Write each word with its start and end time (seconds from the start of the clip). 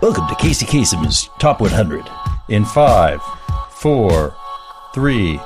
Welcome 0.00 0.28
to 0.28 0.34
Casey 0.36 0.64
Kasem's 0.64 1.28
Top 1.38 1.60
100. 1.60 2.08
In 2.48 2.64
five, 2.64 3.20
four, 3.68 4.34
three, 4.94 5.38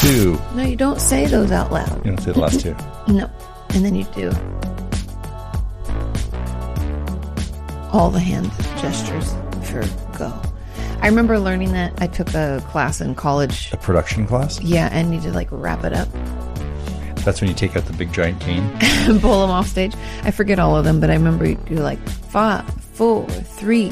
two. 0.00 0.38
No, 0.54 0.64
you 0.64 0.76
don't 0.76 1.00
say 1.00 1.24
those 1.24 1.50
out 1.50 1.72
loud. 1.72 1.96
You 2.04 2.12
don't 2.12 2.20
say 2.20 2.32
the 2.32 2.40
last 2.40 2.60
two. 2.60 2.76
No. 3.08 3.30
And 3.70 3.82
then 3.82 3.94
you 3.94 4.04
do 4.14 4.28
all 7.90 8.10
the 8.10 8.20
hand 8.20 8.50
gestures 8.82 9.32
for 9.62 9.82
go. 10.18 10.42
I 11.00 11.06
remember 11.06 11.38
learning 11.38 11.72
that 11.72 11.94
I 12.02 12.06
took 12.06 12.34
a 12.34 12.62
class 12.68 13.00
in 13.00 13.14
college. 13.14 13.72
A 13.72 13.78
production 13.78 14.26
class? 14.26 14.60
Yeah, 14.60 14.90
and 14.92 15.14
you 15.14 15.22
to 15.22 15.32
like 15.32 15.48
wrap 15.50 15.84
it 15.84 15.94
up 15.94 16.08
That's 17.28 17.42
when 17.42 17.50
you 17.50 17.54
take 17.54 17.76
out 17.76 17.84
the 17.84 17.92
big 17.92 18.10
giant 18.10 18.40
cane. 18.40 18.62
and 18.80 19.20
pull 19.20 19.42
them 19.42 19.50
off 19.50 19.66
stage. 19.68 19.92
I 20.22 20.30
forget 20.30 20.58
all 20.58 20.74
of 20.78 20.86
them, 20.86 20.98
but 20.98 21.10
I 21.10 21.12
remember 21.12 21.46
you 21.46 21.56
do 21.66 21.74
like 21.74 21.98
five, 22.08 22.64
four, 22.94 23.26
three. 23.28 23.90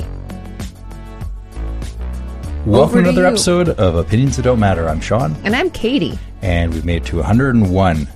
Welcome 2.64 2.74
Over 2.74 2.92
to 2.94 2.98
another 3.00 3.20
you. 3.20 3.26
episode 3.26 3.68
of 3.68 3.94
Opinions 3.96 4.36
That 4.36 4.44
Don't 4.44 4.58
Matter. 4.58 4.88
I'm 4.88 5.02
Sean, 5.02 5.36
And 5.44 5.54
I'm 5.54 5.68
Katie. 5.68 6.18
and 6.40 6.72
we've 6.72 6.86
made 6.86 7.02
it 7.02 7.04
to 7.08 7.16
101. 7.16 8.08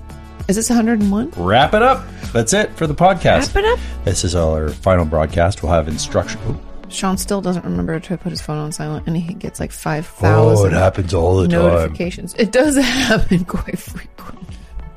Is 0.48 0.56
this 0.56 0.70
101? 0.70 1.32
Wrap 1.36 1.74
it 1.74 1.82
up. 1.82 2.02
That's 2.32 2.54
it 2.54 2.70
for 2.70 2.86
the 2.86 2.94
podcast. 2.94 3.54
Wrap 3.54 3.56
it 3.56 3.64
up. 3.66 3.78
This 4.06 4.24
is 4.24 4.34
our 4.34 4.70
final 4.70 5.04
broadcast. 5.04 5.62
We'll 5.62 5.72
have 5.72 5.86
instruction. 5.86 6.40
Oh, 6.48 6.58
Sean 6.88 7.18
still 7.18 7.42
doesn't 7.42 7.66
remember 7.66 8.00
to 8.00 8.16
put 8.16 8.30
his 8.30 8.40
phone 8.40 8.56
on 8.56 8.72
silent, 8.72 9.06
and 9.06 9.14
he 9.18 9.34
gets 9.34 9.60
like 9.60 9.68
Oh, 9.70 10.00
5,000 10.00 10.72
it 10.72 10.72
happens 10.78 11.12
all 11.12 11.36
the 11.36 11.46
time. 11.46 11.60
notifications. 11.60 12.34
It 12.38 12.52
does 12.52 12.76
happen 12.82 13.44
quite 13.44 13.78
frequently. 13.78 14.49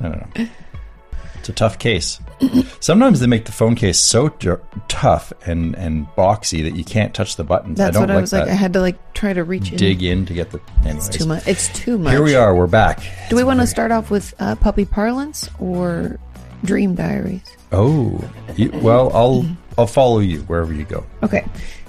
I 0.04 0.10
don't 0.10 0.38
know. 0.40 0.48
It's 1.40 1.50
a 1.50 1.54
tough 1.54 1.78
case. 1.78 2.20
Sometimes 2.80 3.20
they 3.20 3.28
make 3.28 3.44
the 3.46 3.52
phone 3.52 3.76
case 3.76 4.00
so 4.00 4.30
tough 4.88 5.34
and, 5.46 5.76
and 5.76 6.08
boxy 6.16 6.64
that 6.64 6.78
you 6.78 6.86
can't 6.86 7.14
touch 7.14 7.36
the 7.36 7.44
buttons. 7.44 7.78
That's 7.78 7.98
I 7.98 8.00
don't 8.00 8.10
what 8.10 8.18
I 8.18 8.22
was 8.22 8.32
that. 8.32 8.42
like. 8.42 8.50
I 8.50 8.54
had 8.54 8.72
to 8.74 8.80
like 8.80 9.14
try 9.14 9.34
to 9.34 9.44
reach 9.44 9.72
in. 9.72 9.78
Dig 9.78 10.04
in 10.04 10.26
to 10.28 10.34
get 10.34 10.52
the. 10.52 10.62
Anyways, 10.86 11.10
It's 11.10 11.18
too 11.18 11.26
much. 11.26 11.46
It's 11.48 11.68
too 11.70 11.98
much. 11.98 12.12
Here 12.14 12.24
we 12.24 12.36
are. 12.36 12.56
We're 12.56 12.68
back. 12.68 13.04
Do 13.30 13.36
we 13.36 13.44
want 13.44 13.60
to 13.60 13.68
start 13.68 13.92
off 13.92 14.10
with 14.10 14.34
uh, 14.40 14.56
puppy 14.56 14.86
parlance 14.86 15.50
or 15.60 16.18
dream 16.64 16.96
diaries? 16.96 17.44
Oh, 17.74 18.24
you, 18.56 18.72
well, 18.76 19.12
I'll 19.14 19.46
I'll 19.78 19.88
follow 19.88 20.20
you 20.20 20.40
wherever 20.42 20.74
you 20.74 20.86
go. 20.86 21.06
Okay. 21.24 21.46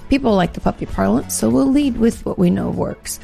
People 0.09 0.35
like 0.35 0.51
the 0.53 0.59
puppy 0.61 0.85
parlance, 0.85 1.33
so 1.33 1.49
we'll 1.49 1.71
lead 1.71 1.95
with 1.97 2.25
what 2.25 2.37
we 2.37 2.49
know 2.49 2.69
works. 2.69 3.19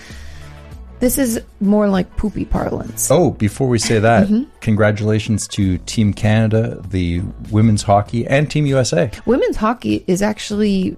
This 1.01 1.17
is 1.17 1.41
more 1.59 1.89
like 1.89 2.15
poopy 2.15 2.45
parlance. 2.45 3.09
Oh, 3.11 3.31
before 3.31 3.67
we 3.67 3.79
say 3.79 3.99
that, 3.99 4.27
Mm-hmm. 4.27 4.43
congratulations 4.61 5.47
to 5.49 5.77
Team 5.79 6.13
Canada, 6.13 6.81
the 6.89 7.21
women's 7.49 7.81
hockey, 7.81 8.25
and 8.27 8.49
Team 8.49 8.65
USA. 8.67 9.11
Women's 9.25 9.57
hockey 9.57 10.03
is 10.07 10.21
actually 10.21 10.95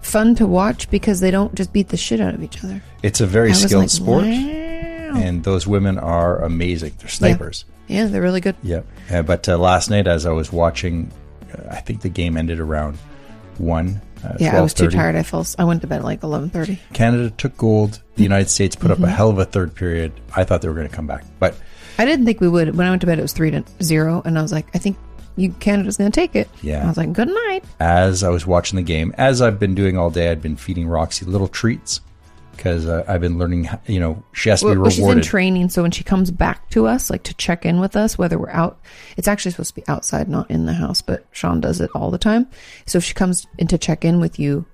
fun 0.00 0.34
to 0.36 0.46
watch 0.46 0.88
because 0.90 1.20
they 1.20 1.30
don't 1.30 1.54
just 1.54 1.72
beat 1.72 1.88
the 1.88 1.96
shit 1.96 2.20
out 2.20 2.34
of 2.34 2.42
each 2.42 2.64
other. 2.64 2.82
It's 3.02 3.20
a 3.20 3.26
very 3.26 3.52
skilled 3.54 3.82
like, 3.82 3.90
sport, 3.90 4.24
wow. 4.24 5.20
and 5.20 5.44
those 5.44 5.66
women 5.66 5.98
are 5.98 6.42
amazing. 6.42 6.94
They're 6.98 7.08
snipers. 7.08 7.64
Yeah, 7.88 8.06
they're 8.06 8.22
really 8.22 8.40
good. 8.40 8.56
Yep. 8.62 8.86
Uh, 9.12 9.22
but 9.22 9.48
uh, 9.48 9.56
last 9.58 9.90
night, 9.90 10.06
as 10.08 10.26
I 10.26 10.30
was 10.32 10.50
watching, 10.52 11.10
uh, 11.52 11.62
I 11.70 11.76
think 11.80 12.00
the 12.00 12.08
game 12.08 12.36
ended 12.36 12.58
around 12.58 12.96
one. 13.58 14.00
Yeah, 14.38 14.58
I 14.58 14.60
was 14.60 14.74
too 14.74 14.88
tired. 14.88 15.16
I 15.16 15.22
fell. 15.22 15.46
I 15.58 15.64
went 15.64 15.80
to 15.82 15.86
bed 15.86 15.98
at 15.98 16.04
like 16.04 16.22
eleven 16.22 16.50
thirty. 16.50 16.78
Canada 16.92 17.30
took 17.30 17.56
gold. 17.56 18.00
The 18.16 18.22
United 18.22 18.48
States 18.48 18.76
put 18.76 18.90
Mm-hmm. 18.90 19.04
up 19.04 19.08
a 19.08 19.12
hell 19.12 19.30
of 19.30 19.38
a 19.38 19.44
third 19.44 19.74
period. 19.74 20.12
I 20.34 20.44
thought 20.44 20.62
they 20.62 20.68
were 20.68 20.74
going 20.74 20.88
to 20.88 20.94
come 20.94 21.06
back, 21.06 21.24
but 21.38 21.54
I 21.98 22.04
didn't 22.04 22.24
think 22.26 22.40
we 22.40 22.48
would. 22.48 22.74
When 22.76 22.86
I 22.86 22.90
went 22.90 23.00
to 23.00 23.06
bed, 23.06 23.18
it 23.18 23.22
was 23.22 23.32
three 23.32 23.50
to 23.50 23.64
zero, 23.82 24.22
and 24.24 24.38
I 24.38 24.42
was 24.42 24.52
like, 24.52 24.66
I 24.74 24.78
think 24.78 24.96
you 25.36 25.50
Canada's 25.60 25.96
going 25.98 26.10
to 26.10 26.14
take 26.14 26.34
it. 26.34 26.48
Yeah. 26.62 26.82
I 26.84 26.88
was 26.88 26.96
like, 26.96 27.12
good 27.12 27.28
night. 27.28 27.62
as 27.80 28.22
I 28.22 28.30
was 28.30 28.46
watching 28.46 28.76
the 28.76 28.82
game, 28.82 29.14
as 29.18 29.42
I've 29.42 29.58
been 29.60 29.74
doing 29.74 29.98
all 29.98 30.08
day, 30.10 30.30
I'd 30.30 30.40
been 30.42 30.56
feeding 30.56 30.88
Roxy 30.88 31.26
little 31.26 31.48
treats 31.48 32.00
because 32.56 32.86
uh, 32.86 33.04
I've 33.06 33.20
been 33.20 33.38
learning. 33.38 33.64
how- 33.64 33.80
You 33.86 34.00
know, 34.00 34.22
she 34.32 34.48
has 34.48 34.60
to 34.60 34.72
be 34.72 34.76
Well, 34.78 34.90
she's 34.90 35.06
in 35.06 35.22
training, 35.22 35.68
so 35.68 35.82
when 35.82 35.90
she 35.90 36.04
comes 36.04 36.30
back 36.30 36.68
to 36.70 36.86
us, 36.86 37.10
like 37.10 37.22
to 37.24 37.34
check 37.34 37.64
in 37.66 37.80
with 37.80 37.96
us, 37.96 38.16
whether 38.18 38.38
we're 38.38 38.50
out, 38.50 38.78
it's 39.16 39.28
actually 39.28 39.52
supposed 39.52 39.74
to 39.74 39.80
be 39.80 39.88
outside, 39.88 40.28
not 40.28 40.50
in 40.50 40.66
the 40.66 40.72
house, 40.72 41.02
but 41.02 41.24
Sean 41.32 41.60
does 41.60 41.80
it 41.80 41.90
all 41.94 42.10
the 42.10 42.18
time. 42.18 42.46
So 42.86 42.98
if 42.98 43.04
she 43.04 43.14
comes 43.14 43.46
in 43.58 43.66
to 43.68 43.78
check 43.78 44.04
in 44.04 44.20
with 44.20 44.38
you, 44.38 44.64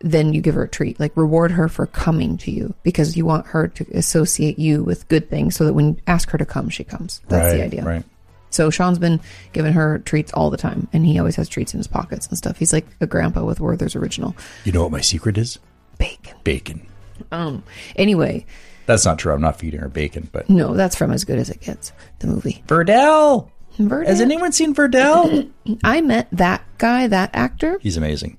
then 0.00 0.32
you 0.32 0.40
give 0.40 0.54
her 0.54 0.62
a 0.62 0.68
treat, 0.68 1.00
like 1.00 1.16
reward 1.16 1.50
her 1.50 1.68
for 1.68 1.84
coming 1.86 2.38
to 2.38 2.52
you 2.52 2.72
because 2.84 3.16
you 3.16 3.26
want 3.26 3.46
her 3.48 3.66
to 3.66 3.84
associate 3.96 4.56
you 4.58 4.84
with 4.84 5.08
good 5.08 5.28
things 5.28 5.56
so 5.56 5.64
that 5.64 5.72
when 5.74 5.88
you 5.88 5.96
ask 6.06 6.30
her 6.30 6.38
to 6.38 6.46
come, 6.46 6.68
she 6.68 6.84
comes. 6.84 7.20
That's 7.28 7.46
right, 7.52 7.56
the 7.58 7.64
idea. 7.64 7.84
Right. 7.84 8.04
So 8.50 8.70
Sean's 8.70 8.98
been 9.00 9.20
giving 9.52 9.72
her 9.74 9.98
treats 9.98 10.32
all 10.32 10.50
the 10.50 10.56
time, 10.56 10.88
and 10.92 11.04
he 11.04 11.18
always 11.18 11.36
has 11.36 11.48
treats 11.48 11.74
in 11.74 11.78
his 11.78 11.86
pockets 11.88 12.28
and 12.28 12.38
stuff. 12.38 12.56
He's 12.58 12.72
like 12.72 12.86
a 13.00 13.06
grandpa 13.06 13.44
with 13.44 13.60
Werther's 13.60 13.94
original 13.96 14.34
You 14.64 14.72
know 14.72 14.82
what 14.84 14.92
my 14.92 15.00
secret 15.02 15.36
is? 15.36 15.58
bacon. 15.98 16.36
Bacon. 16.44 16.86
Um. 17.32 17.62
Anyway, 17.96 18.46
That's 18.86 19.04
not 19.04 19.18
true. 19.18 19.32
I'm 19.32 19.40
not 19.40 19.58
feeding 19.58 19.80
her 19.80 19.88
bacon, 19.88 20.28
but 20.32 20.48
no, 20.48 20.74
that's 20.74 20.96
from 20.96 21.10
as 21.12 21.24
good 21.24 21.38
as 21.38 21.50
it 21.50 21.60
gets. 21.60 21.92
The 22.20 22.26
movie. 22.26 22.62
Verdell. 22.66 23.50
Verdell. 23.78 24.06
Has 24.06 24.20
anyone 24.20 24.50
seen 24.52 24.74
Verdell? 24.74 25.50
I 25.84 26.00
met 26.00 26.28
that 26.32 26.62
guy, 26.78 27.06
that 27.06 27.30
actor. 27.34 27.78
He's 27.80 27.96
amazing. 27.96 28.38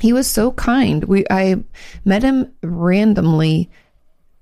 He 0.00 0.12
was 0.12 0.26
so 0.26 0.50
kind. 0.52 1.04
We 1.04 1.24
I 1.30 1.62
met 2.04 2.22
him 2.22 2.52
randomly. 2.62 3.70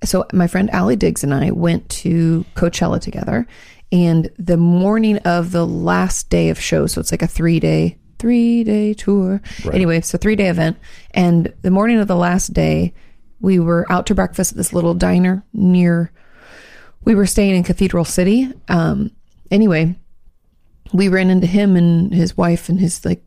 So 0.05 0.27
my 0.33 0.47
friend 0.49 0.69
Allie 0.71 0.97
Diggs 0.97 1.23
and 1.23 1.33
I 1.33 1.51
went 1.53 1.89
to 1.91 2.45
Coachella 2.57 3.01
together, 3.01 3.47
and 3.93 4.31
the 4.39 4.57
morning 4.57 5.19
of 5.19 5.53
the 5.53 5.67
last 5.67 6.29
day 6.31 6.49
of 6.49 6.59
show, 6.59 6.87
so 6.87 7.01
it's 7.01 7.13
like 7.13 7.23
a 7.23 7.27
three 7.29 7.61
day 7.61 7.99
three 8.19 8.65
day 8.65 8.95
tour. 8.95 9.43
Anyway, 9.73 9.99
it's 9.99 10.13
a 10.15 10.19
three 10.19 10.35
day 10.35 10.49
event, 10.49 10.77
and 11.13 11.53
the 11.63 11.71
morning 11.71 11.99
of 11.99 12.09
the 12.09 12.17
last 12.17 12.53
day, 12.53 12.95
we 13.43 13.59
were 13.59 13.91
out 13.91 14.07
to 14.07 14.15
breakfast 14.15 14.53
at 14.53 14.57
this 14.57 14.73
little 14.73 14.95
diner 14.95 15.45
near. 15.53 16.11
We 17.05 17.15
were 17.15 17.27
staying 17.27 17.57
in 17.57 17.65
Cathedral 17.65 18.05
City. 18.05 18.51
Um, 18.69 19.11
anyway, 19.51 19.97
we 20.93 21.09
ran 21.09 21.29
into 21.29 21.49
him 21.49 21.77
and 21.77 22.15
his 22.15 22.37
wife 22.37 22.69
and 22.69 22.81
his 22.81 23.05
like 23.05 23.23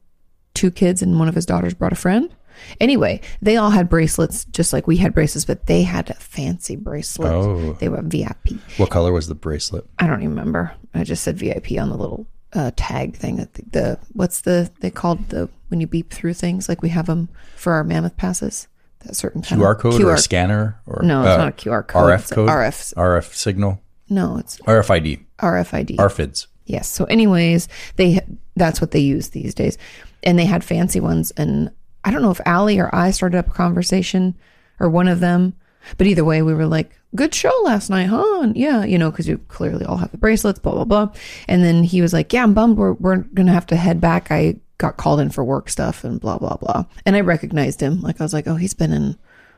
two 0.53 0.71
kids 0.71 1.01
and 1.01 1.19
one 1.19 1.27
of 1.27 1.35
his 1.35 1.45
daughters 1.45 1.73
brought 1.73 1.91
a 1.91 1.97
friend. 1.97 2.33
Anyway, 2.79 3.19
they 3.41 3.57
all 3.57 3.69
had 3.69 3.89
bracelets 3.89 4.45
just 4.45 4.71
like 4.71 4.87
we 4.87 4.95
had 4.95 5.13
bracelets, 5.13 5.43
but 5.43 5.65
they 5.65 5.83
had 5.83 6.15
fancy 6.17 6.77
bracelets. 6.77 7.33
Oh. 7.33 7.73
They 7.73 7.89
were 7.89 8.01
VIP. 8.01 8.53
What 8.77 8.89
color 8.89 9.11
was 9.11 9.27
the 9.27 9.35
bracelet? 9.35 9.85
I 9.99 10.07
don't 10.07 10.21
even 10.21 10.29
remember. 10.29 10.73
I 10.93 11.03
just 11.03 11.23
said 11.23 11.37
VIP 11.37 11.73
on 11.73 11.89
the 11.89 11.97
little 11.97 12.25
uh, 12.53 12.71
tag 12.77 13.17
thing. 13.17 13.35
The, 13.35 13.49
the 13.69 13.99
what's 14.13 14.41
the 14.41 14.71
they 14.79 14.89
called 14.89 15.27
the 15.29 15.49
when 15.67 15.81
you 15.81 15.87
beep 15.87 16.13
through 16.13 16.35
things 16.35 16.69
like 16.69 16.81
we 16.81 16.89
have 16.89 17.07
them 17.07 17.27
for 17.57 17.73
our 17.73 17.83
mammoth 17.83 18.15
passes. 18.15 18.69
That 19.05 19.15
certain 19.15 19.41
kind 19.41 19.61
QR 19.61 19.77
code 19.77 20.01
or 20.01 20.13
a 20.13 20.17
scanner 20.17 20.79
or 20.87 21.01
No, 21.03 21.21
it's 21.21 21.29
uh, 21.29 21.37
not 21.37 21.47
a 21.49 21.51
QR 21.51 21.85
code. 21.85 22.03
RF 22.03 22.31
code. 22.33 22.49
RF. 22.49 22.93
RF 22.95 23.33
signal. 23.33 23.81
No, 24.09 24.37
it's 24.37 24.57
RFID. 24.61 25.23
RFID. 25.39 25.95
RFIDs. 25.97 26.47
Yes. 26.65 26.87
So, 26.87 27.05
anyways, 27.05 27.67
they 27.97 28.19
that's 28.55 28.81
what 28.81 28.91
they 28.91 28.99
use 28.99 29.29
these 29.29 29.53
days, 29.53 29.77
and 30.23 30.37
they 30.39 30.45
had 30.45 30.63
fancy 30.63 30.99
ones. 30.99 31.31
And 31.37 31.71
I 32.03 32.11
don't 32.11 32.21
know 32.21 32.31
if 32.31 32.41
Allie 32.45 32.79
or 32.79 32.93
I 32.93 33.11
started 33.11 33.37
up 33.37 33.47
a 33.47 33.51
conversation, 33.51 34.35
or 34.79 34.89
one 34.89 35.07
of 35.07 35.19
them, 35.19 35.53
but 35.97 36.07
either 36.07 36.25
way, 36.25 36.41
we 36.41 36.53
were 36.53 36.65
like, 36.65 36.91
"Good 37.15 37.33
show 37.35 37.53
last 37.63 37.89
night, 37.89 38.07
huh?" 38.07 38.41
And 38.41 38.57
yeah, 38.57 38.83
you 38.83 38.97
know, 38.97 39.11
because 39.11 39.27
you 39.27 39.37
clearly 39.49 39.85
all 39.85 39.97
have 39.97 40.11
the 40.11 40.17
bracelets, 40.17 40.59
blah 40.59 40.73
blah 40.73 40.85
blah. 40.85 41.09
And 41.47 41.63
then 41.63 41.83
he 41.83 42.01
was 42.01 42.13
like, 42.13 42.33
"Yeah, 42.33 42.43
I'm 42.43 42.53
bummed. 42.55 42.77
We're 42.77 42.93
we're 42.93 43.17
gonna 43.17 43.53
have 43.53 43.67
to 43.67 43.75
head 43.75 44.01
back. 44.01 44.31
I 44.31 44.55
got 44.77 44.97
called 44.97 45.19
in 45.19 45.29
for 45.29 45.43
work 45.43 45.69
stuff 45.69 46.03
and 46.03 46.19
blah 46.19 46.37
blah 46.37 46.57
blah." 46.57 46.85
And 47.05 47.15
I 47.15 47.21
recognized 47.21 47.81
him. 47.81 48.01
Like 48.01 48.19
I 48.19 48.23
was 48.23 48.33
like, 48.33 48.47
"Oh, 48.47 48.55
he's 48.55 48.73
been 48.73 48.91
in." 48.93 49.17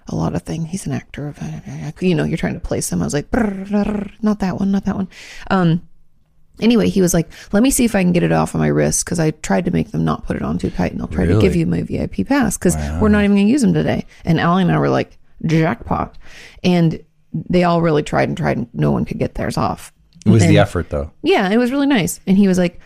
A 0.09 0.15
lot 0.15 0.35
of 0.35 0.43
things. 0.43 0.69
He's 0.69 0.85
an 0.85 0.93
actor. 0.93 1.35
You 1.99 2.15
know, 2.15 2.23
you're 2.23 2.37
trying 2.37 2.53
to 2.53 2.61
place 2.61 2.89
him. 2.89 3.01
I 3.01 3.05
was 3.05 3.13
like, 3.13 3.29
"Brr, 3.29 3.65
brr, 3.69 4.09
not 4.21 4.39
that 4.39 4.57
one, 4.57 4.71
not 4.71 4.85
that 4.85 4.95
one. 4.95 5.09
Um, 5.51 5.81
Anyway, 6.59 6.89
he 6.89 7.01
was 7.01 7.13
like, 7.13 7.29
"Let 7.51 7.61
me 7.61 7.69
see 7.69 7.85
if 7.85 7.93
I 7.93 8.01
can 8.01 8.13
get 8.13 8.23
it 8.23 8.31
off 8.31 8.55
of 8.55 8.59
my 8.59 8.65
wrist 8.67 9.05
because 9.05 9.19
I 9.19 9.29
tried 9.29 9.65
to 9.65 9.71
make 9.71 9.91
them 9.91 10.03
not 10.03 10.25
put 10.25 10.35
it 10.37 10.41
on 10.41 10.57
too 10.57 10.71
tight, 10.71 10.91
and 10.91 10.99
I'll 11.01 11.07
try 11.07 11.25
to 11.27 11.39
give 11.39 11.55
you 11.55 11.67
my 11.67 11.83
VIP 11.83 12.23
pass 12.25 12.57
because 12.57 12.75
we're 12.99 13.09
not 13.09 13.23
even 13.23 13.35
going 13.35 13.45
to 13.45 13.51
use 13.51 13.61
them 13.61 13.73
today." 13.75 14.05
And 14.25 14.39
Allie 14.39 14.63
and 14.63 14.71
I 14.71 14.79
were 14.79 14.89
like, 14.89 15.17
"Jackpot!" 15.45 16.17
And 16.63 16.99
they 17.33 17.63
all 17.63 17.83
really 17.83 18.01
tried 18.01 18.29
and 18.29 18.35
tried, 18.37 18.57
and 18.57 18.67
no 18.73 18.89
one 18.91 19.05
could 19.05 19.19
get 19.19 19.35
theirs 19.35 19.55
off. 19.55 19.93
It 20.25 20.29
was 20.31 20.41
And- 20.41 20.51
the 20.51 20.57
effort, 20.57 20.89
though. 20.89 21.11
yeah, 21.21 21.47
it 21.51 21.57
was 21.57 21.69
really 21.71 21.85
nice. 21.85 22.19
And 22.25 22.37
he 22.37 22.47
was 22.47 22.57
like, 22.57 22.79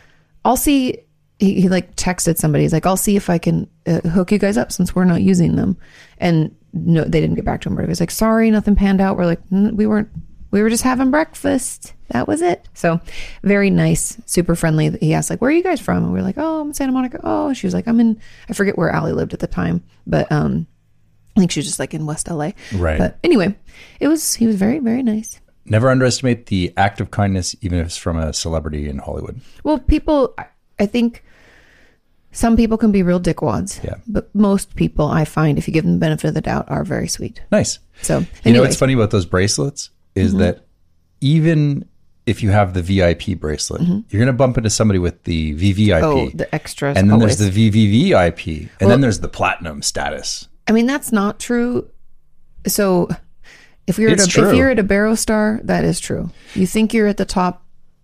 I'll 0.44 0.57
see 0.57 0.98
he, 1.42 1.60
he 1.60 1.70
like 1.70 1.96
texted 1.96 2.38
somebody. 2.38 2.64
He's 2.64 2.72
like, 2.72 2.86
I'll 2.86 2.96
see 2.96 3.16
if 3.16 3.30
I 3.30 3.40
can 3.40 3.68
uh, 3.88 4.00
hook 4.02 4.32
you 4.32 4.38
guys 4.38 4.58
up 4.58 4.72
since 4.72 4.96
we're 4.96 5.06
not 5.06 5.22
using 5.22 5.56
them. 5.56 5.76
And 6.20 6.56
no, 6.72 7.04
they 7.04 7.20
didn't 7.20 7.36
get 7.36 7.46
back 7.46 7.62
to 7.62 7.70
him. 7.70 7.76
But 7.76 7.82
he 7.82 7.90
was 7.90 8.00
like, 8.00 8.12
sorry, 8.12 8.52
nothing 8.52 8.76
panned 8.76 9.02
out. 9.02 9.18
We're 9.18 9.26
like, 9.26 9.44
"Mm, 9.50 9.74
we 9.74 9.88
weren't, 9.88 10.10
we 10.52 10.62
were 10.62 10.70
just 10.70 10.84
having 10.84 11.10
breakfast. 11.10 11.94
That 12.10 12.28
was 12.28 12.44
it. 12.44 12.70
So 12.76 13.02
very 13.42 13.72
nice, 13.72 14.22
super 14.28 14.54
friendly. 14.56 14.92
He 15.00 15.16
asked 15.16 15.32
like, 15.32 15.42
where 15.42 15.50
are 15.50 15.54
you 15.54 15.64
guys 15.64 15.80
from? 15.82 16.04
And 16.04 16.14
we 16.14 16.20
are 16.20 16.24
like, 16.24 16.38
oh, 16.38 16.62
I'm 16.62 16.68
in 16.68 16.74
Santa 16.76 16.92
Monica. 16.92 17.20
Oh, 17.24 17.54
she 17.54 17.66
was 17.66 17.74
like, 17.74 17.88
I'm 17.88 18.00
in, 18.00 18.22
I 18.48 18.54
forget 18.54 18.78
where 18.78 18.92
Allie 18.92 19.14
lived 19.14 19.34
at 19.34 19.40
the 19.40 19.48
time, 19.48 19.84
but, 20.06 20.32
um, 20.32 20.68
I 21.36 21.40
think 21.40 21.52
she 21.52 21.60
was 21.60 21.66
just 21.66 21.80
like 21.80 21.94
in 21.94 22.06
West 22.06 22.30
LA. 22.30 22.52
Right. 22.76 22.98
But 22.98 23.18
anyway, 23.24 23.56
it 24.02 24.10
was, 24.10 24.36
he 24.36 24.46
was 24.46 24.58
very, 24.58 24.80
very 24.80 25.02
nice. 25.02 25.40
Never 25.64 25.90
underestimate 25.90 26.48
the 26.48 26.74
act 26.76 27.00
of 27.00 27.10
kindness, 27.10 27.56
even 27.62 27.80
if 27.80 27.86
it's 27.88 27.98
from 27.98 28.18
a 28.18 28.34
celebrity 28.34 28.90
in 28.90 28.98
Hollywood. 28.98 29.40
Well, 29.64 29.80
people, 29.80 30.36
I 30.78 30.86
think 30.86 31.24
some 32.31 32.56
people 32.56 32.78
can 32.78 32.92
be 32.92 33.04
real 33.04 33.19
dickwads. 33.19 33.83
Yeah. 33.83 33.95
But 34.07 34.33
most 34.33 34.75
people, 34.75 35.07
I 35.07 35.25
find, 35.25 35.57
if 35.57 35.68
you 35.68 35.74
give 35.74 35.83
them 35.83 35.94
the 35.94 36.00
benefit 36.00 36.30
of 36.30 36.33
the 36.33 36.42
doubt, 36.42 36.66
are 36.69 36.83
very 36.83 37.07
sweet. 37.07 37.42
Nice. 37.51 37.80
So, 38.01 38.25
You 38.44 38.54
know 38.54 38.62
what's 38.62 38.78
funny 38.78 38.94
about 38.94 39.12
those 39.12 39.25
bracelets 39.25 39.89
is 40.16 40.31
mm-hmm. 40.31 40.39
that 40.39 40.66
even 41.19 41.88
if 42.25 42.42
you 42.42 42.51
have 42.51 42.74
the 42.74 42.81
VIP 42.81 43.39
bracelet, 43.39 43.81
mm-hmm. 43.81 44.00
you're 44.10 44.19
going 44.19 44.28
to 44.28 44.33
bump 44.33 44.57
into 44.57 44.69
somebody 44.69 45.00
with 45.00 45.24
the 45.24 45.54
VVIP. 45.56 46.04
oh, 46.04 46.30
the 46.30 46.54
extras. 46.54 46.98
and 46.98 47.10
then 47.10 47.19
always. 47.19 47.38
there's 47.38 47.54
the 47.54 47.69
VVVIP. 47.69 48.69
And 48.80 48.89
then 48.89 49.01
there's 49.01 49.19
the 49.19 49.28
platinum 49.28 49.81
status. 49.81 50.48
I 50.68 50.72
mean, 50.72 50.86
that's 50.86 51.12
not 51.12 51.39
true. 51.39 51.89
So, 52.68 53.10
if 53.88 53.98
you're 53.98 54.12
It's 54.12 54.24
at 54.24 54.30
a, 54.30 54.31
true. 54.31 54.50
if 54.50 54.56
you're 54.56 54.69
at 54.69 54.80
a 54.80 54.83
Barrow 54.83 55.16
Star, 55.16 55.60
that 55.63 55.83
is 55.83 56.00
true. 56.00 56.30
You 56.54 56.68
think 56.68 56.94
you're 56.94 57.07
at 57.07 57.18
the 57.18 57.25
top, 57.25 57.61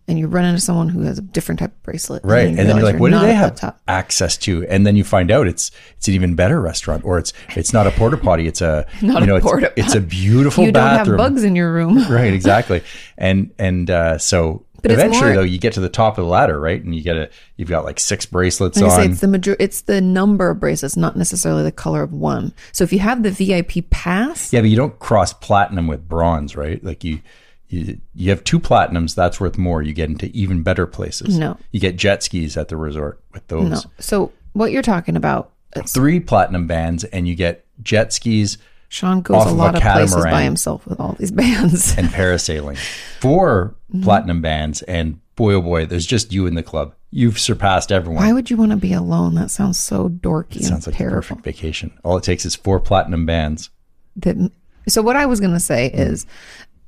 and 0.08 0.18
you 0.18 0.28
run 0.28 0.46
into 0.46 0.62
someone 0.62 0.88
who 0.90 1.02
has 1.02 1.18
a 1.18 1.22
different 1.22 1.60
type 1.60 1.72
of 1.72 1.84
bracelet, 1.84 2.24
Right. 2.24 2.48
And, 2.48 2.58
then 2.58 2.78
you're 2.78 2.86
like, 2.86 3.00
what 3.00 3.12
do 3.12 3.20
they 3.20 3.34
have 3.34 3.76
access 3.88 4.38
to? 4.38 4.66
And 4.68 4.86
then 4.88 4.96
you 4.96 5.04
find 5.04 5.32
out 5.32 5.48
it's 5.48 5.72
it's 5.98 6.08
an 6.08 6.14
even 6.14 6.36
better 6.36 6.62
restaurant 6.62 7.04
or 7.04 7.18
it's 7.18 7.34
it's 7.56 7.74
not 7.74 7.88
a 7.88 7.92
porta 7.92 8.18
potty, 8.18 8.48
it's 8.48 8.62
a 8.62 8.86
Not 9.02 9.20
you 9.20 9.24
a 9.24 9.28
know, 9.28 9.36
it's, 9.38 9.46
porta 9.46 9.74
it's 9.76 9.96
a 9.96 10.02
beautiful 10.02 10.64
You 10.66 10.72
don't 10.72 10.82
bathroom. 10.84 11.20
have 11.20 11.30
bugs 11.30 11.44
in 11.44 11.56
your 11.56 11.74
room. 11.74 11.98
right, 12.10 12.34
exactly. 12.34 12.84
And 13.18 13.52
and 13.60 13.90
uh, 13.90 14.18
so 14.20 14.64
But 14.84 14.92
eventually 14.92 15.26
more- 15.32 15.36
though 15.38 15.42
you 15.44 15.58
get 15.58 15.74
to 15.74 15.80
the 15.82 15.90
top 15.90 16.18
of 16.18 16.24
the 16.26 16.30
ladder, 16.32 16.60
right? 16.60 16.82
And 16.82 16.96
you 16.96 17.02
get 17.02 17.18
a 17.18 17.30
you've 17.58 17.68
got 17.70 17.84
like 17.84 18.00
six 18.00 18.26
bracelets 18.26 18.82
I 18.82 18.90
say, 18.90 19.06
it's 19.08 19.22
the 19.22 19.28
major, 19.28 19.56
it's 19.60 19.82
the 19.82 20.00
number 20.02 20.50
of 20.52 20.60
bracelets, 20.60 20.96
not 20.96 21.18
necessarily 21.18 21.64
the 21.64 21.72
color 21.72 22.04
of 22.04 22.14
one. 22.14 22.54
So 22.72 22.84
if 22.84 22.94
you 22.94 23.00
have 23.00 23.24
the 23.24 23.32
VIP 23.32 23.90
pass, 23.90 24.54
Yeah, 24.54 24.62
but 24.62 24.70
you 24.70 24.78
don't 24.78 24.98
cross 25.00 25.34
platinum 25.34 25.88
with 25.88 26.08
bronze, 26.08 26.56
right? 26.56 26.82
Like 26.84 27.04
you, 27.04 27.20
you, 27.70 28.00
you 28.16 28.30
have 28.30 28.44
two 28.44 28.60
platinums. 28.60 29.16
That's 29.16 29.40
worth 29.40 29.58
more. 29.58 29.82
You 29.82 29.94
get 29.94 30.10
into 30.10 30.28
even 30.28 30.64
better 30.64 30.86
places. 30.88 31.38
No. 31.38 31.58
you 31.72 31.80
get 31.80 31.96
jet 31.98 32.24
skis 32.24 32.56
at 32.58 32.70
the 32.70 32.78
resort 32.78 33.22
with 33.34 33.48
those. 33.48 33.70
no. 33.70 33.92
So 34.00 34.32
what 34.54 34.72
you're 34.72 34.82
talking 34.82 35.16
about, 35.16 35.52
it's- 35.76 35.92
Three 35.94 36.20
platinum 36.20 36.66
bands, 36.68 37.04
and 37.04 37.28
you 37.28 37.36
get 37.36 37.66
jet 37.84 38.14
skis 38.14 38.58
Sean 38.90 39.20
goes 39.22 39.36
Off 39.42 39.48
a 39.48 39.50
of 39.50 39.56
a 39.56 39.58
lot 39.60 39.76
of 39.76 39.82
places 39.82 40.24
by 40.24 40.44
himself 40.44 40.88
with 40.88 40.98
all 41.02 41.12
these 41.20 41.32
bands. 41.44 41.94
and 41.98 42.08
parasailing. 42.08 42.78
Four 43.20 43.76
Mm-hmm. 43.94 44.04
platinum 44.04 44.42
bands, 44.42 44.82
and 44.82 45.20
boy 45.38 45.54
oh 45.54 45.62
boy, 45.62 45.86
there's 45.86 46.06
just 46.06 46.34
you 46.34 46.46
in 46.46 46.56
the 46.56 46.64
club. 46.64 46.94
You've 47.10 47.40
surpassed 47.40 47.90
everyone. 47.90 48.22
Why 48.22 48.34
would 48.34 48.50
you 48.50 48.58
want 48.58 48.72
to 48.72 48.78
be 48.78 48.92
alone? 48.92 49.36
That 49.36 49.50
sounds 49.50 49.80
so 49.80 50.10
dorky 50.10 50.58
It 50.58 50.64
Sounds 50.66 50.88
like 50.88 50.98
terrible. 50.98 51.16
perfect 51.18 51.44
vacation. 51.46 51.98
All 52.04 52.18
it 52.18 52.24
takes 52.26 52.46
is 52.46 52.54
four 52.54 52.82
platinum 52.82 53.26
bands. 53.26 53.70
That, 54.18 54.52
so 54.90 55.02
what 55.02 55.16
I 55.16 55.26
was 55.26 55.40
going 55.40 55.54
to 55.54 55.60
say 55.62 55.88
is 55.88 56.26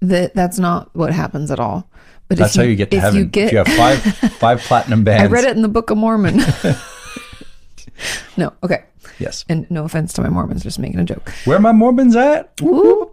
that 0.01 0.33
that's 0.33 0.59
not 0.59 0.93
what 0.95 1.13
happens 1.13 1.51
at 1.51 1.59
all. 1.59 1.89
But 2.27 2.37
That's 2.37 2.55
if 2.55 2.61
how 2.61 2.67
you 2.67 2.75
get 2.75 2.91
to 2.91 2.97
if 2.97 3.03
heaven. 3.03 3.19
You 3.19 3.25
get, 3.25 3.47
if 3.47 3.51
you 3.53 3.57
have 3.57 3.67
five 3.67 4.01
five 4.33 4.61
platinum 4.61 5.03
bands. 5.03 5.23
I 5.23 5.33
read 5.33 5.45
it 5.45 5.55
in 5.55 5.63
the 5.63 5.67
Book 5.67 5.89
of 5.89 5.97
Mormon. 5.97 6.37
no, 8.37 8.53
okay. 8.63 8.83
Yes. 9.17 9.45
And 9.49 9.69
no 9.71 9.83
offense 9.83 10.13
to 10.13 10.21
my 10.21 10.29
Mormons, 10.29 10.63
just 10.63 10.79
making 10.79 10.99
a 10.99 11.03
joke. 11.03 11.29
Where 11.45 11.59
my 11.59 11.71
Mormons 11.71 12.15
at? 12.15 12.53
Ooh. 12.61 13.09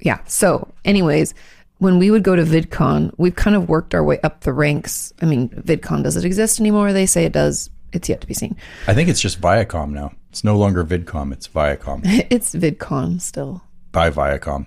Yeah. 0.00 0.20
So, 0.26 0.72
anyways, 0.84 1.34
when 1.78 1.98
we 1.98 2.10
would 2.10 2.22
go 2.22 2.36
to 2.36 2.44
VidCon, 2.44 3.12
we've 3.16 3.34
kind 3.34 3.56
of 3.56 3.68
worked 3.68 3.94
our 3.94 4.04
way 4.04 4.20
up 4.22 4.42
the 4.42 4.52
ranks. 4.52 5.12
I 5.22 5.26
mean, 5.26 5.48
VidCon 5.48 6.04
does 6.04 6.16
it 6.16 6.24
exist 6.24 6.60
anymore? 6.60 6.92
They 6.92 7.06
say 7.06 7.24
it 7.24 7.32
does. 7.32 7.70
It's 7.92 8.08
yet 8.08 8.20
to 8.20 8.26
be 8.26 8.34
seen. 8.34 8.56
I 8.86 8.94
think 8.94 9.08
it's 9.08 9.20
just 9.20 9.40
Viacom 9.40 9.90
now. 9.90 10.12
It's 10.30 10.44
no 10.44 10.58
longer 10.58 10.84
VidCon. 10.84 11.32
It's 11.32 11.48
Viacom. 11.48 12.02
It's 12.30 12.54
VidCon 12.54 13.20
still. 13.20 13.62
By 13.92 14.10
Viacom. 14.10 14.66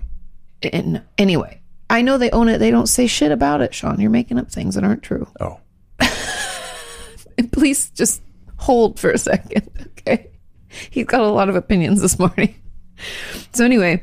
And 0.62 1.02
anyway, 1.18 1.60
I 1.88 2.02
know 2.02 2.18
they 2.18 2.30
own 2.30 2.48
it. 2.48 2.58
They 2.58 2.70
don't 2.70 2.86
say 2.86 3.06
shit 3.06 3.32
about 3.32 3.60
it, 3.60 3.74
Sean. 3.74 4.00
You're 4.00 4.10
making 4.10 4.38
up 4.38 4.50
things 4.50 4.74
that 4.74 4.84
aren't 4.84 5.02
true. 5.02 5.26
Oh, 5.40 5.60
please 7.52 7.90
just 7.90 8.22
hold 8.56 9.00
for 9.00 9.10
a 9.10 9.18
second, 9.18 9.68
okay? 9.98 10.30
He's 10.90 11.06
got 11.06 11.20
a 11.20 11.28
lot 11.28 11.48
of 11.48 11.56
opinions 11.56 12.00
this 12.00 12.18
morning. 12.18 12.54
So 13.52 13.64
anyway, 13.64 14.02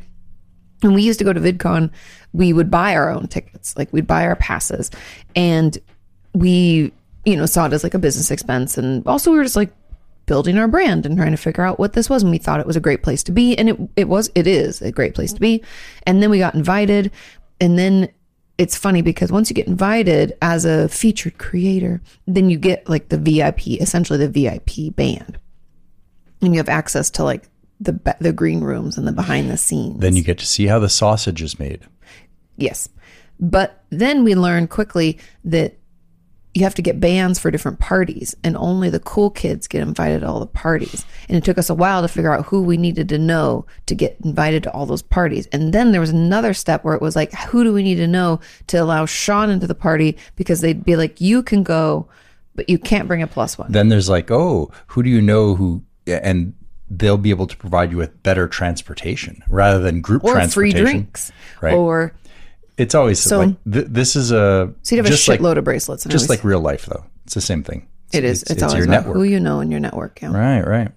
when 0.81 0.93
we 0.95 1.03
used 1.03 1.19
to 1.19 1.25
go 1.25 1.31
to 1.31 1.39
VidCon, 1.39 1.91
we 2.33 2.51
would 2.51 2.71
buy 2.71 2.95
our 2.95 3.11
own 3.11 3.27
tickets. 3.27 3.77
Like 3.77 3.93
we'd 3.93 4.07
buy 4.07 4.25
our 4.25 4.35
passes 4.35 4.89
and 5.35 5.77
we, 6.33 6.91
you 7.23 7.35
know, 7.35 7.45
saw 7.45 7.67
it 7.67 7.73
as 7.73 7.83
like 7.83 7.93
a 7.93 7.99
business 7.99 8.31
expense. 8.31 8.75
And 8.75 9.05
also 9.05 9.31
we 9.31 9.37
were 9.37 9.43
just 9.43 9.55
like 9.55 9.71
building 10.27 10.59
our 10.59 10.67
brand 10.67 11.05
and 11.05 11.17
trying 11.17 11.31
to 11.31 11.37
figure 11.37 11.65
out 11.65 11.79
what 11.79 11.93
this 11.93 12.09
was. 12.09 12.21
And 12.21 12.31
we 12.31 12.37
thought 12.37 12.59
it 12.59 12.67
was 12.67 12.75
a 12.75 12.81
great 12.81 13.01
place 13.01 13.23
to 13.23 13.31
be. 13.31 13.57
And 13.57 13.69
it, 13.69 13.77
it 13.95 14.07
was, 14.07 14.29
it 14.35 14.45
is 14.45 14.81
a 14.81 14.91
great 14.91 15.15
place 15.15 15.33
to 15.33 15.39
be. 15.39 15.63
And 16.03 16.21
then 16.21 16.29
we 16.29 16.37
got 16.37 16.53
invited. 16.53 17.11
And 17.59 17.79
then 17.79 18.09
it's 18.59 18.77
funny 18.77 19.01
because 19.01 19.31
once 19.31 19.49
you 19.49 19.55
get 19.55 19.67
invited 19.67 20.37
as 20.41 20.65
a 20.65 20.89
featured 20.89 21.39
creator, 21.39 22.01
then 22.27 22.49
you 22.49 22.57
get 22.57 22.87
like 22.87 23.09
the 23.09 23.17
VIP, 23.17 23.67
essentially 23.81 24.25
the 24.25 24.29
VIP 24.29 24.95
band. 24.95 25.39
And 26.41 26.53
you 26.53 26.59
have 26.59 26.69
access 26.69 27.09
to 27.11 27.23
like 27.23 27.49
the 27.79 27.99
the 28.19 28.33
green 28.33 28.61
rooms 28.61 28.97
and 28.97 29.07
the 29.07 29.11
behind 29.11 29.49
the 29.49 29.57
scenes. 29.57 29.99
then 29.99 30.15
you 30.15 30.23
get 30.23 30.39
to 30.39 30.47
see 30.47 30.65
how 30.65 30.79
the 30.79 30.89
sausage 30.89 31.41
is 31.41 31.59
made. 31.59 31.81
Yes. 32.57 32.89
But 33.39 33.83
then 33.91 34.23
we 34.23 34.33
learned 34.35 34.71
quickly 34.71 35.19
that 35.45 35.77
you 36.57 36.63
have 36.63 36.73
to 36.73 36.81
get 36.81 36.99
bands 36.99 37.37
for 37.37 37.51
different 37.51 37.77
parties, 37.77 38.35
and 38.43 38.57
only 38.57 38.89
the 38.89 38.99
cool 38.99 39.29
kids 39.29 39.67
get 39.67 39.83
invited 39.83 40.21
to 40.21 40.27
all 40.27 40.39
the 40.39 40.47
parties. 40.47 41.05
And 41.29 41.37
it 41.37 41.43
took 41.43 41.59
us 41.59 41.69
a 41.69 41.75
while 41.75 42.01
to 42.01 42.07
figure 42.07 42.33
out 42.33 42.47
who 42.47 42.63
we 42.63 42.77
needed 42.77 43.07
to 43.09 43.19
know 43.19 43.67
to 43.85 43.93
get 43.93 44.17
invited 44.23 44.63
to 44.63 44.71
all 44.71 44.87
those 44.87 45.03
parties. 45.03 45.45
And 45.51 45.71
then 45.71 45.91
there 45.91 46.01
was 46.01 46.09
another 46.09 46.55
step 46.55 46.83
where 46.83 46.95
it 46.95 47.01
was 47.01 47.15
like, 47.15 47.31
who 47.31 47.63
do 47.63 47.71
we 47.71 47.83
need 47.83 47.97
to 47.97 48.07
know 48.07 48.39
to 48.67 48.77
allow 48.77 49.05
Sean 49.05 49.51
into 49.51 49.67
the 49.67 49.75
party? 49.75 50.17
Because 50.35 50.61
they'd 50.61 50.83
be 50.83 50.95
like, 50.95 51.21
you 51.21 51.43
can 51.43 51.61
go, 51.61 52.07
but 52.55 52.67
you 52.67 52.79
can't 52.79 53.07
bring 53.07 53.21
a 53.21 53.27
plus 53.27 53.55
one. 53.55 53.71
Then 53.71 53.89
there's 53.89 54.09
like, 54.09 54.31
oh, 54.31 54.71
who 54.87 55.03
do 55.03 55.11
you 55.11 55.21
know 55.21 55.53
who? 55.53 55.83
And 56.07 56.55
they'll 56.89 57.17
be 57.17 57.29
able 57.29 57.45
to 57.45 57.57
provide 57.57 57.91
you 57.91 57.97
with 57.97 58.23
better 58.23 58.47
transportation 58.47 59.43
rather 59.47 59.77
than 59.77 60.01
group 60.01 60.23
transportation. 60.23 60.49
or 60.49 60.85
free 60.85 60.91
drinks. 60.91 61.31
Right. 61.61 61.75
Or 61.75 62.13
It's 62.77 62.93
always 62.95 63.19
So- 63.19 63.39
like 63.39 63.55
th- 63.71 63.87
this 63.89 64.15
is 64.15 64.31
a 64.31 64.73
so 64.83 64.95
you'd 64.95 65.03
have 65.03 65.11
just 65.11 65.27
a 65.27 65.31
like 65.31 65.39
shitload 65.39 65.57
of 65.57 65.63
bracelets. 65.63 66.03
Just 66.03 66.15
always- 66.25 66.29
like 66.29 66.43
real 66.43 66.59
life 66.61 66.85
though. 66.85 67.03
It's 67.25 67.33
the 67.33 67.41
same 67.41 67.63
thing. 67.63 67.87
it 68.13 68.23
is. 68.23 68.43
It's, 68.43 68.61
always 68.63 68.77
your 68.77 68.87
network. 68.87 69.15
who 69.17 69.23
you 69.23 69.39
know 69.39 69.59
in 69.59 69.69
your 69.71 69.79
network. 69.81 70.21
Yeah. 70.21 70.31
Right, 70.31 70.61
right. 70.65 70.89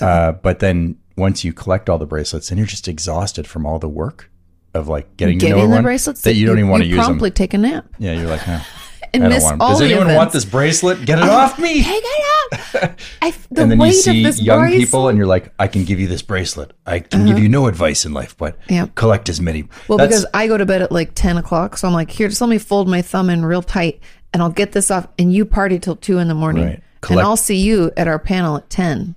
Uh, 0.00 0.32
but 0.32 0.58
then 0.58 0.96
once 1.16 1.44
you 1.44 1.52
collect 1.52 1.88
all 1.88 1.98
the 1.98 2.06
bracelets, 2.06 2.50
and 2.50 2.58
you're 2.58 2.66
just 2.66 2.88
exhausted 2.88 3.46
from 3.46 3.64
all 3.66 3.78
the 3.78 3.88
work 3.88 4.30
of 4.74 4.88
like 4.88 5.16
getting, 5.16 5.38
to 5.38 5.48
know 5.50 5.54
Getting 5.56 5.70
the 5.70 5.82
bracelets 5.82 6.22
that 6.22 6.34
you 6.34 6.46
don't 6.46 6.58
even 6.58 6.70
want 6.70 6.82
to 6.82 6.88
use 6.88 6.96
them. 6.96 7.04
promptly 7.04 7.30
take 7.30 7.54
a 7.54 7.58
nap. 7.58 7.86
Yeah, 8.00 8.14
you're 8.14 8.28
like, 8.28 8.40
huh. 8.40 8.58
And 9.14 9.24
miss 9.24 9.44
all 9.44 9.56
Does 9.70 9.80
anyone 9.80 10.02
events. 10.04 10.16
want 10.16 10.32
this 10.32 10.44
bracelet? 10.44 11.04
Get 11.06 11.18
it 11.18 11.24
off 11.24 11.58
me. 11.58 11.82
Take 11.82 12.02
it 12.04 12.24
out. 12.52 12.90
I, 13.22 13.30
the 13.50 13.62
and 13.62 13.70
then 13.70 13.78
weight 13.78 13.88
you 13.88 13.92
see 13.94 14.24
of 14.24 14.32
this 14.32 14.42
young 14.42 14.60
bracelet. 14.60 14.80
people, 14.80 15.08
and 15.08 15.16
you're 15.16 15.26
like, 15.26 15.52
I 15.58 15.68
can 15.68 15.84
give 15.84 15.98
you 16.00 16.06
this 16.06 16.22
bracelet. 16.22 16.72
I 16.84 17.00
can 17.00 17.24
give 17.24 17.36
uh-huh. 17.36 17.42
you 17.42 17.48
no 17.48 17.66
advice 17.66 18.04
in 18.04 18.12
life, 18.12 18.36
but 18.36 18.58
Yeah. 18.68 18.88
collect 18.94 19.28
as 19.28 19.40
many. 19.40 19.68
Well, 19.88 19.98
That's- 19.98 20.20
because 20.20 20.30
I 20.34 20.46
go 20.46 20.58
to 20.58 20.66
bed 20.66 20.82
at 20.82 20.92
like 20.92 21.12
ten 21.14 21.36
o'clock, 21.36 21.76
so 21.76 21.88
I'm 21.88 21.94
like, 21.94 22.10
here, 22.10 22.28
just 22.28 22.40
let 22.40 22.50
me 22.50 22.58
fold 22.58 22.88
my 22.88 23.02
thumb 23.02 23.30
in 23.30 23.44
real 23.44 23.62
tight, 23.62 24.00
and 24.32 24.42
I'll 24.42 24.50
get 24.50 24.72
this 24.72 24.90
off, 24.90 25.08
and 25.18 25.32
you 25.32 25.44
party 25.44 25.78
till 25.78 25.96
two 25.96 26.18
in 26.18 26.28
the 26.28 26.34
morning, 26.34 26.64
Right. 26.64 26.82
and 27.10 27.20
I'll 27.20 27.36
see 27.36 27.56
you 27.56 27.92
at 27.96 28.08
our 28.08 28.18
panel 28.18 28.56
at 28.56 28.68
ten. 28.70 29.14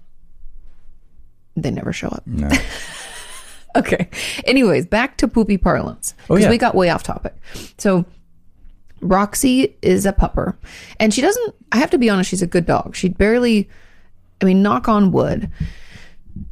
They 1.55 1.71
never 1.71 1.91
show 1.91 2.09
up. 2.09 2.23
No. 2.25 2.49
Okay. 3.75 4.09
Anyways, 4.45 4.87
back 4.87 5.17
to 5.17 5.27
poopy 5.27 5.57
parlance. 5.57 6.15
Oh, 6.21 6.35
Because 6.35 6.45
yeah. 6.45 6.49
we 6.49 6.57
got 6.57 6.73
way 6.73 6.89
off 6.89 7.03
topic. 7.03 7.35
So 7.77 8.05
Roxy 9.01 9.75
is 9.81 10.05
a 10.05 10.13
pupper. 10.13 10.55
And 10.99 11.13
she 11.13 11.21
doesn't 11.21 11.55
I 11.71 11.77
have 11.77 11.89
to 11.91 11.97
be 11.97 12.09
honest, 12.09 12.29
she's 12.29 12.41
a 12.41 12.47
good 12.47 12.65
dog. 12.65 12.95
She 12.95 13.09
barely 13.09 13.69
I 14.41 14.45
mean, 14.45 14.61
knock 14.61 14.87
on 14.87 15.11
wood. 15.11 15.49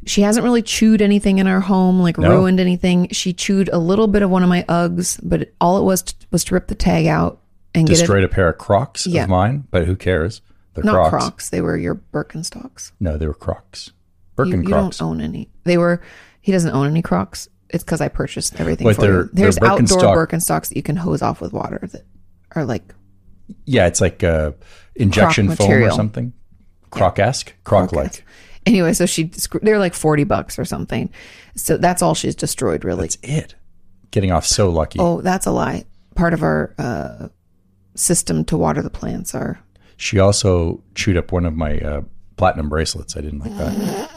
She 0.08 0.22
hasn't 0.22 0.44
really 0.44 0.64
chewed 0.64 1.02
anything 1.02 1.38
in 1.38 1.46
our 1.48 1.60
home, 1.60 2.00
like 2.00 2.18
No. 2.18 2.30
ruined 2.32 2.60
anything. 2.60 3.08
She 3.12 3.34
chewed 3.34 3.70
a 3.70 3.78
little 3.78 4.08
bit 4.08 4.24
of 4.24 4.30
one 4.32 4.42
of 4.42 4.50
my 4.50 4.64
Uggs, 4.68 5.20
but 5.24 5.52
all 5.62 5.78
it 5.78 5.84
was 5.84 6.02
t- 6.02 6.16
was 6.32 6.44
to 6.46 6.56
rip 6.56 6.68
the 6.68 6.76
tag 6.76 7.06
out 7.06 7.40
and 7.76 7.88
get 7.88 7.98
destroyed 7.98 8.24
a 8.24 8.28
pair 8.28 8.50
of 8.50 8.58
Crocs 8.58 9.06
Yeah. 9.06 9.24
of 9.24 9.30
mine, 9.30 9.66
but 9.70 9.86
who 9.86 9.96
cares? 9.96 10.42
They're. 10.74 10.84
Not 10.84 11.10
Crocs. 11.10 11.10
Crocs. 11.26 11.50
They 11.50 11.62
were 11.62 11.78
your 11.78 11.96
Birkenstocks. 11.96 12.92
No, 13.00 13.18
they 13.18 13.28
were 13.28 13.34
Crocs. 13.36 13.92
You, 14.38 14.44
Birken 14.46 14.64
you 14.64 14.70
Crocs. 14.70 14.98
don't 14.98 15.08
own 15.08 15.22
any. 15.22 15.50
They 15.66 15.78
were. 15.78 16.02
He 16.42 16.52
doesn't 16.52 16.72
own 16.74 16.88
any 16.88 17.02
Crocs. 17.04 17.48
It's 17.70 17.84
because 17.84 18.02
I 18.02 18.08
purchased 18.08 18.60
everything 18.60 18.86
But 18.86 18.96
for 18.96 19.02
they're- 19.04 19.22
you. 19.24 19.30
There's 19.34 19.56
they're 19.58 19.70
outdoor 19.70 20.00
Birkenstock. 20.00 20.16
Birkenstocks 20.28 20.70
that 20.70 20.78
you 20.78 20.84
can 20.84 20.96
hose 20.98 21.22
off 21.22 21.42
with 21.42 21.54
water 21.54 21.80
that 21.92 22.04
are 22.56 22.66
like 22.66 22.94
Yeah, 23.66 23.88
it's 23.88 24.02
like 24.02 24.24
uh, 24.24 24.52
injection 24.96 25.56
foam 25.56 25.72
or 25.72 25.92
something. 25.92 26.34
Croc-esque, 26.90 27.54
croc-like. 27.64 28.24
Anyway, 28.66 28.94
so 28.94 29.06
she 29.06 29.32
they're 29.62 29.80
like 29.80 29.94
forty 29.94 30.24
bucks 30.24 30.58
or 30.58 30.66
something. 30.66 31.12
So 31.56 31.78
that's 31.78 32.02
all 32.02 32.16
she's 32.16 32.36
destroyed, 32.36 32.84
really. 32.84 33.08
That's 33.08 33.18
it. 33.22 33.56
Getting 34.12 34.32
off 34.32 34.46
so 34.46 34.70
lucky. 34.70 35.00
oh, 35.00 35.22
that's 35.22 35.46
a 35.46 35.52
lie. 35.52 35.86
Part 36.16 36.34
of 36.34 36.42
our 36.42 36.74
uh, 36.78 37.28
system 37.96 38.46
to 38.46 38.58
water 38.58 38.82
the 38.82 38.90
plants 38.90 39.36
are. 39.36 39.60
She 39.98 40.20
also 40.20 40.82
chewed 40.96 41.18
up 41.18 41.32
one 41.32 41.46
of 41.46 41.56
my 41.56 41.80
uh, 41.80 42.02
platinum 42.38 42.70
bracelets. 42.70 43.16
I 43.16 43.22
didn't 43.22 43.40
like 43.40 43.58
that. 43.58 44.10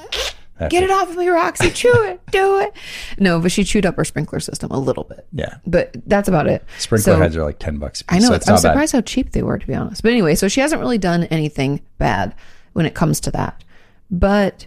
That 0.58 0.70
Get 0.70 0.80
bit- 0.80 0.90
it 0.90 0.92
off 0.92 1.10
of 1.10 1.16
me, 1.16 1.28
Roxy. 1.28 1.70
Chew 1.74 1.92
it. 2.04 2.20
Do 2.30 2.58
it. 2.60 2.72
No, 3.18 3.38
but 3.40 3.52
she 3.52 3.62
chewed 3.64 3.86
up 3.86 3.96
our 3.98 4.04
sprinkler 4.04 4.40
system 4.40 4.70
a 4.70 4.78
little 4.78 5.04
bit. 5.04 5.26
Yeah. 5.32 5.56
But 5.66 5.96
that's 6.06 6.28
about 6.28 6.46
it. 6.48 6.64
Sprinkler 6.78 7.14
So- 7.14 7.18
heads 7.20 7.36
are 7.36 7.44
like 7.44 7.58
10 7.58 7.78
bucks. 7.78 8.00
a 8.00 8.04
piece, 8.04 8.16
I 8.16 8.18
know. 8.20 8.28
so 8.28 8.34
it's 8.34 8.48
I'm 8.48 8.54
not 8.54 8.62
bad. 8.62 8.70
surprised 8.70 8.92
how 8.92 9.00
cheap 9.02 9.32
they 9.32 9.42
were, 9.42 9.58
to 9.58 9.66
be 9.66 9.74
honest. 9.74 10.02
But 10.02 10.10
anyway, 10.12 10.34
so 10.34 10.48
she 10.48 10.60
hasn't 10.60 10.80
really 10.80 10.98
done 10.98 11.24
anything 11.24 11.80
bad 11.98 12.34
when 12.72 12.86
it 12.86 12.94
comes 12.94 13.20
to 13.20 13.30
that. 13.32 13.62
But 14.10 14.66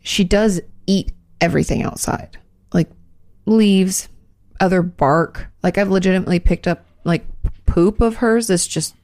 she 0.00 0.24
does 0.24 0.60
eat 0.86 1.12
everything 1.40 1.82
outside, 1.82 2.38
like 2.72 2.90
leaves, 3.46 4.08
other 4.60 4.82
bark. 4.82 5.48
Like 5.62 5.78
I've 5.78 5.90
legitimately 5.90 6.40
picked 6.40 6.66
up 6.66 6.84
like 7.04 7.24
poop 7.66 8.00
of 8.00 8.16
hers 8.16 8.50
It's 8.50 8.66
just 8.66 8.94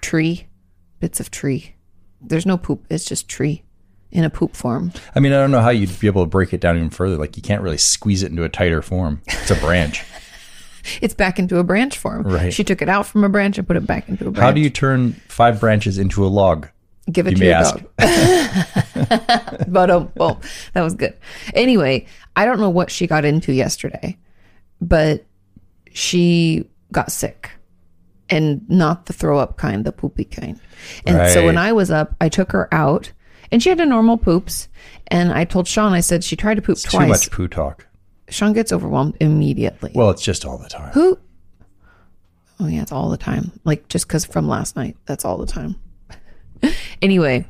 tree, 0.00 0.46
bits 1.00 1.20
of 1.20 1.30
tree. 1.30 1.74
There's 2.20 2.46
no 2.46 2.56
poop. 2.56 2.84
It's 2.88 3.04
just 3.04 3.28
tree 3.28 3.64
in 4.10 4.24
a 4.24 4.30
poop 4.30 4.56
form. 4.56 4.92
I 5.14 5.20
mean, 5.20 5.32
I 5.32 5.36
don't 5.36 5.50
know 5.50 5.60
how 5.60 5.70
you'd 5.70 5.98
be 6.00 6.06
able 6.06 6.22
to 6.22 6.28
break 6.28 6.52
it 6.52 6.60
down 6.60 6.76
even 6.76 6.90
further. 6.90 7.16
Like, 7.16 7.36
you 7.36 7.42
can't 7.42 7.62
really 7.62 7.78
squeeze 7.78 8.22
it 8.22 8.30
into 8.30 8.44
a 8.44 8.48
tighter 8.48 8.82
form. 8.82 9.22
It's 9.26 9.50
a 9.50 9.56
branch. 9.56 10.04
It's 11.02 11.12
back 11.12 11.38
into 11.38 11.58
a 11.58 11.64
branch 11.64 11.98
form. 11.98 12.22
Right. 12.22 12.50
She 12.54 12.64
took 12.64 12.80
it 12.80 12.88
out 12.88 13.04
from 13.04 13.22
a 13.22 13.28
branch 13.28 13.58
and 13.58 13.66
put 13.66 13.76
it 13.76 13.86
back 13.86 14.08
into 14.08 14.28
a 14.28 14.30
branch. 14.30 14.42
how 14.42 14.52
do 14.52 14.60
you 14.60 14.70
turn 14.70 15.12
five 15.28 15.60
branches 15.60 15.98
into 15.98 16.24
a 16.24 16.28
log? 16.28 16.68
give 17.12 17.26
it 17.26 17.30
You 17.30 17.36
to 17.36 17.40
may 17.40 17.46
your 17.48 17.56
ask. 17.56 17.74
dog? 17.98 19.64
but 19.68 19.90
um, 19.90 20.10
well, 20.16 20.40
that 20.72 20.82
was 20.82 20.94
good. 20.94 21.14
Anyway, 21.52 22.06
I 22.36 22.46
don't 22.46 22.58
know 22.60 22.70
what 22.70 22.90
she 22.90 23.06
got 23.06 23.26
into 23.26 23.52
yesterday, 23.52 24.16
but 24.80 25.26
she 25.92 26.68
got 26.92 27.12
sick 27.12 27.50
and 28.30 28.66
not 28.70 29.06
the 29.06 29.12
throw 29.12 29.38
up 29.38 29.56
kind, 29.58 29.84
the 29.84 29.92
poopy 29.92 30.24
kind. 30.24 30.60
And 31.06 31.30
so 31.32 31.44
when 31.44 31.58
I 31.58 31.72
was 31.72 31.90
up, 31.90 32.14
I 32.20 32.28
took 32.28 32.52
her 32.52 32.72
out 32.72 33.12
and 33.50 33.62
she 33.62 33.68
had 33.68 33.80
a 33.80 33.86
normal 33.86 34.16
poops. 34.16 34.68
And 35.08 35.32
I 35.32 35.44
told 35.44 35.66
Sean, 35.66 35.92
I 35.92 36.00
said 36.00 36.24
she 36.24 36.36
tried 36.36 36.54
to 36.54 36.62
poop 36.62 36.78
Too 36.78 36.90
twice. 36.90 37.04
Too 37.04 37.08
much 37.08 37.30
poo 37.30 37.48
talk. 37.48 37.86
Sean 38.28 38.52
gets 38.52 38.72
overwhelmed 38.72 39.16
immediately. 39.20 39.92
Well, 39.94 40.10
it's 40.10 40.22
just 40.22 40.44
all 40.44 40.58
the 40.58 40.68
time. 40.68 40.92
Who? 40.92 41.18
Oh 42.60 42.66
yeah, 42.66 42.82
it's 42.82 42.92
all 42.92 43.08
the 43.08 43.16
time. 43.16 43.52
Like 43.64 43.88
just 43.88 44.06
because 44.06 44.24
from 44.24 44.48
last 44.48 44.76
night, 44.76 44.96
that's 45.06 45.24
all 45.24 45.38
the 45.38 45.46
time. 45.46 45.76
anyway, 47.02 47.46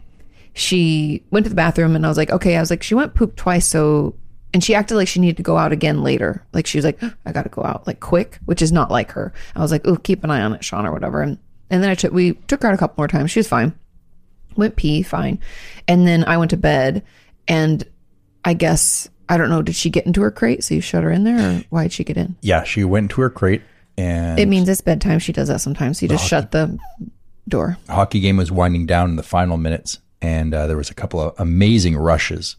she 0.54 1.24
went 1.30 1.44
to 1.44 1.50
the 1.50 1.56
bathroom 1.56 1.96
and 1.96 2.04
I 2.04 2.08
was 2.08 2.18
like, 2.18 2.30
okay. 2.30 2.56
I 2.56 2.60
was 2.60 2.70
like, 2.70 2.82
she 2.82 2.94
went 2.94 3.14
poop 3.14 3.34
twice, 3.36 3.66
so 3.66 4.14
and 4.54 4.62
she 4.62 4.74
acted 4.74 4.96
like 4.96 5.08
she 5.08 5.20
needed 5.20 5.36
to 5.38 5.42
go 5.42 5.56
out 5.56 5.72
again 5.72 6.02
later. 6.02 6.44
Like 6.52 6.66
she 6.66 6.78
was 6.78 6.84
like, 6.84 7.02
I 7.24 7.32
got 7.32 7.42
to 7.42 7.48
go 7.48 7.64
out 7.64 7.86
like 7.86 8.00
quick, 8.00 8.38
which 8.44 8.62
is 8.62 8.72
not 8.72 8.90
like 8.90 9.12
her. 9.12 9.32
I 9.54 9.60
was 9.60 9.72
like, 9.72 9.86
oh, 9.86 9.96
keep 9.96 10.24
an 10.24 10.30
eye 10.30 10.42
on 10.42 10.54
it, 10.54 10.64
Sean, 10.64 10.86
or 10.86 10.92
whatever. 10.92 11.22
And 11.22 11.38
and 11.70 11.82
then 11.82 11.90
I 11.90 11.94
took 11.94 12.12
we 12.12 12.34
took 12.34 12.62
her 12.62 12.68
out 12.68 12.74
a 12.74 12.78
couple 12.78 13.00
more 13.00 13.08
times. 13.08 13.30
She 13.30 13.40
was 13.40 13.48
fine. 13.48 13.78
Went 14.58 14.76
pee, 14.76 15.02
fine. 15.02 15.38
And 15.86 16.06
then 16.06 16.24
I 16.24 16.36
went 16.36 16.50
to 16.50 16.56
bed, 16.58 17.04
and 17.46 17.82
I 18.44 18.52
guess 18.54 19.08
I 19.28 19.38
don't 19.38 19.48
know. 19.48 19.62
Did 19.62 19.74
she 19.76 19.88
get 19.88 20.04
into 20.04 20.20
her 20.22 20.30
crate? 20.30 20.64
So 20.64 20.74
you 20.74 20.80
shut 20.80 21.02
her 21.04 21.10
in 21.10 21.24
there, 21.24 21.38
or 21.38 21.62
why 21.70 21.84
did 21.84 21.92
she 21.92 22.04
get 22.04 22.16
in? 22.16 22.36
Yeah, 22.42 22.64
she 22.64 22.84
went 22.84 23.10
to 23.12 23.20
her 23.22 23.30
crate 23.30 23.62
and 23.96 24.38
It 24.38 24.48
means 24.48 24.68
it's 24.68 24.80
bedtime. 24.80 25.18
She 25.18 25.32
does 25.32 25.48
that 25.48 25.60
sometimes. 25.60 25.98
So 25.98 26.04
You 26.04 26.10
just 26.10 26.26
shut 26.26 26.52
the 26.52 26.78
door. 27.48 27.78
hockey 27.88 28.20
game 28.20 28.36
was 28.36 28.50
winding 28.52 28.86
down 28.86 29.10
in 29.10 29.16
the 29.16 29.22
final 29.22 29.56
minutes, 29.56 29.98
and 30.22 30.52
uh, 30.54 30.66
there 30.66 30.76
was 30.76 30.90
a 30.90 30.94
couple 30.94 31.20
of 31.20 31.34
amazing 31.38 31.96
rushes. 31.96 32.56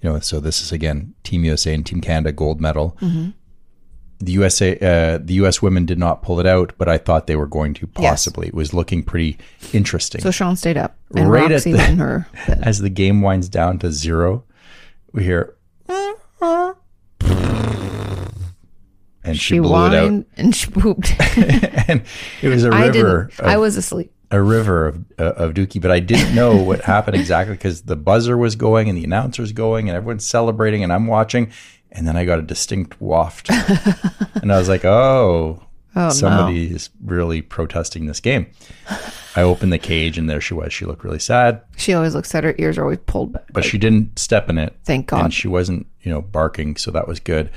You 0.00 0.10
know, 0.12 0.18
so 0.20 0.40
this 0.40 0.60
is 0.60 0.72
again 0.72 1.14
Team 1.24 1.44
USA 1.44 1.72
and 1.74 1.86
Team 1.86 2.00
Canada 2.00 2.32
gold 2.32 2.60
medal. 2.60 2.96
Mm-hmm. 3.00 3.30
The 4.24 4.32
USA, 4.32 4.78
uh, 4.78 5.18
the 5.20 5.34
U.S. 5.34 5.60
women 5.60 5.84
did 5.84 5.98
not 5.98 6.22
pull 6.22 6.38
it 6.38 6.46
out, 6.46 6.72
but 6.78 6.88
I 6.88 6.96
thought 6.96 7.26
they 7.26 7.34
were 7.36 7.46
going 7.46 7.74
to 7.74 7.86
possibly. 7.88 8.46
It 8.48 8.54
was 8.54 8.72
looking 8.72 9.02
pretty 9.02 9.36
interesting. 9.72 10.20
So 10.20 10.30
Sean 10.30 10.54
stayed 10.54 10.76
up, 10.76 10.96
and 11.16 11.28
Right 11.30 11.50
at 11.50 11.62
the- 11.64 11.70
in 11.72 11.98
her 11.98 12.28
bed. 12.46 12.60
As 12.62 12.78
the 12.78 12.88
game 12.90 13.20
winds 13.20 13.48
down 13.48 13.78
to 13.80 13.90
zero, 13.90 14.44
we 15.12 15.24
hear, 15.24 15.56
and 19.24 19.36
she, 19.36 19.54
She 19.54 19.58
blew 19.60 19.86
it 19.86 19.94
out, 19.94 20.24
and 20.36 20.54
she 20.54 20.70
pooped. 20.70 21.14
and 21.36 22.02
it 22.42 22.48
was 22.48 22.64
a 22.64 22.70
river. 22.70 23.28
didn't. 23.36 23.40
I 23.40 23.56
was 23.56 23.76
asleep. 23.76 24.12
a 24.30 24.40
river 24.42 24.86
of, 24.88 25.04
uh, 25.18 25.24
of 25.34 25.54
Dookie, 25.54 25.80
but 25.80 25.90
I 25.90 26.00
didn't 26.00 26.34
know 26.34 26.56
what 26.56 26.80
happened 26.84 27.16
exactly 27.16 27.54
because 27.54 27.82
the 27.82 27.96
buzzer 27.96 28.36
was 28.36 28.56
going 28.56 28.88
and 28.88 28.96
the 28.98 29.04
announcer's 29.04 29.52
going 29.52 29.88
and 29.88 29.96
everyone's 29.96 30.26
celebrating 30.26 30.82
and 30.82 30.92
I'm 30.92 31.06
watching. 31.06 31.50
And 31.92 32.08
then 32.08 32.16
I 32.16 32.24
got 32.24 32.38
a 32.38 32.42
distinct 32.42 33.00
waft. 33.00 33.50
and 33.50 34.50
I 34.52 34.58
was 34.58 34.68
like, 34.68 34.84
oh, 34.84 35.62
oh 35.96 36.08
somebody 36.08 36.72
is 36.72 36.90
really 37.04 37.42
protesting 37.42 38.06
this 38.06 38.18
game. 38.20 38.46
I 39.36 39.42
opened 39.42 39.72
the 39.72 39.78
cage 39.78 40.18
and 40.18 40.28
there 40.28 40.40
she 40.40 40.54
was. 40.54 40.72
She 40.72 40.84
looked 40.84 41.04
really 41.04 41.18
sad, 41.18 41.62
She 41.76 41.92
always 41.94 42.14
looks 42.14 42.30
sad. 42.30 42.44
her 42.44 42.54
ears 42.58 42.78
are 42.78 42.82
always 42.82 42.98
pulled 43.06 43.32
back. 43.34 43.44
but 43.52 43.64
she 43.64 43.78
didn't 43.78 44.18
step 44.18 44.48
in 44.48 44.58
it. 44.58 44.74
Thank 44.84 45.06
God. 45.08 45.24
And 45.24 45.34
she 45.34 45.48
wasn't, 45.48 45.86
you 46.02 46.10
know, 46.10 46.22
barking. 46.22 46.76
So 46.76 46.90
that 46.90 47.06
was 47.08 47.20
good. 47.20 47.50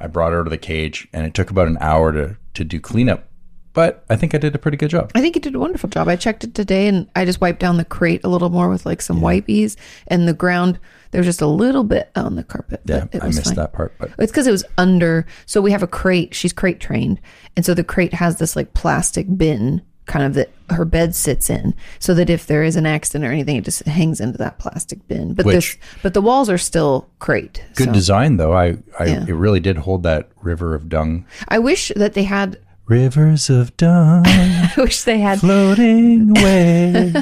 I 0.00 0.06
brought 0.08 0.32
her 0.32 0.42
to 0.42 0.50
the 0.50 0.58
cage 0.58 1.06
and 1.12 1.24
it 1.26 1.34
took 1.34 1.50
about 1.50 1.68
an 1.68 1.78
hour 1.80 2.12
to, 2.12 2.36
to 2.54 2.64
do 2.64 2.80
cleanup. 2.80 3.28
But 3.74 4.04
I 4.10 4.16
think 4.16 4.34
I 4.34 4.38
did 4.38 4.54
a 4.54 4.58
pretty 4.58 4.76
good 4.76 4.90
job. 4.90 5.12
I 5.14 5.20
think 5.22 5.34
you 5.34 5.40
did 5.40 5.54
a 5.54 5.58
wonderful 5.58 5.88
job. 5.88 6.06
I 6.08 6.16
checked 6.16 6.44
it 6.44 6.54
today 6.54 6.88
and 6.88 7.08
I 7.16 7.24
just 7.24 7.40
wiped 7.40 7.60
down 7.60 7.78
the 7.78 7.84
crate 7.86 8.22
a 8.24 8.28
little 8.28 8.50
more 8.50 8.68
with 8.68 8.84
like 8.84 9.00
some 9.00 9.20
wipies 9.20 9.76
and 10.08 10.28
the 10.28 10.34
ground. 10.34 10.78
There 11.12 11.20
was 11.20 11.26
just 11.26 11.40
a 11.42 11.46
little 11.46 11.84
bit 11.84 12.10
on 12.16 12.34
the 12.36 12.42
carpet. 12.42 12.80
Yeah, 12.84 13.06
I 13.22 13.26
missed 13.26 13.44
fine. 13.44 13.54
that 13.56 13.72
part. 13.72 13.94
But 13.98 14.10
It's 14.18 14.32
because 14.32 14.46
it 14.46 14.50
was 14.52 14.64
under. 14.76 15.24
So 15.46 15.60
we 15.60 15.70
have 15.70 15.82
a 15.82 15.86
crate. 15.86 16.34
She's 16.34 16.52
crate 16.52 16.80
trained, 16.80 17.20
and 17.56 17.64
so 17.64 17.74
the 17.74 17.84
crate 17.84 18.14
has 18.14 18.38
this 18.38 18.56
like 18.56 18.74
plastic 18.74 19.26
bin 19.36 19.82
kind 20.06 20.24
of 20.26 20.34
that 20.34 20.50
her 20.70 20.84
bed 20.84 21.14
sits 21.14 21.48
in, 21.48 21.74
so 22.00 22.12
that 22.14 22.28
if 22.28 22.46
there 22.46 22.64
is 22.64 22.74
an 22.76 22.86
accident 22.86 23.24
or 23.24 23.32
anything, 23.32 23.54
it 23.56 23.64
just 23.64 23.84
hangs 23.84 24.20
into 24.20 24.36
that 24.38 24.58
plastic 24.58 25.06
bin. 25.06 25.32
But 25.34 25.46
Which- 25.46 25.54
this, 25.54 25.76
but 26.02 26.12
the 26.14 26.20
walls 26.20 26.50
are 26.50 26.58
still 26.58 27.08
crate. 27.20 27.62
Good 27.76 27.86
so. 27.88 27.92
design, 27.92 28.36
though. 28.36 28.52
I, 28.52 28.78
I 28.98 29.04
Yeah. 29.04 29.24
it 29.28 29.32
really 29.34 29.60
did 29.60 29.76
hold 29.78 30.02
that 30.02 30.28
river 30.42 30.74
of 30.74 30.88
dung. 30.88 31.24
I 31.48 31.60
wish 31.60 31.92
that 31.94 32.14
they 32.14 32.24
had. 32.24 32.58
Rivers 32.86 33.48
of 33.48 33.76
dung 33.76 34.22
I 34.26 34.72
wish 34.76 35.02
they 35.04 35.18
had. 35.18 35.40
floating 35.40 36.30
away. 36.38 37.12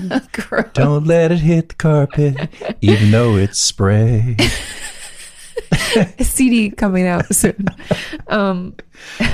Don't 0.73 1.07
let 1.07 1.31
it 1.31 1.39
hit 1.39 1.69
the 1.71 1.75
carpet, 1.77 2.49
even 2.81 3.11
though 3.11 3.37
it's 3.37 3.61
spray. 3.61 4.37
a 6.19 6.25
CD 6.25 6.71
coming 6.71 7.07
out 7.07 7.27
soon. 7.35 7.67
um, 8.29 8.75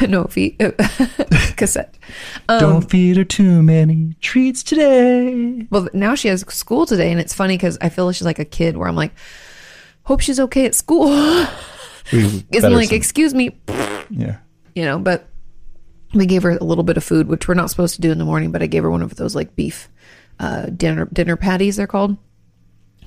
no, 0.09 0.25
feet, 0.25 0.59
cassette. 1.57 1.97
Um, 2.49 2.61
Don't 2.61 2.91
feed 2.91 3.17
her 3.17 3.25
too 3.25 3.63
many 3.63 4.15
treats 4.21 4.63
today. 4.63 5.67
Well, 5.71 5.89
now 5.95 6.15
she 6.17 6.29
has 6.29 6.41
school 6.49 6.87
today, 6.87 7.11
and 7.13 7.21
it's 7.21 7.33
funny 7.35 7.57
because 7.57 7.79
I 7.81 7.89
feel 7.89 8.05
like 8.07 8.17
she's 8.17 8.27
like 8.27 8.39
a 8.41 8.45
kid 8.45 8.77
where 8.77 8.89
I'm 8.89 8.97
like, 8.97 9.13
hope 10.03 10.21
she's 10.21 10.41
okay 10.41 10.67
at 10.67 10.75
school. 10.75 11.09
Isn't 12.13 12.51
like, 12.53 12.89
some- 12.89 12.97
excuse 12.97 13.33
me, 13.33 13.57
yeah. 14.11 14.39
you 14.75 14.85
know, 14.85 14.99
but 14.99 15.29
we 16.15 16.27
gave 16.27 16.43
her 16.43 16.51
a 16.51 16.65
little 16.65 16.85
bit 16.85 16.97
of 16.97 17.05
food, 17.05 17.29
which 17.29 17.49
we're 17.49 17.55
not 17.55 17.71
supposed 17.71 17.95
to 17.97 18.01
do 18.01 18.13
in 18.13 18.19
the 18.19 18.25
morning, 18.25 18.53
but 18.53 18.63
I 18.63 18.67
gave 18.67 18.83
her 18.83 18.91
one 18.91 19.03
of 19.03 19.17
those 19.17 19.35
like 19.35 19.57
beef 19.57 19.89
uh, 20.39 20.67
dinner 20.67 21.07
dinner 21.13 21.37
patties, 21.37 21.77
they're 21.77 21.87
called. 21.87 22.17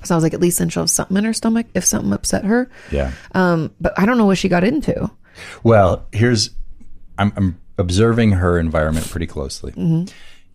So 0.02 0.14
I 0.14 0.16
was 0.16 0.24
like, 0.24 0.34
at 0.34 0.40
least 0.40 0.58
then 0.58 0.68
she'll 0.70 0.84
have 0.84 0.90
something 0.90 1.16
in 1.16 1.24
her 1.24 1.32
stomach 1.32 1.66
if 1.74 1.84
something 1.84 2.12
upset 2.12 2.44
her. 2.44 2.70
Yeah. 2.90 3.12
Um, 3.32 3.74
but 3.80 3.92
I 3.98 4.06
don't 4.06 4.16
know 4.16 4.24
what 4.26 4.38
she 4.38 4.48
got 4.48 4.64
into. 4.64 5.10
Well, 5.62 6.06
here's 6.12 6.50
I'm, 7.18 7.32
I'm 7.36 7.60
observing 7.78 8.32
her 8.32 8.58
environment 8.58 9.08
pretty 9.10 9.26
closely. 9.26 9.72
Mm-hmm. 9.72 10.12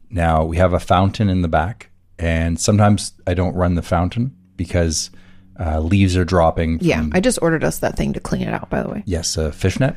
Now 0.10 0.44
we 0.46 0.58
have 0.58 0.74
a 0.74 0.80
fountain 0.80 1.30
in 1.30 1.42
the 1.42 1.48
back, 1.48 1.90
and 2.18 2.60
sometimes 2.60 3.14
I 3.28 3.34
don't 3.34 3.56
run 3.56 3.75
the 3.75 3.82
fountain 3.82 4.36
because 4.56 5.12
uh, 5.60 5.80
leaves 5.80 6.18
are 6.18 6.25
dropping. 6.25 6.80
Yeah, 6.82 7.06
I 7.12 7.20
just 7.20 7.40
ordered 7.42 7.64
us 7.64 7.80
that 7.80 7.98
thing 7.98 8.14
to 8.14 8.20
clean 8.20 8.44
it 8.44 8.54
out. 8.54 8.70
By 8.70 8.82
the 8.84 8.90
way. 8.90 9.04
yes, 9.06 9.38
a 9.38 9.52
fishnet. 9.52 9.96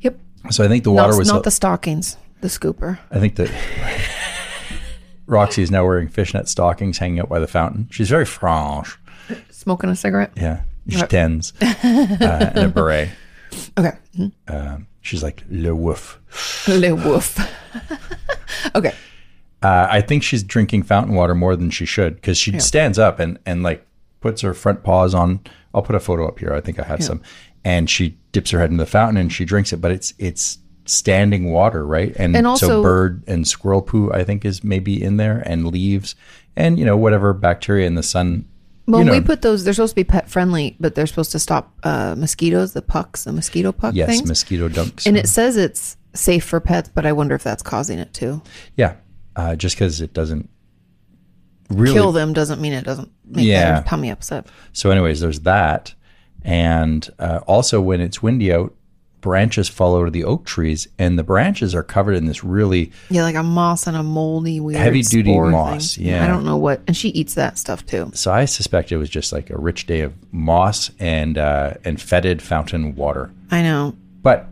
Yep. 0.00 0.18
So 0.50 0.64
I 0.64 0.68
think 0.68 0.84
the 0.84 0.90
water 0.90 1.12
Not, 1.12 1.18
was. 1.18 1.28
not 1.28 1.44
the 1.44 1.50
stockings, 1.50 2.16
the 2.40 2.48
scooper. 2.48 2.98
I 3.10 3.18
think 3.20 3.36
that 3.36 3.50
Roxy 5.26 5.62
is 5.62 5.70
now 5.70 5.84
wearing 5.84 6.08
fishnet 6.08 6.48
stockings, 6.48 6.98
hanging 6.98 7.20
out 7.20 7.28
by 7.28 7.38
the 7.38 7.46
fountain. 7.46 7.88
She's 7.90 8.08
very 8.10 8.24
franche. 8.26 8.98
Smoking 9.50 9.88
a 9.90 9.96
cigarette. 9.96 10.32
Yeah, 10.36 10.62
she 10.88 11.00
tens 11.02 11.52
uh, 11.62 11.74
and 12.54 12.58
a 12.58 12.68
beret. 12.68 13.08
Okay. 13.78 13.92
Mhm. 14.16 14.32
Um, 14.48 14.86
she's 15.02 15.22
like 15.22 15.44
le 15.50 15.74
woof. 15.74 16.18
Le 16.66 16.94
woof. 16.94 17.38
okay. 18.74 18.94
Uh, 19.62 19.86
I 19.90 20.00
think 20.00 20.22
she's 20.22 20.42
drinking 20.42 20.84
fountain 20.84 21.14
water 21.14 21.34
more 21.34 21.54
than 21.54 21.68
she 21.68 21.84
should 21.84 22.14
because 22.14 22.38
she 22.38 22.58
stands 22.58 22.98
up 22.98 23.20
and 23.20 23.38
and 23.44 23.62
like 23.62 23.86
puts 24.22 24.40
her 24.40 24.54
front 24.54 24.82
paws 24.82 25.14
on. 25.14 25.40
I'll 25.74 25.82
put 25.82 25.94
a 25.94 26.00
photo 26.00 26.26
up 26.26 26.38
here. 26.38 26.54
I 26.54 26.62
think 26.62 26.80
I 26.80 26.84
have 26.84 27.04
some, 27.04 27.20
and 27.64 27.88
she 27.88 28.18
dips 28.32 28.50
her 28.50 28.58
head 28.58 28.70
in 28.70 28.76
the 28.76 28.86
fountain 28.86 29.16
and 29.16 29.32
she 29.32 29.44
drinks 29.44 29.72
it. 29.72 29.80
But 29.80 29.90
it's 29.92 30.14
it's 30.18 30.58
standing 30.84 31.52
water, 31.52 31.86
right? 31.86 32.14
And, 32.18 32.36
And 32.36 32.58
so 32.58 32.82
bird 32.82 33.22
and 33.26 33.46
squirrel 33.46 33.82
poo, 33.82 34.10
I 34.12 34.24
think, 34.24 34.44
is 34.44 34.64
maybe 34.64 35.00
in 35.02 35.16
there, 35.16 35.42
and 35.46 35.66
leaves, 35.68 36.14
and 36.56 36.78
you 36.78 36.84
know 36.84 36.96
whatever 36.96 37.32
bacteria 37.32 37.86
in 37.86 37.94
the 37.94 38.02
sun. 38.02 38.46
Well, 38.86 38.98
you 39.00 39.04
know, 39.06 39.12
we 39.12 39.20
put 39.20 39.42
those. 39.42 39.62
They're 39.64 39.74
supposed 39.74 39.92
to 39.92 39.96
be 39.96 40.04
pet 40.04 40.28
friendly, 40.28 40.76
but 40.80 40.96
they're 40.96 41.06
supposed 41.06 41.30
to 41.32 41.38
stop 41.38 41.72
uh, 41.84 42.16
mosquitoes, 42.18 42.72
the 42.72 42.82
pucks, 42.82 43.24
the 43.24 43.32
mosquito 43.32 43.70
puck 43.70 43.94
yes, 43.94 44.08
things. 44.08 44.28
mosquito 44.28 44.68
dunks. 44.68 45.06
and 45.06 45.16
it 45.16 45.28
says 45.28 45.56
it's 45.56 45.96
safe 46.14 46.44
for 46.44 46.58
pets, 46.58 46.90
but 46.92 47.06
I 47.06 47.12
wonder 47.12 47.34
if 47.36 47.44
that's 47.44 47.62
causing 47.62 48.00
it 48.00 48.12
too. 48.12 48.42
yeah, 48.76 48.96
uh, 49.36 49.54
just 49.54 49.76
because 49.76 50.00
it 50.00 50.12
doesn't 50.12 50.50
really 51.70 51.94
Kill 51.94 52.12
them 52.12 52.32
doesn't 52.32 52.60
mean 52.60 52.72
it 52.72 52.84
doesn't 52.84 53.10
make 53.24 53.46
Yeah. 53.46 53.74
their 53.74 53.82
tummy 53.84 54.10
upset. 54.10 54.46
So, 54.72 54.90
anyways, 54.90 55.20
there's 55.20 55.40
that, 55.40 55.94
and 56.44 57.08
uh, 57.18 57.40
also 57.46 57.80
when 57.80 58.00
it's 58.00 58.22
windy 58.22 58.52
out, 58.52 58.74
branches 59.20 59.68
fall 59.68 59.96
out 59.96 60.06
of 60.08 60.12
the 60.12 60.24
oak 60.24 60.44
trees, 60.44 60.88
and 60.98 61.16
the 61.18 61.22
branches 61.22 61.74
are 61.74 61.82
covered 61.84 62.14
in 62.16 62.26
this 62.26 62.42
really 62.42 62.90
Yeah, 63.08 63.22
like 63.22 63.36
a 63.36 63.42
moss 63.42 63.86
and 63.86 63.96
a 63.96 64.02
moldy, 64.02 64.58
weird 64.58 64.80
Heavy-duty 64.80 65.32
moss, 65.38 65.94
thing. 65.96 66.06
yeah. 66.06 66.24
I 66.24 66.26
don't 66.28 66.44
know 66.44 66.56
what, 66.56 66.80
and 66.88 66.96
she 66.96 67.10
eats 67.10 67.34
that 67.34 67.56
stuff 67.56 67.86
too. 67.86 68.10
So 68.14 68.32
I 68.32 68.46
suspect 68.46 68.90
it 68.90 68.96
was 68.96 69.08
just 69.08 69.32
like 69.32 69.50
a 69.50 69.56
rich 69.56 69.86
day 69.86 70.00
of 70.00 70.12
moss 70.32 70.90
and 70.98 71.38
uh, 71.38 71.74
and 71.84 72.00
fetid 72.00 72.42
fountain 72.42 72.94
water. 72.96 73.30
I 73.50 73.62
know. 73.62 73.94
But 74.22 74.48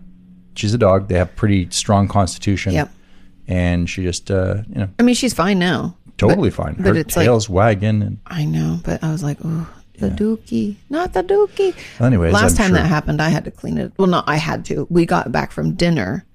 she's 0.55 0.73
a 0.75 0.79
dog; 0.79 1.09
they 1.09 1.17
have 1.17 1.35
pretty 1.35 1.69
strong 1.71 2.07
constitution. 2.09 2.73
Yep. 2.73 2.91
And 3.49 3.91
she 3.91 4.05
just, 4.05 4.31
uh, 4.31 4.59
you 4.69 4.77
know, 4.77 4.89
I 5.01 5.03
mean, 5.03 5.17
she's 5.17 5.35
fine 5.35 5.59
now. 5.59 5.97
totally 6.19 6.51
fine. 6.51 6.75
but 6.77 6.87
Her 6.87 6.95
it's 6.95 7.17
like- 7.17 7.25
tail's 7.27 7.49
wagging. 7.49 8.01
And 8.03 8.19
I 8.27 8.45
know, 8.45 8.79
but 8.85 9.03
I 9.03 9.11
was 9.11 9.25
like, 9.25 9.39
oh, 9.45 9.69
the 10.01 10.09
dookie, 10.11 10.77
not 10.89 11.13
the 11.13 11.23
dookie. 11.23 11.75
Well, 12.01 12.07
anyways, 12.09 12.33
last 12.33 12.53
I'm 12.53 12.57
time 12.57 12.67
sure- 12.71 12.79
that 12.79 12.87
happened, 12.87 13.21
I 13.23 13.29
had 13.29 13.45
to 13.45 13.51
clean 13.51 13.79
it. 13.79 13.93
Well, 13.99 14.09
not 14.09 14.25
I 14.27 14.37
had 14.37 14.65
to. 14.67 14.87
We 14.91 15.07
got 15.07 15.31
back 15.31 15.53
from 15.53 15.75
dinner, 15.75 16.27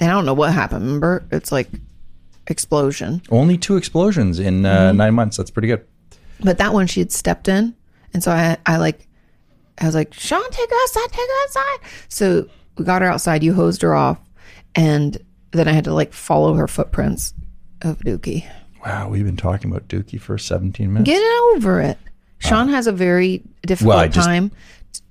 and 0.00 0.10
I 0.10 0.14
don't 0.14 0.26
know 0.26 0.34
what 0.34 0.52
happened. 0.52 0.84
Remember, 0.84 1.24
it's 1.30 1.50
like 1.52 1.68
explosion. 2.46 3.22
only 3.30 3.56
two 3.56 3.76
explosions 3.76 4.38
in 4.38 4.66
uh, 4.66 4.88
Mm-hmm. 4.88 4.96
nine 4.96 5.14
months. 5.14 5.36
That's 5.36 5.50
pretty 5.50 5.68
good. 5.68 5.84
But 6.40 6.58
that 6.58 6.72
one 6.72 6.86
she 6.86 7.00
had 7.00 7.12
stepped 7.12 7.48
in, 7.48 7.74
and 8.12 8.22
so 8.22 8.30
I, 8.32 8.56
I 8.66 8.76
like, 8.78 9.06
I 9.78 9.86
was 9.86 9.94
like, 9.94 10.12
Sean, 10.12 10.42
take 10.50 10.68
her 10.70 10.76
outside, 10.82 11.08
take 11.10 11.28
her 11.28 11.42
outside. 11.44 11.78
So 12.08 12.48
we 12.76 12.84
got 12.84 13.02
her 13.02 13.08
outside. 13.08 13.42
You 13.42 13.54
hosed 13.54 13.82
her 13.82 13.94
off, 13.94 14.18
and 14.74 15.16
then 15.52 15.68
I 15.68 15.72
had 15.72 15.84
to 15.84 15.94
like 15.94 16.12
follow 16.12 16.54
her 16.54 16.66
footprints 16.66 17.32
of 17.82 17.98
Dookie. 18.00 18.44
Wow, 18.84 19.08
we've 19.10 19.24
been 19.24 19.36
talking 19.36 19.70
about 19.70 19.86
Dookie 19.86 20.20
for 20.20 20.36
17 20.36 20.92
minutes. 20.92 21.08
Get 21.08 21.22
over 21.54 21.80
it. 21.80 21.98
Sean 22.42 22.68
has 22.68 22.86
a 22.86 22.92
very 22.92 23.42
difficult 23.66 23.96
Well, 23.96 24.08
just- 24.08 24.26
time. 24.26 24.50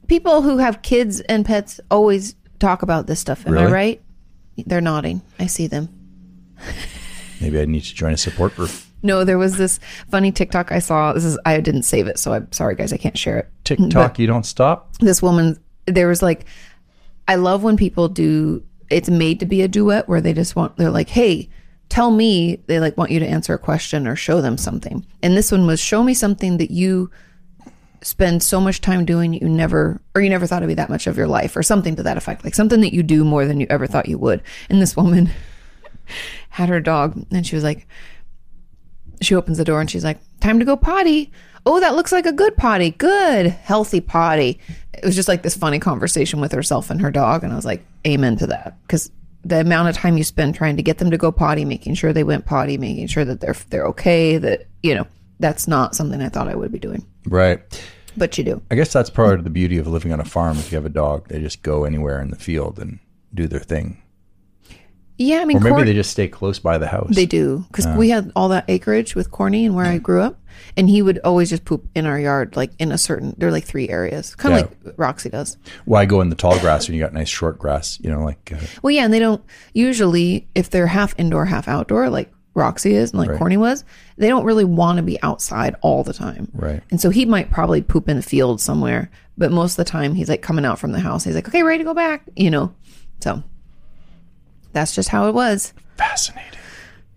People 0.07 0.41
who 0.41 0.57
have 0.57 0.81
kids 0.81 1.21
and 1.21 1.45
pets 1.45 1.79
always 1.89 2.35
talk 2.59 2.81
about 2.81 3.07
this 3.07 3.19
stuff. 3.19 3.47
Am 3.47 3.57
I 3.57 3.65
right? 3.71 4.01
They're 4.65 4.81
nodding. 4.81 5.21
I 5.39 5.45
see 5.47 5.67
them. 5.67 5.88
Maybe 7.41 7.59
I 7.59 7.65
need 7.65 7.83
to 7.83 7.95
join 7.95 8.13
a 8.13 8.17
support 8.17 8.55
group. 8.55 8.71
No, 9.03 9.23
there 9.23 9.38
was 9.38 9.57
this 9.57 9.79
funny 10.09 10.31
TikTok 10.31 10.71
I 10.71 10.79
saw. 10.79 11.13
This 11.13 11.23
is 11.23 11.39
I 11.45 11.59
didn't 11.59 11.83
save 11.83 12.07
it, 12.07 12.19
so 12.19 12.33
I'm 12.33 12.51
sorry 12.51 12.75
guys, 12.75 12.93
I 12.93 12.97
can't 12.97 13.17
share 13.17 13.39
it. 13.39 13.50
TikTok, 13.63 14.19
you 14.19 14.27
don't 14.27 14.45
stop. 14.45 14.95
This 14.97 15.21
woman 15.21 15.57
there 15.88 16.07
was 16.07 16.21
like 16.21 16.45
I 17.27 17.35
love 17.35 17.63
when 17.63 17.77
people 17.77 18.09
do 18.09 18.63
it's 18.91 19.09
made 19.09 19.39
to 19.39 19.45
be 19.45 19.61
a 19.61 19.67
duet 19.67 20.07
where 20.07 20.21
they 20.21 20.33
just 20.33 20.55
want 20.55 20.75
they're 20.77 20.91
like, 20.91 21.09
"Hey, 21.09 21.50
tell 21.91 22.12
me." 22.12 22.62
They 22.67 22.79
like 22.79 22.98
want 22.98 23.12
you 23.12 23.19
to 23.19 23.27
answer 23.27 23.53
a 23.53 23.60
question 23.60 24.07
or 24.07 24.15
show 24.15 24.41
them 24.41 24.57
something. 24.57 25.05
And 25.21 25.38
this 25.38 25.51
one 25.51 25.67
was 25.67 25.79
show 25.79 26.03
me 26.03 26.13
something 26.13 26.57
that 26.57 26.71
you 26.71 27.12
spend 28.03 28.41
so 28.41 28.60
much 28.60 28.81
time 28.81 29.05
doing 29.05 29.33
you 29.33 29.48
never 29.48 30.01
or 30.15 30.21
you 30.21 30.29
never 30.29 30.48
thought 30.48 30.63
it'd 30.63 30.67
be 30.67 30.74
that 30.74 30.89
much 30.89 31.05
of 31.05 31.17
your 31.17 31.27
life 31.27 31.55
or 31.55 31.62
something 31.62 31.95
to 31.95 32.03
that 32.03 32.17
effect. 32.17 32.43
Like 32.43 32.55
something 32.55 32.81
that 32.81 32.93
you 32.93 33.03
do 33.03 33.24
more 33.24 33.45
than 33.45 33.60
you 33.60 33.67
ever 33.69 33.86
thought 33.86 34.10
you 34.10 34.17
would. 34.17 34.41
And 34.69 34.81
this 34.81 34.95
woman 34.98 35.29
had 36.50 36.69
her 36.69 36.79
dog 36.79 37.24
and 37.31 37.45
she 37.45 37.55
was 37.55 37.63
like 37.63 37.88
she 39.21 39.36
opens 39.36 39.57
the 39.57 39.63
door 39.63 39.79
and 39.79 39.89
she's 39.89 40.03
like, 40.03 40.19
"Time 40.39 40.60
to 40.60 40.65
go 40.65 40.75
potty." 40.75 41.31
Oh, 41.63 41.79
that 41.79 41.95
looks 41.95 42.12
like 42.12 42.25
a 42.25 42.33
good 42.33 42.57
potty. 42.57 42.89
Good, 42.89 43.45
healthy 43.45 44.01
potty. 44.01 44.60
It 44.93 45.05
was 45.05 45.15
just 45.15 45.27
like 45.27 45.43
this 45.43 45.55
funny 45.55 45.77
conversation 45.77 46.41
with 46.41 46.51
herself 46.51 46.89
and 46.89 47.00
her 47.01 47.12
dog, 47.12 47.43
and 47.43 47.53
I 47.53 47.55
was 47.55 47.65
like, 47.65 47.86
"Amen 48.05 48.36
to 48.38 48.47
that." 48.47 48.82
Because 48.82 49.12
the 49.43 49.60
amount 49.60 49.89
of 49.89 49.95
time 49.95 50.17
you 50.17 50.23
spend 50.23 50.56
trying 50.56 50.77
to 50.77 50.84
get 50.84 50.97
them 50.99 51.12
to 51.12 51.17
go 51.17 51.32
potty, 51.32 51.65
making 51.65 51.95
sure 51.95 52.13
they 52.13 52.23
went 52.23 52.45
potty, 52.45 52.77
making 52.77 53.08
sure 53.08 53.25
that 53.25 53.39
they're 53.41 53.56
they're 53.69 53.88
okay, 53.88 54.38
that 54.38 54.65
you 54.84 54.93
know, 54.95 55.08
that's 55.39 55.67
not 55.67 55.95
something 55.95 56.21
I 56.21 56.30
thought 56.30 56.47
I 56.47 56.56
would 56.56 56.71
be 56.71 56.80
doing, 56.80 57.06
Right. 57.25 57.60
but 58.17 58.38
you 58.38 58.43
do. 58.43 58.62
I 58.69 58.75
guess 58.75 58.93
that's 58.93 59.10
part 59.10 59.39
of 59.39 59.43
the 59.43 59.49
beauty 59.49 59.77
of 59.77 59.88
living 59.88 60.12
on 60.13 60.19
a 60.19 60.25
farm. 60.25 60.58
If 60.58 60.71
you 60.71 60.75
have 60.75 60.86
a 60.86 60.89
dog, 60.89 61.27
they 61.30 61.39
just 61.39 61.62
go 61.63 61.84
anywhere 61.86 62.21
in 62.21 62.30
the 62.30 62.36
field 62.36 62.77
and 62.80 62.99
do 63.34 63.47
their 63.47 63.60
thing. 63.62 64.00
Yeah, 65.21 65.39
I 65.41 65.45
mean, 65.45 65.57
Or 65.57 65.60
maybe 65.60 65.84
they 65.84 65.93
just 65.93 66.12
stay 66.12 66.27
close 66.27 66.60
by 66.60 66.77
the 66.77 66.88
house. 66.88 67.13
They 67.15 67.25
do 67.25 67.63
because 67.67 67.86
we 67.97 68.10
had 68.10 68.31
all 68.36 68.49
that 68.49 68.65
acreage 68.67 69.15
with 69.15 69.29
Corny 69.31 69.65
and 69.65 69.75
where 69.75 69.86
I 69.86 69.97
grew 69.97 70.21
up, 70.21 70.39
and 70.75 70.89
he 70.89 71.01
would 71.01 71.19
always 71.23 71.49
just 71.49 71.63
poop 71.65 71.88
in 71.95 72.05
our 72.05 72.19
yard, 72.19 72.55
like 72.55 72.71
in 72.79 72.91
a 72.91 72.97
certain. 72.97 73.36
There 73.38 73.49
are 73.49 73.51
like 73.51 73.65
three 73.65 73.88
areas, 73.89 74.36
kind 74.36 74.55
of 74.55 74.60
Yeah. 74.60 74.65
like 74.88 74.93
Roxy 74.97 75.29
does. 75.29 75.57
Well, 75.86 76.01
I 76.01 76.05
go 76.05 76.21
in 76.21 76.29
the 76.29 76.36
tall 76.36 76.57
grass 76.60 76.88
when 76.88 76.95
you 76.95 77.01
got 77.03 77.13
nice 77.13 77.29
short 77.29 77.60
grass, 77.60 77.99
you 78.01 78.10
know, 78.10 78.23
like, 78.23 78.51
uh, 78.55 78.60
Well, 78.81 78.91
yeah, 78.91 79.03
and 79.05 79.13
they 79.13 79.19
don't 79.19 79.41
usually 79.73 80.47
if 80.55 80.69
they're 80.69 80.88
half 80.88 81.13
indoor, 81.17 81.45
half 81.45 81.67
outdoor, 81.67 82.10
like 82.10 82.31
Roxy 82.53 82.95
is 82.95 83.12
and 83.12 83.19
like 83.19 83.38
Corny 83.38 83.57
was. 83.57 83.84
They 84.17 84.27
don't 84.27 84.43
really 84.45 84.65
want 84.65 84.97
to 84.97 85.03
be 85.03 85.21
outside 85.23 85.75
all 85.81 86.03
the 86.03 86.13
time, 86.13 86.49
Right. 86.53 86.81
And 86.91 86.99
so 86.99 87.10
he 87.10 87.25
might 87.25 87.49
probably 87.49 87.81
poop 87.81 88.10
in 88.10 88.17
the 88.17 88.23
field 88.23 88.60
somewhere, 88.62 89.10
but 89.38 89.51
most 89.51 89.73
of 89.73 89.77
the 89.77 89.86
time 89.89 90.15
he's 90.15 90.29
like 90.29 90.41
coming 90.41 90.65
out 90.65 90.77
from 90.79 90.91
the 90.91 90.99
house. 90.99 91.23
He's 91.23 91.36
like, 91.36 91.47
okay, 91.47 91.63
ready 91.63 91.79
to 91.79 91.84
go 91.84 91.93
back, 91.93 92.23
you 92.36 92.51
know. 92.51 92.73
So 93.21 93.41
that's 94.73 94.93
just 94.95 95.10
how 95.10 95.27
it 95.27 95.34
was. 95.34 95.73
fascinating. 95.97 96.60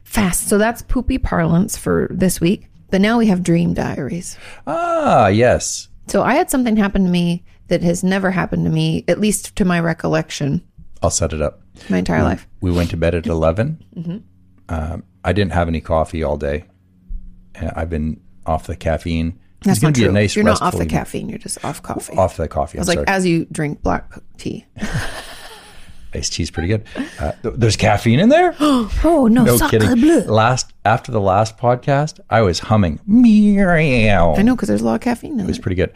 Fast. 0.05 0.49
So 0.49 0.59
that's 0.59 0.83
poopy 0.83 1.19
parlance 1.19 1.77
for 1.77 2.09
this 2.11 2.41
week. 2.41 2.69
But 2.91 3.01
now 3.01 3.19
we 3.19 3.27
have 3.27 3.43
dream 3.43 3.75
diaries. 3.75 4.39
Ah, 4.67 5.27
yes. 5.27 5.89
So 6.07 6.23
I 6.23 6.35
had 6.35 6.51
something 6.51 6.77
happen 6.77 7.05
to 7.05 7.11
me 7.11 7.43
that 7.69 7.83
has 7.83 8.05
never 8.05 8.31
happened 8.31 8.65
to 8.67 8.71
me, 8.71 9.05
at 9.09 9.19
least 9.19 9.57
to 9.57 9.65
my 9.65 9.81
recollection, 9.81 10.63
I'll 11.03 11.11
set 11.11 11.33
it 11.33 11.43
up. 11.43 11.61
my 11.89 11.99
entire 11.99 12.23
life. 12.23 12.47
We 12.61 12.71
went 12.71 12.91
to 12.91 12.97
bed 12.97 13.15
at 13.15 13.27
11. 13.27 13.85
Mm-hmm. 13.97 14.19
Um, 14.69 15.03
I 15.25 15.33
didn't 15.33 15.53
have 15.53 15.67
any 15.67 15.81
coffee 15.81 16.23
all 16.23 16.37
day. 16.37 16.65
Uh, 17.61 17.71
I've 17.75 17.91
been 17.91 18.21
off 18.47 18.67
the 18.67 18.77
caffeine. 18.77 19.39
That's 19.63 19.79
it's 19.79 19.83
not 19.83 19.95
be 19.95 20.01
true. 20.03 20.11
a 20.11 20.13
nice 20.13 20.37
you're 20.37 20.45
not 20.45 20.61
off 20.63 20.77
the 20.77 20.87
caffeine. 20.87 21.29
You're 21.29 21.39
just 21.39 21.65
off 21.65 21.83
coffee. 21.83 22.15
Off 22.17 22.37
the 22.37 22.47
coffee. 22.49 22.79
I 22.79 22.81
I'm 22.81 22.83
was 22.83 22.89
like, 22.89 22.99
sorry. 22.99 23.09
as 23.09 23.27
you 23.27 23.47
drink 23.51 23.83
black 23.83 24.13
tea. 24.37 24.67
Iced 26.15 26.33
tea's 26.35 26.51
pretty 26.51 26.69
good. 26.69 26.85
Uh, 27.19 27.33
th- 27.43 27.55
there's 27.59 27.77
caffeine 27.77 28.21
in 28.21 28.29
there? 28.29 28.55
Oh 28.61 29.29
no, 29.31 29.45
no 29.45 29.57
sacre 29.57 29.79
kidding. 29.81 30.01
bleu. 30.01 30.21
Last 30.21 30.73
after 30.85 31.11
the 31.13 31.21
last 31.21 31.59
podcast, 31.59 32.21
I 32.31 32.43
was 32.43 32.59
humming. 32.61 33.01
Meow. 33.07 34.35
I 34.37 34.43
know 34.43 34.55
because 34.55 34.69
there's 34.69 34.81
a 34.83 34.85
lot 34.85 34.95
of 34.95 35.01
caffeine 35.01 35.35
in 35.35 35.41
It 35.41 35.47
was 35.49 35.59
pretty 35.59 35.77
good. 35.77 35.93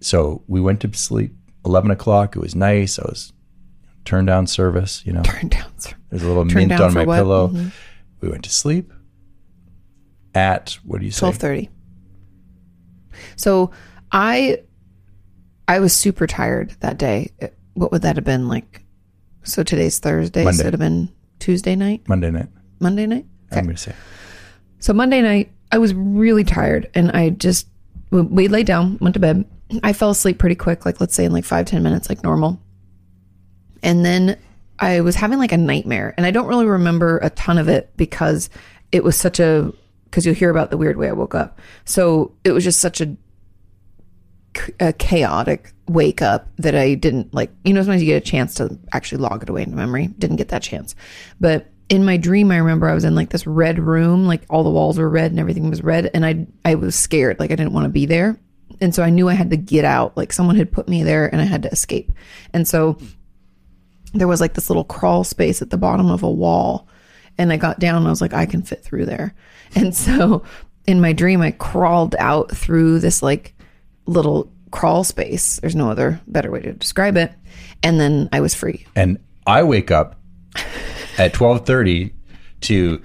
So 0.00 0.42
we 0.46 0.60
went 0.60 0.80
to 0.82 0.92
sleep. 0.94 1.34
Eleven 1.64 1.90
o'clock. 1.90 2.36
It 2.36 2.38
was 2.38 2.54
nice. 2.54 2.98
I 2.98 3.02
was 3.02 3.32
turned 4.04 4.26
down 4.28 4.46
service. 4.46 5.02
You 5.04 5.12
know, 5.14 5.22
Turn 5.24 5.48
down. 5.48 5.78
sir. 5.78 5.94
there's 6.10 6.22
a 6.22 6.28
little 6.28 6.44
mint 6.44 6.70
down 6.70 6.82
on 6.82 6.90
for 6.92 6.98
my 7.00 7.04
what? 7.04 7.16
pillow. 7.16 7.48
Mhm. 7.48 7.72
We 8.20 8.28
went 8.28 8.44
to 8.44 8.50
sleep 8.50 8.92
at 10.34 10.78
what 10.84 11.00
do 11.00 11.06
you 11.06 11.10
say? 11.12 11.20
Twelve 11.20 11.36
thirty. 11.36 11.70
So 13.36 13.70
I, 14.12 14.58
I 15.68 15.80
was 15.80 15.92
super 15.94 16.26
tired 16.26 16.70
that 16.80 16.98
day. 16.98 17.32
What 17.74 17.90
would 17.92 18.02
that 18.02 18.16
have 18.16 18.24
been 18.24 18.48
like? 18.48 18.82
So 19.46 19.62
today's 19.62 19.98
Thursday. 19.98 20.44
Monday. 20.44 20.56
So 20.58 20.62
it'd 20.62 20.74
have 20.74 20.80
been 20.80 21.08
Tuesday 21.38 21.76
night, 21.76 22.08
Monday 22.08 22.30
night. 22.30 22.48
Monday 22.80 23.06
night. 23.06 23.26
I'm 23.52 23.64
going 23.64 23.76
to 23.76 23.80
say. 23.82 23.94
So 24.80 24.92
Monday 24.92 25.22
night, 25.22 25.52
I 25.72 25.78
was 25.78 25.94
really 25.94 26.44
tired 26.44 26.90
and 26.94 27.10
I 27.12 27.30
just, 27.30 27.68
we- 28.10 28.22
we 28.22 28.48
laid 28.48 28.66
down, 28.66 28.98
went 29.00 29.14
to 29.14 29.20
bed. 29.20 29.44
I 29.82 29.92
fell 29.92 30.10
asleep 30.10 30.38
pretty 30.38 30.54
quick, 30.56 30.84
like 30.84 31.00
let's 31.00 31.14
say 31.14 31.24
in 31.24 31.32
like 31.32 31.44
five 31.44 31.66
ten 31.66 31.82
minutes, 31.82 32.08
like 32.08 32.22
normal. 32.22 32.60
And 33.82 34.04
then 34.04 34.36
I 34.78 35.00
was 35.00 35.14
having 35.14 35.38
like 35.38 35.52
a 35.52 35.56
nightmare 35.56 36.12
and 36.16 36.26
I 36.26 36.30
don't 36.32 36.46
really 36.48 36.66
remember 36.66 37.18
a 37.18 37.30
ton 37.30 37.56
of 37.58 37.68
it 37.68 37.96
because 37.96 38.50
it 38.92 39.04
was 39.04 39.16
such 39.16 39.38
a, 39.40 39.72
because 40.04 40.26
you'll 40.26 40.34
hear 40.34 40.50
about 40.50 40.70
the 40.70 40.76
weird 40.76 40.96
way 40.96 41.08
I 41.08 41.12
woke 41.12 41.34
up. 41.34 41.60
So 41.84 42.32
it 42.44 42.50
was 42.52 42.64
just 42.64 42.80
such 42.80 43.00
a, 43.00 43.16
a 44.80 44.92
chaotic 44.92 45.72
wake 45.88 46.22
up 46.22 46.48
that 46.58 46.74
I 46.74 46.94
didn't 46.94 47.32
like, 47.32 47.50
you 47.64 47.72
know, 47.72 47.82
sometimes 47.82 48.02
you 48.02 48.08
get 48.08 48.22
a 48.22 48.26
chance 48.26 48.54
to 48.54 48.78
actually 48.92 49.18
log 49.18 49.42
it 49.42 49.48
away 49.48 49.62
into 49.62 49.76
memory. 49.76 50.08
Didn't 50.18 50.36
get 50.36 50.48
that 50.48 50.62
chance. 50.62 50.94
But 51.40 51.70
in 51.88 52.04
my 52.04 52.16
dream, 52.16 52.50
I 52.50 52.56
remember 52.56 52.88
I 52.88 52.94
was 52.94 53.04
in 53.04 53.14
like 53.14 53.30
this 53.30 53.46
red 53.46 53.78
room, 53.78 54.26
like 54.26 54.42
all 54.50 54.64
the 54.64 54.70
walls 54.70 54.98
were 54.98 55.08
red 55.08 55.30
and 55.30 55.38
everything 55.38 55.70
was 55.70 55.82
red. 55.82 56.10
And 56.12 56.26
I, 56.26 56.46
I 56.64 56.74
was 56.74 56.94
scared. 56.96 57.38
Like 57.38 57.50
I 57.50 57.56
didn't 57.56 57.72
want 57.72 57.84
to 57.84 57.90
be 57.90 58.06
there. 58.06 58.38
And 58.80 58.94
so 58.94 59.02
I 59.02 59.10
knew 59.10 59.28
I 59.28 59.34
had 59.34 59.50
to 59.50 59.56
get 59.56 59.84
out. 59.84 60.16
Like 60.16 60.32
someone 60.32 60.56
had 60.56 60.72
put 60.72 60.88
me 60.88 61.02
there 61.02 61.26
and 61.26 61.40
I 61.40 61.44
had 61.44 61.62
to 61.62 61.70
escape. 61.70 62.12
And 62.52 62.66
so 62.66 62.98
there 64.12 64.28
was 64.28 64.40
like 64.40 64.54
this 64.54 64.68
little 64.68 64.84
crawl 64.84 65.24
space 65.24 65.62
at 65.62 65.70
the 65.70 65.78
bottom 65.78 66.10
of 66.10 66.22
a 66.22 66.30
wall. 66.30 66.88
And 67.38 67.52
I 67.52 67.56
got 67.56 67.78
down 67.78 67.96
and 67.96 68.06
I 68.06 68.10
was 68.10 68.20
like, 68.20 68.34
I 68.34 68.46
can 68.46 68.62
fit 68.62 68.82
through 68.82 69.06
there. 69.06 69.34
And 69.74 69.94
so 69.96 70.42
in 70.86 71.00
my 71.00 71.12
dream, 71.12 71.40
I 71.40 71.52
crawled 71.52 72.16
out 72.18 72.50
through 72.50 73.00
this 73.00 73.22
like 73.22 73.55
little 74.06 74.50
crawl 74.70 75.04
space. 75.04 75.58
There's 75.60 75.76
no 75.76 75.90
other 75.90 76.20
better 76.26 76.50
way 76.50 76.60
to 76.60 76.72
describe 76.72 77.16
it. 77.16 77.32
And 77.82 78.00
then 78.00 78.28
I 78.32 78.40
was 78.40 78.54
free. 78.54 78.86
And 78.96 79.18
I 79.46 79.62
wake 79.62 79.90
up 79.90 80.16
at 81.18 81.32
12:30 81.34 82.12
to 82.62 83.02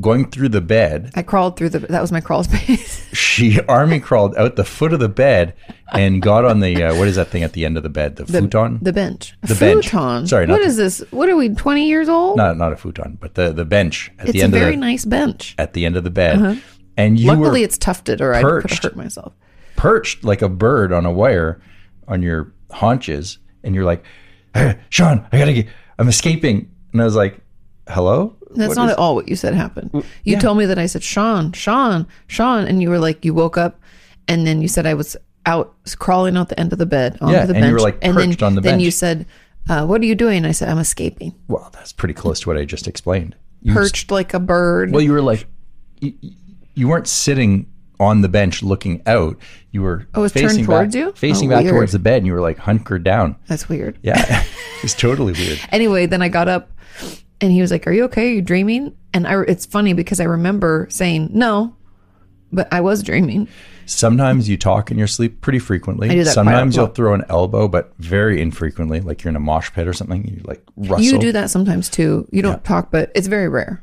going 0.00 0.30
through 0.30 0.48
the 0.50 0.60
bed. 0.60 1.10
I 1.14 1.22
crawled 1.22 1.56
through 1.56 1.70
the. 1.70 1.80
That 1.80 2.00
was 2.00 2.12
my 2.12 2.20
crawl 2.20 2.44
space. 2.44 3.06
She 3.12 3.60
army 3.62 4.00
crawled 4.00 4.36
out 4.36 4.56
the 4.56 4.64
foot 4.64 4.92
of 4.92 5.00
the 5.00 5.08
bed 5.08 5.54
and 5.92 6.20
got 6.22 6.44
on 6.44 6.60
the 6.60 6.82
uh, 6.82 6.94
what 6.96 7.08
is 7.08 7.16
that 7.16 7.28
thing 7.28 7.42
at 7.42 7.52
the 7.52 7.64
end 7.64 7.76
of 7.76 7.82
the 7.82 7.88
bed? 7.88 8.16
The, 8.16 8.26
futon? 8.26 8.78
The 8.82 8.92
bench. 8.92 9.34
A 9.42 9.46
The 9.48 9.54
bench. 9.54 9.88
futon. 9.88 10.26
Sorry, 10.26 10.46
not 10.46 10.54
What 10.54 10.60
the- 10.60 10.66
is 10.66 10.76
this? 10.76 11.04
What 11.10 11.28
are 11.28 11.36
we? 11.36 11.48
Twenty 11.50 11.88
years 11.88 12.08
old? 12.08 12.36
not 12.36 12.56
not 12.56 12.72
a 12.72 12.76
futon, 12.76 13.18
but 13.20 13.34
the 13.34 13.52
the 13.52 13.64
bench 13.64 14.10
at 14.18 14.26
it's 14.28 14.32
the 14.34 14.40
a 14.40 14.44
end 14.44 14.52
very 14.52 14.64
of 14.74 14.80
the 14.80 14.86
nice 14.86 15.04
bench. 15.04 15.54
at 15.58 15.72
the 15.72 15.84
end 15.84 15.96
of 15.96 16.04
the 16.04 16.10
bed. 16.10 16.60
And 16.96 17.18
you 17.18 17.28
Luckily, 17.28 17.62
it's 17.62 17.78
tufted, 17.78 18.20
or 18.20 18.34
I 18.34 18.42
could 18.42 18.68
have 18.70 18.82
hurt 18.82 18.96
myself. 18.96 19.32
Perched 19.78 20.24
like 20.24 20.42
a 20.42 20.48
bird 20.48 20.92
on 20.92 21.06
a 21.06 21.12
wire 21.12 21.60
on 22.08 22.20
your 22.20 22.52
haunches, 22.70 23.38
and 23.62 23.74
you're 23.74 23.84
like, 23.84 24.04
hey, 24.54 24.78
"Sean, 24.90 25.26
I 25.32 25.38
gotta 25.38 25.52
get, 25.54 25.66
I'm 25.98 26.08
escaping." 26.08 26.70
And 26.92 27.00
I 27.00 27.04
was 27.04 27.16
like, 27.16 27.40
"Hello." 27.88 28.34
That's 28.54 28.70
What 28.70 28.76
not 28.76 28.86
is- 28.88 28.92
at 28.92 28.98
all 28.98 29.14
what 29.14 29.28
you 29.28 29.36
said 29.36 29.54
happened. 29.54 29.90
You 29.92 30.02
yeah. 30.24 30.38
told 30.40 30.58
me 30.58 30.66
that 30.66 30.78
I 30.78 30.86
said 30.86 31.02
Sean, 31.02 31.52
Sean, 31.52 32.06
Sean, 32.26 32.64
and 32.66 32.82
you 32.82 32.88
were 32.90 32.98
like, 32.98 33.24
you 33.24 33.34
woke 33.34 33.56
up, 33.58 33.78
and 34.26 34.46
then 34.46 34.62
you 34.62 34.68
said 34.68 34.86
I 34.86 34.94
was 34.94 35.16
out 35.46 35.74
crawling 35.98 36.36
out 36.36 36.48
the 36.48 36.58
end 36.58 36.72
of 36.72 36.78
the 36.78 36.86
bed 36.86 37.18
onto 37.20 37.34
Yeah, 37.34 37.44
the 37.46 37.54
and 37.54 37.62
bench, 37.62 37.66
you 37.68 37.72
were, 37.74 37.80
like, 37.80 37.98
and 38.02 38.16
then, 38.16 38.34
on 38.42 38.54
the 38.54 38.60
then 38.62 38.80
you 38.80 38.86
bench. 38.86 38.94
said, 38.94 39.26
uh, 39.68 39.86
"What 39.86 40.00
are 40.00 40.06
you 40.06 40.14
doing?" 40.14 40.44
I 40.46 40.52
said, 40.52 40.68
"I'm 40.70 40.78
escaping." 40.78 41.34
Well, 41.46 41.70
that's 41.72 41.92
pretty 41.92 42.14
close 42.14 42.40
to 42.40 42.48
what 42.48 42.56
I 42.58 42.64
just 42.64 42.88
explained. 42.88 43.36
You 43.62 43.74
Perched 43.74 44.10
like 44.10 44.32
a 44.34 44.40
bird. 44.40 44.92
Well, 44.92 45.02
you 45.02 45.12
were 45.12 45.22
like, 45.22 45.46
you, 46.00 46.14
you 46.74 46.88
weren't 46.88 47.06
sitting 47.08 47.66
on 48.00 48.20
the 48.20 48.28
bench 48.28 48.62
looking 48.62 49.02
out. 49.06 49.36
You 49.70 49.82
were 49.82 50.06
Oh, 50.14 50.20
it 50.20 50.22
was 50.22 50.32
turned 50.32 50.48
facing 50.50 50.64
towards 50.66 50.94
back, 50.94 51.00
you? 51.00 51.12
facing 51.12 51.50
Oh, 51.52 51.56
back 51.56 51.64
weird. 51.64 51.74
towards 51.74 51.92
the 51.92 51.98
bed, 51.98 52.18
and 52.18 52.26
you 52.26 52.32
were 52.32 52.40
like 52.40 52.58
hunkered 52.58 53.04
down. 53.04 53.36
That's 53.46 53.68
weird. 53.68 53.98
Yeah, 54.02 54.44
it's 54.82 54.94
totally 54.94 55.32
weird. 55.32 55.60
Anyway, 55.70 56.06
then 56.06 56.22
I 56.22 56.28
got 56.28 56.48
up, 56.48 56.70
and 57.40 57.52
he 57.52 57.60
was 57.60 57.70
like, 57.70 57.86
"Are 57.86 57.92
you 57.92 58.04
okay? 58.04 58.28
Are 58.30 58.34
you 58.34 58.42
dreaming?" 58.42 58.96
And 59.14 59.26
I, 59.26 59.42
it's 59.42 59.66
funny 59.66 59.92
because 59.94 60.20
I 60.20 60.24
remember 60.24 60.86
saying 60.90 61.30
no, 61.32 61.76
but 62.52 62.68
I 62.72 62.80
was 62.80 63.02
dreaming. 63.02 63.48
Sometimes 63.86 64.50
you 64.50 64.58
talk 64.58 64.90
in 64.90 64.98
your 64.98 65.06
sleep 65.06 65.40
pretty 65.40 65.58
frequently. 65.58 66.10
I 66.10 66.14
do 66.14 66.24
that 66.24 66.34
Sometimes 66.34 66.76
you'll 66.76 66.88
throw 66.88 67.14
an 67.14 67.24
elbow, 67.30 67.68
but 67.68 67.90
very 67.98 68.40
infrequently, 68.42 69.00
like 69.00 69.24
you're 69.24 69.30
in 69.30 69.36
a 69.36 69.40
mosh 69.40 69.72
pit 69.72 69.88
or 69.88 69.94
something. 69.94 70.28
You 70.28 70.42
like 70.44 70.62
rustle. 70.76 71.04
You 71.06 71.18
do 71.18 71.32
that 71.32 71.48
sometimes 71.48 71.88
too. 71.88 72.28
You 72.30 72.42
don't 72.42 72.62
talk, 72.64 72.90
but 72.90 73.10
it's 73.14 73.28
very 73.28 73.48
rare. 73.48 73.82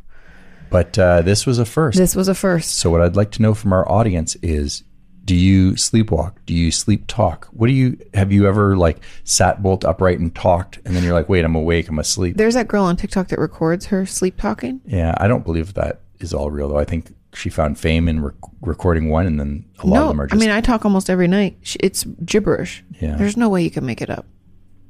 But 0.70 0.98
uh, 0.98 1.22
this 1.22 1.46
was 1.46 1.60
a 1.60 1.66
first. 1.66 1.98
This 1.98 2.16
was 2.16 2.28
a 2.28 2.36
first. 2.36 2.78
So 2.78 2.90
what 2.90 3.02
I'd 3.02 3.16
like 3.16 3.32
to 3.32 3.42
know 3.42 3.54
from 3.54 3.74
our 3.74 3.90
audience 3.90 4.36
is 4.42 4.84
do 5.26 5.36
you 5.36 5.72
sleepwalk? 5.72 6.34
Do 6.46 6.54
you 6.54 6.72
sleep 6.72 7.06
talk? 7.08 7.48
What 7.52 7.68
do 7.68 7.74
you 7.74 7.98
have 8.14 8.32
you 8.32 8.48
ever 8.48 8.78
like 8.78 9.00
sat 9.24 9.62
bolt 9.64 9.84
upright 9.84 10.20
and 10.20 10.34
talked 10.34 10.80
and 10.86 10.96
then 10.96 11.04
you're 11.04 11.14
like, 11.14 11.28
"Wait, 11.28 11.44
I'm 11.44 11.56
awake, 11.56 11.90
I'm 11.90 11.98
asleep." 12.00 12.38
There's 12.38 12.54
that 12.54 12.68
girl 12.68 12.84
on 12.84 12.96
TikTok 12.96 13.30
that 13.30 13.40
records 13.40 13.88
her 13.88 14.06
sleep 14.06 14.40
talking. 14.40 14.82
Yeah, 14.86 15.16
I 15.18 15.28
don't 15.28 15.44
believe 15.44 15.74
that 15.74 16.02
is 16.20 16.34
all 16.34 16.52
real 16.52 16.70
though. 16.70 16.78
I 16.78 16.86
think 16.86 17.14
she 17.34 17.50
found 17.50 17.78
fame 17.80 18.08
in 18.08 18.24
rec- 18.24 18.36
recording 18.62 19.10
one 19.10 19.26
and 19.26 19.40
then 19.40 19.66
a 19.80 19.88
lot 19.88 19.98
of 19.98 20.04
No, 20.04 20.08
them 20.10 20.22
are 20.22 20.28
I 20.32 20.36
mean 20.36 20.52
I 20.52 20.62
talk 20.62 20.86
almost 20.86 21.10
every 21.10 21.28
night. 21.28 21.58
It's 21.80 22.04
gibberish. 22.24 22.84
Yeah. 23.02 23.16
There's 23.16 23.36
no 23.36 23.50
way 23.50 23.64
you 23.64 23.72
can 23.72 23.86
make 23.86 24.02
it 24.02 24.10
up. 24.12 24.28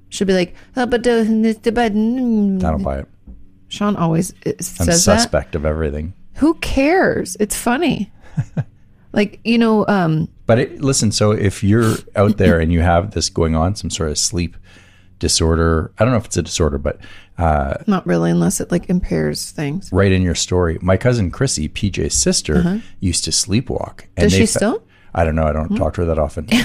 She'll 0.10 0.28
be 0.28 0.34
like, 0.34 0.54
"Uh, 0.76 0.86
but 0.86 1.04
the 1.04 1.72
but 1.74 1.94
mm." 1.94 2.64
I 2.64 2.72
don't 2.72 2.84
buy 2.84 3.00
it. 3.00 3.08
Sean 3.68 3.96
always 3.96 4.32
uh, 4.46 4.50
I'm 4.50 4.62
says 4.62 4.86
that. 5.06 5.20
suspect 5.20 5.56
of 5.56 5.66
everything. 5.66 6.14
Who 6.36 6.54
cares? 6.56 7.36
It's 7.40 7.56
funny. 7.56 8.12
like 9.14 9.40
you 9.44 9.58
know, 9.58 9.86
um, 9.88 10.28
But 10.46 10.60
it, 10.60 10.82
listen, 10.82 11.12
so 11.12 11.32
if 11.32 11.64
you're 11.64 11.96
out 12.16 12.38
there 12.38 12.60
and 12.60 12.72
you 12.72 12.82
have 12.82 13.12
this 13.12 13.30
going 13.30 13.56
on, 13.56 13.76
some 13.76 13.90
sort 13.90 14.10
of 14.12 14.18
sleep 14.18 14.56
disorder, 15.20 15.92
I 15.98 16.04
don't 16.04 16.12
know 16.12 16.18
if 16.20 16.26
it's 16.26 16.38
a 16.38 16.42
disorder, 16.42 16.78
but 16.78 17.00
uh, 17.38 17.76
not 17.88 18.06
really, 18.06 18.32
unless 18.32 18.60
it 18.60 18.72
like 18.72 18.90
impairs 18.90 19.52
things. 19.52 19.90
Right 19.92 20.12
in 20.12 20.22
your 20.22 20.36
story. 20.36 20.78
My 20.82 20.98
cousin 20.98 21.32
Chrissy, 21.32 21.70
PJ's 21.70 22.14
sister, 22.14 22.82
used 23.00 23.24
to 23.26 23.32
sleepwalk. 23.32 24.02
And 24.18 24.26
Uh-huh. 24.26 24.30
Does 24.30 24.34
she 24.34 24.46
fa- 24.46 24.52
still? 24.52 24.84
I 25.18 25.24
don't 25.24 25.36
know. 25.36 25.48
I 25.48 25.54
don't 25.54 25.68
hmm? 25.68 25.78
talk 25.78 25.94
to 25.96 26.02
her 26.02 26.08
that 26.08 26.20
often. 26.20 26.48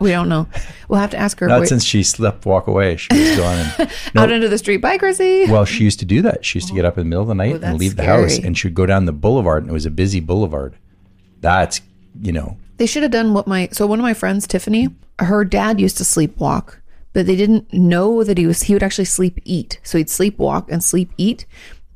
We 0.00 0.10
don't 0.10 0.28
know. 0.28 0.48
We'll 0.88 0.98
have 0.98 1.10
to 1.10 1.16
ask 1.16 1.38
her. 1.38 1.46
Not 1.46 1.60
wait- 1.60 1.68
since 1.68 1.84
she 1.84 2.02
slept 2.02 2.44
walk 2.44 2.66
away. 2.66 2.96
She 2.96 3.08
was 3.16 3.36
gone. 3.36 3.66
And, 3.78 3.90
out 4.16 4.32
into 4.32 4.48
the 4.48 4.58
street. 4.58 4.78
Bye, 4.78 4.98
Chrissy. 4.98 5.46
well, 5.46 5.64
she 5.64 5.84
used 5.84 6.00
to 6.00 6.04
do 6.04 6.22
that. 6.22 6.44
She 6.44 6.58
used 6.58 6.66
to 6.68 6.74
get 6.74 6.84
up 6.84 6.98
in 6.98 7.04
the 7.04 7.08
middle 7.08 7.22
of 7.22 7.28
the 7.28 7.36
night 7.36 7.52
oh, 7.52 7.54
and 7.54 7.62
that's 7.62 7.78
leave 7.78 7.94
the 7.94 8.02
house, 8.02 8.36
and 8.36 8.58
she 8.58 8.66
would 8.66 8.74
go 8.74 8.84
down 8.84 9.04
the 9.04 9.12
boulevard, 9.12 9.62
and 9.62 9.70
it 9.70 9.72
was 9.72 9.86
a 9.86 9.90
busy 9.90 10.18
boulevard. 10.18 10.74
That's 11.40 11.80
you 12.20 12.32
know, 12.32 12.56
They 12.76 12.86
should 12.86 13.02
have 13.02 13.12
done 13.12 13.32
what 13.32 13.46
my 13.46 13.68
so 13.72 13.86
one 13.86 13.98
of 13.98 14.02
my 14.02 14.14
friends, 14.14 14.46
Tiffany, 14.46 14.88
her 15.18 15.44
dad 15.44 15.80
used 15.80 15.98
to 15.98 16.04
sleepwalk, 16.04 16.76
but 17.12 17.26
they 17.26 17.36
didn't 17.36 17.72
know 17.72 18.24
that 18.24 18.38
he 18.38 18.46
was 18.46 18.62
he 18.62 18.74
would 18.74 18.82
actually 18.82 19.04
sleep 19.04 19.38
eat. 19.44 19.78
So 19.82 19.98
he'd 19.98 20.08
sleepwalk 20.08 20.68
and 20.68 20.82
sleep 20.82 21.12
eat. 21.16 21.46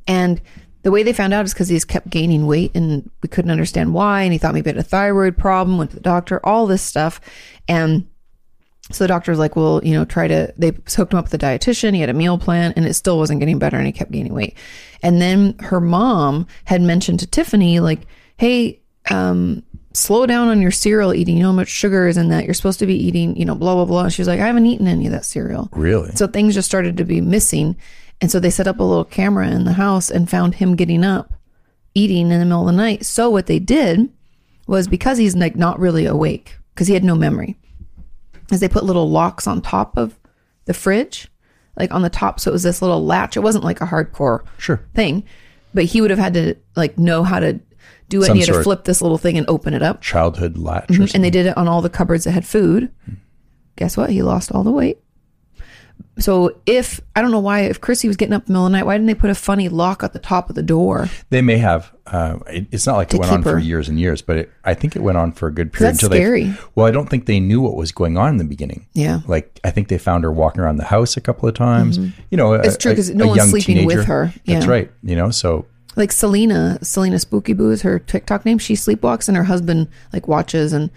And 0.07 0.41
the 0.87 0.93
way 0.93 1.03
they 1.03 1.13
found 1.13 1.35
out 1.35 1.45
is 1.45 1.53
because 1.53 1.69
he's 1.69 1.85
kept 1.85 2.09
gaining 2.11 2.47
weight 2.47 2.71
and 2.77 3.11
we 3.21 3.29
couldn't 3.29 3.51
understand 3.51 3.93
why. 3.93 4.23
And 4.23 4.33
he 4.33 4.39
thought 4.39 4.55
maybe 4.55 4.71
he 4.71 4.77
had 4.77 4.85
a 4.85 4.89
thyroid 4.89 5.37
problem, 5.37 5.79
went 5.79 5.91
to 5.91 5.97
the 5.97 6.01
doctor, 6.01 6.39
all 6.47 6.69
this 6.69 6.81
stuff. 6.81 7.21
And 7.67 8.07
so 8.93 9.03
the 9.03 9.09
doctor 9.09 9.33
was 9.33 9.39
like, 9.41 9.57
well, 9.57 9.81
you 9.83 9.95
know, 9.95 10.05
try 10.05 10.29
to, 10.29 10.55
they 10.57 10.69
hooked 10.69 11.13
him 11.13 11.19
up 11.19 11.25
with 11.25 11.35
a 11.35 11.39
dietitian. 11.39 11.93
He 11.95 12.01
had 12.03 12.09
a 12.09 12.15
meal 12.15 12.39
plan 12.39 12.73
and 12.77 12.87
it 12.87 12.95
still 12.95 13.19
wasn't 13.19 13.41
getting 13.41 13.59
better 13.59 13.77
and 13.77 13.85
he 13.85 13.91
kept 13.91 14.13
gaining 14.13 14.33
weight. 14.33 14.57
And 15.03 15.21
then 15.21 15.59
her 15.59 15.81
mom 15.81 16.47
had 16.67 16.83
mentioned 16.83 17.19
to 17.19 17.27
Tiffany, 17.27 17.81
like, 17.81 18.03
hey, 18.37 18.81
um, 19.11 19.65
slow 19.93 20.25
down 20.25 20.47
on 20.47 20.63
your 20.63 20.71
cereal 20.71 21.13
eating. 21.13 21.37
You 21.37 21.43
know 21.43 21.49
how 21.49 21.57
much 21.57 21.69
sugar 21.69 22.07
is 22.07 22.17
in 22.17 22.29
that. 22.29 22.45
You're 22.45 22.55
supposed 22.55 22.79
to 22.79 22.87
be 22.87 22.95
eating, 22.95 23.37
you 23.37 23.45
know, 23.45 23.57
blah, 23.57 23.75
blah, 23.75 23.87
blah. 23.87 24.09
She 24.09 24.23
was 24.23 24.29
like, 24.29 24.39
I 24.39 24.47
haven't 24.47 24.67
eaten 24.67 24.87
any 24.87 25.07
of 25.07 25.13
that 25.13 25.25
cereal. 25.25 25.69
really. 25.73 26.13
So 26.15 26.29
things 26.29 26.55
just 26.55 26.69
started 26.69 26.97
to 26.99 27.05
be 27.05 27.21
missing. 27.21 27.75
And 28.21 28.31
so 28.31 28.41
they 28.41 28.51
set 28.51 28.67
up 28.67 28.79
a 28.81 28.83
little 28.85 29.05
camera 29.05 29.49
in 29.49 29.65
the 29.65 29.75
house 29.75 30.11
and 30.11 30.29
found 30.31 30.55
him 30.55 30.75
getting 30.77 31.05
up, 31.05 31.35
eating 31.95 32.31
in 32.31 32.39
the 32.39 32.45
middle 32.47 32.63
of 32.63 32.67
the 32.67 32.73
night. 32.73 33.05
So 33.05 33.29
what 33.31 33.47
they 33.47 33.59
did 33.59 34.09
was 34.67 34.89
because 34.89 35.19
he's 35.19 35.37
like 35.37 35.57
not 35.57 35.79
really 35.79 36.07
awake, 36.07 36.57
because 36.75 36.87
he 36.89 36.95
had 36.95 37.05
no 37.05 37.15
memory, 37.15 37.57
is 38.51 38.61
they 38.61 38.69
put 38.69 38.85
little 38.85 39.11
locks 39.11 39.47
on 39.47 39.61
top 39.61 39.97
of 39.99 40.19
the 40.65 40.75
fridge, 40.75 41.29
like 41.77 41.93
on 41.93 42.03
the 42.03 42.11
top. 42.11 42.41
So 42.41 42.51
it 42.51 42.53
was 42.53 42.63
this 42.63 42.81
little 42.81 43.05
latch. 43.05 43.37
It 43.37 43.41
wasn't 43.41 43.65
like 43.65 43.81
a 43.81 43.87
hardcore 43.87 44.41
Sure. 44.59 44.81
thing, 44.95 45.23
but 45.75 45.85
he 45.85 46.01
would 46.01 46.11
have 46.11 46.19
had 46.19 46.35
to 46.35 46.55
like 46.75 46.99
know 46.99 47.23
how 47.23 47.39
to 47.39 47.61
do 48.09 48.21
it. 48.23 48.27
Some 48.27 48.31
and 48.33 48.41
he 48.41 48.47
had 48.47 48.55
to 48.55 48.63
flip 48.63 48.85
this 48.85 49.03
little 49.03 49.19
thing 49.19 49.37
and 49.37 49.49
open 49.49 49.75
it 49.75 49.83
up. 49.83 50.01
Childhood 50.01 50.57
latch 50.57 50.91
or 50.91 50.95
something. 50.95 51.17
And 51.17 51.25
they 51.25 51.31
did 51.31 51.47
it 51.47 51.57
on 51.57 51.69
all 51.69 51.83
the 51.83 51.91
cupboards 51.91 52.25
that 52.25 52.33
had 52.33 52.47
food. 52.47 52.91
Hmm. 53.05 53.15
Guess 53.77 53.97
what? 53.97 54.09
He 54.11 54.23
lost 54.23 54.51
all 54.53 54.65
the 54.65 54.71
weight. 54.73 54.99
So 56.19 56.57
if 56.65 57.01
I 57.15 57.21
don't 57.21 57.31
know 57.31 57.41
why, 57.41 57.61
if 57.63 57.81
Chrissy 57.83 58.09
was 58.09 58.17
getting 58.17 58.33
up 58.33 58.43
in 58.43 58.47
the 58.47 58.53
middle 58.53 58.67
of 58.67 58.73
the 58.73 58.79
night, 58.79 58.87
why 58.87 58.95
didn't 58.95 59.07
they 59.07 59.15
put 59.15 59.29
a 59.29 59.35
funny 59.35 59.69
lock 59.69 60.03
at 60.03 60.15
the 60.15 60.19
top 60.19 60.49
of 60.49 60.55
the 60.57 60.63
door? 60.63 61.09
They 61.29 61.43
may 61.43 61.59
have. 61.59 61.93
Uh, 62.07 62.39
it, 62.49 62.67
it's 62.71 62.87
not 62.87 62.97
like 62.97 63.13
it 63.13 63.21
went 63.21 63.31
on 63.33 63.43
keep 63.43 63.51
for 63.53 63.59
years 63.59 63.89
and 63.91 64.01
years, 64.01 64.23
but 64.23 64.37
it, 64.39 64.51
I 64.65 64.73
think 64.73 64.97
it 64.97 65.03
went 65.03 65.19
on 65.19 65.33
for 65.33 65.49
a 65.49 65.53
good 65.53 65.73
period 65.75 65.93
That's 65.95 66.03
until 66.03 66.17
scary. 66.17 66.45
they. 66.45 66.59
Well, 66.75 66.87
I 66.87 66.91
don't 66.91 67.11
think 67.11 67.27
they 67.27 67.39
knew 67.39 67.61
what 67.61 67.77
was 67.77 67.93
going 67.93 68.17
on 68.17 68.31
in 68.31 68.37
the 68.39 68.45
beginning. 68.45 68.87
Yeah. 68.95 69.21
Like 69.27 69.61
I 69.63 69.71
think 69.71 69.89
they 69.89 69.99
found 69.99 70.25
her 70.25 70.33
walking 70.33 70.63
around 70.63 70.77
the 70.79 70.85
house 70.85 71.19
a 71.19 71.21
couple 71.21 71.49
of 71.51 71.55
times. 71.55 71.99
You 71.99 72.37
know, 72.39 72.55
It's 72.55 72.77
a- 72.77 72.79
true, 72.79 72.95
'cause 72.95 73.11
no 73.11 73.27
one's 73.27 73.51
sleeping 73.51 73.85
with 73.85 73.97
teenager. 73.97 74.03
her. 74.05 74.33
That's 74.47 74.67
right. 74.67 74.91
You 75.03 75.17
know, 75.17 75.31
so 75.31 75.67
Like 75.97 76.13
Selena, 76.13 76.79
Selena 76.83 77.19
Spooky 77.19 77.53
Boo 77.53 77.71
is 77.73 77.83
her 77.83 77.99
TikTok 77.99 78.47
name. 78.47 78.57
She 78.59 78.73
sleepwalks 78.75 79.29
and 79.29 79.37
her 79.37 79.45
husband 79.45 79.89
like 80.15 80.27
watches 80.29 80.73
and 80.73 80.91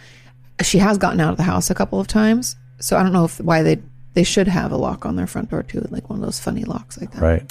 she 0.61 0.77
has 0.77 0.97
gotten 0.97 1.19
out 1.19 1.31
of 1.31 1.37
the 1.37 1.43
house 1.43 1.69
a 1.69 1.75
couple 1.75 1.99
of 1.99 2.07
times. 2.07 2.55
So 2.79 2.95
I 2.95 3.03
don't 3.03 3.11
know 3.11 3.25
if 3.25 3.41
why 3.41 3.63
they 3.63 3.79
they 4.13 4.23
should 4.23 4.47
have 4.47 4.71
a 4.71 4.77
lock 4.77 5.05
on 5.05 5.15
their 5.15 5.27
front 5.27 5.49
door 5.51 5.63
too, 5.63 5.85
like 5.89 6.09
one 6.09 6.19
of 6.19 6.25
those 6.25 6.39
funny 6.39 6.63
locks 6.63 6.99
like 6.99 7.11
that. 7.11 7.21
Right. 7.21 7.43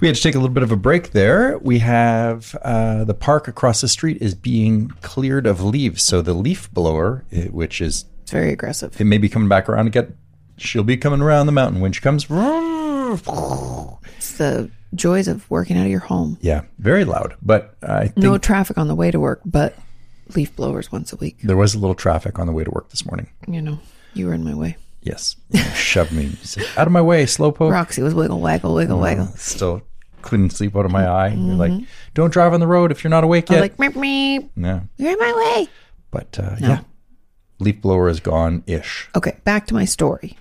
We 0.00 0.06
had 0.08 0.16
to 0.16 0.22
take 0.22 0.34
a 0.34 0.38
little 0.38 0.52
bit 0.52 0.62
of 0.62 0.70
a 0.72 0.76
break 0.76 1.12
there. 1.12 1.56
We 1.58 1.78
have 1.78 2.54
uh, 2.62 3.04
the 3.04 3.14
park 3.14 3.48
across 3.48 3.80
the 3.80 3.88
street 3.88 4.18
is 4.20 4.34
being 4.34 4.88
cleared 5.00 5.46
of 5.46 5.62
leaves. 5.62 6.02
So 6.02 6.20
the 6.20 6.34
leaf 6.34 6.70
blower, 6.72 7.24
eh, 7.32 7.46
which 7.46 7.80
is 7.80 8.04
It's 8.22 8.32
very 8.32 8.52
aggressive. 8.52 9.00
it 9.00 9.04
may 9.04 9.16
be 9.18 9.28
coming 9.30 9.48
back 9.48 9.68
around 9.68 9.86
again. 9.86 10.14
She'll 10.58 10.84
be 10.84 10.96
coming 10.98 11.20
around 11.22 11.46
the 11.46 11.52
mountain 11.52 11.80
when 11.80 11.92
she 11.92 12.00
comes. 12.02 12.26
It's 14.16 14.36
the 14.38 14.70
joys 14.94 15.28
of 15.28 15.50
working 15.50 15.76
out 15.78 15.84
of 15.86 15.90
your 15.90 16.00
home. 16.00 16.38
Yeah, 16.40 16.62
very 16.78 17.04
loud. 17.04 17.34
But 17.42 17.74
I 17.82 18.08
think 18.08 18.18
No 18.18 18.38
traffic 18.38 18.78
on 18.78 18.88
the 18.88 18.94
way 18.94 19.10
to 19.10 19.18
work, 19.20 19.40
but 19.44 19.76
leaf 20.34 20.54
blowers 20.54 20.92
once 20.92 21.12
a 21.12 21.16
week. 21.16 21.38
there 21.42 21.56
was 21.56 21.74
a 21.74 21.78
little 21.78 21.94
traffic 21.94 22.38
on 22.38 22.46
the 22.46 22.52
way 22.52 22.64
to 22.64 22.70
work 22.70 22.90
this 22.90 23.04
morning. 23.06 23.28
You 23.48 23.62
know, 23.62 23.78
you 24.14 24.26
were 24.26 24.34
in 24.34 24.44
my 24.44 24.54
way. 24.54 24.76
Yes, 25.02 25.36
you 25.50 25.60
shoved 25.60 26.12
me. 26.12 26.30
Out 26.76 26.86
of 26.86 26.92
my 26.92 27.00
way, 27.02 27.24
slowpoke. 27.24 27.70
Roxy 27.72 28.02
was 28.02 28.14
wiggle, 28.14 28.40
waggle, 28.40 28.74
wiggle, 28.74 29.00
waggle. 29.00 29.26
Still 29.36 29.82
couldn't 30.22 30.50
sleep 30.50 30.76
out 30.76 30.84
of 30.84 30.92
my 30.92 31.06
eye. 31.06 31.28
You're 31.28 31.56
like, 31.56 31.72
don't 32.14 32.32
drive 32.32 32.54
on 32.54 32.60
the 32.60 32.66
road 32.68 32.92
if 32.92 33.02
you're 33.02 33.10
not 33.10 33.24
awake 33.24 33.50
I 33.50 33.54
yet. 33.54 33.60
was 33.62 33.70
like, 33.78 33.94
meep, 33.94 34.00
meep, 34.00 34.48
yeah, 34.56 34.80
you're 34.96 35.12
in 35.12 35.18
my 35.18 35.32
way. 35.56 35.68
but 36.12 36.38
uh, 36.38 36.54
yeah, 36.60 36.80
leaf 37.58 37.80
blower 37.82 38.08
is 38.08 38.20
gone 38.20 38.62
ish. 38.68 39.08
Okay, 39.16 39.36
back 39.44 39.66
to 39.66 39.74
my 39.74 39.84
story. 39.84 40.38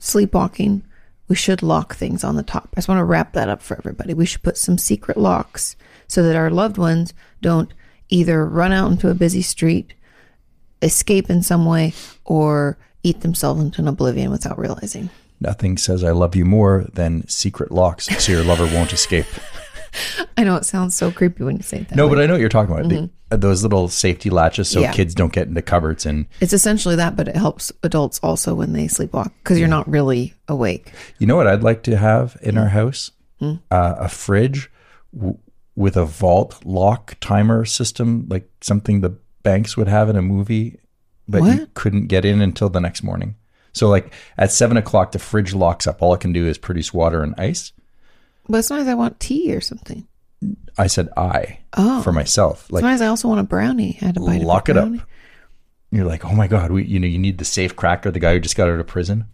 Sleepwalking, 0.00 0.82
we 1.28 1.36
should 1.36 1.62
lock 1.62 1.94
things 1.94 2.24
on 2.24 2.34
the 2.36 2.42
top. 2.42 2.70
I 2.74 2.78
just 2.78 2.88
want 2.88 2.98
to 2.98 3.04
wrap 3.04 3.32
that 3.34 3.48
up 3.48 3.62
for 3.62 3.76
everybody. 3.76 4.14
We 4.14 4.26
should 4.26 4.42
put 4.42 4.56
some 4.56 4.78
secret 4.78 5.16
locks 5.16 5.76
so 6.08 6.22
that 6.24 6.36
our 6.36 6.50
loved 6.50 6.78
ones 6.78 7.14
don't 7.40 7.72
either 8.08 8.44
run 8.46 8.72
out 8.72 8.90
into 8.90 9.10
a 9.10 9.14
busy 9.14 9.42
street, 9.42 9.94
escape 10.82 11.30
in 11.30 11.42
some 11.42 11.66
way, 11.66 11.92
or 12.24 12.78
eat 13.08 13.20
themselves 13.20 13.60
into 13.62 13.80
an 13.80 13.88
oblivion 13.88 14.30
without 14.30 14.58
realizing. 14.58 15.10
Nothing 15.40 15.78
says 15.78 16.02
I 16.04 16.10
love 16.10 16.34
you 16.36 16.44
more 16.44 16.86
than 16.92 17.26
secret 17.28 17.70
locks 17.70 18.06
so 18.24 18.32
your 18.32 18.42
lover 18.44 18.66
won't 18.66 18.92
escape. 18.92 19.26
I 20.36 20.44
know 20.44 20.56
it 20.56 20.64
sounds 20.66 20.94
so 20.94 21.10
creepy 21.10 21.44
when 21.44 21.56
you 21.56 21.62
say 21.62 21.80
that. 21.80 21.96
No, 21.96 22.06
way. 22.06 22.14
but 22.16 22.22
I 22.22 22.26
know 22.26 22.34
what 22.34 22.40
you're 22.40 22.48
talking 22.48 22.74
about. 22.74 22.88
The- 22.88 23.10
uh, 23.30 23.36
those 23.36 23.62
little 23.62 23.88
safety 23.88 24.30
latches 24.30 24.68
so 24.70 24.80
Yeah. 24.80 24.92
kids 24.92 25.14
don't 25.14 25.32
get 25.32 25.48
into 25.48 25.60
cupboards. 25.60 26.06
And 26.06 26.26
it's 26.40 26.52
essentially 26.54 26.96
that, 26.96 27.14
but 27.14 27.28
it 27.28 27.36
helps 27.36 27.70
adults 27.82 28.18
also 28.22 28.54
when 28.54 28.72
they 28.72 28.86
sleepwalk 28.86 29.32
because 29.42 29.58
you're 29.58 29.68
not 29.68 29.88
really 29.88 30.32
awake. 30.48 30.92
you 31.18 31.26
know 31.26 31.36
what 31.36 31.46
I'd 31.46 31.62
like 31.62 31.82
to 31.84 31.96
have 31.96 32.36
in 32.42 32.56
our 32.56 32.68
house? 32.68 33.10
Hmm. 33.38 33.54
Uh, 33.70 33.94
a 33.98 34.08
fridge 34.08 34.70
w- 35.14 35.36
with 35.76 35.96
a 35.96 36.04
vault 36.06 36.64
lock 36.64 37.16
timer 37.20 37.64
system, 37.66 38.26
like 38.30 38.48
something 38.62 39.00
the 39.02 39.16
banks 39.42 39.76
would 39.76 39.88
have 39.88 40.08
in 40.08 40.16
a 40.16 40.22
movie, 40.22 40.78
but 41.28 41.42
you 41.42 41.68
couldn't 41.74 42.06
get 42.06 42.24
in 42.24 42.40
until 42.40 42.68
the 42.68 42.80
next 42.80 43.02
morning. 43.02 43.36
So, 43.72 43.88
like 43.88 44.12
at 44.36 44.50
seven 44.50 44.76
o'clock, 44.76 45.12
the 45.12 45.18
fridge 45.18 45.54
locks 45.54 45.86
up. 45.86 46.02
All 46.02 46.14
it 46.14 46.20
can 46.20 46.32
do 46.32 46.46
is 46.46 46.58
produce 46.58 46.92
water 46.92 47.22
and 47.22 47.34
ice. 47.38 47.72
But 48.48 48.64
sometimes 48.64 48.88
I 48.88 48.94
want 48.94 49.20
tea 49.20 49.54
or 49.54 49.60
something. 49.60 50.06
I 50.78 50.86
said 50.86 51.08
I 51.16 51.58
Oh. 51.76 52.00
for 52.02 52.12
myself. 52.12 52.70
Like 52.70 52.80
Sometimes 52.82 53.00
I 53.02 53.06
also 53.08 53.28
want 53.28 53.40
a 53.40 53.44
brownie. 53.44 53.98
I 54.00 54.06
had 54.06 54.14
to 54.14 54.20
bite 54.20 54.40
lock 54.40 54.68
of 54.68 54.76
it 54.76 54.80
a 54.80 54.82
up. 54.84 55.08
You're 55.90 56.04
like, 56.06 56.24
oh 56.24 56.32
my 56.34 56.46
god, 56.48 56.70
we 56.70 56.84
you 56.84 56.98
know 56.98 57.06
you 57.06 57.18
need 57.18 57.38
the 57.38 57.44
safe 57.44 57.74
cracker, 57.76 58.10
the 58.10 58.20
guy 58.20 58.32
who 58.34 58.40
just 58.40 58.56
got 58.56 58.68
out 58.68 58.80
of 58.80 58.86
prison. 58.86 59.26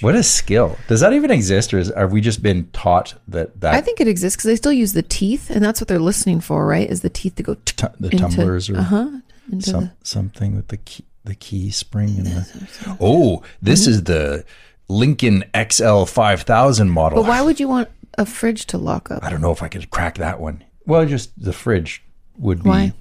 What 0.00 0.14
a 0.14 0.22
skill! 0.22 0.78
Does 0.88 1.00
that 1.00 1.12
even 1.12 1.30
exist, 1.30 1.74
or 1.74 1.78
is, 1.78 1.92
have 1.94 2.10
we 2.10 2.22
just 2.22 2.42
been 2.42 2.70
taught 2.72 3.14
that 3.28 3.60
that 3.60 3.74
I 3.74 3.82
think 3.82 4.00
it 4.00 4.08
exists 4.08 4.36
because 4.36 4.46
they 4.48 4.56
still 4.56 4.72
use 4.72 4.94
the 4.94 5.02
teeth, 5.02 5.50
and 5.50 5.62
that's 5.62 5.78
what 5.80 5.88
they're 5.88 5.98
listening 5.98 6.40
for, 6.40 6.66
right? 6.66 6.88
Is 6.88 7.02
the 7.02 7.10
teeth 7.10 7.34
to 7.36 7.42
go 7.42 7.54
tu- 7.66 7.88
the 8.00 8.08
tumblers 8.08 8.70
or 8.70 8.78
uh 8.78 8.82
huh 8.82 9.10
into 9.52 9.70
some, 9.70 9.84
the, 9.84 9.92
something 10.02 10.56
with 10.56 10.68
the 10.68 10.76
key, 10.78 11.04
the 11.24 11.34
key 11.34 11.70
spring 11.70 12.16
and 12.18 12.26
the 12.26 12.96
oh, 13.00 13.42
this 13.60 13.86
is 13.86 14.04
the 14.04 14.44
Lincoln 14.88 15.44
XL 15.70 16.04
five 16.04 16.42
thousand 16.42 16.90
model. 16.90 17.22
But 17.22 17.28
why 17.28 17.42
would 17.42 17.60
you 17.60 17.68
want 17.68 17.88
a 18.18 18.26
fridge 18.26 18.66
to 18.66 18.78
lock 18.78 19.10
up? 19.10 19.22
I 19.22 19.30
don't 19.30 19.40
know 19.40 19.52
if 19.52 19.62
I 19.62 19.68
could 19.68 19.90
crack 19.90 20.16
that 20.16 20.40
one. 20.40 20.64
Well, 20.86 21.06
just 21.06 21.30
the 21.40 21.52
fridge 21.52 22.02
would 22.38 22.62
be 22.62 22.68
Why? 22.68 22.92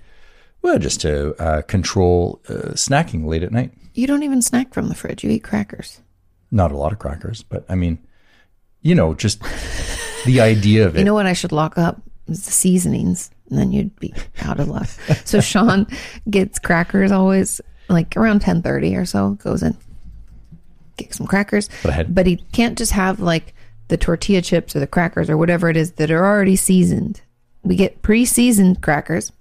well, 0.62 0.78
just 0.78 1.02
to 1.02 1.36
uh, 1.42 1.62
control 1.64 2.42
uh, 2.50 2.74
snacking 2.74 3.26
late 3.26 3.44
at 3.44 3.52
night. 3.52 3.72
You 3.94 4.08
don't 4.08 4.24
even 4.24 4.42
snack 4.42 4.74
from 4.74 4.90
the 4.90 4.96
fridge. 4.96 5.24
You 5.24 5.30
eat 5.32 5.44
crackers. 5.44 6.02
Not 6.52 6.72
a 6.72 6.78
lot 6.78 6.92
of 6.92 7.00
crackers, 7.00 7.44
but 7.44 7.66
I 7.70 7.76
mean, 7.76 8.00
you 8.82 8.96
know, 8.96 9.14
just 9.14 9.42
the 10.26 10.42
idea 10.42 10.86
of 10.86 10.96
it. 10.96 11.00
You 11.00 11.06
know 11.06 11.14
what 11.14 11.26
I 11.26 11.34
should 11.34 11.52
lock 11.52 11.78
up 11.78 12.02
is 12.28 12.46
the 12.46 12.52
seasonings, 12.52 13.32
and 13.50 13.58
then 13.60 13.72
you'd 13.72 13.98
be 14.00 14.14
out 14.42 14.60
of 14.60 14.68
luck. 14.68 14.88
so 15.26 15.40
Sean 15.40 15.88
gets 16.30 16.60
crackers 16.60 17.12
always 17.12 17.62
like 17.90 18.16
around 18.18 18.42
ten 18.42 18.62
thirty 18.62 18.96
or 18.96 19.06
so. 19.06 19.32
Goes 19.32 19.64
in, 19.64 19.76
get 20.98 21.14
some 21.14 21.28
crackers, 21.28 21.70
but 22.14 22.26
he 22.28 22.38
can't 22.52 22.78
just 22.78 22.92
have 22.92 23.20
like 23.20 23.54
the 23.88 23.98
tortilla 23.98 24.42
chips 24.42 24.76
or 24.76 24.80
the 24.80 24.88
crackers 24.88 25.30
or 25.30 25.38
whatever 25.38 25.70
it 25.70 25.78
is 25.78 25.94
that 25.94 26.12
are 26.12 26.26
already 26.26 26.56
seasoned. 26.56 27.22
We 27.64 27.76
get 27.76 28.02
pre-seasoned 28.02 28.82
crackers. 28.82 29.32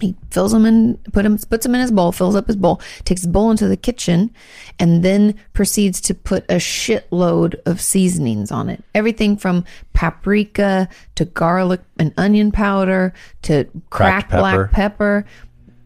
He 0.00 0.16
fills 0.30 0.52
them 0.52 0.66
in, 0.66 0.98
put 1.12 1.24
him, 1.24 1.38
puts 1.38 1.64
them 1.64 1.74
in 1.74 1.80
his 1.80 1.92
bowl, 1.92 2.10
fills 2.12 2.34
up 2.34 2.46
his 2.46 2.56
bowl, 2.56 2.80
takes 3.04 3.22
his 3.22 3.30
bowl 3.30 3.50
into 3.50 3.68
the 3.68 3.76
kitchen, 3.76 4.32
and 4.78 5.04
then 5.04 5.34
proceeds 5.52 6.00
to 6.02 6.14
put 6.14 6.44
a 6.50 6.56
shitload 6.56 7.54
of 7.64 7.80
seasonings 7.80 8.50
on 8.50 8.68
it. 8.68 8.82
Everything 8.94 9.36
from 9.36 9.64
paprika 9.92 10.88
to 11.14 11.24
garlic 11.24 11.80
and 11.98 12.12
onion 12.16 12.50
powder 12.50 13.12
to 13.42 13.64
Cracked 13.90 14.28
cracked 14.28 14.30
black 14.30 14.70
pepper. 14.72 15.24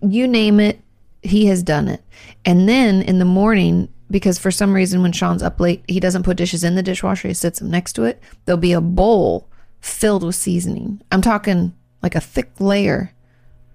You 0.00 0.26
name 0.26 0.58
it, 0.58 0.80
he 1.22 1.46
has 1.46 1.62
done 1.62 1.88
it. 1.88 2.02
And 2.44 2.68
then 2.68 3.02
in 3.02 3.18
the 3.18 3.24
morning, 3.24 3.88
because 4.10 4.38
for 4.38 4.50
some 4.50 4.72
reason 4.72 5.02
when 5.02 5.12
Sean's 5.12 5.42
up 5.42 5.60
late, 5.60 5.84
he 5.86 6.00
doesn't 6.00 6.22
put 6.22 6.38
dishes 6.38 6.64
in 6.64 6.74
the 6.76 6.82
dishwasher, 6.82 7.28
he 7.28 7.34
sits 7.34 7.58
them 7.58 7.70
next 7.70 7.92
to 7.94 8.04
it. 8.04 8.22
There'll 8.44 8.58
be 8.58 8.72
a 8.72 8.80
bowl 8.80 9.48
filled 9.80 10.24
with 10.24 10.34
seasoning. 10.34 11.02
I'm 11.12 11.22
talking 11.22 11.74
like 12.02 12.14
a 12.14 12.20
thick 12.20 12.50
layer 12.58 13.12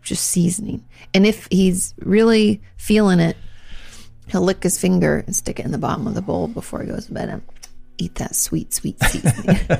just 0.04 0.26
seasoning. 0.26 0.86
And 1.14 1.26
if 1.26 1.48
he's 1.50 1.94
really 2.00 2.62
feeling 2.78 3.20
it, 3.20 3.38
he'll 4.28 4.42
lick 4.42 4.64
his 4.64 4.80
finger 4.80 5.24
and 5.26 5.36
stick 5.36 5.60
it 5.60 5.66
in 5.66 5.72
the 5.72 5.78
bottom 5.78 6.08
of 6.08 6.16
the 6.16 6.22
bowl 6.22 6.48
before 6.48 6.82
he 6.82 6.88
goes 6.88 7.08
to 7.08 7.14
bed 7.14 7.30
and 7.30 7.42
eat 7.98 8.16
that 8.16 8.36
sweet, 8.36 8.74
sweet 8.74 9.02
seasoning. 9.04 9.60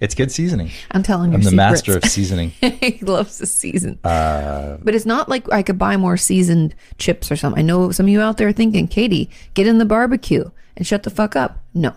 It's 0.00 0.14
good 0.14 0.30
seasoning. 0.30 0.70
I'm 0.92 1.02
telling 1.02 1.32
you, 1.32 1.34
I'm 1.34 1.42
the 1.42 1.50
secrets. 1.50 1.56
master 1.56 1.96
of 1.96 2.04
seasoning. 2.04 2.50
he 2.60 2.98
loves 3.02 3.38
to 3.38 3.46
season. 3.46 3.98
Uh, 4.04 4.76
but 4.80 4.94
it's 4.94 5.06
not 5.06 5.28
like 5.28 5.50
I 5.52 5.62
could 5.62 5.76
buy 5.76 5.96
more 5.96 6.16
seasoned 6.16 6.74
chips 6.98 7.32
or 7.32 7.36
something. 7.36 7.58
I 7.58 7.62
know 7.62 7.90
some 7.90 8.06
of 8.06 8.10
you 8.10 8.20
out 8.20 8.36
there 8.36 8.46
are 8.48 8.52
thinking, 8.52 8.86
Katie, 8.86 9.28
get 9.54 9.66
in 9.66 9.78
the 9.78 9.84
barbecue 9.84 10.48
and 10.76 10.86
shut 10.86 11.02
the 11.02 11.10
fuck 11.10 11.34
up. 11.34 11.64
No. 11.74 11.94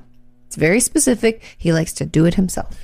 It's 0.47 0.55
very 0.55 0.79
specific. 0.79 1.43
He 1.57 1.71
likes 1.71 1.93
to 1.93 2.05
do 2.05 2.25
it 2.25 2.33
himself. 2.33 2.75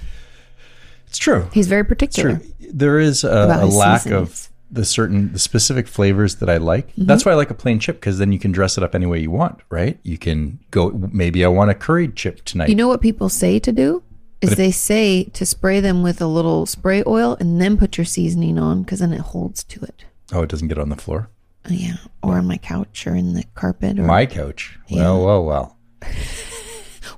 It's 1.08 1.18
true. 1.18 1.50
He's 1.52 1.68
very 1.68 1.84
particular. 1.84 2.38
True. 2.38 2.48
There 2.72 3.00
is 3.00 3.24
a, 3.24 3.30
a 3.62 3.66
lack 3.66 4.02
seasonings. 4.02 4.30
of 4.30 4.50
the 4.70 4.86
certain 4.86 5.32
the 5.34 5.40
specific 5.40 5.88
flavors 5.88 6.36
that 6.36 6.50
I 6.50 6.58
like. 6.58 6.90
Mm-hmm. 6.92 7.06
That's 7.06 7.26
why 7.26 7.32
I 7.32 7.36
like 7.36 7.50
a 7.50 7.56
plain 7.56 7.80
chip 7.80 7.98
because 7.98 8.18
then 8.18 8.32
you 8.32 8.40
can 8.40 8.52
dress 8.52 8.78
it 8.78 8.84
up 8.84 8.96
any 8.96 9.06
way 9.06 9.20
you 9.20 9.32
want, 9.32 9.62
right? 9.70 9.98
You 10.04 10.18
can 10.18 10.60
go. 10.72 10.92
Maybe 11.12 11.44
I 11.46 11.48
want 11.48 11.72
a 11.72 11.74
curried 11.74 12.16
chip 12.16 12.44
tonight. 12.44 12.70
You 12.70 12.76
know 12.76 12.88
what 12.88 13.02
people 13.02 13.30
say 13.30 13.60
to 13.60 13.72
do? 13.72 14.04
Is 14.40 14.56
they 14.56 14.70
say 14.70 15.24
to 15.24 15.48
spray 15.48 15.80
them 15.80 16.04
with 16.04 16.22
a 16.22 16.28
little 16.28 16.68
spray 16.68 17.04
oil 17.08 17.36
and 17.40 17.60
then 17.60 17.76
put 17.76 17.98
your 17.98 18.06
seasoning 18.06 18.60
on 18.60 18.84
because 18.84 19.00
then 19.00 19.12
it 19.12 19.22
holds 19.22 19.64
to 19.64 19.82
it. 19.82 20.06
oh, 20.32 20.44
it 20.44 20.50
doesn't 20.50 20.68
get 20.68 20.78
on 20.78 20.90
the 20.90 20.96
floor. 20.96 21.30
Uh, 21.66 21.70
Yeah, 21.72 21.96
or 22.22 22.38
on 22.38 22.46
my 22.46 22.58
couch 22.58 23.08
or 23.08 23.16
in 23.16 23.34
the 23.34 23.46
carpet. 23.56 23.98
Or 23.98 24.04
My 24.04 24.28
couch. 24.28 24.78
Well, 24.92 25.26
well, 25.26 25.44
well. 25.44 25.78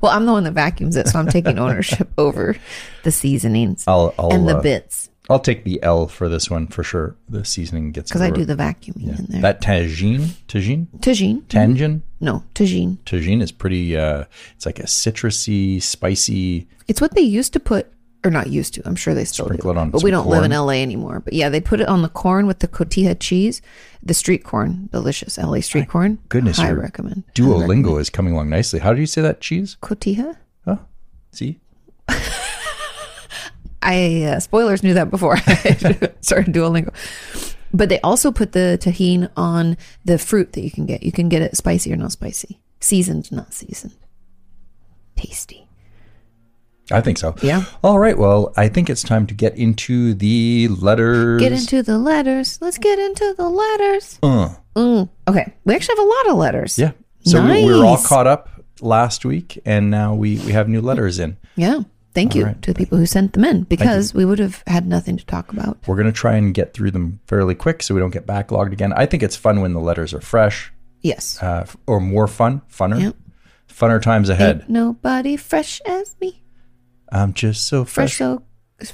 well, 0.02 0.14
I'm 0.14 0.26
the 0.26 0.32
one 0.32 0.46
that 0.46 0.54
vacuums 0.54 0.96
it, 0.96 1.10
so 1.10 1.20
I'm 1.20 1.28
taking 1.28 1.60
ownership 1.60 2.08
over 2.18 2.56
the 3.04 3.12
seasonings 3.12 3.84
I'll 3.86 4.14
I'll 4.18 4.32
and 4.32 4.48
the 4.48 4.58
uh, 4.58 4.62
bits 4.62 5.09
I'll 5.30 5.40
take 5.40 5.64
the 5.64 5.82
L 5.84 6.08
for 6.08 6.28
this 6.28 6.50
one 6.50 6.68
for 6.68 6.84
sure. 6.84 7.16
The 7.30 7.46
seasoning 7.46 7.92
gets 7.92 8.10
because 8.10 8.22
I 8.22 8.32
do 8.32 8.46
the 8.46 8.56
vacuuming 8.56 9.18
in 9.20 9.26
there. 9.30 9.42
that 9.42 9.62
tagine 9.62 10.30
tagine 10.48 10.88
tagine, 11.00 11.44
tangine 11.44 12.02
no 12.20 12.44
tagine. 12.56 12.98
tagine 13.06 13.42
is 13.42 13.52
pretty. 13.52 13.96
uh 13.96 14.26
It's 14.56 14.66
like 14.66 14.80
a 14.80 14.84
citrusy, 14.84 15.82
spicy. 15.82 16.68
It's 16.88 17.02
what 17.02 17.14
they 17.14 17.22
used 17.22 17.54
to 17.54 17.60
put, 17.60 17.88
or 18.26 18.32
not 18.32 18.50
used 18.50 18.74
to. 18.74 18.82
I'm 18.86 18.96
sure 18.96 19.14
they 19.14 19.26
still 19.26 19.46
Sprinkle 19.46 19.72
do, 19.74 19.78
it 19.78 19.82
on 19.82 19.92
but 19.92 20.02
we 20.04 20.10
don't 20.12 20.28
live 20.28 20.44
in. 20.44 20.52
LA 20.52 20.74
anymore. 20.82 21.20
But 21.20 21.34
yeah, 21.34 21.50
they 21.50 21.62
put 21.62 21.80
it 21.80 21.88
on 21.88 22.02
the 22.02 22.10
corn 22.10 22.48
with 22.48 22.60
the 22.60 22.68
cotija 22.68 23.16
cheese, 23.20 23.62
the 24.02 24.16
street 24.16 24.44
corn, 24.44 24.90
delicious 24.92 25.38
LA 25.38 25.60
street 25.62 25.88
corn. 25.88 26.18
goodness, 26.30 26.58
I 26.60 26.72
recommend. 26.72 27.24
I 27.38 27.42
recommend. 27.42 27.68
Duolingo 27.68 28.00
is 28.02 28.10
coming 28.10 28.34
along 28.34 28.50
nicely. 28.50 28.80
How 28.80 28.94
do 28.94 29.00
you 29.00 29.06
say 29.08 29.22
that 29.22 29.42
cheese? 29.42 29.78
Cotija. 29.82 30.38
Oh, 30.66 30.80
see, 31.32 31.60
I 33.82 34.24
uh, 34.24 34.40
spoilers 34.40 34.84
knew 34.84 34.94
that 34.96 35.10
before 35.10 35.36
I 35.48 36.12
started 36.22 36.54
Duolingo. 36.54 36.94
But 37.74 37.90
they 37.90 38.00
also 38.02 38.32
put 38.32 38.52
the 38.54 38.78
Tajín 38.82 39.30
on 39.38 39.78
the 40.04 40.18
fruit 40.18 40.54
that 40.54 40.62
you 40.62 40.72
can 40.72 40.86
get. 40.86 41.04
You 41.04 41.12
can 41.12 41.30
get 41.30 41.42
it 41.42 41.56
spicy 41.56 41.94
or 41.94 41.96
not 41.98 42.12
spicy, 42.12 42.60
seasoned, 42.80 43.32
not 43.32 43.54
seasoned. 43.54 43.94
Tasty. 45.16 45.68
I 46.92 47.02
think 47.02 47.20
so. 47.20 47.36
Yeah. 47.44 47.66
All 47.84 48.00
right. 48.00 48.18
Well, 48.18 48.52
I 48.58 48.68
think 48.68 48.90
it's 48.90 49.04
time 49.04 49.28
to 49.28 49.36
get 49.36 49.56
into 49.56 50.16
the 50.16 50.70
letters. 50.70 51.40
Get 51.40 51.52
into 51.52 51.84
the 51.84 52.00
letters. 52.00 52.58
Let's 52.62 52.80
get 52.80 52.98
into 52.98 53.34
the 53.38 53.48
letters. 53.50 54.20
Uh, 54.24 54.56
Mm. 54.76 55.10
Okay, 55.28 55.52
we 55.66 55.76
actually 55.76 55.98
have 55.98 56.06
a 56.06 56.10
lot 56.10 56.30
of 56.30 56.38
letters. 56.38 56.80
yeah. 56.80 56.92
So 57.26 57.44
we, 57.46 57.66
we 57.66 57.74
were 57.78 57.84
all 57.86 57.98
caught 57.98 58.28
up 58.28 58.50
last 58.80 59.26
week, 59.26 59.60
and 59.66 59.92
now 59.92 60.14
we 60.16 60.38
we 60.40 60.54
have 60.54 60.70
new 60.70 60.80
letters 60.80 61.20
in. 61.20 61.36
Yeah. 61.58 61.82
Thank 62.14 62.34
you 62.36 62.46
right. 62.46 62.62
to 62.64 62.74
the 62.74 62.78
people 62.78 62.98
who 62.98 63.06
sent 63.06 63.34
them 63.34 63.46
in 63.46 63.64
because 63.64 64.14
we 64.14 64.26
would 64.26 64.40
have 64.40 64.64
had 64.68 64.88
nothing 64.88 65.16
to 65.18 65.26
talk 65.26 65.52
about. 65.54 65.78
We're 65.88 65.96
gonna 65.98 66.12
try 66.12 66.36
and 66.36 66.54
get 66.54 66.74
through 66.74 66.92
them 66.92 67.20
fairly 67.28 67.54
quick, 67.56 67.84
so 67.84 67.94
we 67.94 68.00
don't 68.02 68.10
get 68.10 68.26
backlogged 68.26 68.72
again. 68.74 68.92
I 68.94 69.06
think 69.06 69.22
it's 69.24 69.36
fun 69.36 69.62
when 69.62 69.74
the 69.74 69.80
letters 69.80 70.14
are 70.14 70.22
fresh, 70.22 70.74
Yes. 71.02 71.42
uh, 71.42 71.66
or 71.86 72.00
more 72.00 72.28
fun, 72.28 72.62
funner, 72.72 73.00
Yep. 73.00 73.16
funner 73.70 74.02
times 74.02 74.28
ahead. 74.30 74.62
Ain't 74.62 74.70
nobody 74.70 75.38
fresh 75.38 75.82
as 75.86 76.16
me. 76.20 76.44
I'm 77.12 77.34
just 77.34 77.68
so 77.68 77.86
Fresh, 77.86 78.18
fresh. 78.18 78.18
so 78.18 78.44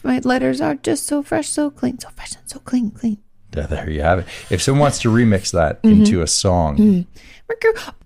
my 0.04 0.20
letters 0.20 0.60
are 0.62 0.76
just 0.76 1.06
so 1.06 1.24
fresh, 1.24 1.48
so 1.48 1.70
clean, 1.72 1.98
so 2.00 2.10
fresh 2.10 2.36
and 2.36 2.50
so 2.50 2.60
clean, 2.60 2.92
clean. 2.92 3.18
Yeah, 3.56 3.68
there 3.68 3.90
you 3.90 4.02
have 4.02 4.20
it. 4.20 4.26
If 4.50 4.62
someone 4.62 4.82
wants 4.82 5.00
to 5.04 5.10
remix 5.10 5.52
that 5.54 5.82
Mm-hmm. 5.84 6.02
into 6.02 6.22
a 6.22 6.28
song, 6.28 7.06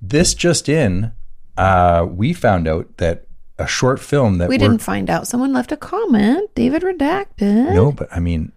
this 0.02 0.34
just 0.36 0.70
in, 0.70 1.12
uh, 1.58 2.06
we 2.10 2.34
found 2.34 2.68
out 2.68 2.98
that 2.98 3.26
a 3.60 3.68
short 3.68 4.00
film 4.00 4.40
that 4.40 4.50
We 4.50 4.58
didn't 4.58 4.80
find 4.82 5.10
out. 5.10 5.28
Someone 5.28 5.54
left 5.54 5.72
a 5.72 5.78
comment. 5.78 6.50
David 6.56 6.82
redacted. 6.82 7.74
No, 7.74 7.92
but 7.92 8.08
I 8.12 8.20
mean, 8.20 8.52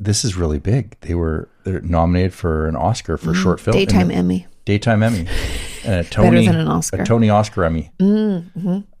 this 0.00 0.24
is 0.24 0.36
really 0.36 0.58
big. 0.58 0.96
They 1.00 1.14
were 1.14 1.48
they're 1.64 1.80
nominated 1.80 2.32
for 2.34 2.66
an 2.68 2.76
Oscar 2.76 3.16
for 3.16 3.34
short 3.34 3.60
film, 3.60 3.74
Mm-hmm. 3.76 3.86
Daytime 3.86 4.10
and 4.10 4.18
Emmy 4.18 4.46
daytime 4.64 5.02
Emmy, 5.02 5.26
and 5.84 5.94
a 5.94 6.04
Tony 6.04 6.46
than 6.46 6.56
an 6.56 6.68
Oscar. 6.68 7.02
a 7.02 7.04
Tony 7.04 7.28
Oscar 7.28 7.64
Emmy. 7.64 7.90
and 7.98 8.46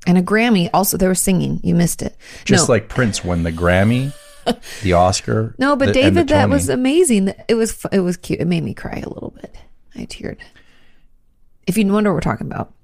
a 0.06 0.22
Grammy. 0.22 0.68
Also, 0.74 0.98
they 0.98 1.06
were 1.06 1.14
singing. 1.14 1.58
You 1.62 1.74
missed 1.74 2.02
it. 2.02 2.14
Just 2.44 2.68
no, 2.68 2.74
like 2.74 2.88
Prince 2.90 3.24
won 3.24 3.44
the 3.44 3.52
Grammy, 3.52 4.12
the 4.82 4.92
Oscar. 4.92 5.54
no, 5.58 5.74
but 5.74 5.86
the- 5.86 5.92
David, 5.94 6.28
that 6.28 6.50
was 6.50 6.68
amazing. 6.68 7.32
It 7.48 7.54
was 7.54 7.84
it 7.92 8.00
was 8.00 8.16
cute. 8.18 8.40
It 8.40 8.46
made 8.46 8.62
me 8.62 8.74
cry 8.74 9.00
a 9.02 9.08
little 9.08 9.30
bit. 9.40 9.54
I 9.94 10.00
teared. 10.06 10.36
If 11.66 11.78
you 11.78 11.90
wonder 11.90 12.10
what 12.10 12.16
we're 12.16 12.20
talking 12.20 12.46
about, 12.46 12.74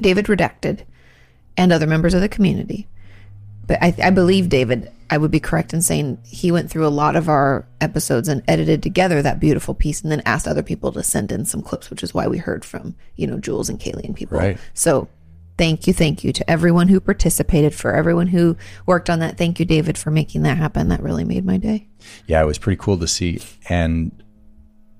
David 0.00 0.26
redacted, 0.26 0.80
and 1.56 1.72
other 1.72 1.86
members 1.86 2.14
of 2.14 2.20
the 2.20 2.28
community. 2.28 2.86
But 3.66 3.82
I, 3.82 3.94
I 4.02 4.10
believe 4.10 4.48
David. 4.48 4.90
I 5.08 5.18
would 5.18 5.30
be 5.30 5.40
correct 5.40 5.74
in 5.74 5.82
saying 5.82 6.18
he 6.24 6.50
went 6.50 6.70
through 6.70 6.86
a 6.86 6.88
lot 6.88 7.16
of 7.16 7.28
our 7.28 7.66
episodes 7.82 8.28
and 8.28 8.42
edited 8.48 8.82
together 8.82 9.20
that 9.20 9.40
beautiful 9.40 9.74
piece, 9.74 10.00
and 10.00 10.10
then 10.10 10.22
asked 10.24 10.48
other 10.48 10.62
people 10.62 10.90
to 10.92 11.02
send 11.02 11.30
in 11.30 11.44
some 11.44 11.62
clips, 11.62 11.90
which 11.90 12.02
is 12.02 12.14
why 12.14 12.26
we 12.26 12.38
heard 12.38 12.64
from 12.64 12.94
you 13.16 13.26
know 13.26 13.38
Jules 13.38 13.68
and 13.68 13.78
Kaylee 13.78 14.04
and 14.04 14.16
people. 14.16 14.38
Right. 14.38 14.58
So 14.74 15.08
thank 15.58 15.86
you, 15.86 15.92
thank 15.92 16.24
you 16.24 16.32
to 16.32 16.50
everyone 16.50 16.88
who 16.88 16.98
participated, 16.98 17.74
for 17.74 17.94
everyone 17.94 18.28
who 18.28 18.56
worked 18.86 19.10
on 19.10 19.20
that. 19.20 19.36
Thank 19.36 19.60
you, 19.60 19.66
David, 19.66 19.98
for 19.98 20.10
making 20.10 20.42
that 20.42 20.56
happen. 20.56 20.88
That 20.88 21.02
really 21.02 21.24
made 21.24 21.44
my 21.44 21.58
day. 21.58 21.88
Yeah, 22.26 22.42
it 22.42 22.46
was 22.46 22.58
pretty 22.58 22.80
cool 22.82 22.98
to 22.98 23.06
see, 23.06 23.40
and 23.68 24.21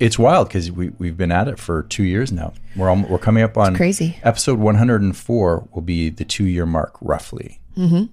it's 0.02 0.18
wild 0.18 0.48
because 0.48 0.70
we 0.72 0.90
we've 0.98 1.16
been 1.16 1.30
at 1.30 1.46
it 1.46 1.60
for 1.60 1.84
two 1.84 2.02
years 2.02 2.32
now. 2.32 2.52
We're 2.74 2.88
al- 2.88 3.06
we're 3.08 3.18
coming 3.18 3.44
up 3.44 3.56
on 3.56 3.76
crazy. 3.76 4.18
Episode 4.24 4.58
104 4.58 5.68
will 5.72 5.82
be 5.82 6.10
the 6.10 6.24
two 6.24 6.44
year 6.44 6.66
mark, 6.66 6.96
roughly, 7.00 7.60
mm-hmm. 7.76 8.06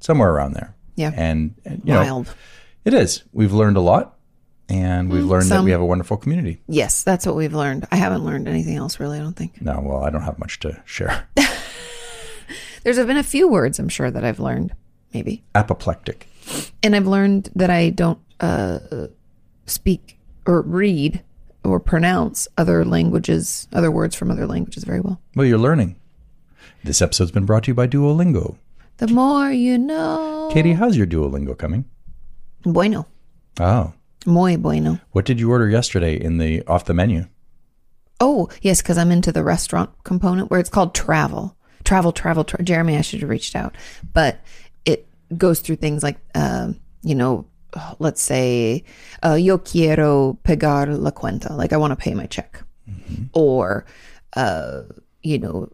somewhere 0.00 0.32
around 0.32 0.54
there. 0.54 0.74
Yeah. 0.96 1.12
and, 1.14 1.54
and 1.64 1.82
you 1.84 1.92
know, 1.92 2.24
it 2.84 2.94
is. 2.94 3.22
We've 3.32 3.52
learned 3.52 3.76
a 3.76 3.80
lot, 3.80 4.16
and 4.68 5.08
we've 5.08 5.24
learned 5.24 5.50
that 5.50 5.62
we 5.62 5.70
have 5.70 5.80
a 5.80 5.86
wonderful 5.86 6.16
community. 6.16 6.62
Yes, 6.66 7.04
that's 7.04 7.24
what 7.24 7.36
we've 7.36 7.54
learned. 7.54 7.86
I 7.92 7.96
haven't 7.96 8.24
learned 8.24 8.48
anything 8.48 8.76
else 8.76 8.98
really. 8.98 9.18
I 9.18 9.22
don't 9.22 9.36
think. 9.36 9.62
No, 9.62 9.80
well, 9.80 10.02
I 10.02 10.10
don't 10.10 10.22
have 10.22 10.40
much 10.40 10.58
to 10.60 10.82
share. 10.84 11.28
There's 12.82 12.96
been 12.96 13.16
a 13.16 13.22
few 13.22 13.46
words 13.46 13.78
I'm 13.78 13.88
sure 13.88 14.10
that 14.10 14.24
I've 14.24 14.40
learned, 14.40 14.74
maybe. 15.14 15.44
Apoplectic. 15.54 16.28
And 16.82 16.96
I've 16.96 17.06
learned 17.06 17.50
that 17.54 17.70
I 17.70 17.90
don't 17.90 18.18
uh, 18.40 18.78
speak 19.66 20.18
or 20.46 20.62
read 20.62 21.22
or 21.66 21.80
pronounce 21.80 22.48
other 22.56 22.84
languages, 22.84 23.68
other 23.72 23.90
words 23.90 24.14
from 24.14 24.30
other 24.30 24.46
languages 24.46 24.84
very 24.84 25.00
well. 25.00 25.20
Well, 25.34 25.46
you're 25.46 25.58
learning. 25.58 25.96
This 26.84 27.02
episode's 27.02 27.30
been 27.32 27.46
brought 27.46 27.64
to 27.64 27.68
you 27.70 27.74
by 27.74 27.86
Duolingo. 27.88 28.56
The 28.98 29.08
more 29.08 29.50
you 29.50 29.76
know. 29.78 30.50
Katie, 30.52 30.72
how's 30.74 30.96
your 30.96 31.06
Duolingo 31.06 31.56
coming? 31.56 31.84
Bueno. 32.62 33.06
Oh, 33.60 33.92
Muy 34.26 34.56
bueno. 34.56 34.98
what 35.12 35.24
did 35.24 35.38
you 35.40 35.50
order 35.50 35.68
yesterday 35.68 36.16
in 36.20 36.38
the 36.38 36.62
off 36.66 36.84
the 36.84 36.94
menu? 36.94 37.26
Oh, 38.20 38.48
yes, 38.62 38.80
because 38.82 38.98
I'm 38.98 39.12
into 39.12 39.30
the 39.32 39.44
restaurant 39.44 39.90
component 40.04 40.50
where 40.50 40.58
it's 40.60 40.70
called 40.70 40.94
travel. 40.94 41.56
Travel, 41.84 42.12
travel, 42.12 42.44
tra- 42.44 42.62
Jeremy, 42.62 42.96
I 42.96 43.02
should 43.02 43.20
have 43.20 43.28
reached 43.30 43.54
out. 43.54 43.76
But 44.12 44.40
it 44.84 45.06
goes 45.36 45.60
through 45.60 45.76
things 45.76 46.02
like, 46.02 46.16
um, 46.34 46.80
you 47.02 47.14
know, 47.14 47.46
let's 47.98 48.22
say, 48.22 48.84
uh, 49.24 49.34
yo 49.34 49.58
quiero 49.58 50.38
pagar 50.44 50.88
la 50.98 51.10
cuenta. 51.10 51.56
Like, 51.56 51.72
I 51.72 51.76
want 51.76 51.92
to 51.92 51.96
pay 51.96 52.14
my 52.14 52.26
check. 52.26 52.62
Or, 53.32 53.84
uh, 54.34 54.82
you 55.22 55.38
know, 55.38 55.68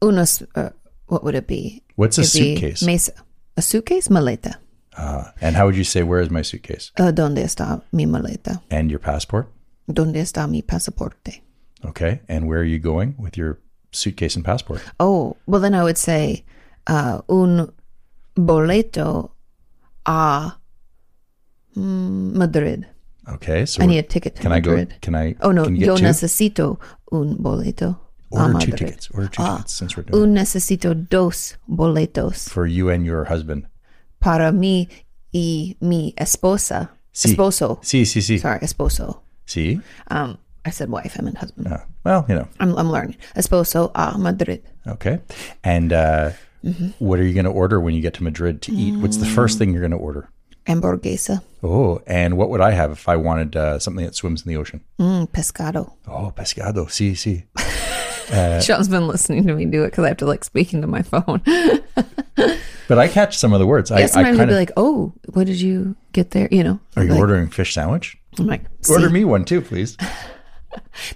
unos, 0.00 0.46
uh, 0.54 0.70
what 1.06 1.24
would 1.24 1.34
it 1.34 1.46
be? 1.46 1.82
What's 1.96 2.18
a 2.18 2.22
It'd 2.22 2.32
suitcase? 2.32 2.82
Mesa. 2.82 3.12
A 3.56 3.62
suitcase? 3.62 4.08
Maleta. 4.08 4.56
Uh, 4.96 5.30
and 5.40 5.56
how 5.56 5.66
would 5.66 5.76
you 5.76 5.84
say, 5.84 6.02
where 6.02 6.20
is 6.20 6.30
my 6.30 6.42
suitcase? 6.42 6.92
Uh, 6.98 7.12
¿Dónde 7.12 7.38
está 7.38 7.82
mi 7.92 8.06
maleta? 8.06 8.62
And 8.70 8.90
your 8.90 9.00
passport? 9.00 9.50
¿Dónde 9.88 10.16
está 10.16 10.48
mi 10.48 10.62
pasaporte? 10.62 11.40
Okay. 11.84 12.20
And 12.28 12.48
where 12.48 12.60
are 12.60 12.64
you 12.64 12.78
going 12.78 13.14
with 13.18 13.36
your 13.36 13.58
suitcase 13.92 14.36
and 14.36 14.44
passport? 14.44 14.82
Oh, 14.98 15.36
well, 15.46 15.60
then 15.60 15.74
I 15.74 15.82
would 15.82 15.98
say 15.98 16.44
uh, 16.86 17.22
un 17.28 17.72
boleto 18.36 19.30
a 20.06 20.52
mm, 21.76 22.32
Madrid. 22.34 22.86
Okay. 23.28 23.66
So 23.66 23.82
I 23.82 23.86
need 23.86 23.98
a 23.98 24.02
ticket 24.02 24.36
to 24.36 24.42
can 24.42 24.52
I 24.52 24.60
go? 24.60 24.70
Madrid. 24.70 24.94
Can 25.02 25.14
I? 25.14 25.34
Oh, 25.40 25.52
no, 25.52 25.64
can 25.64 25.76
you 25.76 25.86
yo 25.86 25.94
get 25.96 26.00
two? 26.00 26.06
necesito 26.06 26.78
un 27.12 27.36
boleto 27.36 27.98
a 28.32 28.36
Order 28.36 28.46
two 28.46 28.52
Madrid. 28.52 28.76
tickets. 28.78 29.08
Order 29.12 29.28
two 29.28 29.42
Ah, 29.42 29.56
tickets 29.58 29.72
since 29.74 29.96
we're 29.96 30.02
doing 30.04 30.22
Un 30.22 30.34
necesito 30.34 30.94
dos 31.08 31.56
boletos 31.68 32.48
for 32.48 32.66
you 32.66 32.88
and 32.90 33.04
your 33.04 33.24
husband. 33.26 33.66
para 34.20 34.50
mí 34.52 34.88
y 35.32 35.76
mi 35.80 36.14
esposa. 36.18 36.90
Sí. 37.12 37.30
Esposo. 37.34 37.78
See, 37.84 38.04
see, 38.04 38.20
see, 38.20 38.38
Sorry, 38.38 38.60
esposo. 38.60 39.20
see. 39.46 39.80
Um, 40.10 40.38
I 40.64 40.70
said 40.70 40.90
wife, 40.90 41.16
I 41.18 41.22
meant 41.22 41.38
husband. 41.38 41.66
Uh, 41.68 41.78
well, 42.04 42.24
you 42.28 42.34
know. 42.36 42.46
I'm, 42.60 42.76
I'm 42.76 42.90
learning. 42.90 43.16
Esposo 43.34 43.90
a 43.94 44.16
Madrid. 44.18 44.62
Okay. 44.86 45.20
And 45.64 45.92
uh, 45.92 46.30
Mm-hmm. 46.62 46.88
what 46.98 47.18
are 47.18 47.24
you 47.24 47.32
going 47.32 47.46
to 47.46 47.50
order 47.50 47.80
when 47.80 47.94
you 47.94 48.02
get 48.02 48.12
to 48.14 48.22
Madrid 48.22 48.60
to 48.62 48.72
eat? 48.72 48.94
What's 49.00 49.16
the 49.16 49.24
Mm. 49.24 49.34
first 49.34 49.56
thing 49.58 49.72
you're 49.72 49.80
going 49.80 49.92
to 49.92 49.96
order? 49.96 50.28
Hamburguesa. 50.66 51.42
Oh, 51.62 52.00
and 52.06 52.36
what 52.36 52.48
would 52.50 52.60
I 52.60 52.70
have 52.72 52.90
if 52.92 53.08
I 53.08 53.16
wanted 53.16 53.56
uh, 53.56 53.78
something 53.78 54.04
that 54.04 54.14
swims 54.14 54.42
in 54.46 54.48
the 54.48 54.56
ocean? 54.56 54.82
Mm, 54.98 55.28
pescado. 55.30 55.92
Oh, 56.06 56.32
pescado. 56.34 56.90
See, 56.90 57.14
see. 57.14 57.44
Sean's 58.62 58.88
been 58.88 59.08
listening 59.08 59.46
to 59.46 59.54
me 59.54 59.64
do 59.64 59.82
it 59.82 59.90
because 59.90 60.04
I 60.04 60.08
have 60.08 60.16
to 60.18 60.26
like 60.26 60.44
speak 60.44 60.72
into 60.72 60.86
my 60.86 61.02
phone. 61.02 61.42
But 62.90 62.98
I 62.98 63.06
catch 63.06 63.38
some 63.38 63.52
of 63.52 63.60
the 63.60 63.66
words. 63.68 63.92
I, 63.92 63.98
Yeah, 63.98 64.04
I 64.04 64.06
sometimes 64.08 64.36
kind 64.36 64.50
he'll 64.50 64.56
be 64.56 64.60
like, 64.60 64.72
"Oh, 64.76 65.12
what 65.32 65.46
did 65.46 65.60
you 65.60 65.94
get 66.12 66.32
there?" 66.32 66.48
You 66.50 66.64
know, 66.64 66.80
are 66.96 67.04
you 67.04 67.10
like, 67.10 67.20
ordering 67.20 67.48
fish 67.48 67.72
sandwich? 67.72 68.18
I'm 68.36 68.48
like, 68.48 68.64
Order 68.90 69.10
me 69.10 69.24
one 69.24 69.44
too, 69.44 69.60
please. 69.60 69.96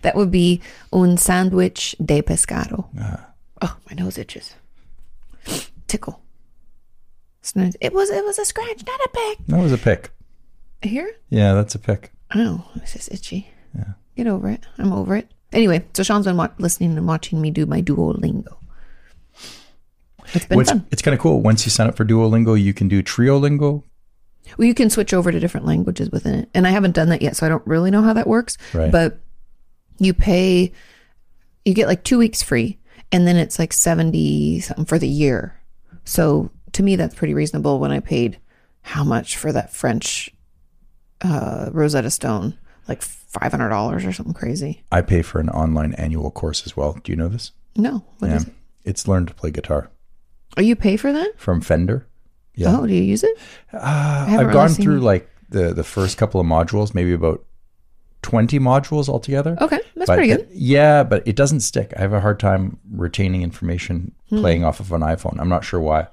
That 0.03 0.15
would 0.15 0.31
be 0.31 0.61
un 0.93 1.17
sándwich 1.17 1.97
de 2.05 2.23
pescado. 2.23 2.87
Ah. 3.01 3.27
Oh, 3.61 3.77
my 3.91 3.97
nose 3.97 4.19
itches. 4.19 4.55
Tickle. 5.89 6.21
It 7.81 7.93
was 7.93 8.11
it 8.11 8.25
was 8.25 8.39
a 8.39 8.45
scratch, 8.45 8.83
not 8.87 9.01
a 9.01 9.09
pick. 9.13 9.47
That 9.49 9.61
was 9.61 9.73
a 9.73 9.79
pick. 9.79 10.11
Here? 10.83 11.11
Yeah, 11.31 11.55
that's 11.55 11.75
a 11.75 11.79
pick. 11.79 12.13
Oh, 12.35 12.67
it's 12.77 12.93
just 12.95 13.13
itchy. 13.13 13.49
Yeah. 13.77 13.93
Get 14.17 14.27
over 14.27 14.49
it. 14.51 14.65
I'm 14.79 14.93
over 14.93 15.17
it. 15.17 15.31
Anyway, 15.53 15.85
so 15.95 16.03
Sean's 16.03 16.27
been 16.27 16.37
wa- 16.37 16.49
listening 16.59 16.97
and 16.97 17.07
watching 17.07 17.41
me 17.41 17.51
do 17.51 17.65
my 17.67 17.81
Duolingo. 17.81 18.57
It's 20.33 20.47
been 20.47 20.57
What's, 20.57 20.71
fun. 20.71 20.87
it's 20.91 21.03
kind 21.03 21.15
of 21.15 21.21
cool. 21.21 21.43
Once 21.43 21.65
you 21.65 21.71
sign 21.71 21.87
up 21.87 21.97
for 21.97 22.05
Duolingo, 22.05 22.61
you 22.61 22.73
can 22.75 22.89
do 22.89 23.03
Triolingo. 23.03 23.83
Well, 24.59 24.67
you 24.67 24.75
can 24.75 24.91
switch 24.91 25.13
over 25.15 25.31
to 25.31 25.39
different 25.41 25.67
languages 25.67 26.11
within 26.11 26.35
it. 26.41 26.49
And 26.55 26.67
I 26.67 26.71
haven't 26.71 26.95
done 26.95 27.09
that 27.11 27.23
yet, 27.23 27.37
so 27.37 27.47
I 27.47 27.49
don't 27.49 27.67
really 27.67 27.91
know 27.91 28.03
how 28.03 28.13
that 28.15 28.27
works. 28.27 28.57
Right. 28.73 28.91
But 28.91 29.19
you 29.99 30.13
pay, 30.15 30.73
you 31.65 31.75
get 31.75 31.89
like 31.89 32.05
two 32.05 32.19
weeks 32.19 32.43
free, 32.43 32.79
and 33.13 33.27
then 33.27 33.37
it's 33.37 33.59
like 33.59 33.73
70 33.73 34.61
something 34.61 34.85
for 34.87 34.99
the 34.99 35.09
year. 35.09 35.61
So 36.05 36.51
to 36.75 36.83
me, 36.83 36.97
that's 36.97 37.15
pretty 37.15 37.35
reasonable 37.35 37.79
when 37.81 37.91
I 37.91 38.01
paid 38.01 38.39
how 38.83 39.03
much 39.03 39.37
for 39.37 39.51
that 39.53 39.73
French 39.73 40.31
uh, 41.23 41.71
Rosetta 41.73 42.11
Stone? 42.11 42.59
Like 42.89 43.01
$500 43.01 44.07
or 44.07 44.13
something 44.13 44.35
crazy. 44.35 44.83
I 44.93 45.01
pay 45.01 45.23
for 45.23 45.41
an 45.41 45.49
online 45.49 45.95
annual 45.95 46.31
course 46.31 46.67
as 46.67 46.77
well. 46.77 46.99
Do 47.03 47.11
you 47.13 47.17
know 47.17 47.29
this? 47.29 47.53
No. 47.77 48.05
what 48.19 48.31
is 48.31 48.45
Yeah. 48.45 48.49
it? 48.51 48.55
It's 48.85 49.09
learn 49.09 49.25
to 49.27 49.35
play 49.35 49.51
guitar 49.51 49.91
Oh, 50.57 50.61
you 50.61 50.77
pay 50.77 50.97
for 50.99 51.11
that? 51.13 51.33
from 51.39 51.61
Fender. 51.63 52.07
Yeah. 52.55 52.79
Oh, 52.79 52.87
do 52.87 52.93
you 52.95 53.03
use 53.03 53.25
it? 53.25 53.37
Uh, 53.73 54.27
I've 54.29 54.41
really 54.41 54.53
gone 54.53 54.69
through 54.69 54.99
it. 54.99 55.03
like 55.03 55.29
the 55.49 55.73
the 55.75 55.83
first 55.83 56.17
couple 56.19 56.41
of 56.41 56.47
modules, 56.47 56.95
maybe 56.95 57.13
about 57.13 57.45
twenty 58.23 58.61
modules 58.61 59.09
altogether. 59.09 59.57
Okay, 59.61 59.81
that's 59.97 60.07
But 60.07 60.17
pretty 60.19 60.31
it- 60.31 60.49
good. 60.49 60.57
yeah, 60.57 61.03
but 61.03 61.27
it 61.27 61.35
doesn't 61.35 61.61
stick. 61.61 61.93
I 61.97 62.01
have 62.03 62.13
a 62.13 62.21
hard 62.21 62.39
time 62.39 62.79
retaining 62.93 63.43
information 63.43 64.13
Hmm. 64.29 64.41
playing 64.41 64.65
off 64.65 64.79
of 64.79 64.93
an 64.93 65.01
iPhone. 65.01 65.41
I'm 65.41 65.49
not 65.49 65.65
sure 65.65 65.81
why. 65.81 66.07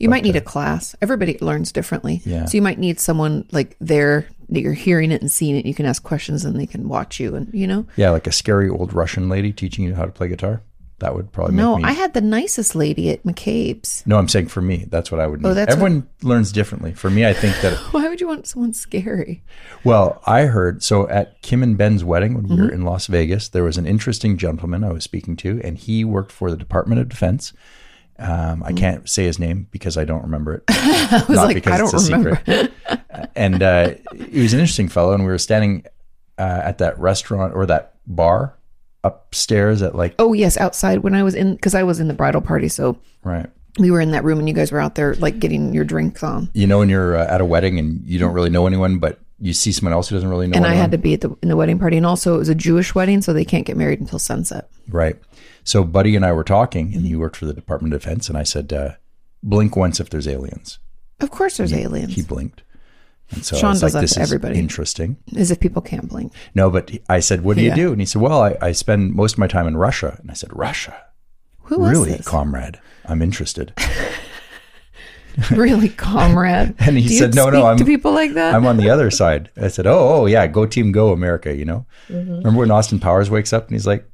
You 0.00 0.08
might 0.08 0.24
need 0.24 0.34
a 0.36 0.40
class. 0.40 0.96
Everybody 1.00 1.38
learns 1.40 1.70
differently. 1.72 2.22
Yeah. 2.24 2.46
So 2.46 2.56
you 2.56 2.62
might 2.62 2.78
need 2.78 2.98
someone 2.98 3.46
like 3.52 3.76
there 3.80 4.26
that 4.48 4.60
you're 4.62 4.72
hearing 4.72 5.12
it 5.12 5.20
and 5.20 5.30
seeing 5.30 5.56
it. 5.56 5.66
You 5.66 5.74
can 5.74 5.86
ask 5.86 6.02
questions 6.02 6.44
and 6.44 6.58
they 6.58 6.66
can 6.66 6.88
watch 6.88 7.20
you 7.20 7.36
and 7.36 7.52
you 7.54 7.66
know. 7.66 7.86
Yeah, 7.96 8.10
like 8.10 8.26
a 8.26 8.32
scary 8.32 8.68
old 8.68 8.92
Russian 8.92 9.28
lady 9.28 9.52
teaching 9.52 9.84
you 9.84 9.94
how 9.94 10.06
to 10.06 10.10
play 10.10 10.26
guitar. 10.28 10.62
That 11.00 11.14
would 11.14 11.32
probably 11.32 11.54
No, 11.56 11.78
me. 11.78 11.84
I 11.84 11.92
had 11.92 12.12
the 12.12 12.20
nicest 12.20 12.74
lady 12.74 13.08
at 13.08 13.22
McCabe's. 13.22 14.02
no, 14.06 14.18
I'm 14.18 14.28
saying 14.28 14.48
for 14.48 14.60
me, 14.60 14.84
that's 14.90 15.10
what 15.10 15.18
I 15.18 15.26
would 15.26 15.40
need. 15.40 15.48
Oh, 15.48 15.54
that's 15.54 15.72
Everyone 15.72 16.06
learns 16.22 16.52
differently. 16.52 16.92
For 16.92 17.08
me, 17.08 17.24
I 17.24 17.32
think 17.32 17.56
that 17.62 17.72
Why 17.92 18.06
would 18.06 18.20
you 18.20 18.28
want 18.28 18.46
someone 18.46 18.74
scary? 18.74 19.42
Well, 19.82 20.20
I 20.26 20.42
heard 20.42 20.82
so 20.82 21.08
at 21.08 21.40
Kim 21.40 21.62
and 21.62 21.78
Ben's 21.78 22.04
wedding 22.04 22.34
when 22.34 22.44
we 22.44 22.50
Mm-hmm. 22.50 22.62
were 22.64 22.70
in 22.72 22.82
Las 22.84 23.06
Vegas, 23.06 23.48
there 23.48 23.64
was 23.64 23.78
an 23.78 23.86
interesting 23.86 24.36
gentleman 24.36 24.84
I 24.84 24.92
was 24.92 25.02
speaking 25.04 25.36
to, 25.36 25.58
and 25.64 25.78
he 25.78 26.04
worked 26.04 26.32
for 26.32 26.50
the 26.50 26.56
Department 26.56 27.00
of 27.00 27.08
Defense. 27.08 27.54
Um, 28.20 28.62
I 28.62 28.72
can't 28.72 29.08
say 29.08 29.24
his 29.24 29.38
name 29.38 29.66
because 29.70 29.96
I 29.96 30.04
don't 30.04 30.22
remember 30.22 30.54
it. 30.56 30.64
I 30.68 31.24
was 31.26 31.36
Not 31.36 31.46
like, 31.46 31.54
because 31.54 31.72
I 31.72 31.78
don't 31.78 31.94
it's 31.94 32.08
a 32.08 32.12
remember. 32.12 32.36
secret. 32.36 32.72
and 33.34 33.62
uh, 33.62 33.94
he 34.30 34.42
was 34.42 34.52
an 34.52 34.60
interesting 34.60 34.88
fellow, 34.88 35.14
and 35.14 35.24
we 35.24 35.30
were 35.30 35.38
standing 35.38 35.84
uh, 36.38 36.60
at 36.64 36.78
that 36.78 36.98
restaurant 36.98 37.54
or 37.54 37.64
that 37.66 37.94
bar 38.06 38.56
upstairs 39.02 39.80
at 39.82 39.94
like 39.94 40.14
Oh 40.18 40.32
yes, 40.34 40.56
outside 40.58 40.98
when 40.98 41.14
I 41.14 41.22
was 41.22 41.34
in 41.34 41.54
because 41.54 41.74
I 41.74 41.82
was 41.82 42.00
in 42.00 42.08
the 42.08 42.14
bridal 42.14 42.40
party, 42.42 42.68
so 42.68 42.98
right. 43.24 43.46
we 43.78 43.90
were 43.90 44.00
in 44.00 44.10
that 44.10 44.24
room 44.24 44.38
and 44.38 44.46
you 44.48 44.54
guys 44.54 44.70
were 44.72 44.80
out 44.80 44.94
there 44.94 45.14
like 45.14 45.38
getting 45.38 45.72
your 45.72 45.84
drinks 45.84 46.22
on. 46.22 46.50
You 46.54 46.66
know, 46.66 46.78
when 46.80 46.88
you're 46.90 47.16
uh, 47.16 47.26
at 47.26 47.40
a 47.40 47.44
wedding 47.44 47.78
and 47.78 48.02
you 48.06 48.18
don't 48.18 48.34
really 48.34 48.50
know 48.50 48.66
anyone, 48.66 48.98
but 48.98 49.18
you 49.38 49.54
see 49.54 49.72
someone 49.72 49.94
else 49.94 50.08
who 50.10 50.16
doesn't 50.16 50.28
really 50.28 50.46
know 50.48 50.56
And 50.56 50.66
I 50.66 50.70
anyone. 50.70 50.82
had 50.82 50.90
to 50.92 50.98
be 50.98 51.14
at 51.14 51.22
the 51.22 51.34
in 51.42 51.48
the 51.48 51.56
wedding 51.56 51.78
party, 51.78 51.96
and 51.96 52.04
also 52.04 52.34
it 52.34 52.38
was 52.38 52.50
a 52.50 52.54
Jewish 52.54 52.94
wedding, 52.94 53.22
so 53.22 53.32
they 53.32 53.44
can't 53.46 53.64
get 53.66 53.76
married 53.78 54.00
until 54.00 54.18
sunset. 54.18 54.68
Right. 54.88 55.16
So 55.64 55.84
Buddy 55.84 56.16
and 56.16 56.24
I 56.24 56.32
were 56.32 56.44
talking, 56.44 56.94
and 56.94 57.04
he 57.06 57.14
worked 57.16 57.36
for 57.36 57.46
the 57.46 57.54
Department 57.54 57.94
of 57.94 58.00
Defense, 58.02 58.28
and 58.28 58.36
I 58.38 58.42
said, 58.44 58.72
uh, 58.72 58.90
"Blink 59.42 59.76
once 59.76 60.00
if 60.00 60.10
there's 60.10 60.26
aliens." 60.28 60.78
Of 61.20 61.30
course, 61.30 61.56
there's 61.58 61.72
aliens. 61.72 62.14
He 62.14 62.22
blinked, 62.22 62.62
and 63.30 63.44
so 63.44 63.56
I 63.56 63.60
Sean 63.60 63.70
was 63.70 63.80
does 63.82 63.94
like, 63.94 64.00
"This 64.02 64.16
everybody. 64.16 64.58
interesting." 64.58 65.16
As 65.36 65.50
if 65.50 65.60
people 65.60 65.82
can't 65.82 66.08
blink. 66.08 66.32
No, 66.54 66.70
but 66.70 66.90
he- 66.90 67.02
I 67.08 67.20
said, 67.20 67.42
"What 67.44 67.56
do 67.56 67.62
Yeah. 67.62 67.70
you 67.70 67.76
do?" 67.76 67.92
And 67.92 68.00
he 68.00 68.06
said, 68.06 68.22
"Well, 68.22 68.40
I, 68.42 68.56
I 68.62 68.72
spend 68.72 69.14
most 69.14 69.34
of 69.34 69.38
my 69.38 69.46
time 69.46 69.66
in 69.68 69.76
Russia." 69.76 70.16
And 70.20 70.30
I 70.30 70.34
said, 70.34 70.50
"Russia? 70.52 70.96
Who 71.64 71.86
really, 71.88 72.12
this? 72.12 72.26
comrade, 72.26 72.80
I'm 73.06 73.22
interested. 73.22 73.72
really, 75.50 75.88
comrade. 75.90 76.74
And 76.80 76.98
he 76.98 77.08
Do 77.08 77.16
said, 77.16 77.34
"No, 77.34 77.50
no, 77.50 77.66
I'm- 77.66 77.76
to 77.78 77.84
people 77.84 78.12
like 78.12 78.32
that. 78.34 78.54
I'm 78.54 78.66
on 78.66 78.76
the 78.76 78.90
other 78.90 79.10
side. 79.10 79.50
I 79.60 79.68
said, 79.68 79.86
"Oh, 79.86 80.22
oh, 80.22 80.26
yeah, 80.26 80.46
go 80.46 80.66
team, 80.66 80.90
go 80.92 81.12
America." 81.12 81.54
You 81.54 81.64
know, 81.64 81.86
Mm-hmm. 82.08 82.38
remember 82.38 82.60
when 82.60 82.70
Austin 82.70 82.98
Powers 82.98 83.30
wakes 83.30 83.52
up 83.52 83.66
and 83.68 83.74
he's 83.74 83.86
like, 83.86 84.04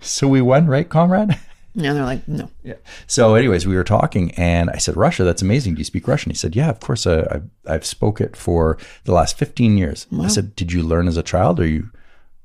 "So 0.00 0.28
we 0.28 0.40
won, 0.40 0.66
right, 0.66 0.88
comrade?" 0.88 1.36
and 1.74 1.84
they're 1.84 2.04
like, 2.04 2.28
no. 2.28 2.50
Yeah. 2.62 2.74
So, 3.06 3.34
anyways, 3.34 3.66
we 3.66 3.76
were 3.76 3.84
talking, 3.84 4.30
and 4.32 4.68
I 4.70 4.76
said, 4.76 4.96
"Russia, 4.96 5.24
that's 5.24 5.40
amazing. 5.42 5.74
Do 5.74 5.78
you 5.78 5.84
speak 5.84 6.06
Russian?" 6.06 6.30
He 6.30 6.36
said, 6.36 6.54
"Yeah, 6.54 6.68
of 6.68 6.80
course. 6.80 7.06
Uh, 7.06 7.26
I've 7.30 7.48
I've 7.74 7.86
spoke 7.86 8.20
it 8.20 8.36
for 8.36 8.76
the 9.04 9.12
last 9.12 9.38
fifteen 9.38 9.76
years." 9.78 10.06
I 10.20 10.28
said, 10.28 10.54
"Did 10.56 10.72
you 10.72 10.82
learn 10.82 11.08
as 11.08 11.16
a 11.16 11.22
child? 11.22 11.60
Are 11.60 11.66
you 11.66 11.90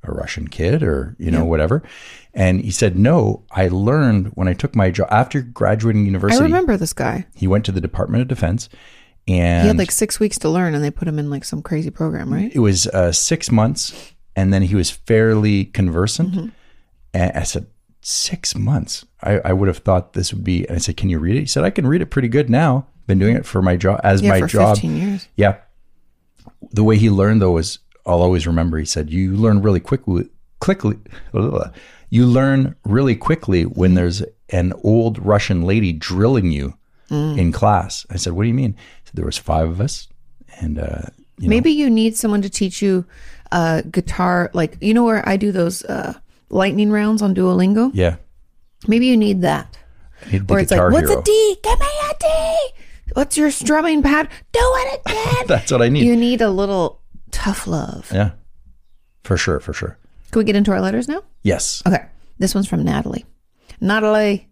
a 0.03 0.11
Russian 0.11 0.47
kid, 0.47 0.81
or 0.83 1.15
you 1.19 1.31
know, 1.31 1.43
whatever?" 1.45 1.83
And 2.33 2.61
he 2.61 2.71
said, 2.71 2.97
"No, 2.97 3.43
I 3.51 3.67
learned 3.67 4.27
when 4.35 4.47
I 4.47 4.53
took 4.53 4.75
my 4.75 4.91
job 4.91 5.07
after 5.11 5.41
graduating 5.41 6.05
university. 6.05 6.39
I 6.41 6.45
remember 6.45 6.77
this 6.77 6.93
guy. 6.93 7.25
He 7.35 7.47
went 7.47 7.65
to 7.65 7.71
the 7.71 7.81
Department 7.81 8.21
of 8.21 8.27
Defense, 8.29 8.69
and 9.27 9.63
He 9.63 9.67
had 9.67 9.77
like 9.77 9.91
six 9.91 10.19
weeks 10.19 10.37
to 10.39 10.49
learn, 10.49 10.73
and 10.73 10.83
they 10.83 10.91
put 10.91 11.07
him 11.07 11.19
in 11.19 11.29
like 11.29 11.43
some 11.43 11.61
crazy 11.61 11.89
program, 11.89 12.31
right? 12.33 12.51
it 12.53 12.59
was 12.59 12.87
uh, 12.87 13.11
six 13.11 13.51
months, 13.51 14.13
and 14.37 14.53
then 14.53 14.61
he 14.61 14.75
was 14.75 14.89
fairly 14.89 15.65
conversant. 15.65 16.53
And 17.17 17.35
I 17.37 17.43
said, 17.43 17.67
six 18.01 18.55
months. 18.55 19.05
I, 19.21 19.39
I 19.39 19.53
would 19.53 19.67
have 19.67 19.79
thought 19.79 20.13
this 20.13 20.31
would 20.33 20.43
be. 20.43 20.65
And 20.67 20.75
I 20.75 20.79
said, 20.79 20.97
can 20.97 21.09
you 21.09 21.19
read 21.19 21.35
it? 21.35 21.39
He 21.41 21.45
said, 21.45 21.63
I 21.63 21.71
can 21.71 21.87
read 21.87 22.01
it 22.01 22.07
pretty 22.07 22.27
good 22.27 22.49
now. 22.49 22.87
Been 23.07 23.19
doing 23.19 23.35
it 23.35 23.45
for 23.45 23.61
my 23.61 23.75
job 23.75 23.99
as 24.03 24.21
Yeah, 24.21 24.29
my 24.31 24.39
for 24.41 24.47
job. 24.47 24.75
15 24.77 24.97
years. 24.97 25.27
Yeah. 25.35 25.57
The 26.71 26.83
way 26.83 26.97
he 26.97 27.09
learned 27.09 27.41
though 27.41 27.51
was, 27.51 27.79
I'll 28.05 28.21
always 28.21 28.45
remember. 28.45 28.77
He 28.77 28.85
said, 28.85 29.09
you 29.09 29.35
learn 29.35 29.61
really 29.61 29.79
quickly. 29.79 30.29
Quickly, 30.59 30.97
you 32.09 32.25
learn 32.25 32.75
really 32.83 33.15
quickly 33.15 33.63
when 33.63 33.93
there's 33.95 34.23
an 34.49 34.73
old 34.83 35.23
Russian 35.23 35.63
lady 35.63 35.91
drilling 35.93 36.51
you 36.51 36.75
in 37.09 37.51
class. 37.51 38.05
I 38.09 38.17
said, 38.17 38.33
what 38.33 38.43
do 38.43 38.47
you 38.49 38.53
mean? 38.53 38.75
Said, 39.05 39.15
there 39.15 39.25
was 39.25 39.37
five 39.37 39.69
of 39.69 39.79
us, 39.79 40.07
and 40.59 40.77
uh, 40.79 41.03
you 41.37 41.47
know, 41.47 41.49
Maybe 41.49 41.71
you 41.71 41.89
need 41.89 42.17
someone 42.17 42.41
to 42.41 42.49
teach 42.49 42.81
you 42.81 43.05
uh, 43.51 43.81
guitar, 43.91 44.49
like 44.53 44.77
you 44.81 44.93
know 44.93 45.03
where 45.05 45.27
I 45.29 45.37
do 45.37 45.51
those 45.51 45.85
uh, 45.85 46.15
lightning 46.49 46.91
rounds 46.91 47.21
on 47.21 47.35
Duolingo. 47.35 47.91
yeah. 47.93 48.17
Maybe 48.87 49.07
you 49.07 49.17
need 49.17 49.41
that, 49.41 49.77
need 50.31 50.49
where 50.49 50.59
it's 50.59 50.71
like, 50.71 50.91
"What's 50.91 51.09
hero. 51.09 51.19
a 51.19 51.23
D? 51.23 51.57
Give 51.63 51.79
me 51.79 51.85
a 51.85 52.13
D. 52.19 52.73
What's 53.13 53.35
your 53.35 53.49
strumming 53.49 54.03
pad? 54.03 54.29
Do 54.51 54.59
it 54.61 55.01
again." 55.05 55.43
That's 55.47 55.71
what 55.71 55.81
I 55.81 55.89
need. 55.89 56.05
you 56.05 56.15
need 56.15 56.41
a 56.41 56.49
little 56.49 57.01
tough 57.31 57.65
love. 57.65 58.11
Yeah. 58.13 58.31
For 59.23 59.35
sure, 59.35 59.59
for 59.59 59.73
sure. 59.73 59.97
Can 60.31 60.39
we 60.39 60.45
get 60.45 60.55
into 60.55 60.71
our 60.71 60.79
letters 60.79 61.07
now? 61.07 61.23
Yes. 61.41 61.81
Okay, 61.87 62.05
this 62.37 62.53
one's 62.53 62.67
from 62.67 62.83
Natalie. 62.83 63.25
Natalie, 63.81 64.47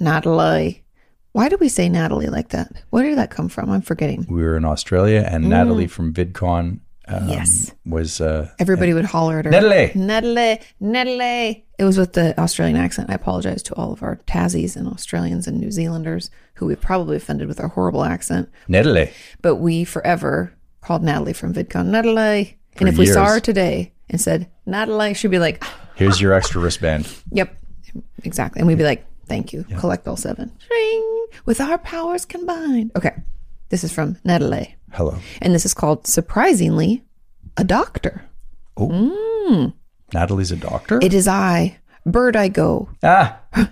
Natalie. 0.00 0.84
Why 1.32 1.48
do 1.48 1.56
we 1.58 1.68
say 1.68 1.88
Natalie 1.88 2.26
like 2.26 2.48
that? 2.48 2.82
Where 2.90 3.04
did 3.04 3.18
that 3.18 3.30
come 3.30 3.48
from? 3.48 3.70
I'm 3.70 3.82
forgetting. 3.82 4.26
We 4.28 4.42
were 4.42 4.56
in 4.56 4.64
Australia 4.64 5.24
and 5.30 5.48
Natalie 5.48 5.86
mm. 5.86 5.90
from 5.90 6.12
VidCon 6.12 6.80
um, 7.10 7.28
Yes. 7.28 7.72
was 7.84 8.20
uh 8.20 8.48
Everybody 8.58 8.94
would 8.94 9.04
holler 9.04 9.38
at 9.38 9.44
her. 9.46 9.50
Natalie. 9.50 9.92
Natalie, 9.94 10.60
Natalie. 10.80 11.66
It 11.78 11.84
was 11.84 11.96
with 11.98 12.12
the 12.12 12.38
Australian 12.38 12.76
accent. 12.76 13.10
I 13.10 13.14
apologize 13.14 13.62
to 13.64 13.74
all 13.74 13.92
of 13.92 14.02
our 14.02 14.16
Tassies 14.26 14.76
and 14.76 14.86
Australians 14.86 15.46
and 15.46 15.58
New 15.58 15.70
Zealanders 15.70 16.30
who 16.54 16.66
we 16.66 16.76
probably 16.76 17.16
offended 17.16 17.48
with 17.48 17.58
our 17.58 17.68
horrible 17.68 18.04
accent. 18.04 18.50
Natalie. 18.68 19.10
But 19.40 19.56
we 19.56 19.84
forever 19.84 20.52
called 20.82 21.02
Natalie 21.02 21.32
from 21.32 21.54
VidCon 21.54 21.86
Natalie. 21.86 22.58
And 22.76 22.88
if 22.88 22.98
we 22.98 23.06
saw 23.06 23.26
her 23.26 23.40
today 23.40 23.92
and 24.08 24.20
said 24.20 24.48
Natalie, 24.66 25.14
she'd 25.14 25.30
be 25.30 25.38
like, 25.38 25.62
Here's 25.96 26.20
your 26.20 26.32
extra 26.32 26.60
wristband. 26.62 27.12
"Yep, 27.32 27.54
exactly." 28.24 28.60
And 28.60 28.66
we'd 28.66 28.78
be 28.78 28.84
like, 28.84 29.04
"Thank 29.26 29.52
you. 29.52 29.64
Collect 29.78 30.08
all 30.08 30.16
seven. 30.16 30.50
Ring 30.70 31.26
with 31.44 31.60
our 31.60 31.76
powers 31.76 32.24
combined." 32.24 32.92
Okay, 32.96 33.14
this 33.70 33.82
is 33.84 33.92
from 33.92 34.16
Natalie, 34.24 34.76
Hello. 34.92 35.16
and 35.40 35.54
this 35.54 35.64
is 35.64 35.74
called 35.74 36.06
surprisingly 36.06 37.02
a 37.56 37.64
doctor. 37.64 38.24
Oh. 38.76 39.72
Natalie's 40.12 40.52
a 40.52 40.56
doctor? 40.56 40.98
It 41.02 41.14
is 41.14 41.28
I, 41.28 41.78
Bird 42.04 42.36
I 42.36 42.48
Go, 42.48 42.88
ah. 43.02 43.38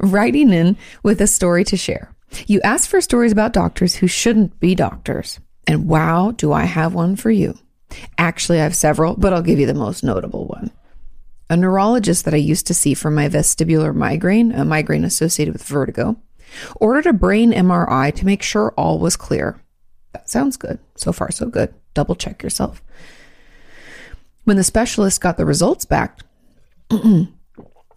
writing 0.00 0.52
in 0.52 0.76
with 1.02 1.20
a 1.20 1.26
story 1.26 1.64
to 1.64 1.76
share. 1.76 2.14
You 2.46 2.60
asked 2.62 2.88
for 2.88 3.00
stories 3.00 3.32
about 3.32 3.52
doctors 3.52 3.96
who 3.96 4.06
shouldn't 4.06 4.58
be 4.60 4.74
doctors. 4.74 5.40
And 5.66 5.88
wow, 5.88 6.32
do 6.32 6.52
I 6.52 6.64
have 6.64 6.94
one 6.94 7.16
for 7.16 7.30
you. 7.30 7.58
Actually, 8.18 8.60
I 8.60 8.64
have 8.64 8.76
several, 8.76 9.14
but 9.16 9.32
I'll 9.32 9.42
give 9.42 9.58
you 9.58 9.66
the 9.66 9.74
most 9.74 10.04
notable 10.04 10.46
one. 10.46 10.70
A 11.48 11.56
neurologist 11.56 12.24
that 12.24 12.34
I 12.34 12.38
used 12.38 12.66
to 12.66 12.74
see 12.74 12.94
for 12.94 13.10
my 13.10 13.28
vestibular 13.28 13.94
migraine, 13.94 14.52
a 14.52 14.64
migraine 14.64 15.04
associated 15.04 15.52
with 15.52 15.64
vertigo, 15.64 16.16
ordered 16.76 17.06
a 17.06 17.12
brain 17.12 17.52
MRI 17.52 18.14
to 18.14 18.26
make 18.26 18.42
sure 18.42 18.72
all 18.76 18.98
was 18.98 19.16
clear. 19.16 19.60
That 20.12 20.28
sounds 20.28 20.56
good. 20.56 20.78
So 20.96 21.12
far, 21.12 21.30
so 21.30 21.46
good. 21.46 21.74
Double 21.94 22.14
check 22.14 22.42
yourself. 22.42 22.82
When 24.44 24.56
the 24.56 24.64
specialist 24.64 25.20
got 25.20 25.36
the 25.36 25.44
results 25.44 25.84
back, 25.84 26.20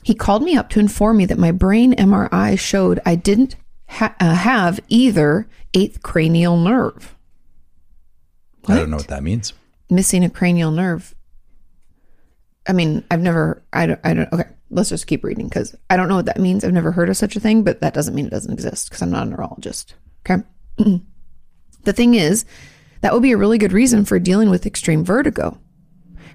he 0.03 0.15
called 0.15 0.43
me 0.43 0.55
up 0.55 0.69
to 0.69 0.79
inform 0.79 1.17
me 1.17 1.25
that 1.25 1.37
my 1.37 1.51
brain 1.51 1.93
MRI 1.93 2.57
showed 2.57 2.99
I 3.05 3.15
didn't 3.15 3.55
ha- 3.87 4.15
uh, 4.19 4.33
have 4.33 4.79
either 4.89 5.47
eighth 5.73 6.01
cranial 6.01 6.57
nerve. 6.57 7.15
I 8.67 8.75
don't 8.75 8.89
know 8.89 8.97
what 8.97 9.07
that 9.07 9.23
means. 9.23 9.53
Missing 9.89 10.23
a 10.23 10.29
cranial 10.29 10.71
nerve. 10.71 11.15
I 12.67 12.73
mean, 12.73 13.03
I've 13.09 13.21
never, 13.21 13.63
I 13.73 13.87
don't, 13.87 13.99
I 14.03 14.13
don't, 14.13 14.31
okay, 14.31 14.49
let's 14.69 14.89
just 14.89 15.07
keep 15.07 15.23
reading 15.23 15.47
because 15.47 15.75
I 15.89 15.97
don't 15.97 16.07
know 16.07 16.15
what 16.15 16.25
that 16.25 16.39
means. 16.39 16.63
I've 16.63 16.73
never 16.73 16.91
heard 16.91 17.09
of 17.09 17.17
such 17.17 17.35
a 17.35 17.39
thing, 17.39 17.63
but 17.63 17.81
that 17.81 17.93
doesn't 17.93 18.15
mean 18.15 18.25
it 18.25 18.31
doesn't 18.31 18.53
exist 18.53 18.89
because 18.89 19.01
I'm 19.01 19.11
not 19.11 19.27
a 19.27 19.29
neurologist. 19.29 19.95
Okay. 20.25 20.43
the 21.83 21.93
thing 21.93 22.15
is, 22.15 22.45
that 23.01 23.13
would 23.13 23.23
be 23.23 23.31
a 23.31 23.37
really 23.37 23.57
good 23.57 23.73
reason 23.73 24.05
for 24.05 24.19
dealing 24.19 24.49
with 24.49 24.65
extreme 24.65 25.03
vertigo. 25.03 25.59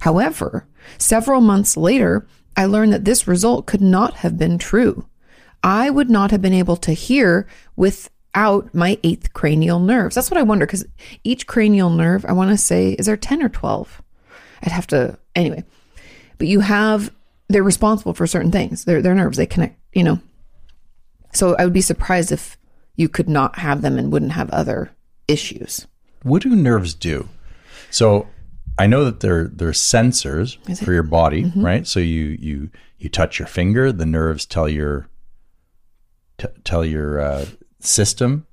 However, 0.00 0.66
several 0.98 1.40
months 1.40 1.76
later, 1.76 2.26
I 2.56 2.66
learned 2.66 2.92
that 2.92 3.04
this 3.04 3.28
result 3.28 3.66
could 3.66 3.80
not 3.80 4.14
have 4.14 4.38
been 4.38 4.58
true. 4.58 5.06
I 5.62 5.90
would 5.90 6.10
not 6.10 6.30
have 6.30 6.42
been 6.42 6.52
able 6.52 6.76
to 6.76 6.92
hear 6.92 7.46
without 7.76 8.74
my 8.74 8.98
eighth 9.02 9.32
cranial 9.32 9.80
nerves. 9.80 10.14
That's 10.14 10.30
what 10.30 10.38
I 10.38 10.42
wonder 10.42 10.66
because 10.66 10.84
each 11.24 11.46
cranial 11.46 11.90
nerve, 11.90 12.24
I 12.26 12.32
want 12.32 12.50
to 12.50 12.58
say, 12.58 12.92
is 12.92 13.06
there 13.06 13.16
10 13.16 13.42
or 13.42 13.48
12? 13.48 14.02
I'd 14.62 14.72
have 14.72 14.86
to, 14.88 15.18
anyway. 15.34 15.64
But 16.38 16.48
you 16.48 16.60
have, 16.60 17.10
they're 17.48 17.62
responsible 17.62 18.14
for 18.14 18.26
certain 18.26 18.50
things. 18.50 18.84
They're, 18.84 19.02
they're 19.02 19.14
nerves, 19.14 19.36
they 19.36 19.46
connect, 19.46 19.78
you 19.92 20.02
know. 20.02 20.18
So 21.32 21.56
I 21.56 21.64
would 21.64 21.72
be 21.72 21.80
surprised 21.80 22.32
if 22.32 22.56
you 22.96 23.08
could 23.08 23.28
not 23.28 23.58
have 23.58 23.82
them 23.82 23.98
and 23.98 24.12
wouldn't 24.12 24.32
have 24.32 24.50
other 24.50 24.90
issues. 25.28 25.86
What 26.22 26.42
do 26.42 26.54
nerves 26.54 26.94
do? 26.94 27.28
So 27.90 28.28
I 28.78 28.86
know 28.86 29.04
that 29.04 29.20
they're 29.20 29.48
they're 29.48 29.70
sensors 29.72 30.56
for 30.84 30.92
your 30.92 31.02
body, 31.02 31.44
Mm-hmm. 31.44 31.64
right? 31.64 31.86
So 31.86 32.00
you 32.00 32.36
you 32.40 32.70
you 32.98 33.08
touch 33.08 33.38
your 33.38 33.46
finger, 33.48 33.92
the 33.92 34.06
nerves 34.06 34.46
tell 34.46 34.68
your 34.68 35.08
t- 36.38 36.46
tell 36.64 36.84
your 36.84 37.20
uh, 37.20 37.46
system. 37.80 38.46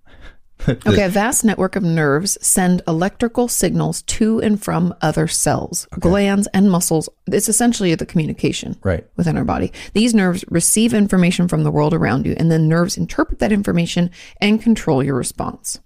Okay, 0.88 1.04
a 1.04 1.10
vast 1.10 1.44
network 1.44 1.76
of 1.76 1.84
nerves 1.84 2.38
send 2.42 2.82
electrical 2.88 3.48
signals 3.48 4.02
to 4.04 4.40
and 4.42 4.62
from 4.62 4.94
other 5.02 5.28
cells, 5.28 5.88
glands, 6.00 6.48
and 6.54 6.70
muscles. 6.72 7.10
It's 7.28 7.50
essentially 7.50 7.94
the 7.96 8.06
communication 8.06 8.76
Right. 8.84 9.06
within 9.16 9.38
our 9.38 9.46
body. 9.46 9.72
These 9.94 10.14
nerves 10.14 10.44
receive 10.50 10.94
information 10.94 11.48
from 11.48 11.64
the 11.64 11.72
world 11.72 11.94
around 11.94 12.26
you, 12.26 12.36
and 12.38 12.52
then 12.52 12.68
nerves 12.68 12.98
interpret 12.98 13.40
that 13.40 13.52
information 13.52 14.12
and 14.40 14.62
control 14.62 15.04
your 15.04 15.16
response. 15.16 15.80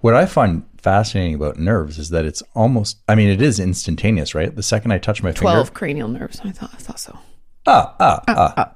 What 0.00 0.14
I 0.14 0.26
find 0.26 0.64
fascinating 0.78 1.34
about 1.34 1.58
nerves 1.58 1.98
is 1.98 2.10
that 2.10 2.24
it's 2.24 2.42
almost 2.54 2.98
I 3.08 3.14
mean 3.14 3.28
it 3.28 3.40
is 3.42 3.58
instantaneous, 3.58 4.34
right? 4.34 4.54
The 4.54 4.62
second 4.62 4.92
I 4.92 4.98
touch 4.98 5.22
my 5.22 5.32
12 5.32 5.68
finger, 5.68 5.78
cranial 5.78 6.08
nerves. 6.08 6.40
I 6.44 6.50
thought, 6.52 6.70
I 6.72 6.76
thought 6.78 7.00
so. 7.00 7.18
ah, 7.66 7.94
ah, 7.98 8.22
ah. 8.28 8.52
Okay. 8.62 8.70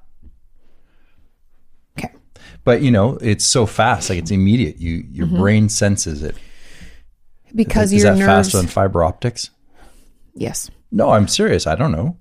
But 2.65 2.81
you 2.83 2.91
know, 2.91 3.19
it's 3.21 3.45
so 3.45 3.67
fast, 3.67 4.09
like 4.11 4.19
it's 4.19 4.31
immediate. 4.31 4.79
You 4.81 5.05
your 5.11 5.27
Mm-hmm. 5.27 5.37
brain 5.39 5.69
senses 5.69 6.23
it. 6.23 6.35
Because 7.55 7.93
is 7.93 8.03
your 8.03 8.13
that 8.13 8.19
nerves. 8.19 8.27
faster 8.27 8.57
than 8.59 8.67
fiber 8.67 9.05
optics? 9.05 9.51
yes. 10.35 10.71
No, 10.91 11.11
I'm 11.11 11.27
serious. 11.27 11.67
I 11.67 11.75
don't 11.75 11.91
know. 11.93 12.17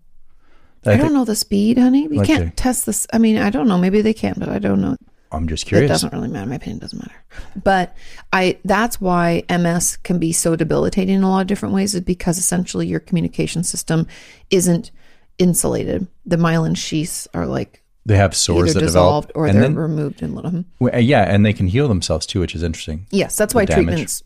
I, 0.85 0.97
don't 0.97 1.13
know 1.13 1.25
the 1.25 1.35
speed, 1.35 1.77
honey. 1.77 2.07
You 2.11 2.21
Okay. 2.21 2.37
can't 2.37 2.57
test 2.57 2.87
this. 2.87 3.05
I 3.13 3.19
mean, 3.19 3.37
I 3.37 3.51
don't 3.51 3.67
know. 3.67 3.77
Maybe 3.77 4.01
they 4.01 4.13
can, 4.15 4.33
but 4.37 4.49
I 4.49 4.57
don't 4.57 4.81
know. 4.81 4.97
I'm 5.31 5.47
just 5.47 5.65
curious. 5.67 5.87
It 5.87 5.93
doesn't 5.93 6.11
really 6.11 6.27
matter. 6.27 6.49
My 6.49 6.55
opinion 6.55 6.79
doesn't 6.79 6.97
matter. 6.99 7.23
But 7.63 7.95
I 8.33 8.57
that's 8.65 8.99
why 8.99 9.43
MS 9.49 9.97
can 9.97 10.17
be 10.17 10.31
so 10.33 10.55
debilitating 10.55 11.15
in 11.15 11.23
a 11.23 11.29
lot 11.29 11.41
of 11.41 11.47
different 11.47 11.73
ways 11.75 11.93
is 11.95 12.01
because 12.01 12.37
essentially 12.39 12.87
your 12.87 12.99
communication 12.99 13.63
system 13.63 14.07
isn't 14.49 14.89
insulated. 15.37 16.07
The 16.25 16.37
myelin 16.37 16.75
sheaths 16.75 17.27
are 17.35 17.45
like 17.45 17.82
They 18.05 18.17
have 18.17 18.35
sores 18.35 18.71
either 18.71 18.79
that 18.79 18.85
dissolved 18.85 19.29
develop, 19.29 19.37
or 19.37 19.47
and 19.47 19.55
they're 19.55 19.63
then 19.63 19.75
removed 19.75 20.21
in 20.21 20.35
little. 20.35 20.65
well, 20.79 20.99
yeah, 20.99 21.23
and 21.23 21.45
they 21.45 21.53
can 21.53 21.67
heal 21.67 21.87
themselves 21.87 22.25
too, 22.25 22.41
which 22.41 22.53
is 22.53 22.63
interesting. 22.63 23.07
Yes, 23.11 23.37
that's 23.37 23.55
why 23.55 23.65
damage. 23.65 23.85
treatments 23.85 24.23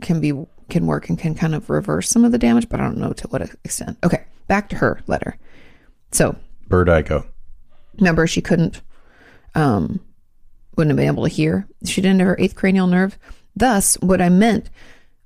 can 0.00 0.20
be 0.20 0.32
can 0.68 0.86
work 0.86 1.08
and 1.08 1.18
can 1.18 1.34
kind 1.34 1.54
of 1.54 1.70
reverse 1.70 2.08
some 2.08 2.24
of 2.24 2.32
the 2.32 2.38
damage, 2.38 2.68
but 2.68 2.80
I 2.80 2.84
don't 2.84 2.98
know 2.98 3.12
to 3.12 3.28
what 3.28 3.42
extent. 3.64 3.98
Okay, 4.02 4.24
back 4.48 4.68
to 4.70 4.76
her 4.76 5.00
letter. 5.06 5.36
So 6.12 6.36
Bird 6.68 7.06
go. 7.06 7.24
remember 7.98 8.26
she 8.26 8.40
couldn't 8.40 8.82
um, 9.54 10.00
wouldn't 10.76 10.90
have 10.90 10.96
been 10.96 11.06
able 11.06 11.24
to 11.24 11.28
hear. 11.28 11.66
She 11.84 12.00
didn't 12.00 12.20
have 12.20 12.28
her 12.28 12.36
eighth 12.38 12.54
cranial 12.54 12.86
nerve. 12.86 13.18
Thus, 13.54 13.96
what 14.00 14.20
I 14.20 14.28
meant, 14.28 14.70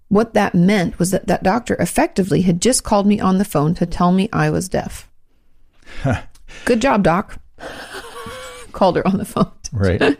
what 0.08 0.34
that 0.34 0.54
meant 0.54 0.98
was 0.98 1.10
that 1.10 1.26
that 1.26 1.42
doctor 1.42 1.74
effectively 1.76 2.42
had 2.42 2.60
just 2.60 2.84
called 2.84 3.06
me 3.06 3.20
on 3.20 3.38
the 3.38 3.44
phone 3.44 3.74
to 3.74 3.86
tell 3.86 4.12
me 4.12 4.28
I 4.32 4.50
was 4.50 4.68
deaf. 4.68 5.10
Good 6.64 6.80
job, 6.80 7.02
doc. 7.02 7.38
Called 8.74 8.96
her 8.96 9.06
on 9.06 9.16
the 9.16 9.24
phone. 9.24 9.50
Right. 9.72 10.18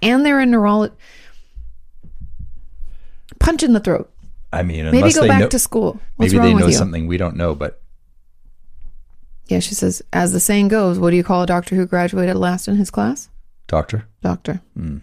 And 0.00 0.26
they're 0.26 0.40
a 0.40 0.46
neurologist. 0.46 0.98
Punch 3.38 3.62
in 3.62 3.72
the 3.74 3.80
throat. 3.80 4.10
I 4.52 4.62
mean, 4.62 4.90
Maybe 4.90 5.12
go 5.12 5.28
back 5.28 5.40
know, 5.40 5.48
to 5.48 5.58
school. 5.58 6.00
What's 6.16 6.32
maybe 6.32 6.46
they 6.46 6.54
know 6.54 6.70
something 6.70 7.06
we 7.06 7.16
don't 7.16 7.36
know, 7.36 7.54
but 7.54 7.80
Yeah, 9.46 9.60
she 9.60 9.74
says, 9.74 10.02
as 10.12 10.32
the 10.32 10.40
saying 10.40 10.68
goes, 10.68 10.98
what 10.98 11.10
do 11.10 11.16
you 11.16 11.24
call 11.24 11.42
a 11.42 11.46
doctor 11.46 11.76
who 11.76 11.86
graduated 11.86 12.36
last 12.36 12.66
in 12.68 12.76
his 12.76 12.90
class? 12.90 13.28
doctor. 13.68 14.06
Doctor. 14.20 14.60
Hmm. 14.76 14.98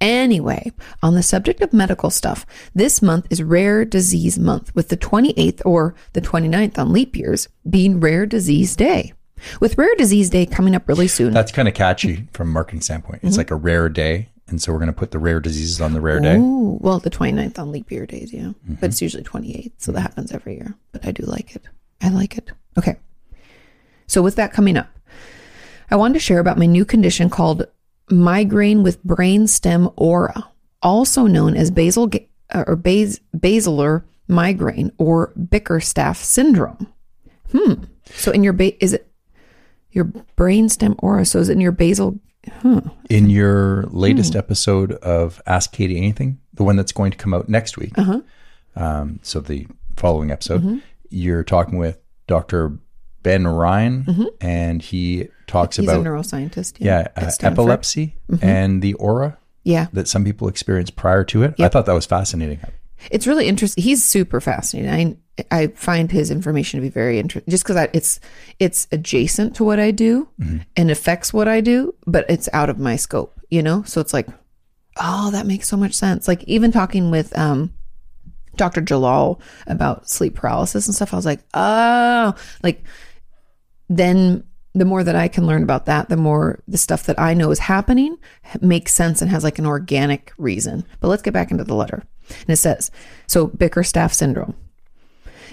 Anyway, 0.00 0.70
on 1.02 1.14
the 1.14 1.22
subject 1.22 1.60
of 1.62 1.72
medical 1.72 2.10
stuff, 2.10 2.44
this 2.74 3.00
month 3.00 3.26
is 3.30 3.42
Rare 3.42 3.84
Disease 3.84 4.38
Month, 4.38 4.74
with 4.74 4.88
the 4.88 4.96
28th 4.96 5.62
or 5.64 5.94
the 6.12 6.20
29th 6.20 6.78
on 6.78 6.92
leap 6.92 7.16
years 7.16 7.48
being 7.68 8.00
Rare 8.00 8.26
Disease 8.26 8.76
Day. 8.76 9.14
With 9.60 9.76
Rare 9.78 9.94
Disease 9.96 10.30
Day 10.30 10.46
coming 10.46 10.74
up 10.74 10.88
really 10.88 11.08
soon. 11.08 11.32
That's 11.32 11.52
kind 11.52 11.68
of 11.68 11.74
catchy 11.74 12.28
from 12.32 12.48
a 12.48 12.52
marketing 12.52 12.80
standpoint. 12.80 13.20
It's 13.22 13.36
like 13.36 13.50
a 13.50 13.56
rare 13.56 13.88
day. 13.88 14.28
And 14.48 14.60
so 14.60 14.72
we're 14.72 14.78
going 14.78 14.88
to 14.88 14.92
put 14.92 15.12
the 15.12 15.18
rare 15.18 15.40
diseases 15.40 15.80
on 15.80 15.94
the 15.94 16.00
rare 16.00 16.20
day. 16.20 16.36
Ooh, 16.36 16.78
well, 16.80 16.98
the 16.98 17.10
29th 17.10 17.58
on 17.58 17.72
leap 17.72 17.90
year 17.90 18.06
days, 18.06 18.32
yeah. 18.32 18.52
But 18.68 18.90
it's 18.90 19.00
usually 19.00 19.22
28th, 19.22 19.72
so 19.78 19.92
that 19.92 20.00
happens 20.00 20.32
every 20.32 20.56
year. 20.56 20.74
But 20.90 21.06
I 21.06 21.12
do 21.12 21.22
like 21.24 21.56
it. 21.56 21.62
I 22.02 22.10
like 22.10 22.36
it. 22.36 22.50
Okay. 22.76 22.96
So 24.06 24.20
with 24.20 24.36
that 24.36 24.52
coming 24.52 24.76
up, 24.76 24.88
I 25.90 25.96
wanted 25.96 26.14
to 26.14 26.20
share 26.20 26.38
about 26.40 26.58
my 26.58 26.66
new 26.66 26.84
condition 26.84 27.30
called 27.30 27.66
migraine 28.10 28.82
with 28.82 29.02
brain 29.04 29.46
stem 29.46 29.88
aura, 29.96 30.50
also 30.82 31.26
known 31.26 31.56
as 31.56 31.70
basal 31.70 32.10
uh, 32.52 32.64
or 32.66 32.76
bas- 32.76 33.20
basilar 33.38 34.04
migraine 34.28 34.92
or 34.98 35.32
Bickerstaff 35.36 36.18
syndrome. 36.18 36.88
Hmm. 37.52 37.84
So 38.06 38.32
in 38.32 38.42
your 38.42 38.52
ba- 38.52 38.82
is 38.82 38.92
it 38.92 39.11
your 39.92 40.04
brain 40.36 40.68
stem 40.68 40.94
aura? 40.98 41.24
So 41.24 41.38
is 41.38 41.48
it 41.48 41.52
in 41.52 41.60
your 41.60 41.72
basal? 41.72 42.18
In 43.08 43.30
your 43.30 43.82
Hmm. 43.82 43.96
latest 43.96 44.34
episode 44.34 44.92
of 44.94 45.40
Ask 45.46 45.70
Katie 45.72 45.96
Anything, 45.96 46.38
the 46.54 46.64
one 46.64 46.74
that's 46.76 46.90
going 46.92 47.12
to 47.12 47.16
come 47.18 47.32
out 47.34 47.48
next 47.48 47.78
week, 47.78 47.96
Uh-huh. 47.96 48.20
um, 48.74 49.20
so 49.22 49.40
the 49.40 49.66
following 49.96 50.30
episode, 50.32 50.60
Mm-hmm. 50.62 50.78
you're 51.10 51.44
talking 51.44 51.78
with 51.78 51.98
Dr. 52.26 52.78
Ben 53.22 53.46
Ryan, 53.46 54.28
and 54.40 54.82
he 54.82 55.28
talks 55.46 55.76
Mm-hmm. 55.76 55.82
He's 55.82 55.90
a 55.92 56.00
about 56.00 56.06
neuroscientist. 56.06 56.74
yeah, 56.80 57.06
at 57.14 57.22
uh, 57.22 57.30
Stanford. 57.30 57.58
Mm-hmm. 57.58 57.60
epilepsy 57.70 58.16
and 58.42 58.82
the 58.82 58.94
aura 58.94 59.38
Yeah. 59.62 59.86
that 59.92 60.08
some 60.08 60.24
people 60.24 60.48
experience 60.48 60.90
prior 60.90 61.22
to 61.24 61.44
it. 61.44 61.54
I 61.60 61.68
thought 61.68 61.86
that 61.86 61.92
was 61.92 62.06
fascinating. 62.06 62.58
It's 63.10 63.26
really 63.28 63.46
interesting. 63.46 63.84
He's 63.84 64.02
super 64.04 64.40
fascinating. 64.40 65.18
I 65.50 65.68
find 65.68 66.12
his 66.12 66.30
information 66.30 66.78
to 66.78 66.82
be 66.82 66.90
very 66.90 67.18
interesting, 67.18 67.50
just 67.50 67.64
because 67.64 67.88
it's 67.92 68.20
it's 68.58 68.86
adjacent 68.92 69.56
to 69.56 69.64
what 69.64 69.80
I 69.80 69.90
do 69.90 70.28
and 70.76 70.90
affects 70.90 71.32
what 71.32 71.48
I 71.48 71.60
do, 71.60 71.94
but 72.06 72.26
it's 72.28 72.48
out 72.52 72.68
of 72.68 72.78
my 72.78 72.96
scope. 72.96 73.32
You 73.50 73.62
know, 73.62 73.82
so 73.82 74.00
it's 74.00 74.12
like, 74.12 74.28
oh, 74.98 75.30
that 75.30 75.46
makes 75.46 75.68
so 75.68 75.76
much 75.76 75.94
sense. 75.94 76.28
Like 76.28 76.42
even 76.44 76.72
talking 76.72 77.10
with 77.10 77.36
um, 77.38 77.72
Dr. 78.56 78.80
Jalal 78.80 79.40
about 79.66 80.08
sleep 80.08 80.34
paralysis 80.34 80.86
and 80.86 80.94
stuff, 80.94 81.12
I 81.12 81.16
was 81.16 81.26
like, 81.26 81.40
oh, 81.54 82.34
like 82.62 82.84
then 83.88 84.44
the 84.74 84.84
more 84.84 85.04
that 85.04 85.16
I 85.16 85.28
can 85.28 85.46
learn 85.46 85.62
about 85.62 85.86
that, 85.86 86.08
the 86.08 86.16
more 86.16 86.62
the 86.66 86.78
stuff 86.78 87.04
that 87.04 87.18
I 87.18 87.34
know 87.34 87.50
is 87.50 87.58
happening 87.58 88.16
makes 88.60 88.94
sense 88.94 89.20
and 89.20 89.30
has 89.30 89.44
like 89.44 89.58
an 89.58 89.66
organic 89.66 90.32
reason. 90.38 90.84
But 91.00 91.08
let's 91.08 91.22
get 91.22 91.34
back 91.34 91.50
into 91.50 91.64
the 91.64 91.74
letter. 91.74 92.02
And 92.28 92.50
it 92.50 92.56
says, 92.56 92.90
so 93.26 93.48
Bickerstaff 93.48 94.12
syndrome. 94.12 94.54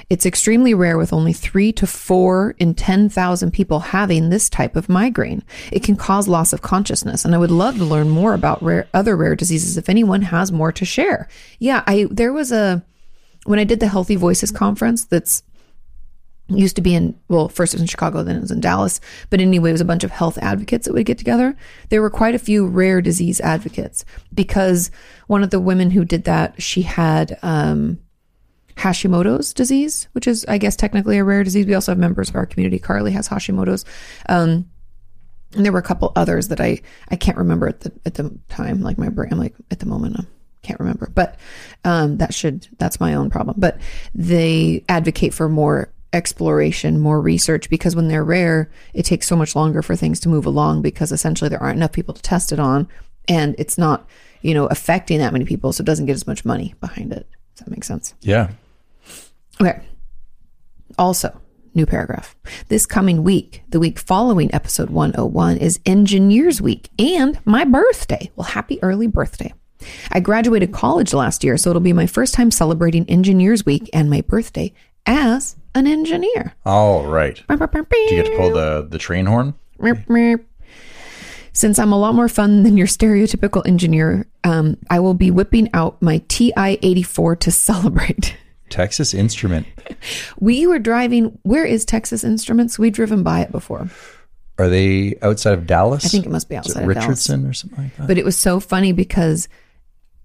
It's 0.10 0.26
extremely 0.26 0.74
rare 0.74 0.98
with 0.98 1.14
only 1.14 1.34
three 1.34 1.72
to 1.74 1.86
four 1.86 2.56
in 2.58 2.74
10,000 2.74 3.52
people 3.52 3.80
having 3.80 4.30
this 4.30 4.50
type 4.50 4.76
of 4.76 4.90
migraine. 4.90 5.44
It 5.72 5.84
can 5.84 5.96
cause 5.96 6.28
loss 6.28 6.52
of 6.52 6.64
consciousness. 6.64 7.26
And 7.26 7.36
I 7.36 7.38
would 7.38 7.52
love 7.52 7.78
to 7.78 7.86
learn 7.86 8.10
more 8.10 8.34
about 8.34 8.62
rare, 8.64 8.88
other 8.94 9.16
rare 9.16 9.36
diseases 9.36 9.78
if 9.78 9.88
anyone 9.88 10.24
has 10.24 10.52
more 10.52 10.72
to 10.72 10.84
share. 10.84 11.28
Yeah, 11.60 11.84
I, 11.86 12.08
there 12.10 12.34
was 12.34 12.52
a, 12.52 12.84
when 13.46 13.60
I 13.60 13.64
did 13.66 13.80
the 13.80 13.88
Healthy 13.88 14.16
Voices 14.16 14.52
conference 14.52 15.06
that's 15.06 15.44
used 16.48 16.76
to 16.76 16.82
be 16.82 16.96
in 16.96 17.16
well 17.28 17.48
first 17.48 17.74
it 17.74 17.78
was 17.78 17.82
in 17.82 17.88
chicago 17.88 18.24
then 18.24 18.36
it 18.36 18.42
was 18.42 18.50
in 18.50 18.60
dallas 18.60 19.00
but 19.30 19.40
anyway 19.40 19.70
it 19.70 19.74
was 19.74 19.82
a 19.82 19.86
bunch 19.86 20.04
of 20.04 20.10
health 20.10 20.36
advocates 20.40 20.88
that 20.88 20.94
would 20.94 21.06
get 21.06 21.20
together 21.20 21.56
there 21.90 22.02
were 22.02 22.10
quite 22.10 22.34
a 22.34 22.40
few 22.40 22.66
rare 22.66 23.04
disease 23.04 23.40
advocates 23.42 24.04
because 24.34 24.90
one 25.28 25.44
of 25.44 25.52
the 25.52 25.60
women 25.60 25.92
who 25.92 26.04
did 26.04 26.24
that 26.24 26.60
she 26.60 26.82
had 26.82 27.38
um 27.44 28.00
hashimoto's 28.80 29.54
disease 29.54 30.08
which 30.14 30.28
is 30.28 30.46
i 30.48 30.58
guess 30.58 30.76
technically 30.76 31.18
a 31.18 31.24
rare 31.24 31.44
disease 31.44 31.66
we 31.66 31.74
also 31.74 31.92
have 31.92 32.00
members 32.00 32.30
of 32.30 32.36
our 32.36 32.46
community 32.46 32.80
carly 32.80 33.12
has 33.12 33.28
hashimoto's 33.28 33.86
um 34.30 34.70
and 35.56 35.66
there 35.66 35.72
were 35.72 35.80
a 35.80 35.84
couple 35.84 36.12
others 36.16 36.48
that 36.48 36.62
i 36.62 36.80
i 37.10 37.16
can't 37.16 37.38
remember 37.38 37.68
at 37.68 37.82
the 37.82 37.92
at 38.06 38.16
the 38.16 38.34
time 38.48 38.82
like 38.82 38.98
my 38.98 39.10
brain 39.10 39.32
i'm 39.32 39.40
like 39.40 39.56
at 39.72 39.80
the 39.80 39.86
moment 39.86 40.16
i 40.20 40.24
can't 40.62 40.80
remember 40.80 41.12
but 41.14 41.38
um 41.84 42.18
that 42.18 42.34
should 42.34 42.68
that's 42.78 43.00
my 43.00 43.14
own 43.14 43.30
problem 43.30 43.56
but 43.60 43.78
they 44.14 44.84
advocate 44.88 45.34
for 45.34 45.50
more 45.50 45.92
exploration, 46.14 47.00
more 47.00 47.22
research, 47.22 47.70
because 47.70 47.96
when 47.96 48.08
they're 48.08 48.24
rare, 48.24 48.70
it 48.94 49.04
takes 49.04 49.28
so 49.28 49.36
much 49.36 49.56
longer 49.56 49.82
for 49.82 49.96
things 49.96 50.20
to 50.22 50.30
move 50.30 50.46
along 50.46 50.82
because 50.82 51.12
essentially 51.12 51.50
there 51.50 51.62
aren't 51.62 51.78
enough 51.78 51.92
people 51.92 52.14
to 52.14 52.22
test 52.22 52.52
it 52.52 52.60
on 52.60 52.88
and 53.28 53.56
it's 53.58 53.78
not, 53.78 54.08
you 54.42 54.54
know, 54.54 54.66
affecting 54.68 55.20
that 55.20 55.34
many 55.34 55.46
people. 55.46 55.72
So 55.72 55.82
it 55.84 55.86
doesn't 55.86 56.08
get 56.08 56.14
as 56.14 56.26
much 56.26 56.46
money 56.46 56.74
behind 56.80 57.14
it. 57.14 57.28
Does 57.56 57.66
that 57.66 57.72
make 57.72 57.84
sense? 57.84 58.16
Yeah. 58.22 58.50
Okay. 59.62 59.82
Also, 60.98 61.42
new 61.74 61.86
paragraph. 61.86 62.36
This 62.70 62.86
coming 62.86 63.24
week, 63.24 63.64
the 63.70 63.80
week 63.80 64.00
following 64.00 64.54
episode 64.54 64.90
101, 64.90 65.58
is 65.58 65.80
Engineers 65.86 66.62
Week 66.62 66.90
and 66.98 67.38
my 67.46 67.66
birthday. 67.66 68.32
Well, 68.38 68.46
happy 68.46 68.82
early 68.82 69.08
birthday. 69.08 69.54
I 70.12 70.22
graduated 70.22 70.72
college 70.72 71.14
last 71.14 71.44
year, 71.44 71.58
so 71.58 71.70
it'll 71.70 71.82
be 71.82 71.94
my 71.94 72.08
first 72.08 72.34
time 72.34 72.52
celebrating 72.52 73.06
Engineers 73.10 73.66
Week 73.66 73.90
and 73.94 74.10
my 74.10 74.22
birthday 74.22 74.74
as 75.06 75.58
an 75.76 75.88
engineer. 75.88 76.54
All 76.66 77.06
right. 77.06 77.42
Do 78.10 78.16
you 78.16 78.24
get 78.24 78.32
to 78.32 78.38
pull 78.38 78.52
the, 78.52 78.88
the 78.90 78.98
train 78.98 79.26
horn? 79.26 79.56
Since 81.52 81.80
I'm 81.80 81.92
a 81.92 82.00
lot 82.00 82.16
more 82.16 82.30
fun 82.30 82.64
than 82.64 82.78
your 82.78 82.88
stereotypical 82.88 83.66
engineer, 83.68 84.26
um, 84.46 84.78
I 84.90 85.02
will 85.02 85.14
be 85.14 85.32
whipping 85.32 85.70
out 85.74 86.02
my 86.02 86.22
TI 86.30 86.78
84 86.82 87.36
to 87.38 87.52
celebrate. 87.52 88.38
Texas 88.70 89.14
Instrument. 89.14 89.68
We 90.40 90.66
were 90.66 90.80
driving. 90.80 91.38
Where 91.44 91.66
is 91.66 91.84
Texas 91.84 92.24
Instruments? 92.24 92.80
We've 92.80 92.94
driven 92.94 93.22
by 93.22 93.42
it 93.42 93.52
before. 93.52 93.90
Are 94.58 94.70
they 94.70 95.18
outside 95.22 95.54
of 95.56 95.68
Dallas? 95.68 96.06
I 96.06 96.08
think 96.08 96.26
it 96.26 96.32
must 96.32 96.48
be 96.48 96.56
outside 96.56 96.84
of 96.84 96.88
Dallas. 96.88 97.06
Richardson 97.06 97.46
or 97.46 97.52
something 97.52 97.84
like 97.84 97.96
that? 97.98 98.08
But 98.08 98.18
it 98.18 98.24
was 98.24 98.38
so 98.38 98.62
funny 98.62 98.94
because 98.94 99.50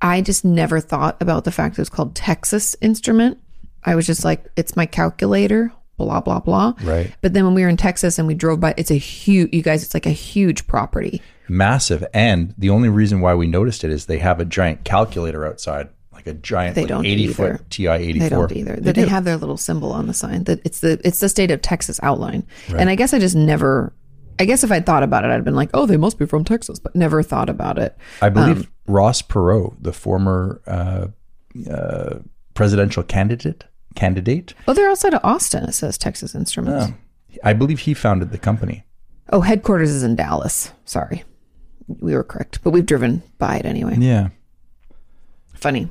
I 0.00 0.20
just 0.20 0.44
never 0.44 0.78
thought 0.80 1.16
about 1.20 1.44
the 1.44 1.50
fact 1.50 1.76
it 1.76 1.80
was 1.80 1.88
called 1.88 2.14
Texas 2.14 2.76
Instrument. 2.80 3.38
I 3.82 3.94
was 3.96 4.06
just 4.06 4.24
like, 4.24 4.46
it's 4.54 4.76
my 4.76 4.86
calculator, 4.86 5.72
blah, 5.96 6.20
blah, 6.20 6.40
blah. 6.40 6.74
Right. 6.82 7.12
But 7.20 7.32
then 7.32 7.44
when 7.44 7.54
we 7.54 7.62
were 7.62 7.68
in 7.68 7.76
Texas 7.76 8.18
and 8.18 8.28
we 8.28 8.34
drove 8.34 8.60
by, 8.60 8.74
it's 8.76 8.90
a 8.90 8.98
huge, 8.98 9.52
you 9.52 9.62
guys, 9.62 9.82
it's 9.82 9.94
like 9.94 10.06
a 10.06 10.10
huge 10.10 10.66
property. 10.66 11.22
Massive. 11.48 12.04
And 12.14 12.54
the 12.56 12.70
only 12.70 12.88
reason 12.88 13.20
why 13.20 13.34
we 13.34 13.46
noticed 13.46 13.84
it 13.84 13.90
is 13.90 14.06
they 14.06 14.18
have 14.18 14.40
a 14.40 14.44
giant 14.44 14.84
calculator 14.84 15.46
outside, 15.46 15.88
like 16.26 16.34
a 16.36 16.38
giant 16.38 16.74
They 16.74 16.84
don't 16.86 17.04
80 17.04 17.22
either. 17.24 17.34
foot 17.58 17.70
TI 17.70 17.86
84. 17.88 18.18
They 18.20 18.28
don't 18.28 18.52
either. 18.52 18.76
They, 18.76 18.92
do. 18.92 19.06
have 19.06 19.24
their 19.24 19.36
little 19.36 19.56
symbol 19.56 19.92
on 19.92 20.06
the 20.06 20.14
sign 20.14 20.44
that 20.44 20.60
it's 20.64 20.80
the 20.80 21.00
it's 21.04 21.20
the 21.20 21.28
state 21.28 21.50
of 21.50 21.60
Texas 21.62 22.00
outline. 22.02 22.46
And 22.76 22.88
I 22.88 22.94
guess 22.94 23.12
I 23.14 23.18
just 23.18 23.36
never. 23.36 23.92
I 24.38 24.46
guess 24.46 24.64
if 24.64 24.72
I'd 24.72 24.84
thought 24.84 25.04
about 25.04 25.24
it, 25.24 25.30
I'd 25.30 25.44
been 25.44 25.54
like, 25.54 25.70
oh, 25.74 25.86
they 25.86 25.96
must 25.96 26.18
be 26.18 26.26
from 26.26 26.44
Texas, 26.44 26.80
but 26.80 26.96
never 26.96 27.22
thought 27.22 27.48
about 27.48 27.78
it. 27.78 27.96
I 28.20 28.30
believe 28.30 28.56
Um, 28.62 28.68
Ross 28.88 29.22
Perot, 29.22 29.76
the 29.80 29.92
former 29.92 30.60
uh, 30.66 31.06
uh, 31.70 32.18
presidential 32.54 33.04
candidate, 33.04 33.62
candidate, 33.94 34.54
Oh, 34.66 34.74
they're 34.74 34.90
outside 34.90 35.14
of 35.14 35.20
Austin. 35.22 35.64
It 35.64 35.72
says 35.72 35.96
Texas 35.96 36.34
Instruments. 36.34 36.92
I 37.44 37.52
believe 37.52 37.80
he 37.80 37.94
founded 37.94 38.32
the 38.32 38.38
company. 38.38 38.84
Oh, 39.30 39.40
headquarters 39.40 39.90
is 39.90 40.02
in 40.02 40.16
Dallas. 40.16 40.72
Sorry, 40.84 41.22
we 41.86 42.14
were 42.14 42.24
correct, 42.24 42.58
but 42.64 42.70
we've 42.70 42.86
driven 42.86 43.22
by 43.38 43.58
it 43.58 43.66
anyway. 43.66 43.96
Yeah. 43.98 44.30
Funny, 45.64 45.88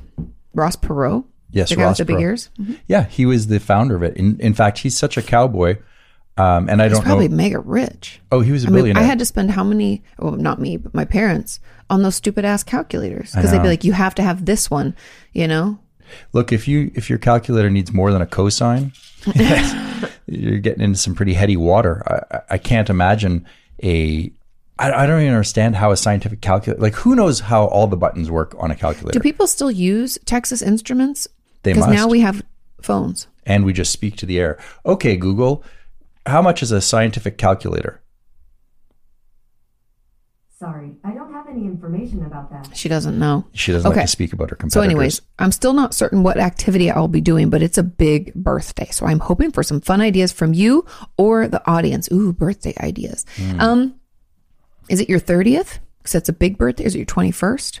Ross 0.54 0.76
Perot. 0.76 1.24
Yes, 1.50 1.68
the 1.70 1.76
guy 1.76 1.82
Ross 1.84 1.98
with 1.98 2.06
the 2.06 2.14
big 2.14 2.20
Perot. 2.20 2.22
ears. 2.22 2.50
Yeah, 2.86 3.04
he 3.04 3.26
was 3.26 3.48
the 3.48 3.58
founder 3.60 3.96
of 3.96 4.02
it. 4.04 4.16
In, 4.16 4.38
in 4.40 4.54
fact, 4.54 4.78
he's 4.78 4.96
such 4.96 5.16
a 5.16 5.22
cowboy. 5.22 5.78
Um, 6.36 6.68
and 6.68 6.80
I 6.82 6.86
He's 6.88 6.94
don't 6.96 7.04
probably 7.04 7.28
know. 7.28 7.36
mega 7.36 7.58
rich. 7.60 8.20
Oh, 8.32 8.40
he 8.40 8.50
was 8.52 8.64
a 8.64 8.68
I 8.68 8.70
mean. 8.70 8.96
I 8.96 9.02
had 9.02 9.18
to 9.20 9.24
spend 9.24 9.50
how 9.52 9.62
many? 9.62 10.02
Well, 10.18 10.32
not 10.32 10.60
me, 10.60 10.76
but 10.76 10.92
my 10.94 11.04
parents 11.04 11.60
on 11.90 12.02
those 12.02 12.16
stupid 12.16 12.44
ass 12.44 12.62
calculators 12.64 13.32
because 13.32 13.50
they'd 13.52 13.62
be 13.62 13.68
like, 13.68 13.84
"You 13.84 13.92
have 13.92 14.14
to 14.16 14.22
have 14.22 14.44
this 14.44 14.68
one," 14.70 14.96
you 15.32 15.46
know. 15.46 15.78
Look, 16.32 16.52
if 16.52 16.66
you 16.66 16.90
if 16.96 17.08
your 17.08 17.18
calculator 17.20 17.70
needs 17.70 17.92
more 17.92 18.10
than 18.12 18.20
a 18.20 18.26
cosine, 18.26 18.92
you're 20.26 20.58
getting 20.58 20.82
into 20.82 20.98
some 20.98 21.14
pretty 21.14 21.34
heady 21.34 21.56
water. 21.56 22.02
I- 22.32 22.40
I 22.54 22.58
can't 22.58 22.90
imagine 22.90 23.46
a 23.82 24.32
I, 24.78 24.90
I 24.92 25.06
don't 25.06 25.20
even 25.20 25.32
understand 25.32 25.76
how 25.76 25.92
a 25.92 25.96
scientific 25.96 26.40
calculator, 26.40 26.80
like 26.82 26.94
who 26.94 27.14
knows 27.14 27.40
how 27.40 27.66
all 27.66 27.86
the 27.86 27.96
buttons 27.96 28.30
work 28.30 28.54
on 28.58 28.70
a 28.70 28.74
calculator? 28.74 29.18
Do 29.18 29.22
people 29.22 29.46
still 29.46 29.70
use 29.70 30.18
Texas 30.24 30.62
Instruments? 30.62 31.28
They 31.62 31.72
must. 31.74 31.88
Because 31.88 31.94
now 32.02 32.08
we 32.08 32.20
have 32.20 32.42
phones. 32.82 33.28
and 33.46 33.64
we 33.64 33.72
just 33.72 33.92
speak 33.92 34.16
to 34.16 34.26
the 34.26 34.38
air. 34.40 34.58
Okay, 34.84 35.16
Google, 35.16 35.62
how 36.26 36.42
much 36.42 36.62
is 36.62 36.72
a 36.72 36.80
scientific 36.80 37.38
calculator? 37.38 38.00
Sorry, 40.58 40.92
I 41.04 41.12
don't 41.12 41.32
have 41.32 41.46
any 41.48 41.64
information 41.66 42.24
about 42.24 42.50
that. 42.50 42.74
She 42.76 42.88
doesn't 42.88 43.18
know. 43.18 43.44
She 43.52 43.72
doesn't 43.72 43.90
Okay. 43.90 44.00
like 44.00 44.06
to 44.06 44.12
speak 44.12 44.32
about 44.32 44.50
her 44.50 44.56
competitors. 44.56 44.72
So, 44.74 44.82
anyways, 44.82 45.20
I'm 45.38 45.52
still 45.52 45.72
not 45.72 45.94
certain 45.94 46.22
what 46.22 46.38
activity 46.38 46.90
I'll 46.90 47.08
be 47.08 47.20
doing, 47.20 47.50
but 47.50 47.60
it's 47.62 47.76
a 47.76 47.82
big 47.82 48.32
birthday. 48.34 48.88
So, 48.90 49.04
I'm 49.04 49.18
hoping 49.18 49.50
for 49.50 49.62
some 49.62 49.80
fun 49.80 50.00
ideas 50.00 50.32
from 50.32 50.54
you 50.54 50.86
or 51.18 51.48
the 51.48 51.60
audience. 51.68 52.08
Ooh, 52.12 52.32
birthday 52.32 52.72
ideas. 52.80 53.26
Hmm. 53.36 53.60
Um, 53.60 53.94
is 54.88 55.00
it 55.00 55.08
your 55.08 55.20
30th? 55.20 55.78
Because 55.98 56.12
that's 56.12 56.28
a 56.28 56.32
big 56.32 56.58
birthday. 56.58 56.84
Is 56.84 56.94
it 56.94 56.98
your 56.98 57.06
21st? 57.06 57.80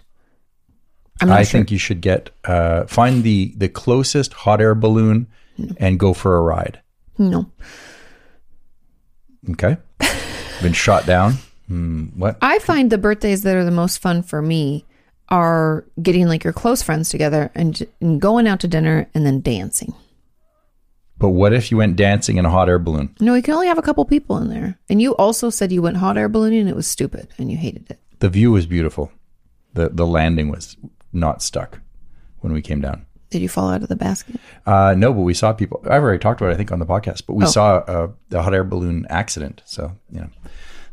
I'm 1.20 1.28
not 1.28 1.38
I 1.38 1.42
sure. 1.44 1.58
think 1.58 1.70
you 1.70 1.78
should 1.78 2.00
get 2.00 2.30
uh, 2.44 2.86
find 2.86 3.22
the 3.22 3.54
the 3.56 3.68
closest 3.68 4.32
hot 4.32 4.60
air 4.60 4.74
balloon 4.74 5.28
and 5.78 5.98
go 5.98 6.12
for 6.12 6.36
a 6.36 6.40
ride. 6.40 6.80
no. 7.18 7.50
Okay, 9.50 9.76
been 10.62 10.72
shot 10.72 11.04
down. 11.06 11.34
Hmm, 11.68 12.06
what? 12.16 12.38
I 12.40 12.58
find 12.60 12.90
the 12.90 12.98
birthdays 12.98 13.42
that 13.42 13.54
are 13.56 13.64
the 13.64 13.70
most 13.70 13.98
fun 13.98 14.22
for 14.22 14.40
me 14.40 14.84
are 15.28 15.84
getting 16.02 16.26
like 16.28 16.44
your 16.44 16.52
close 16.52 16.82
friends 16.82 17.10
together 17.10 17.50
and, 17.54 17.86
and 18.00 18.20
going 18.20 18.46
out 18.48 18.60
to 18.60 18.68
dinner 18.68 19.06
and 19.14 19.24
then 19.26 19.40
dancing. 19.40 19.94
But 21.24 21.30
what 21.30 21.54
if 21.54 21.70
you 21.70 21.78
went 21.78 21.96
dancing 21.96 22.36
in 22.36 22.44
a 22.44 22.50
hot 22.50 22.68
air 22.68 22.78
balloon? 22.78 23.14
No, 23.18 23.32
you 23.32 23.40
can 23.40 23.54
only 23.54 23.66
have 23.66 23.78
a 23.78 23.82
couple 23.82 24.04
people 24.04 24.36
in 24.36 24.50
there. 24.50 24.78
And 24.90 25.00
you 25.00 25.16
also 25.16 25.48
said 25.48 25.72
you 25.72 25.80
went 25.80 25.96
hot 25.96 26.18
air 26.18 26.28
ballooning 26.28 26.60
and 26.60 26.68
it 26.68 26.76
was 26.76 26.86
stupid 26.86 27.28
and 27.38 27.50
you 27.50 27.56
hated 27.56 27.90
it. 27.90 27.98
The 28.18 28.28
view 28.28 28.52
was 28.52 28.66
beautiful. 28.66 29.10
the 29.72 29.88
The 29.88 30.06
landing 30.06 30.50
was 30.50 30.76
not 31.14 31.40
stuck 31.40 31.80
when 32.40 32.52
we 32.52 32.60
came 32.60 32.82
down. 32.82 33.06
Did 33.30 33.40
you 33.40 33.48
fall 33.48 33.70
out 33.70 33.82
of 33.82 33.88
the 33.88 33.96
basket? 33.96 34.38
Uh, 34.66 34.94
no, 34.98 35.14
but 35.14 35.22
we 35.22 35.32
saw 35.32 35.54
people. 35.54 35.80
I've 35.84 36.02
already 36.02 36.18
talked 36.18 36.42
about 36.42 36.50
it, 36.50 36.54
I 36.54 36.56
think, 36.58 36.70
on 36.72 36.78
the 36.78 36.84
podcast. 36.84 37.22
But 37.26 37.32
Oh. 37.32 37.36
we 37.36 37.46
saw 37.46 37.78
a, 37.88 38.10
a 38.36 38.42
hot 38.42 38.52
air 38.52 38.62
balloon 38.64 39.06
accident. 39.08 39.62
So 39.64 39.92
you 40.12 40.20
know, 40.20 40.28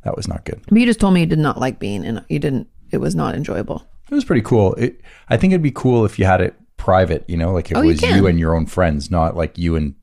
that 0.05 0.15
was 0.15 0.29
not 0.29 0.45
good. 0.45 0.61
But 0.69 0.77
you 0.79 0.86
just 0.86 1.01
told 1.01 1.13
me 1.13 1.19
you 1.19 1.25
did 1.25 1.39
not 1.39 1.59
like 1.59 1.77
being 1.77 2.05
in. 2.05 2.23
You 2.29 2.39
didn't. 2.39 2.69
It 2.89 2.99
was 2.99 3.15
not 3.15 3.36
enjoyable. 3.36 3.86
It 4.09 4.15
was 4.15 4.23
pretty 4.23 4.43
cool. 4.43 4.75
It, 4.75 5.01
I 5.27 5.36
think 5.36 5.51
it'd 5.51 5.61
be 5.61 5.71
cool 5.71 6.05
if 6.05 6.17
you 6.17 6.23
had 6.23 6.39
it 6.39 6.55
private. 6.77 7.25
You 7.27 7.36
know, 7.36 7.51
like 7.51 7.69
it 7.69 7.75
Oh, 7.77 7.82
was 7.84 7.99
can. 7.99 8.15
you 8.17 8.27
and 8.27 8.39
your 8.39 8.55
own 8.55 8.65
friends, 8.65 9.11
not 9.11 9.36
like 9.36 9.57
you 9.57 9.75
and 9.75 9.93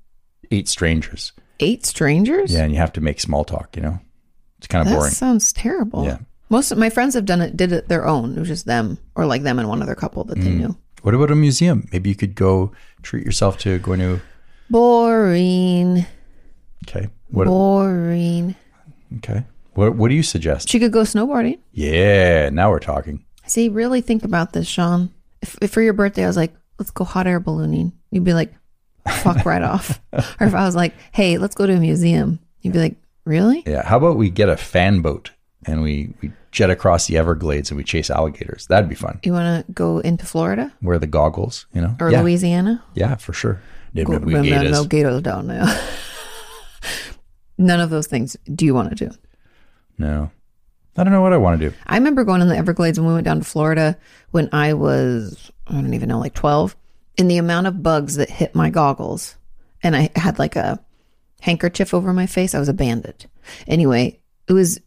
eight 0.51 0.69
strangers. 0.69 1.33
Eight 1.61 1.85
strangers. 1.85 2.53
Yeah, 2.53 2.63
and 2.65 2.73
you 2.73 2.79
have 2.79 2.93
to 2.95 3.01
make 3.01 3.21
small 3.21 3.45
talk. 3.45 3.75
You 3.77 3.83
know, 3.83 4.01
it's 4.59 4.67
kind 4.67 4.83
of 4.87 4.89
that 4.93 4.99
boring. 4.99 5.13
sounds 5.13 5.53
terrible. 5.53 6.05
Yeah. 6.05 6.19
Most 6.51 6.71
of 6.71 6.79
my 6.79 6.89
friends 6.89 7.15
have 7.15 7.25
done 7.27 7.41
it. 7.41 7.57
Did 7.57 7.73
it 7.73 7.89
their 7.89 8.07
own. 8.07 8.35
It 8.37 8.39
was 8.39 8.49
just 8.49 8.65
them, 8.67 8.99
or 9.15 9.27
like 9.27 9.43
them 9.43 9.59
and 9.59 9.69
one 9.69 9.83
other 9.83 9.95
couple 9.95 10.25
that 10.25 10.39
Mm. 10.39 10.45
they 10.45 10.51
knew. 10.51 10.77
What 11.03 11.15
about 11.15 11.31
a 11.31 11.35
museum? 11.35 11.87
Maybe 11.93 12.09
you 12.11 12.17
could 12.17 12.35
go 12.35 12.73
treat 13.03 13.25
yourself 13.25 13.59
to 13.59 13.79
going 13.79 14.01
to. 14.01 14.21
Boring. 14.71 16.07
Okay. 16.87 17.09
What? 17.31 17.47
Boring. 17.47 18.55
Okay. 19.19 19.45
What? 19.75 19.95
What 19.97 20.09
do 20.09 20.15
you 20.15 20.23
suggest? 20.23 20.69
She 20.69 20.79
could 20.79 20.93
go 20.93 21.03
snowboarding. 21.03 21.59
Yeah. 21.73 22.51
Now 22.51 22.71
we're 22.71 22.79
talking. 22.79 23.25
See, 23.47 23.69
really 23.69 24.01
think 24.01 24.25
about 24.25 24.53
this, 24.53 24.67
Sean. 24.67 25.11
If, 25.43 25.57
if 25.63 25.71
for 25.71 25.83
your 25.83 25.93
birthday 25.93 26.25
I 26.25 26.27
was 26.27 26.37
like, 26.37 26.55
let's 26.79 26.91
go 26.91 27.05
hot 27.05 27.27
air 27.27 27.41
ballooning, 27.41 27.93
you'd 28.11 28.25
be 28.25 28.35
like, 28.35 28.53
fuck 29.07 29.45
right 29.45 29.63
off. 29.63 30.01
Or 30.13 30.47
if 30.47 30.55
I 30.55 30.65
was 30.65 30.77
like, 30.77 30.95
hey, 31.13 31.39
let's 31.39 31.55
go 31.55 31.67
to 31.67 31.75
a 31.75 31.81
museum, 31.81 32.39
you'd 32.61 32.73
be 32.73 32.79
like, 32.79 32.97
really? 33.25 33.63
Yeah. 33.67 33.87
How 33.87 33.99
about 33.99 34.17
we 34.17 34.31
get 34.31 34.49
a 34.49 34.57
fan 34.57 35.01
boat 35.01 35.31
and 35.67 35.83
we 35.83 36.13
we 36.21 36.33
jet 36.51 36.71
across 36.71 37.07
the 37.07 37.19
Everglades 37.19 37.71
and 37.71 37.79
we 37.79 37.85
chase 37.85 38.11
alligators? 38.11 38.67
That'd 38.67 38.89
be 38.89 38.95
fun. 38.95 39.21
You 39.23 39.33
want 39.33 39.67
to 39.67 39.73
go 39.73 39.99
into 39.99 40.27
Florida 40.27 40.73
Wear 40.83 40.99
the 40.99 41.07
goggles. 41.07 41.67
You 41.73 41.83
know. 41.83 41.97
or 42.01 42.11
yeah. 42.11 42.23
Louisiana? 42.23 42.83
Yeah, 42.95 43.17
for 43.17 43.33
sure. 43.33 43.61
Go, 43.95 44.19
no, 44.19 44.43
no, 44.43 44.63
no 44.63 44.85
gators 44.85 45.23
down 45.23 45.49
there. 45.49 45.65
None 47.59 47.81
of 47.81 47.91
those 47.91 48.07
things 48.07 48.37
do 48.55 48.65
you 48.65 48.75
want 48.75 48.91
to 48.91 49.09
do. 49.09 49.11
No. 49.97 50.31
I 50.97 51.05
don't 51.05 51.13
know 51.13 51.23
what 51.23 51.33
I 51.33 51.37
want 51.37 51.61
to 51.61 51.71
do. 51.71 51.77
I 51.87 51.97
remember 51.97 52.25
going 52.25 52.41
in 52.41 52.49
the 52.49 52.57
Everglades 52.57 52.99
when 52.99 53.09
we 53.09 53.15
went 53.15 53.25
down 53.25 53.39
to 53.39 53.45
Florida 53.45 53.97
when 54.33 54.49
I 54.53 54.75
was, 54.75 55.51
I 55.69 55.75
don't 55.75 55.95
even 55.95 56.09
know, 56.09 56.19
like 56.19 56.35
12. 56.35 56.77
And 57.19 57.31
the 57.31 57.39
amount 57.39 57.67
of 57.67 57.83
bugs 57.83 58.17
that 58.17 58.31
hit 58.31 58.55
my 58.55 58.71
goggles, 58.71 59.37
and 59.83 59.97
I 59.97 60.11
had 60.15 60.39
like 60.39 60.57
a 60.57 60.79
handkerchief 61.41 61.93
over 61.93 62.13
my 62.13 62.27
face, 62.27 62.55
I 62.55 62.61
was 62.61 62.69
a 62.69 62.75
bandit. 62.75 63.27
Anyway, 63.67 64.21
it 64.47 64.53
was 64.53 64.81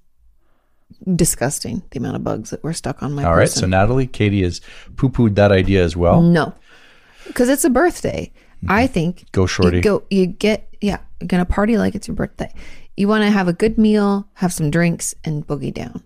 disgusting 1.15 1.81
the 1.91 1.99
amount 1.99 2.15
of 2.15 2.23
bugs 2.23 2.49
that 2.51 2.63
were 2.63 2.73
stuck 2.73 3.01
on 3.03 3.13
my 3.13 3.23
All 3.23 3.35
right. 3.35 3.49
So. 3.49 3.65
Natalie, 3.65 4.07
Katie 4.07 4.43
has 4.43 4.61
poo 4.95 5.09
pooed 5.09 5.35
that 5.35 5.51
idea 5.51 5.83
as 5.83 5.95
well. 5.95 6.21
no, 6.21 6.53
because 7.27 7.49
it's 7.49 7.65
a 7.65 7.69
birthday. 7.69 8.31
Mm-hmm. 8.57 8.71
I 8.71 8.87
think 8.87 9.31
Go 9.31 9.45
shorty. 9.45 9.77
You 9.77 9.83
go, 9.83 10.03
you 10.09 10.27
get, 10.27 10.67
yeah, 10.81 10.99
you're 11.19 11.27
gonna 11.27 11.45
party 11.45 11.77
like 11.77 11.95
it's 11.95 12.07
your 12.07 12.15
birthday. 12.15 12.53
You 12.95 13.07
want 13.07 13.23
to 13.23 13.31
have 13.31 13.47
a 13.47 13.53
good 13.53 13.77
meal, 13.77 14.27
have 14.33 14.53
some 14.53 14.69
drinks, 14.69 15.15
and 15.23 15.45
boogie 15.47 15.73
down. 15.73 16.03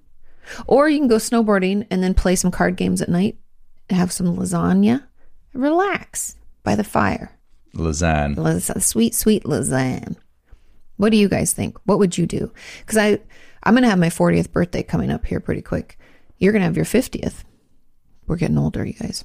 Or 0.67 0.87
you 0.87 0.99
can 0.99 1.07
go 1.07 1.17
snowboarding 1.17 1.87
and 1.89 2.01
then 2.03 2.13
play 2.13 2.35
some 2.35 2.51
card 2.51 2.77
games 2.77 3.01
at 3.01 3.09
night, 3.09 3.37
have 3.89 4.11
some 4.11 4.37
lasagna, 4.37 5.03
relax 5.55 6.35
by 6.63 6.75
the 6.75 6.83
fire. 6.83 7.31
Lasagne. 7.73 8.37
Las- 8.37 8.85
sweet, 8.85 9.13
sweet 9.15 9.43
lasagna. 9.43 10.15
What 10.97 11.11
do 11.11 11.17
you 11.17 11.27
guys 11.27 11.53
think? 11.53 11.77
What 11.85 11.99
would 11.99 12.17
you 12.17 12.25
do? 12.25 12.51
Because 12.79 12.97
I, 12.97 13.19
I'm 13.63 13.73
gonna 13.73 13.89
have 13.89 13.99
my 13.99 14.09
40th 14.09 14.51
birthday 14.51 14.83
coming 14.83 15.11
up 15.11 15.25
here 15.25 15.39
pretty 15.39 15.61
quick. 15.61 15.97
You're 16.37 16.53
gonna 16.53 16.65
have 16.65 16.77
your 16.77 16.85
50th. 16.85 17.43
We're 18.27 18.37
getting 18.37 18.57
older, 18.57 18.85
you 18.85 18.93
guys. 18.93 19.23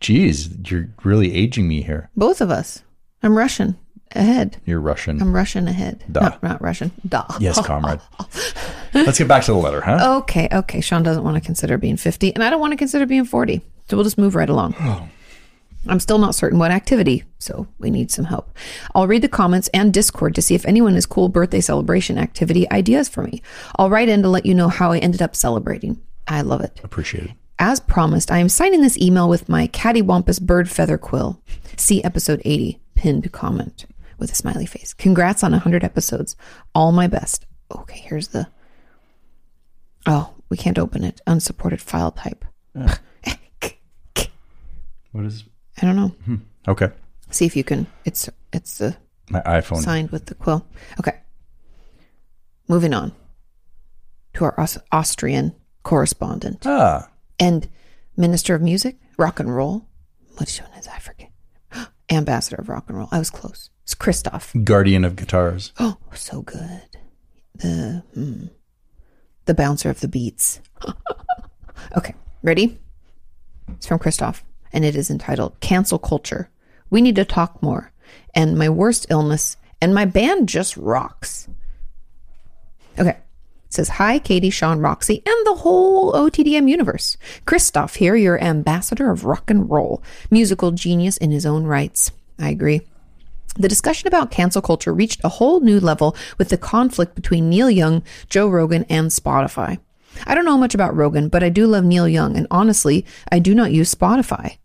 Jeez, 0.00 0.70
you're 0.70 0.88
really 1.04 1.34
aging 1.34 1.68
me 1.68 1.82
here. 1.82 2.10
Both 2.16 2.40
of 2.40 2.50
us. 2.50 2.82
I'm 3.22 3.36
Russian 3.36 3.78
ahead. 4.12 4.58
You're 4.64 4.80
Russian. 4.80 5.20
I'm 5.20 5.34
Russian 5.34 5.68
ahead. 5.68 6.04
Duh. 6.10 6.20
Not, 6.20 6.42
not 6.42 6.62
Russian. 6.62 6.90
Duh. 7.08 7.24
yes, 7.40 7.64
comrade. 7.64 8.00
Let's 8.94 9.18
get 9.18 9.28
back 9.28 9.44
to 9.44 9.52
the 9.52 9.58
letter, 9.58 9.80
huh? 9.80 10.18
Okay, 10.18 10.48
okay. 10.52 10.80
Sean 10.80 11.02
doesn't 11.02 11.24
want 11.24 11.36
to 11.36 11.40
consider 11.40 11.78
being 11.78 11.96
50, 11.96 12.34
and 12.34 12.42
I 12.42 12.50
don't 12.50 12.60
want 12.60 12.72
to 12.72 12.76
consider 12.76 13.06
being 13.06 13.24
40. 13.24 13.60
So 13.88 13.96
we'll 13.96 14.04
just 14.04 14.18
move 14.18 14.34
right 14.34 14.48
along. 14.48 14.74
I'm 15.88 16.00
still 16.00 16.18
not 16.18 16.34
certain 16.34 16.58
what 16.58 16.70
activity, 16.70 17.24
so 17.38 17.66
we 17.78 17.90
need 17.90 18.10
some 18.10 18.24
help. 18.24 18.56
I'll 18.94 19.06
read 19.06 19.22
the 19.22 19.28
comments 19.28 19.68
and 19.72 19.92
Discord 19.92 20.34
to 20.34 20.42
see 20.42 20.54
if 20.54 20.64
anyone 20.66 20.94
has 20.94 21.06
cool 21.06 21.28
birthday 21.28 21.60
celebration 21.60 22.18
activity 22.18 22.70
ideas 22.70 23.08
for 23.08 23.22
me. 23.22 23.42
I'll 23.76 23.90
write 23.90 24.08
in 24.08 24.22
to 24.22 24.28
let 24.28 24.46
you 24.46 24.54
know 24.54 24.68
how 24.68 24.92
I 24.92 24.98
ended 24.98 25.22
up 25.22 25.36
celebrating. 25.36 26.00
I 26.26 26.42
love 26.42 26.60
it. 26.60 26.80
Appreciate 26.82 27.24
it. 27.24 27.30
As 27.58 27.80
promised, 27.80 28.30
I 28.30 28.38
am 28.38 28.48
signing 28.48 28.82
this 28.82 28.98
email 28.98 29.28
with 29.28 29.48
my 29.48 29.68
cattywampus 29.68 30.42
bird 30.42 30.68
feather 30.68 30.98
quill. 30.98 31.40
See 31.76 32.02
episode 32.04 32.42
80, 32.44 32.80
pinned 32.94 33.32
comment 33.32 33.86
with 34.18 34.32
a 34.32 34.34
smiley 34.34 34.66
face. 34.66 34.92
Congrats 34.92 35.42
on 35.42 35.52
100 35.52 35.84
episodes. 35.84 36.36
All 36.74 36.92
my 36.92 37.06
best. 37.06 37.46
Okay, 37.74 37.98
here's 37.98 38.28
the. 38.28 38.48
Oh, 40.06 40.34
we 40.48 40.56
can't 40.56 40.78
open 40.78 41.02
it. 41.04 41.20
Unsupported 41.26 41.80
file 41.80 42.12
type. 42.12 42.44
What 45.16 45.24
is? 45.24 45.44
I 45.80 45.86
don't 45.86 45.96
know. 45.96 46.12
Okay, 46.68 46.90
See 47.30 47.44
if 47.46 47.54
you 47.56 47.64
can. 47.64 47.86
It's 48.04 48.28
it's 48.52 48.78
the 48.78 48.96
my 49.30 49.40
iPhone. 49.42 49.82
signed 49.82 50.10
with 50.10 50.26
the 50.26 50.34
quill. 50.34 50.66
Okay. 51.00 51.18
Moving 52.68 52.94
on 52.94 53.12
to 54.34 54.44
our 54.44 54.58
Aus- 54.60 54.78
Austrian 54.92 55.54
correspondent. 55.82 56.62
Ah, 56.66 57.08
and 57.38 57.68
Minister 58.16 58.54
of 58.54 58.62
Music, 58.62 58.96
Rock 59.18 59.38
and 59.40 59.54
Roll. 59.54 59.86
Which 60.38 60.58
one 60.60 60.72
is 60.78 60.88
I 60.88 60.98
forget? 60.98 61.30
Ambassador 62.10 62.56
of 62.60 62.68
Rock 62.68 62.84
and 62.88 62.98
Roll. 62.98 63.08
I 63.12 63.18
was 63.18 63.30
close. 63.30 63.70
It's 63.84 63.94
Christoph. 63.94 64.52
guardian 64.64 65.04
of 65.04 65.14
guitars. 65.16 65.72
Oh, 65.78 65.96
so 66.14 66.42
good. 66.42 66.82
The 67.54 68.02
hmm, 68.14 68.46
the 69.44 69.54
bouncer 69.54 69.90
of 69.90 70.00
the 70.00 70.08
beats. 70.08 70.60
okay, 71.96 72.14
ready? 72.42 72.78
It's 73.68 73.86
from 73.86 73.98
Christoph, 73.98 74.44
and 74.76 74.84
it 74.84 74.94
is 74.94 75.10
entitled 75.10 75.58
"Cancel 75.60 75.98
Culture." 75.98 76.50
We 76.90 77.00
need 77.00 77.16
to 77.16 77.24
talk 77.24 77.60
more. 77.62 77.92
And 78.34 78.56
my 78.56 78.68
worst 78.68 79.06
illness, 79.10 79.56
and 79.80 79.94
my 79.94 80.04
band 80.04 80.48
just 80.48 80.76
rocks. 80.76 81.48
Okay. 82.98 83.16
It 83.66 83.74
says, 83.74 83.88
Hi, 83.88 84.18
Katie, 84.18 84.50
Sean, 84.50 84.78
Roxy, 84.78 85.22
and 85.26 85.46
the 85.46 85.56
whole 85.56 86.12
OTDM 86.12 86.68
universe. 86.68 87.16
Christoph 87.46 87.96
here, 87.96 88.14
your 88.14 88.40
ambassador 88.40 89.10
of 89.10 89.24
rock 89.24 89.50
and 89.50 89.68
roll, 89.68 90.02
musical 90.30 90.70
genius 90.70 91.16
in 91.16 91.32
his 91.32 91.44
own 91.44 91.64
rights. 91.64 92.12
I 92.38 92.50
agree. 92.50 92.82
The 93.58 93.68
discussion 93.68 94.06
about 94.06 94.30
cancel 94.30 94.62
culture 94.62 94.94
reached 94.94 95.22
a 95.24 95.30
whole 95.30 95.60
new 95.60 95.80
level 95.80 96.14
with 96.38 96.50
the 96.50 96.58
conflict 96.58 97.14
between 97.14 97.48
Neil 97.48 97.70
Young, 97.70 98.02
Joe 98.28 98.48
Rogan, 98.48 98.84
and 98.88 99.10
Spotify. 99.10 99.78
I 100.26 100.34
don't 100.34 100.44
know 100.44 100.58
much 100.58 100.74
about 100.74 100.94
Rogan, 100.94 101.28
but 101.28 101.42
I 101.42 101.48
do 101.48 101.66
love 101.66 101.84
Neil 101.84 102.06
Young, 102.06 102.36
and 102.36 102.46
honestly, 102.50 103.04
I 103.32 103.38
do 103.38 103.54
not 103.54 103.72
use 103.72 103.94
Spotify. 103.94 104.58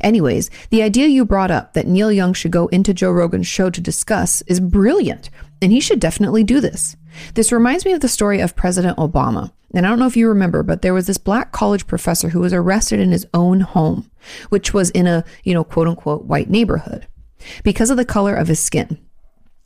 Anyways, 0.00 0.50
the 0.70 0.82
idea 0.82 1.06
you 1.06 1.24
brought 1.24 1.50
up 1.50 1.74
that 1.74 1.86
Neil 1.86 2.12
Young 2.12 2.32
should 2.32 2.50
go 2.50 2.66
into 2.68 2.94
Joe 2.94 3.10
Rogan's 3.10 3.46
show 3.46 3.70
to 3.70 3.80
discuss 3.80 4.42
is 4.42 4.60
brilliant, 4.60 5.30
and 5.60 5.72
he 5.72 5.80
should 5.80 6.00
definitely 6.00 6.44
do 6.44 6.60
this. 6.60 6.96
This 7.34 7.52
reminds 7.52 7.84
me 7.84 7.92
of 7.92 8.00
the 8.00 8.08
story 8.08 8.40
of 8.40 8.56
President 8.56 8.98
Obama. 8.98 9.52
And 9.72 9.84
I 9.84 9.88
don't 9.88 9.98
know 9.98 10.06
if 10.06 10.16
you 10.16 10.28
remember, 10.28 10.62
but 10.62 10.82
there 10.82 10.94
was 10.94 11.06
this 11.06 11.18
black 11.18 11.50
college 11.50 11.86
professor 11.86 12.28
who 12.28 12.40
was 12.40 12.52
arrested 12.52 13.00
in 13.00 13.10
his 13.10 13.26
own 13.34 13.60
home, 13.60 14.08
which 14.48 14.72
was 14.72 14.90
in 14.90 15.06
a, 15.06 15.24
you 15.42 15.52
know, 15.52 15.64
quote 15.64 15.88
unquote 15.88 16.24
white 16.24 16.48
neighborhood 16.48 17.08
because 17.62 17.90
of 17.90 17.96
the 17.96 18.04
color 18.04 18.34
of 18.34 18.48
his 18.48 18.60
skin. 18.60 18.98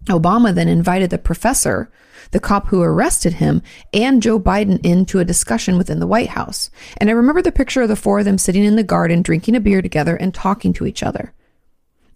Obama 0.08 0.54
then 0.54 0.68
invited 0.68 1.10
the 1.10 1.18
professor, 1.18 1.90
the 2.30 2.40
cop 2.40 2.66
who 2.68 2.82
arrested 2.82 3.34
him, 3.34 3.62
and 3.92 4.22
Joe 4.22 4.38
Biden 4.38 4.84
into 4.84 5.18
a 5.18 5.24
discussion 5.24 5.78
within 5.78 6.00
the 6.00 6.06
White 6.06 6.28
House. 6.28 6.70
And 6.98 7.08
I 7.08 7.14
remember 7.14 7.42
the 7.42 7.52
picture 7.52 7.82
of 7.82 7.88
the 7.88 7.96
four 7.96 8.18
of 8.18 8.24
them 8.24 8.38
sitting 8.38 8.64
in 8.64 8.76
the 8.76 8.82
garden, 8.82 9.22
drinking 9.22 9.56
a 9.56 9.60
beer 9.60 9.82
together 9.82 10.16
and 10.16 10.34
talking 10.34 10.72
to 10.74 10.86
each 10.86 11.02
other. 11.02 11.32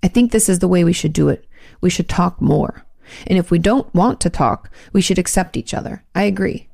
I 0.02 0.08
think 0.08 0.32
this 0.32 0.48
is 0.48 0.58
the 0.58 0.68
way 0.68 0.84
we 0.84 0.92
should 0.92 1.12
do 1.12 1.28
it. 1.28 1.46
We 1.80 1.90
should 1.90 2.08
talk 2.08 2.40
more. 2.40 2.84
And 3.26 3.38
if 3.38 3.50
we 3.50 3.58
don't 3.58 3.92
want 3.94 4.20
to 4.22 4.30
talk, 4.30 4.70
we 4.92 5.00
should 5.00 5.18
accept 5.18 5.56
each 5.56 5.74
other. 5.74 6.02
I 6.14 6.24
agree. 6.24 6.68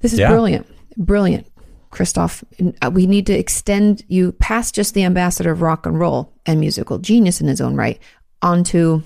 This 0.00 0.12
is 0.12 0.18
Yeah. 0.18 0.30
brilliant. 0.30 0.66
Brilliant. 0.96 1.46
Christoph, 1.90 2.42
uh, 2.82 2.90
we 2.92 3.06
need 3.06 3.26
to 3.26 3.38
extend 3.38 4.02
you 4.08 4.32
past 4.32 4.74
just 4.74 4.94
the 4.94 5.04
ambassador 5.04 5.52
of 5.52 5.62
rock 5.62 5.86
and 5.86 5.98
roll 5.98 6.32
and 6.44 6.58
musical 6.60 6.98
genius 6.98 7.40
in 7.40 7.46
his 7.46 7.60
own 7.60 7.76
right 7.76 8.00
onto 8.42 9.02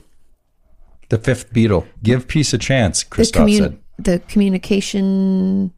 The 1.08 1.18
fifth 1.18 1.52
Beatle. 1.52 1.86
Give 2.02 2.26
peace 2.28 2.52
a 2.52 2.58
chance, 2.58 3.02
the, 3.02 3.10
Christoph 3.10 3.40
commun- 3.46 3.58
said. 3.58 3.78
the 3.98 4.18
communication 4.28 5.72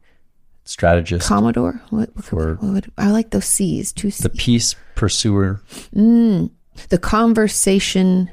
Strategist. 0.65 1.27
commodore. 1.27 1.81
What, 1.89 2.09
what, 2.31 2.61
what 2.61 2.73
would- 2.73 2.91
I 2.97 3.11
like 3.11 3.31
those 3.31 3.45
C's. 3.45 3.91
Two 3.93 4.11
C's. 4.11 4.23
the 4.23 4.29
peace 4.29 4.75
pursuer. 4.95 5.61
Mm. 5.95 6.51
the 6.89 6.97
conversation 6.97 8.29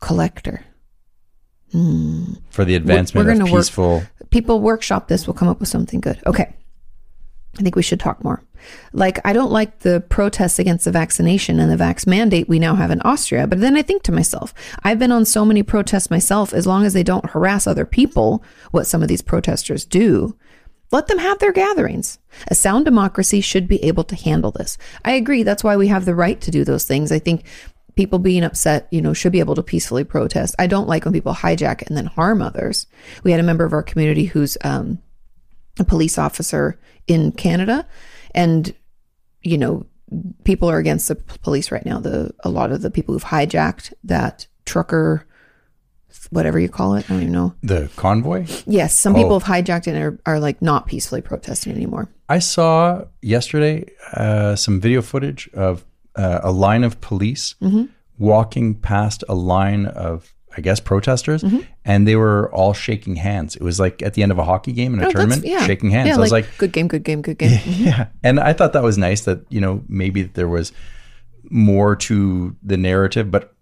collector. 0.00 0.64
For 1.72 2.64
the 2.64 2.74
advancement 2.74 3.26
we're 3.26 3.32
of 3.32 3.38
gonna 3.38 3.52
work- 3.52 4.04
People 4.30 4.60
workshop 4.60 5.08
this. 5.08 5.26
We'll 5.26 5.34
come 5.34 5.48
up 5.48 5.58
with 5.60 5.68
something 5.68 6.00
good. 6.00 6.20
Okay. 6.26 6.54
I 7.58 7.62
think 7.62 7.74
we 7.76 7.82
should 7.82 7.98
talk 8.00 8.22
more. 8.24 8.42
Like, 8.92 9.18
I 9.24 9.32
don't 9.32 9.52
like 9.52 9.80
the 9.80 10.00
protests 10.08 10.58
against 10.58 10.84
the 10.84 10.92
vaccination 10.92 11.60
and 11.60 11.70
the 11.70 11.82
vax 11.82 12.06
mandate 12.06 12.48
we 12.48 12.58
now 12.58 12.74
have 12.74 12.90
in 12.90 13.00
Austria. 13.02 13.46
But 13.46 13.60
then 13.60 13.76
I 13.76 13.82
think 13.82 14.02
to 14.04 14.12
myself, 14.12 14.54
I've 14.82 14.98
been 14.98 15.12
on 15.12 15.24
so 15.24 15.44
many 15.44 15.62
protests 15.62 16.10
myself, 16.10 16.52
as 16.52 16.66
long 16.66 16.84
as 16.84 16.92
they 16.92 17.02
don't 17.02 17.30
harass 17.30 17.66
other 17.66 17.84
people, 17.84 18.42
what 18.70 18.86
some 18.86 19.02
of 19.02 19.08
these 19.08 19.22
protesters 19.22 19.84
do, 19.84 20.36
let 20.92 21.06
them 21.06 21.18
have 21.18 21.38
their 21.38 21.52
gatherings. 21.52 22.18
A 22.48 22.54
sound 22.54 22.84
democracy 22.84 23.40
should 23.40 23.68
be 23.68 23.82
able 23.84 24.04
to 24.04 24.16
handle 24.16 24.50
this. 24.50 24.76
I 25.04 25.12
agree. 25.12 25.42
That's 25.42 25.62
why 25.62 25.76
we 25.76 25.88
have 25.88 26.04
the 26.04 26.14
right 26.14 26.40
to 26.40 26.50
do 26.50 26.64
those 26.64 26.84
things. 26.84 27.12
I 27.12 27.20
think 27.20 27.44
people 27.94 28.18
being 28.18 28.44
upset, 28.44 28.88
you 28.90 29.00
know, 29.00 29.12
should 29.12 29.32
be 29.32 29.40
able 29.40 29.54
to 29.54 29.62
peacefully 29.62 30.04
protest. 30.04 30.54
I 30.58 30.66
don't 30.66 30.88
like 30.88 31.04
when 31.04 31.14
people 31.14 31.34
hijack 31.34 31.86
and 31.86 31.96
then 31.96 32.06
harm 32.06 32.42
others. 32.42 32.86
We 33.22 33.30
had 33.30 33.40
a 33.40 33.44
member 33.44 33.64
of 33.64 33.72
our 33.72 33.82
community 33.82 34.24
who's 34.24 34.56
um, 34.64 35.00
a 35.78 35.84
police 35.84 36.18
officer 36.18 36.78
in 37.06 37.32
Canada, 37.32 37.86
and 38.34 38.74
you 39.42 39.56
know, 39.58 39.86
people 40.44 40.68
are 40.70 40.78
against 40.78 41.08
the 41.08 41.14
police 41.14 41.70
right 41.72 41.84
now. 41.86 41.98
The 42.00 42.32
a 42.44 42.48
lot 42.48 42.72
of 42.72 42.82
the 42.82 42.90
people 42.90 43.14
who've 43.14 43.24
hijacked 43.24 43.92
that 44.04 44.46
trucker, 44.66 45.26
whatever 46.30 46.58
you 46.58 46.68
call 46.68 46.94
it, 46.96 47.04
I 47.10 47.14
don't 47.14 47.22
even 47.22 47.32
know. 47.32 47.54
The 47.62 47.88
convoy. 47.96 48.46
Yes, 48.66 48.98
some 48.98 49.14
people 49.14 49.32
Oh. 49.34 49.38
have 49.38 49.48
hijacked 49.64 49.86
it 49.88 49.94
and 49.94 50.02
are, 50.04 50.18
are 50.26 50.40
like 50.40 50.60
not 50.60 50.86
peacefully 50.86 51.22
protesting 51.22 51.72
anymore. 51.72 52.08
I 52.28 52.38
saw 52.40 53.04
yesterday 53.22 53.86
uh, 54.12 54.56
some 54.56 54.80
video 54.80 55.02
footage 55.02 55.48
of 55.54 55.84
uh, 56.16 56.40
a 56.42 56.52
line 56.52 56.84
of 56.84 57.00
police 57.00 57.54
Mm-hmm. 57.62 57.84
walking 58.18 58.74
past 58.74 59.24
a 59.28 59.34
line 59.34 59.86
of, 59.86 60.34
I 60.60 60.62
guess, 60.62 60.78
protesters, 60.78 61.42
Mm-hmm. 61.42 61.60
and 61.86 62.06
they 62.06 62.16
were 62.16 62.52
all 62.52 62.74
shaking 62.74 63.16
hands. 63.16 63.56
It 63.56 63.62
was 63.62 63.80
like 63.80 64.02
at 64.02 64.12
the 64.12 64.22
end 64.22 64.30
of 64.30 64.38
a 64.38 64.44
hockey 64.44 64.72
game 64.72 64.92
in 64.92 65.00
a 65.02 65.06
Oh, 65.06 65.10
tournament, 65.10 65.42
shaking 65.66 65.90
hands. 65.90 66.08
Yeah, 66.08 66.16
I 66.16 66.18
was 66.18 66.30
like, 66.32 66.46
good 66.58 66.72
game, 66.72 66.86
good 66.86 67.02
game, 67.02 67.22
good 67.22 67.38
game. 67.38 67.58
yeah. 67.66 68.08
And 68.22 68.38
I 68.38 68.52
thought 68.52 68.74
that 68.74 68.82
was 68.82 68.98
nice 68.98 69.24
that, 69.24 69.40
you 69.48 69.60
know, 69.60 69.82
maybe 69.88 70.24
there 70.24 70.48
was 70.48 70.72
more 71.50 71.96
to 71.96 72.54
the 72.62 72.76
narrative, 72.76 73.30
but 73.30 73.54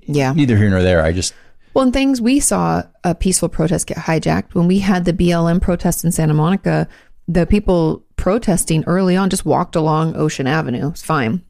Yeah. 0.00 0.32
neither 0.32 0.56
here 0.56 0.68
nor 0.68 0.82
there. 0.82 1.00
I 1.04 1.12
just, 1.12 1.32
Well, 1.74 1.84
and 1.84 1.92
things 1.92 2.20
we 2.20 2.40
saw 2.40 2.82
a 3.04 3.14
peaceful 3.14 3.48
protest 3.48 3.86
get 3.86 3.96
hijacked 3.98 4.54
when 4.54 4.66
we 4.66 4.80
had 4.80 5.04
the 5.04 5.12
BLM 5.12 5.60
protest 5.62 6.04
in 6.04 6.10
Santa 6.12 6.34
Monica. 6.34 6.88
The 7.28 7.46
people 7.46 8.04
protesting 8.16 8.82
early 8.86 9.16
on 9.16 9.30
just 9.30 9.46
walked 9.46 9.76
along 9.76 10.16
Ocean 10.16 10.46
Avenue. 10.48 10.88
It's 10.90 11.02
fine, 11.04 11.42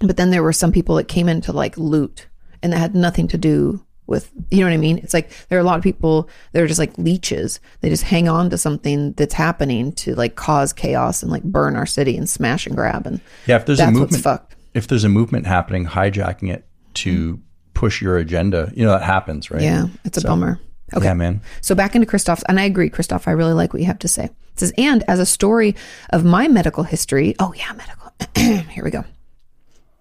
but 0.00 0.16
then 0.16 0.30
there 0.30 0.42
were 0.44 0.52
some 0.52 0.70
people 0.72 0.94
that 0.96 1.08
came 1.08 1.28
in 1.28 1.40
to 1.42 1.52
like 1.52 1.76
loot, 1.76 2.28
and 2.62 2.72
that 2.72 2.78
had 2.78 2.94
nothing 2.94 3.26
to 3.28 3.36
do 3.36 3.84
with 4.06 4.30
you 4.50 4.60
know 4.60 4.66
what 4.66 4.74
I 4.74 4.78
mean. 4.78 4.98
It's 4.98 5.14
like 5.14 5.30
there 5.48 5.58
are 5.58 5.60
a 5.60 5.64
lot 5.64 5.78
of 5.78 5.82
people 5.82 6.28
that 6.52 6.62
are 6.62 6.66
just 6.66 6.78
like 6.78 6.96
leeches. 6.98 7.60
They 7.80 7.88
just 7.88 8.04
hang 8.04 8.28
on 8.28 8.50
to 8.50 8.58
something 8.58 9.12
that's 9.12 9.34
happening 9.34 9.92
to 9.92 10.14
like 10.14 10.34
cause 10.34 10.72
chaos 10.72 11.22
and 11.22 11.30
like 11.30 11.42
burn 11.42 11.76
our 11.76 11.86
city 11.86 12.16
and 12.16 12.28
smash 12.28 12.66
and 12.66 12.76
grab 12.76 13.06
and 13.06 13.20
yeah, 13.46 13.56
if 13.56 13.66
there's 13.66 13.80
a 13.80 13.90
movement, 13.90 14.42
if 14.74 14.86
there's 14.88 15.04
a 15.04 15.08
movement 15.08 15.46
happening, 15.46 15.86
hijacking 15.86 16.52
it 16.52 16.66
to 16.94 17.36
mm. 17.36 17.40
push 17.74 18.02
your 18.02 18.16
agenda, 18.16 18.72
you 18.74 18.84
know, 18.84 18.92
that 18.92 19.02
happens, 19.02 19.50
right? 19.50 19.62
Yeah, 19.62 19.86
it's 20.04 20.18
a 20.18 20.22
bummer. 20.22 20.60
Okay. 20.94 21.06
Yeah, 21.06 21.14
man. 21.14 21.40
So 21.60 21.74
back 21.74 21.94
into 21.94 22.06
Christoph's, 22.06 22.42
and 22.48 22.60
I 22.60 22.64
agree, 22.64 22.90
Christoph, 22.90 23.26
I 23.26 23.30
really 23.30 23.54
like 23.54 23.72
what 23.72 23.80
you 23.80 23.86
have 23.86 23.98
to 24.00 24.08
say. 24.08 24.24
It 24.24 24.32
says, 24.56 24.72
and 24.76 25.02
as 25.08 25.18
a 25.18 25.26
story 25.26 25.74
of 26.10 26.24
my 26.24 26.48
medical 26.48 26.84
history, 26.84 27.34
oh 27.38 27.54
yeah, 27.56 27.72
medical. 27.72 28.12
Here 28.70 28.84
we 28.84 28.90
go. 28.90 29.04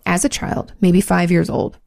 As 0.06 0.26
a 0.26 0.30
child, 0.30 0.74
maybe 0.82 1.00
five 1.00 1.32
years 1.32 1.50
old, 1.50 1.78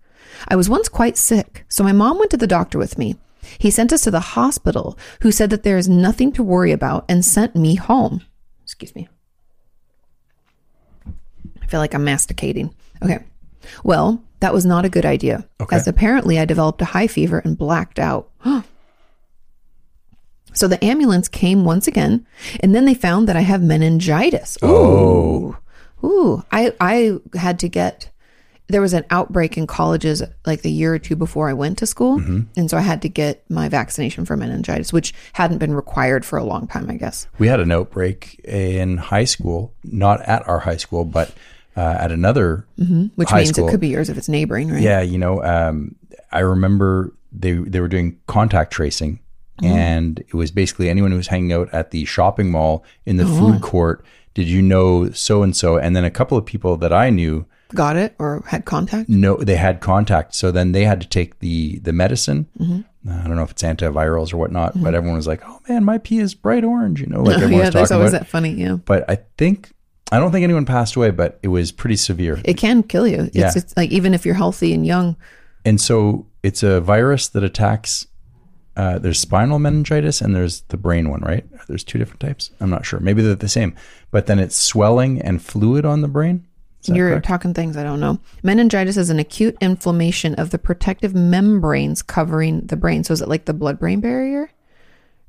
I 0.49 0.57
was 0.57 0.69
once 0.71 0.89
quite 0.89 1.17
sick, 1.17 1.65
so 1.69 1.83
my 1.85 1.93
mom 1.93 2.19
went 2.19 2.31
to 2.33 2.37
the 2.37 2.47
doctor 2.47 2.79
with 2.79 2.99
me. 2.99 3.17
He 3.59 3.71
sent 3.71 3.93
us 3.93 4.03
to 4.03 4.11
the 4.11 4.21
hospital, 4.21 4.99
who 5.23 5.31
said 5.31 5.51
that 5.51 5.63
there 5.63 5.77
is 5.79 5.89
nothing 5.89 6.33
to 6.33 6.43
worry 6.43 6.73
about 6.73 7.05
and 7.09 7.25
sent 7.25 7.55
me 7.55 7.75
home. 7.75 8.23
Excuse 8.63 8.95
me. 8.95 9.09
I 11.63 11.67
feel 11.67 11.81
like 11.81 11.95
I'm 11.95 12.05
masticating. 12.05 12.75
Okay. 13.03 13.23
Well, 13.83 14.23
that 14.41 14.53
was 14.55 14.67
not 14.67 14.85
a 14.85 14.91
good 14.91 15.07
idea, 15.07 15.47
Okay. 15.61 15.77
as 15.77 15.87
apparently 15.87 16.39
I 16.39 16.45
developed 16.45 16.83
a 16.83 16.87
high 16.87 17.07
fever 17.07 17.39
and 17.39 17.57
blacked 17.59 17.99
out. 17.99 18.31
So 20.57 20.69
the 20.69 20.83
ambulance 20.85 21.27
came 21.27 21.65
once 21.65 21.89
again, 21.89 22.25
and 22.61 22.77
then 22.77 22.85
they 22.85 22.95
found 22.95 23.27
that 23.29 23.35
I 23.37 23.41
have 23.41 23.61
meningitis. 23.61 24.57
Oh. 24.63 25.57
Ooh. 26.05 26.07
Ooh. 26.07 26.45
I, 26.53 26.73
I 26.81 27.19
had 27.37 27.59
to 27.59 27.69
get, 27.69 28.11
there 28.69 28.81
was 28.81 28.95
an 28.95 29.05
outbreak 29.11 29.59
in 29.59 29.67
colleges 29.67 30.23
like 30.47 30.63
the 30.63 30.71
year 30.71 30.95
or 30.95 30.99
two 30.99 31.17
before 31.17 31.49
I 31.49 31.53
went 31.53 31.79
to 31.79 31.87
school. 31.87 32.19
And 32.57 32.71
so 32.71 32.77
I 32.77 32.81
had 32.81 33.03
to 33.03 33.09
get 33.09 33.45
my 33.51 33.69
vaccination 33.69 34.25
for 34.25 34.37
meningitis, 34.37 34.93
which 34.93 35.13
hadn't 35.35 35.59
been 35.59 35.75
required 35.75 36.25
for 36.25 36.39
a 36.39 36.45
long 36.45 36.67
time, 36.67 36.91
I 36.91 36.97
guess. 36.97 37.27
We 37.39 37.47
had 37.49 37.61
an 37.61 37.71
outbreak 37.71 38.41
in 38.45 38.97
high 38.97 39.25
school, 39.25 39.75
not 39.85 40.23
at 40.23 40.47
our 40.49 40.61
high 40.61 40.79
school, 40.79 41.05
but 41.05 41.33
uh, 41.77 41.97
at 42.01 42.11
another 42.13 42.67
Which 43.17 43.29
high 43.29 43.39
means 43.39 43.51
school. 43.51 43.69
it 43.69 43.71
could 43.71 43.81
be 43.81 43.89
yours 43.89 44.09
if 44.09 44.17
it's 44.17 44.29
neighboring, 44.29 44.71
right? 44.71 44.81
Yeah, 44.83 45.03
you 45.03 45.19
know, 45.19 45.43
um, 45.43 45.97
I 46.33 46.41
remember 46.41 47.15
they 47.33 47.53
they 47.53 47.81
were 47.81 47.89
doing 47.89 48.19
contact 48.27 48.73
tracing, 48.73 49.21
and 49.63 50.21
it 50.21 50.35
was 50.35 50.51
basically 50.51 50.89
anyone 50.89 51.11
who 51.11 51.17
was 51.17 51.27
hanging 51.27 51.53
out 51.53 51.69
at 51.73 51.91
the 51.91 52.05
shopping 52.05 52.51
mall 52.51 52.85
in 53.05 53.17
the 53.17 53.27
food 53.27 53.61
court. 53.61 54.05
Did 54.35 54.49
you 54.49 54.63
know 54.63 55.11
so 55.11 55.43
and 55.43 55.55
so? 55.55 55.77
And 55.77 55.95
then 55.95 56.05
a 56.05 56.11
couple 56.11 56.39
of 56.39 56.47
people 56.47 56.77
that 56.79 56.93
I 56.93 57.11
knew 57.11 57.47
Got 57.75 57.97
it 57.97 58.15
or 58.19 58.43
had 58.47 58.65
contact? 58.65 59.09
no 59.09 59.37
they 59.37 59.57
had 59.57 59.81
contact 59.81 60.35
so 60.35 60.51
then 60.51 60.73
they 60.73 60.85
had 60.85 61.01
to 61.01 61.09
take 61.09 61.39
the 61.41 61.79
the 61.81 61.93
medicine 61.93 62.47
Uh, 62.61 62.83
i 63.11 63.27
don't 63.27 63.37
know 63.37 63.43
if 63.43 63.51
it's 63.51 63.63
antivirals 63.63 64.33
or 64.33 64.37
whatnot 64.37 64.81
but 64.83 64.95
everyone 64.95 65.17
was 65.17 65.27
like 65.27 65.41
oh 65.47 65.61
man 65.69 65.85
my 65.85 65.99
pee 65.99 66.19
is 66.19 66.35
bright 66.35 66.63
orange 66.65 67.01
you 67.01 67.07
know 67.07 67.23
like 67.23 67.37
everyone 67.37 67.53
yeah, 67.65 67.71
there's 67.71 67.89
talking 67.89 67.97
always 67.97 68.13
about 68.13 68.21
that 68.23 68.29
funny. 68.29 68.51
Yeah. 68.53 68.77
but 68.85 69.09
i 69.11 69.19
think 69.39 69.71
i 70.13 70.19
don't 70.19 70.31
think 70.31 70.45
anyone 70.45 70.65
passed 70.67 70.95
away 70.95 71.11
but 71.11 71.39
it 71.43 71.49
was 71.49 71.73
pretty 71.73 71.97
severe 71.97 72.41
It 72.45 72.55
can 72.59 72.83
kill 72.83 73.09
you. 73.09 73.23
It's, 73.25 73.37
Yeah. 73.37 73.53
it's 73.57 73.77
like 73.77 73.91
even 73.91 74.15
if 74.15 74.25
you're 74.27 74.35
healthy 74.37 74.73
and 74.75 74.87
young. 74.87 75.17
and 75.65 75.81
so 75.81 76.27
it's 76.43 76.63
a 76.63 76.81
virus 76.81 77.29
that 77.29 77.43
attacks 77.43 78.07
uh, 78.77 78.99
there's 78.99 79.21
spinal 79.21 79.59
meningitis 79.61 80.21
and 80.21 80.35
there's 80.35 80.63
the 80.69 80.77
brain 80.77 81.09
one 81.09 81.21
right 81.21 81.45
there's 81.69 81.85
two 81.85 81.99
different 81.99 82.21
types 82.21 82.51
i'm 82.61 82.71
not 82.71 82.85
sure 82.85 83.01
maybe 83.01 83.23
they're 83.23 83.35
the 83.37 83.49
same 83.49 83.75
but 84.11 84.27
then 84.27 84.39
it's 84.39 84.57
swelling 84.57 85.21
and 85.23 85.43
fluid 85.43 85.85
on 85.85 86.01
the 86.03 86.09
brain 86.09 86.45
You're 86.89 87.11
correct? 87.11 87.27
talking 87.27 87.55
things 87.55 87.77
I 87.77 87.83
don't 87.83 88.01
know. 88.01 88.19
Meningitis 88.43 88.97
is 88.97 89.11
an 89.11 89.19
acute 89.19 89.57
inflammation 89.61 90.35
of 90.35 90.51
the 90.51 90.59
protective 90.59 91.15
membranes 91.15 92.03
covering 92.03 92.67
the 92.67 92.77
brain. 92.77 93.05
So 93.05 93.13
is 93.13 93.21
it 93.23 93.29
like 93.29 93.47
the 93.47 93.55
blood-brain 93.55 94.01
barrier? 94.01 94.51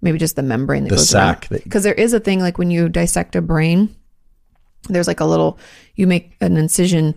Maybe 0.02 0.18
just 0.18 0.36
the 0.36 0.44
membrane 0.44 0.84
that 0.84 0.90
The 0.90 0.98
goes 0.98 1.10
sac 1.10 1.48
Because 1.50 1.84
there 1.84 1.94
is 1.94 2.14
a 2.14 2.20
thing 2.20 2.40
like 2.40 2.58
when 2.58 2.72
you 2.72 2.90
dissect 2.90 3.36
a 3.36 3.42
brain, 3.42 3.96
there's 4.90 5.08
like 5.08 5.20
a 5.20 5.26
little. 5.26 5.58
You 5.96 6.08
make 6.08 6.36
an 6.42 6.58
incision. 6.58 7.16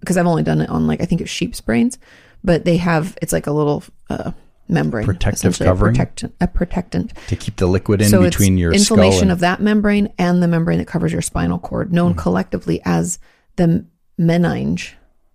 Because 0.00 0.16
I've 0.16 0.26
only 0.26 0.42
done 0.42 0.60
it 0.60 0.68
on 0.68 0.86
like 0.86 1.00
I 1.00 1.04
think 1.04 1.20
it's 1.20 1.30
sheep's 1.30 1.60
brains, 1.60 1.98
but 2.42 2.64
they 2.64 2.76
have 2.76 3.16
it's 3.22 3.32
like 3.32 3.46
a 3.46 3.52
little 3.52 3.84
uh, 4.10 4.32
membrane, 4.68 5.04
Protective 5.04 5.58
covering? 5.58 5.94
a 5.94 5.96
protectant, 5.96 6.34
a 6.40 6.48
protectant. 6.48 7.12
to 7.28 7.36
keep 7.36 7.56
the 7.56 7.66
liquid 7.66 8.02
in 8.02 8.08
so 8.08 8.22
between 8.22 8.58
your 8.58 8.72
inflammation 8.72 9.12
skull 9.12 9.22
and, 9.22 9.30
of 9.32 9.40
that 9.40 9.60
membrane 9.60 10.12
and 10.18 10.42
the 10.42 10.48
membrane 10.48 10.78
that 10.78 10.88
covers 10.88 11.12
your 11.12 11.22
spinal 11.22 11.58
cord, 11.58 11.92
known 11.92 12.14
collectively 12.14 12.80
as 12.84 13.18
the 13.56 13.84
meninge 14.18 14.92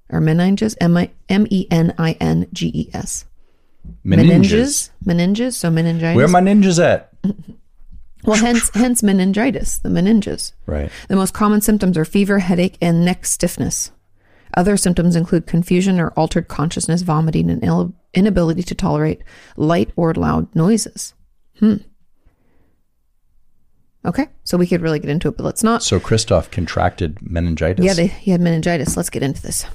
or 0.10 0.20
meninges, 0.22 0.76
M 0.80 0.98
I- 0.98 1.12
M 1.30 1.48
E 1.50 1.68
N 1.72 1.94
I 1.98 2.14
N 2.20 2.48
G 2.54 2.72
E 2.74 2.90
S. 2.94 3.26
Meninges. 4.06 4.90
Meninges. 5.06 5.54
So 5.54 5.70
meningitis. 5.70 6.16
Where 6.16 6.26
are 6.26 6.30
my 6.30 6.42
ninjas 6.42 6.84
at? 6.84 7.14
well, 8.24 8.38
hence 8.38 8.70
hence 8.74 9.04
meningitis, 9.04 9.80
the 9.80 9.90
meninges. 9.90 10.54
Right. 10.66 10.92
The 11.08 11.16
most 11.16 11.34
common 11.34 11.62
symptoms 11.62 11.98
are 11.98 12.06
fever, 12.06 12.40
headache, 12.40 12.78
and 12.82 13.06
neck 13.06 13.26
stiffness. 13.26 13.92
Other 14.56 14.78
symptoms 14.78 15.16
include 15.16 15.46
confusion 15.46 16.00
or 16.00 16.10
altered 16.12 16.48
consciousness, 16.48 17.02
vomiting, 17.02 17.50
and 17.50 17.64
ill- 17.64 17.94
inability 18.14 18.64
to 18.64 18.76
tolerate 18.76 19.22
light 19.56 19.92
or 19.96 20.14
loud 20.14 20.54
noises. 20.56 21.14
Hmm. 21.60 21.76
Okay, 24.06 24.28
so 24.44 24.58
we 24.58 24.68
could 24.68 24.82
really 24.82 25.00
get 25.00 25.10
into 25.10 25.28
it, 25.28 25.38
but 25.38 25.44
let's 25.44 25.64
not. 25.64 25.84
So 25.84 26.00
Christoph 26.00 26.50
contracted 26.50 27.18
meningitis. 27.22 27.84
Yeah, 27.86 27.94
they, 27.94 28.08
he 28.08 28.32
had 28.32 28.42
meningitis. 28.42 28.96
Let's 28.96 29.10
get 29.10 29.24
into 29.24 29.42
this. 29.42 29.66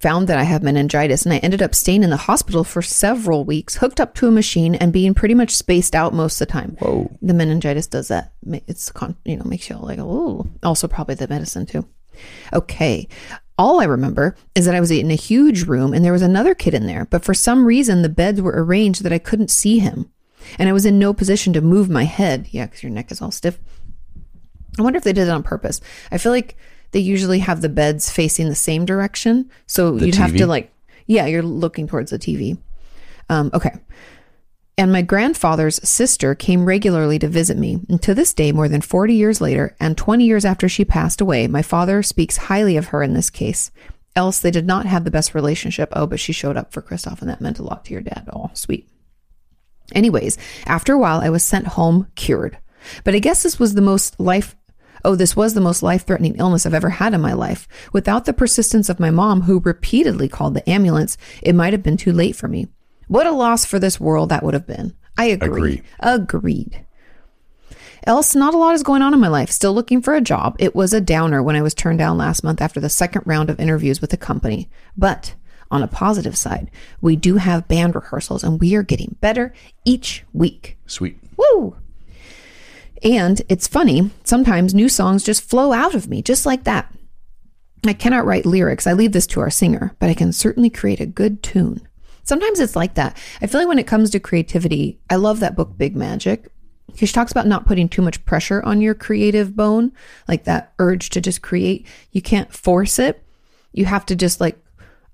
Found 0.00 0.28
that 0.28 0.38
I 0.38 0.44
have 0.44 0.62
meningitis, 0.62 1.24
and 1.24 1.32
I 1.32 1.38
ended 1.38 1.62
up 1.62 1.74
staying 1.74 2.02
in 2.02 2.10
the 2.10 2.16
hospital 2.16 2.64
for 2.64 2.80
several 2.80 3.44
weeks, 3.44 3.76
hooked 3.76 4.00
up 4.00 4.14
to 4.14 4.28
a 4.28 4.30
machine, 4.30 4.74
and 4.74 4.92
being 4.92 5.14
pretty 5.14 5.34
much 5.34 5.54
spaced 5.54 5.94
out 5.94 6.14
most 6.14 6.40
of 6.40 6.48
the 6.48 6.52
time. 6.52 6.76
Whoa. 6.80 7.10
The 7.20 7.34
meningitis 7.34 7.86
does 7.86 8.08
that. 8.08 8.32
It's 8.66 8.90
con- 8.90 9.16
you 9.24 9.36
know 9.36 9.44
makes 9.44 9.68
you 9.68 9.76
like 9.76 9.98
oh. 9.98 10.46
Also, 10.62 10.88
probably 10.88 11.14
the 11.14 11.28
medicine 11.28 11.66
too. 11.66 11.86
Okay. 12.52 13.08
All 13.58 13.80
I 13.80 13.84
remember 13.84 14.36
is 14.54 14.64
that 14.64 14.74
I 14.74 14.80
was 14.80 14.90
in 14.90 15.10
a 15.10 15.14
huge 15.14 15.64
room 15.64 15.92
and 15.92 16.02
there 16.02 16.14
was 16.14 16.22
another 16.22 16.54
kid 16.54 16.72
in 16.72 16.86
there, 16.86 17.04
but 17.04 17.22
for 17.22 17.34
some 17.34 17.66
reason 17.66 18.00
the 18.00 18.08
beds 18.08 18.40
were 18.40 18.54
arranged 18.56 19.02
that 19.04 19.12
I 19.12 19.18
couldn't 19.18 19.50
see 19.50 19.80
him. 19.80 20.10
And 20.58 20.68
I 20.68 20.72
was 20.72 20.86
in 20.86 20.98
no 20.98 21.12
position 21.12 21.52
to 21.52 21.60
move 21.60 21.88
my 21.88 22.04
head. 22.04 22.48
Yeah, 22.50 22.66
because 22.66 22.82
your 22.82 22.92
neck 22.92 23.10
is 23.10 23.20
all 23.20 23.30
stiff. 23.30 23.58
I 24.78 24.82
wonder 24.82 24.96
if 24.96 25.04
they 25.04 25.12
did 25.12 25.28
it 25.28 25.32
on 25.32 25.42
purpose. 25.42 25.80
I 26.10 26.18
feel 26.18 26.32
like 26.32 26.56
they 26.92 27.00
usually 27.00 27.40
have 27.40 27.60
the 27.60 27.68
beds 27.68 28.10
facing 28.10 28.48
the 28.48 28.54
same 28.54 28.84
direction. 28.84 29.50
So 29.66 29.96
you'd 29.96 30.14
have 30.16 30.36
to 30.36 30.46
like, 30.46 30.72
yeah, 31.06 31.26
you're 31.26 31.42
looking 31.42 31.86
towards 31.86 32.10
the 32.10 32.18
TV. 32.18 32.58
Um, 33.28 33.50
okay. 33.54 33.72
And 34.76 34.92
my 34.92 35.02
grandfather's 35.02 35.86
sister 35.86 36.34
came 36.34 36.64
regularly 36.64 37.18
to 37.18 37.28
visit 37.28 37.58
me. 37.58 37.80
And 37.88 38.00
to 38.02 38.14
this 38.14 38.32
day, 38.32 38.50
more 38.50 38.68
than 38.68 38.80
40 38.80 39.14
years 39.14 39.40
later, 39.40 39.76
and 39.78 39.96
20 39.96 40.24
years 40.24 40.44
after 40.44 40.68
she 40.68 40.84
passed 40.84 41.20
away, 41.20 41.46
my 41.46 41.62
father 41.62 42.02
speaks 42.02 42.36
highly 42.38 42.76
of 42.76 42.86
her 42.86 43.02
in 43.02 43.12
this 43.12 43.28
case. 43.28 43.70
Else, 44.16 44.40
they 44.40 44.50
did 44.50 44.66
not 44.66 44.86
have 44.86 45.04
the 45.04 45.10
best 45.10 45.34
relationship. 45.34 45.90
Oh, 45.92 46.06
but 46.06 46.18
she 46.18 46.32
showed 46.32 46.56
up 46.56 46.72
for 46.72 46.80
Christoph, 46.80 47.20
and 47.20 47.30
that 47.30 47.42
meant 47.42 47.58
a 47.58 47.62
lot 47.62 47.84
to 47.84 47.92
your 47.92 48.00
dad. 48.00 48.28
Oh, 48.32 48.50
sweet. 48.54 48.88
Anyways, 49.94 50.38
after 50.66 50.92
a 50.92 50.98
while, 50.98 51.20
I 51.20 51.30
was 51.30 51.42
sent 51.42 51.68
home 51.68 52.06
cured. 52.14 52.58
But 53.04 53.14
I 53.14 53.18
guess 53.18 53.42
this 53.42 53.58
was 53.58 53.74
the 53.74 53.82
most 53.82 54.18
life. 54.18 54.56
Oh, 55.04 55.14
this 55.14 55.34
was 55.34 55.54
the 55.54 55.60
most 55.60 55.82
life 55.82 56.06
threatening 56.06 56.36
illness 56.36 56.66
I've 56.66 56.74
ever 56.74 56.90
had 56.90 57.14
in 57.14 57.20
my 57.20 57.32
life. 57.32 57.66
Without 57.92 58.26
the 58.26 58.32
persistence 58.32 58.88
of 58.88 59.00
my 59.00 59.10
mom, 59.10 59.42
who 59.42 59.60
repeatedly 59.60 60.28
called 60.28 60.54
the 60.54 60.68
ambulance, 60.68 61.16
it 61.42 61.54
might 61.54 61.72
have 61.72 61.82
been 61.82 61.96
too 61.96 62.12
late 62.12 62.36
for 62.36 62.48
me. 62.48 62.68
What 63.08 63.26
a 63.26 63.32
loss 63.32 63.64
for 63.64 63.78
this 63.78 63.98
world 63.98 64.28
that 64.28 64.42
would 64.42 64.54
have 64.54 64.66
been. 64.66 64.94
I 65.16 65.26
agree. 65.26 65.82
Agreed. 66.00 66.84
Else, 68.06 68.34
not 68.34 68.54
a 68.54 68.56
lot 68.56 68.74
is 68.74 68.82
going 68.82 69.02
on 69.02 69.12
in 69.12 69.20
my 69.20 69.28
life. 69.28 69.50
Still 69.50 69.74
looking 69.74 70.00
for 70.00 70.14
a 70.14 70.20
job. 70.20 70.56
It 70.58 70.74
was 70.74 70.92
a 70.92 71.00
downer 71.00 71.42
when 71.42 71.56
I 71.56 71.62
was 71.62 71.74
turned 71.74 71.98
down 71.98 72.16
last 72.16 72.42
month 72.42 72.62
after 72.62 72.80
the 72.80 72.88
second 72.88 73.22
round 73.26 73.50
of 73.50 73.60
interviews 73.60 74.00
with 74.00 74.10
the 74.10 74.16
company. 74.16 74.70
But 74.96 75.34
on 75.70 75.82
a 75.82 75.88
positive 75.88 76.36
side, 76.36 76.70
we 77.00 77.16
do 77.16 77.36
have 77.36 77.68
band 77.68 77.94
rehearsals 77.94 78.42
and 78.42 78.60
we 78.60 78.74
are 78.74 78.82
getting 78.82 79.16
better 79.20 79.52
each 79.84 80.24
week. 80.32 80.76
Sweet. 80.86 81.18
Woo! 81.36 81.76
And 83.02 83.40
it's 83.48 83.66
funny, 83.66 84.10
sometimes 84.24 84.74
new 84.74 84.88
songs 84.88 85.24
just 85.24 85.48
flow 85.48 85.72
out 85.72 85.94
of 85.94 86.08
me, 86.08 86.22
just 86.22 86.44
like 86.44 86.64
that. 86.64 86.92
I 87.86 87.94
cannot 87.94 88.26
write 88.26 88.44
lyrics. 88.44 88.86
I 88.86 88.92
leave 88.92 89.12
this 89.12 89.26
to 89.28 89.40
our 89.40 89.48
singer, 89.48 89.94
but 89.98 90.10
I 90.10 90.14
can 90.14 90.32
certainly 90.32 90.68
create 90.68 91.00
a 91.00 91.06
good 91.06 91.42
tune. 91.42 91.88
Sometimes 92.24 92.60
it's 92.60 92.76
like 92.76 92.94
that. 92.94 93.16
I 93.40 93.46
feel 93.46 93.60
like 93.60 93.68
when 93.68 93.78
it 93.78 93.86
comes 93.86 94.10
to 94.10 94.20
creativity, 94.20 95.00
I 95.08 95.16
love 95.16 95.40
that 95.40 95.56
book, 95.56 95.78
Big 95.78 95.96
Magic, 95.96 96.52
because 96.86 97.08
she 97.08 97.14
talks 97.14 97.32
about 97.32 97.46
not 97.46 97.64
putting 97.64 97.88
too 97.88 98.02
much 98.02 98.24
pressure 98.26 98.62
on 98.62 98.82
your 98.82 98.94
creative 98.94 99.56
bone, 99.56 99.92
like 100.28 100.44
that 100.44 100.74
urge 100.78 101.08
to 101.10 101.20
just 101.22 101.40
create. 101.40 101.86
You 102.12 102.20
can't 102.20 102.52
force 102.52 102.98
it. 102.98 103.22
You 103.72 103.86
have 103.86 104.04
to 104.06 104.16
just 104.16 104.40
like 104.40 104.58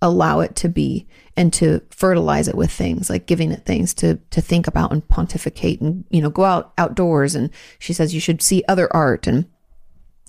allow 0.07 0.40
it 0.40 0.54
to 0.57 0.68
be 0.68 1.07
and 1.36 1.52
to 1.54 1.80
fertilize 1.90 2.48
it 2.48 2.54
with 2.54 2.70
things 2.70 3.11
like 3.11 3.26
giving 3.26 3.52
it 3.52 3.64
things 3.66 3.92
to 3.94 4.16
to 4.30 4.40
think 4.40 4.66
about 4.66 4.92
and 4.92 5.07
pontificate 5.09 5.80
and 5.80 6.04
you 6.11 6.22
know 6.22 6.30
go 6.30 6.44
out 6.44 6.72
outdoors. 6.78 7.34
And 7.34 7.50
she 7.78 7.92
says 7.92 8.14
you 8.14 8.20
should 8.20 8.40
see 8.40 8.64
other 8.68 8.88
art. 8.94 9.26
And 9.26 9.46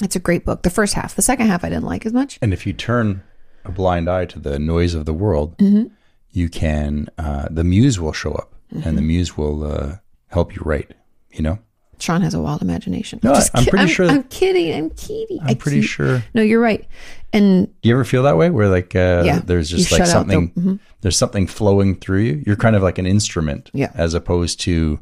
it's 0.02 0.16
a 0.16 0.20
great 0.20 0.44
book. 0.46 0.64
The 0.64 0.70
first 0.70 0.94
half. 0.96 1.16
The 1.16 1.22
second 1.22 1.48
half 1.48 1.64
i 1.64 1.70
didn't 1.70 1.86
like 1.86 2.06
as 2.06 2.14
much. 2.14 2.38
And 2.42 2.54
if 2.54 2.66
you 2.68 2.74
turn 2.74 3.24
a 3.66 3.72
blind 3.72 4.10
eye 4.10 4.26
to 4.26 4.40
the 4.40 4.60
noise 4.60 4.94
of 4.94 5.06
the 5.06 5.14
world, 5.14 5.58
Mm-hmm. 5.58 5.94
you 6.32 6.50
can, 6.50 7.08
uh, 7.18 7.48
the 7.50 7.64
muse 7.64 8.00
will 8.00 8.14
show 8.14 8.34
up 8.34 8.54
and 8.84 8.98
the 8.98 9.02
muse 9.02 9.38
will 9.38 9.64
uh, 9.64 9.96
help 10.28 10.56
you 10.56 10.62
write, 10.66 10.94
you 11.32 11.42
know? 11.42 11.58
Sean 12.00 12.22
has 12.22 12.34
a 12.34 12.40
wild 12.42 12.62
imagination 12.62 13.20
No, 13.24 13.34
Just 13.34 13.52
I'm 13.56 13.64
ki- 13.64 13.70
pretty 13.70 13.84
I'm, 13.84 13.88
sure 13.90 14.08
i'm 14.10 14.24
kidding 14.24 14.74
i'm 14.76 14.90
kidding 14.92 15.40
I'm 15.42 15.56
pretty 15.58 15.82
sure. 15.82 16.24
no 16.34 16.42
you're 16.42 16.62
right 16.62 16.88
and 17.34 17.68
Do 17.82 17.90
you 17.90 17.96
ever 17.96 18.06
feel 18.06 18.24
that 18.24 18.38
way 18.38 18.50
where 18.50 18.70
like 18.70 18.96
uh, 18.96 19.24
Yeah. 19.26 19.40
there's 19.44 19.70
just 19.70 19.92
like 19.92 20.02
out 20.02 20.06
the- 20.06 20.12
something, 20.12 20.52
mhm. 20.52 20.80
there's 21.02 21.18
something 21.18 21.46
flowing 21.46 21.96
through 21.96 22.22
you? 22.22 22.44
You're 22.46 22.56
kind 22.56 22.76
of 22.76 22.82
like 22.82 22.98
an 22.98 23.06
instrument 23.06 23.70
Yeah. 23.74 23.92
as 23.96 24.14
opposed 24.14 24.60
to 24.62 25.00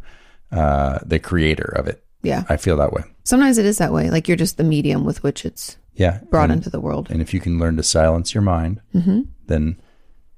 uh, 0.51 0.99
the 1.05 1.19
creator 1.19 1.71
of 1.77 1.87
it. 1.87 2.03
yeah 2.23 2.43
I 2.49 2.57
feel 2.57 2.77
that 2.77 2.93
way. 2.93 3.03
sometimes 3.23 3.57
it 3.57 3.65
is 3.65 3.77
that 3.77 3.93
way 3.93 4.09
like 4.09 4.27
you're 4.27 4.37
just 4.37 4.57
the 4.57 4.63
medium 4.63 5.05
with 5.05 5.21
which 5.23 5.45
it's 5.45 5.77
Yeah. 5.93 6.19
brought 6.31 6.45
and, 6.49 6.53
into 6.59 6.69
the 6.69 6.79
world 6.79 7.09
and 7.11 7.21
if 7.21 7.33
you 7.33 7.39
can 7.39 7.59
learn 7.59 7.77
to 7.77 7.83
silence 7.83 8.33
your 8.33 8.41
mind, 8.43 8.81
Mm-hmm. 8.95 9.21
then, 9.47 9.77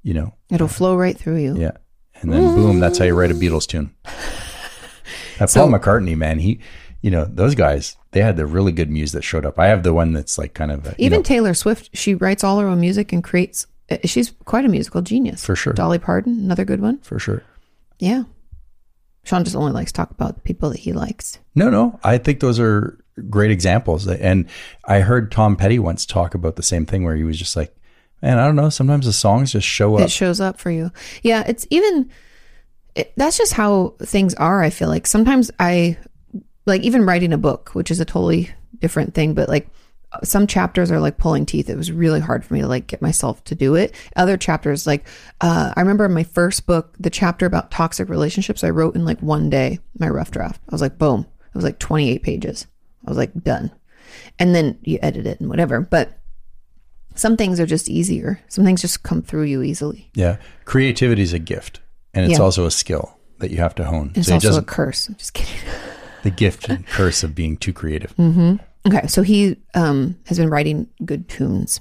you 0.04 0.14
know, 0.14 0.34
it'll 0.52 0.68
flow 0.68 0.96
right 0.98 1.18
through 1.18 1.38
you 1.38 1.56
Yeah. 1.58 1.72
And 2.22 2.34
then 2.34 2.56
boom, 2.56 2.80
that's 2.80 2.98
how 2.98 3.06
you 3.06 3.14
write 3.14 3.30
a 3.32 3.36
Beatles 3.36 3.68
tune. 3.68 3.92
That 5.40 5.50
So- 5.50 5.62
Paul 5.68 5.80
McCartney, 5.80 6.16
man, 6.18 6.40
he, 6.40 6.60
you 7.02 7.12
know, 7.12 7.26
those 7.26 7.56
guys, 7.56 7.96
they 8.12 8.22
had 8.22 8.38
the 8.38 8.46
really 8.46 8.72
good 8.72 8.90
muse 8.90 9.12
that 9.12 9.24
showed 9.24 9.46
up. 9.46 9.60
I 9.60 9.68
have 9.68 9.84
the 9.84 9.94
one 9.94 10.14
that's 10.14 10.38
like 10.38 10.54
kind 10.54 10.72
of, 10.72 10.86
a, 10.88 10.96
Even 10.98 11.20
know, 11.20 11.24
Taylor 11.24 11.54
Swift, 11.54 11.90
she 11.94 12.16
writes 12.16 12.44
all 12.44 12.60
her 12.60 12.68
own 12.68 12.80
music 12.80 13.14
and 13.14 13.24
creates. 13.24 13.68
uh, 13.92 13.98
She's 14.06 14.34
quite 14.46 14.66
a 14.66 14.70
musical 14.70 15.02
genius. 15.02 15.46
For 15.46 15.56
sure. 15.56 15.74
Dolly 15.74 16.00
Parton, 16.00 16.40
another 16.40 16.66
good 16.66 16.82
one. 16.82 16.98
for 17.00 17.20
sure. 17.20 17.44
Yeah. 18.00 18.24
Sean 19.24 19.44
just 19.44 19.56
only 19.56 19.74
likes 19.74 19.92
to 19.92 19.98
talk 19.98 20.12
about 20.12 20.36
the 20.36 20.42
people 20.42 20.70
that 20.70 20.80
he 20.80 20.94
likes. 20.94 21.40
No, 21.54 21.70
no, 21.70 22.00
I 22.04 22.18
think 22.18 22.40
those 22.40 22.60
are 22.60 22.98
great 23.30 23.52
examples. 23.52 24.08
And 24.08 24.46
I 24.86 25.02
heard 25.02 25.32
Tom 25.32 25.56
Petty 25.58 25.80
once 25.80 26.06
talk 26.06 26.34
about 26.34 26.56
the 26.56 26.64
same 26.64 26.86
thing 26.86 27.04
where 27.04 27.16
he 27.16 27.24
was 27.26 27.38
just 27.38 27.56
like, 27.58 27.76
man, 28.22 28.40
I 28.40 28.46
don't 28.46 28.56
know. 28.56 28.70
Sometimes 28.70 29.06
the 29.06 29.12
songs 29.14 29.52
just 29.52 29.68
show 29.68 29.96
up. 29.96 30.02
It 30.02 30.12
shows 30.12 30.40
up 30.40 30.60
for 30.60 30.72
you. 30.72 30.92
Yeah, 31.24 31.44
it's 31.46 31.68
even. 31.70 32.10
It, 32.98 33.14
that's 33.16 33.38
just 33.38 33.54
how 33.54 33.94
things 34.00 34.34
are. 34.36 34.62
I 34.62 34.70
feel 34.70 34.90
like 34.90 35.06
sometimes 35.06 35.52
I, 35.60 35.98
like 36.66 36.82
even 36.82 37.06
writing 37.06 37.32
a 37.32 37.38
book, 37.38 37.70
which 37.74 37.92
is 37.92 38.00
a 38.00 38.06
totally 38.06 38.50
different 38.80 39.14
thing, 39.14 39.34
but 39.34 39.50
like 39.50 39.70
some 40.24 40.48
chapters 40.48 40.90
are 40.92 41.00
like 41.00 41.18
pulling 41.18 41.46
teeth. 41.46 41.70
It 41.70 41.78
was 41.78 41.92
really 41.92 42.20
hard 42.20 42.44
for 42.44 42.54
me 42.54 42.62
to 42.62 42.68
like 42.68 42.88
get 42.88 43.02
myself 43.02 43.44
to 43.46 43.56
do 43.56 43.76
it. 43.76 43.94
Other 44.16 44.38
chapters, 44.38 44.88
like 44.88 45.08
uh, 45.42 45.74
I 45.76 45.82
remember 45.82 46.08
my 46.10 46.24
first 46.24 46.66
book, 46.66 46.96
the 47.00 47.10
chapter 47.10 47.46
about 47.46 47.72
toxic 47.72 48.10
relationships, 48.10 48.64
I 48.64 48.70
wrote 48.70 48.96
in 48.96 49.06
like 49.06 49.20
one 49.22 49.50
day, 49.50 49.80
my 50.00 50.10
rough 50.10 50.32
draft. 50.32 50.62
I 50.68 50.74
was 50.74 50.82
like, 50.82 50.98
boom. 50.98 51.28
It 51.48 51.56
was 51.56 51.64
like 51.64 51.80
28 51.80 52.24
pages. 52.24 52.68
I 53.06 53.12
was 53.12 53.18
like, 53.18 53.34
done. 53.44 53.72
And 54.40 54.56
then 54.56 54.80
you 54.82 55.00
edit 55.02 55.28
it 55.28 55.40
and 55.40 55.50
whatever. 55.50 55.82
But 55.82 56.18
some 57.16 57.36
things 57.36 57.60
are 57.60 57.66
just 57.66 57.90
easier. 57.90 58.40
Some 58.48 58.64
things 58.64 58.82
just 58.82 59.04
come 59.04 59.22
through 59.22 59.44
you 59.44 59.64
easily. 59.64 60.10
yeah. 60.14 60.38
Creativity 60.66 61.22
is 61.22 61.34
a 61.34 61.40
gift 61.40 61.82
and 62.18 62.26
it's 62.26 62.40
Yeah. 62.40 62.44
also 62.44 62.66
a 62.66 62.72
skill 62.72 63.16
that 63.40 63.52
you 63.52 63.58
have 63.58 63.76
to 63.76 63.86
hone. 63.86 64.12
It's 64.16 64.28
so 64.28 64.36
it 64.36 64.46
also 64.46 64.60
a 64.60 64.64
curse. 64.64 65.08
I'm 65.08 65.16
just 65.16 65.34
kidding. 65.34 65.56
the 66.24 66.32
gift 66.32 66.68
and 66.68 66.86
curse 66.88 67.24
of 67.24 67.36
being 67.36 67.58
too 67.58 67.72
creative. 67.72 68.14
Okay, 68.20 69.06
so 69.08 69.22
he 69.22 69.58
um, 69.76 70.18
has 70.26 70.38
been 70.40 70.50
writing 70.50 70.88
good 71.06 71.30
tunes. 71.30 71.80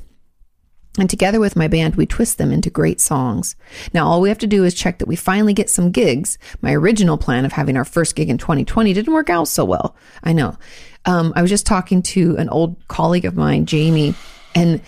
And 0.98 1.08
together 1.08 1.40
with 1.40 1.56
my 1.56 1.68
band, 1.68 1.96
we 1.96 2.06
twist 2.06 2.38
them 2.38 2.52
into 2.52 2.68
great 2.70 3.00
songs. 3.00 3.54
Now, 3.92 4.06
all 4.06 4.20
we 4.20 4.28
have 4.28 4.38
to 4.38 4.46
do 4.46 4.64
is 4.64 4.74
check 4.74 4.98
that 4.98 5.08
we 5.08 5.16
finally 5.16 5.52
get 5.52 5.68
some 5.70 5.90
gigs. 5.90 6.38
My 6.62 6.72
original 6.74 7.16
plan 7.18 7.44
of 7.44 7.52
having 7.52 7.76
our 7.76 7.84
first 7.84 8.14
gig 8.14 8.28
in 8.28 8.38
2020 8.38 8.92
didn't 8.92 9.12
work 9.12 9.30
out 9.30 9.48
so 9.48 9.64
well. 9.64 9.94
I 10.22 10.32
know. 10.32 10.56
Um, 11.04 11.32
I 11.36 11.42
was 11.42 11.50
just 11.50 11.66
talking 11.66 12.02
to 12.02 12.36
an 12.36 12.48
old 12.48 12.76
colleague 12.88 13.24
of 13.24 13.36
mine, 13.36 13.66
Jamie, 13.66 14.14
and 14.54 14.80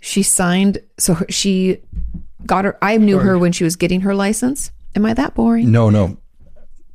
she 0.00 0.22
signed. 0.22 0.78
So 0.96 1.18
she 1.28 1.82
got 2.46 2.64
her, 2.64 2.78
I 2.80 2.96
knew 2.96 3.18
her 3.18 3.36
when 3.38 3.52
she 3.52 3.64
was 3.64 3.76
getting 3.76 4.02
her 4.02 4.14
license. 4.14 4.70
Am 4.94 5.04
I 5.04 5.14
that 5.14 5.34
boring? 5.34 5.70
No, 5.70 5.90
no. 5.90 6.18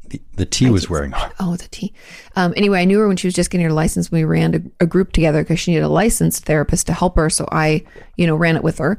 The, 0.10 0.22
the 0.36 0.46
tea 0.46 0.70
was 0.70 0.90
wearing 0.90 1.14
on. 1.14 1.32
Oh, 1.40 1.56
the 1.56 1.68
T. 1.70 1.94
Um, 2.36 2.54
anyway, 2.56 2.82
I 2.82 2.86
knew 2.86 3.00
her 3.00 3.08
when 3.08 3.18
she 3.18 3.28
was 3.28 3.34
just 3.34 3.50
getting 3.50 3.66
her 3.66 3.74
license. 3.74 4.12
We 4.12 4.24
ran 4.24 4.56
a, 4.80 4.84
a 4.84 4.88
group 4.88 5.12
together 5.12 5.44
because 5.44 5.60
she 5.60 5.72
needed 5.72 5.84
a 5.84 5.90
licensed 5.90 6.46
therapist 6.46 6.88
to 6.88 6.94
help 6.94 7.16
her. 7.16 7.30
So 7.30 7.48
I, 7.52 7.84
you 8.16 8.28
know, 8.28 8.36
ran 8.36 8.56
it 8.56 8.64
with 8.64 8.78
her, 8.78 8.98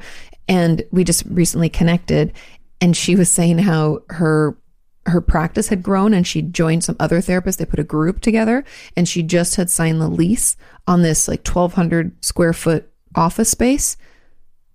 and 0.48 0.82
we 0.90 1.04
just 1.04 1.24
recently 1.26 1.68
connected. 1.68 2.32
And 2.80 2.96
she 2.96 3.14
was 3.14 3.30
saying 3.30 3.58
how 3.58 4.02
her 4.10 4.58
her 5.06 5.20
practice 5.20 5.68
had 5.68 5.82
grown, 5.82 6.14
and 6.14 6.26
she 6.26 6.42
joined 6.42 6.82
some 6.84 6.96
other 6.98 7.18
therapists. 7.18 7.58
They 7.58 7.66
put 7.66 7.78
a 7.78 7.84
group 7.84 8.20
together, 8.20 8.64
and 8.96 9.08
she 9.08 9.22
just 9.22 9.56
had 9.56 9.70
signed 9.70 10.00
the 10.00 10.08
lease 10.08 10.56
on 10.86 11.02
this 11.02 11.28
like 11.28 11.44
twelve 11.44 11.74
hundred 11.74 12.24
square 12.24 12.52
foot 12.52 12.90
office 13.14 13.50
space 13.50 13.96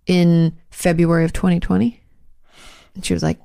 in 0.10 0.58
February 0.72 1.24
of 1.24 1.34
2020. 1.34 2.02
And 2.96 3.06
she 3.06 3.14
was 3.14 3.24
like, 3.24 3.40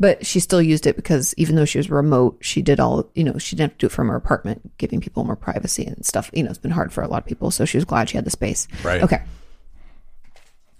But 0.00 0.26
she 0.26 0.40
still 0.40 0.62
used 0.62 0.86
it 0.86 0.96
because 0.96 1.34
even 1.36 1.56
though 1.56 1.66
she 1.66 1.78
was 1.78 1.90
remote, 1.90 2.38
she 2.40 2.62
did 2.62 2.80
all, 2.80 3.10
you 3.14 3.22
know, 3.22 3.36
she 3.36 3.54
didn't 3.54 3.72
have 3.72 3.78
to 3.78 3.82
do 3.82 3.86
it 3.86 3.92
from 3.92 4.08
her 4.08 4.16
apartment, 4.16 4.76
giving 4.78 5.00
people 5.00 5.22
more 5.24 5.36
privacy 5.36 5.84
and 5.84 6.04
stuff. 6.04 6.30
You 6.32 6.42
know, 6.42 6.48
it's 6.48 6.58
been 6.58 6.70
hard 6.70 6.90
for 6.90 7.02
a 7.02 7.08
lot 7.08 7.22
of 7.22 7.26
people. 7.26 7.50
So 7.50 7.66
she 7.66 7.76
was 7.76 7.84
glad 7.84 8.08
she 8.08 8.16
had 8.16 8.24
the 8.24 8.30
space. 8.30 8.66
Right. 8.82 9.02
Okay. 9.02 9.22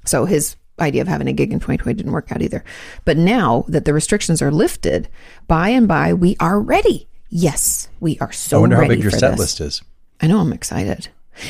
So 0.06 0.24
his 0.24 0.56
idea 0.80 1.02
of 1.02 1.08
having 1.08 1.28
a 1.28 1.32
gig 1.32 1.52
in 1.52 1.58
2020 1.60 1.94
didn't 1.94 2.12
work 2.12 2.32
out 2.32 2.40
either. 2.40 2.64
But 3.04 3.18
now 3.18 3.66
that 3.68 3.84
the 3.84 3.92
restrictions 3.92 4.40
are 4.40 4.50
lifted, 4.50 5.08
by 5.46 5.68
and 5.68 5.86
by, 5.86 6.14
we 6.14 6.36
are 6.40 6.58
ready. 6.58 7.06
Yes, 7.28 7.88
we 8.00 8.18
are 8.20 8.32
so 8.32 8.56
I 8.56 8.60
wonder 8.60 8.76
how 8.76 8.88
big 8.88 9.02
your 9.02 9.10
set 9.10 9.32
this. 9.32 9.38
list 9.38 9.60
is. 9.60 9.82
I 10.20 10.26
know 10.26 10.38
I'm 10.38 10.52
excited. 10.52 11.08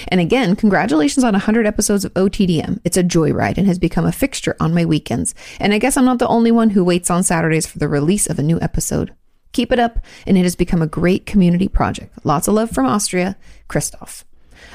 And 0.09 0.21
again, 0.21 0.57
congratulations 0.57 1.25
on 1.25 1.33
100 1.33 1.67
episodes 1.67 2.05
of 2.05 2.15
OTDM. 2.15 2.81
It's 2.85 2.97
a 2.97 3.05
joyride 3.05 3.59
and 3.59 3.67
has 3.67 3.79
become 3.79 4.05
a 4.05 4.13
fixture 4.13 4.57
on 4.61 4.75
my 4.75 4.85
weekends. 4.85 5.35
And 5.59 5.73
I 5.73 5.79
guess 5.79 5.97
I'm 5.97 6.05
not 6.05 6.19
the 6.19 6.29
only 6.29 6.53
one 6.53 6.71
who 6.71 6.85
waits 6.85 7.11
on 7.11 7.23
Saturdays 7.23 7.67
for 7.67 7.79
the 7.79 7.89
release 7.89 8.27
of 8.27 8.39
a 8.39 8.43
new 8.43 8.61
episode. 8.61 9.15
Keep 9.53 9.73
it 9.73 9.81
up, 9.81 9.99
and 10.27 10.39
it 10.39 10.43
has 10.43 10.55
become 10.55 10.81
a 10.81 10.87
great 10.87 11.27
community 11.27 11.67
project. 11.67 12.25
Lots 12.25 12.47
of 12.47 12.55
love 12.55 12.71
from 12.71 12.87
Austria, 12.87 13.37
Christoph. 13.67 14.25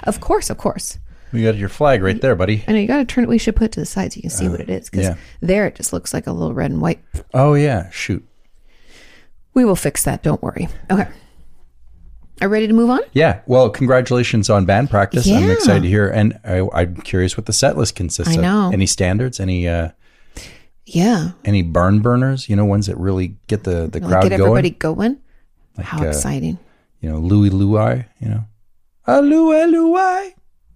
Of 0.03 0.19
course, 0.19 0.49
of 0.49 0.57
course. 0.57 0.97
We 1.31 1.43
got 1.43 1.55
your 1.55 1.69
flag 1.69 2.01
right 2.01 2.19
there, 2.19 2.35
buddy. 2.35 2.63
I 2.67 2.73
know 2.73 2.79
you 2.79 2.87
got 2.87 2.97
to 2.97 3.05
turn 3.05 3.23
it. 3.23 3.29
We 3.29 3.37
should 3.37 3.55
put 3.55 3.65
it 3.65 3.71
to 3.73 3.79
the 3.79 3.85
side 3.85 4.13
so 4.13 4.17
you 4.17 4.21
can 4.23 4.29
see 4.29 4.47
uh, 4.47 4.51
what 4.51 4.59
it 4.59 4.69
is. 4.69 4.89
Because 4.89 5.05
yeah. 5.05 5.15
there 5.41 5.67
it 5.67 5.75
just 5.75 5.93
looks 5.93 6.13
like 6.13 6.27
a 6.27 6.31
little 6.31 6.53
red 6.53 6.71
and 6.71 6.81
white. 6.81 7.01
Oh 7.33 7.53
yeah, 7.53 7.89
shoot. 7.89 8.25
We 9.53 9.65
will 9.65 9.75
fix 9.75 10.03
that. 10.03 10.23
Don't 10.23 10.41
worry. 10.41 10.67
Okay. 10.91 11.07
Are 12.41 12.47
you 12.47 12.51
ready 12.51 12.67
to 12.67 12.73
move 12.73 12.89
on? 12.89 12.99
Yeah. 13.13 13.39
Well, 13.45 13.69
congratulations 13.69 14.49
on 14.49 14.65
band 14.65 14.89
practice. 14.89 15.27
I'm 15.29 15.49
excited 15.49 15.83
to 15.83 15.87
hear, 15.89 16.07
and 16.09 16.37
I, 16.43 16.67
I'm 16.73 16.97
curious 16.97 17.37
what 17.37 17.45
the 17.45 17.53
set 17.53 17.77
list 17.77 17.95
consists 17.95 18.33
I 18.33 18.35
of. 18.37 18.41
know. 18.41 18.69
Any 18.73 18.85
standards? 18.87 19.39
Any 19.39 19.67
uh, 19.69 19.89
Yeah. 20.85 21.31
any 21.45 21.61
barn 21.61 21.99
burners? 22.01 22.49
You 22.49 22.55
know, 22.57 22.65
ones 22.65 22.87
that 22.87 22.97
really 22.97 23.37
get 23.47 23.63
the 23.63 23.87
the 23.87 23.99
Like, 23.99 24.09
crowd 24.09 24.23
get 24.29 24.37
going. 24.37 24.41
everybody 24.49 24.69
going. 24.71 25.17
How 25.79 26.01
uh, 26.03 26.07
exciting. 26.07 26.57
You 27.01 27.09
know, 27.11 27.17
Louis 27.19 27.49
Louis. 27.49 28.05
You 28.19 28.29
know, 28.29 28.43
ah, 29.07 29.19
Louis 29.19 29.65
Louis. 29.67 30.33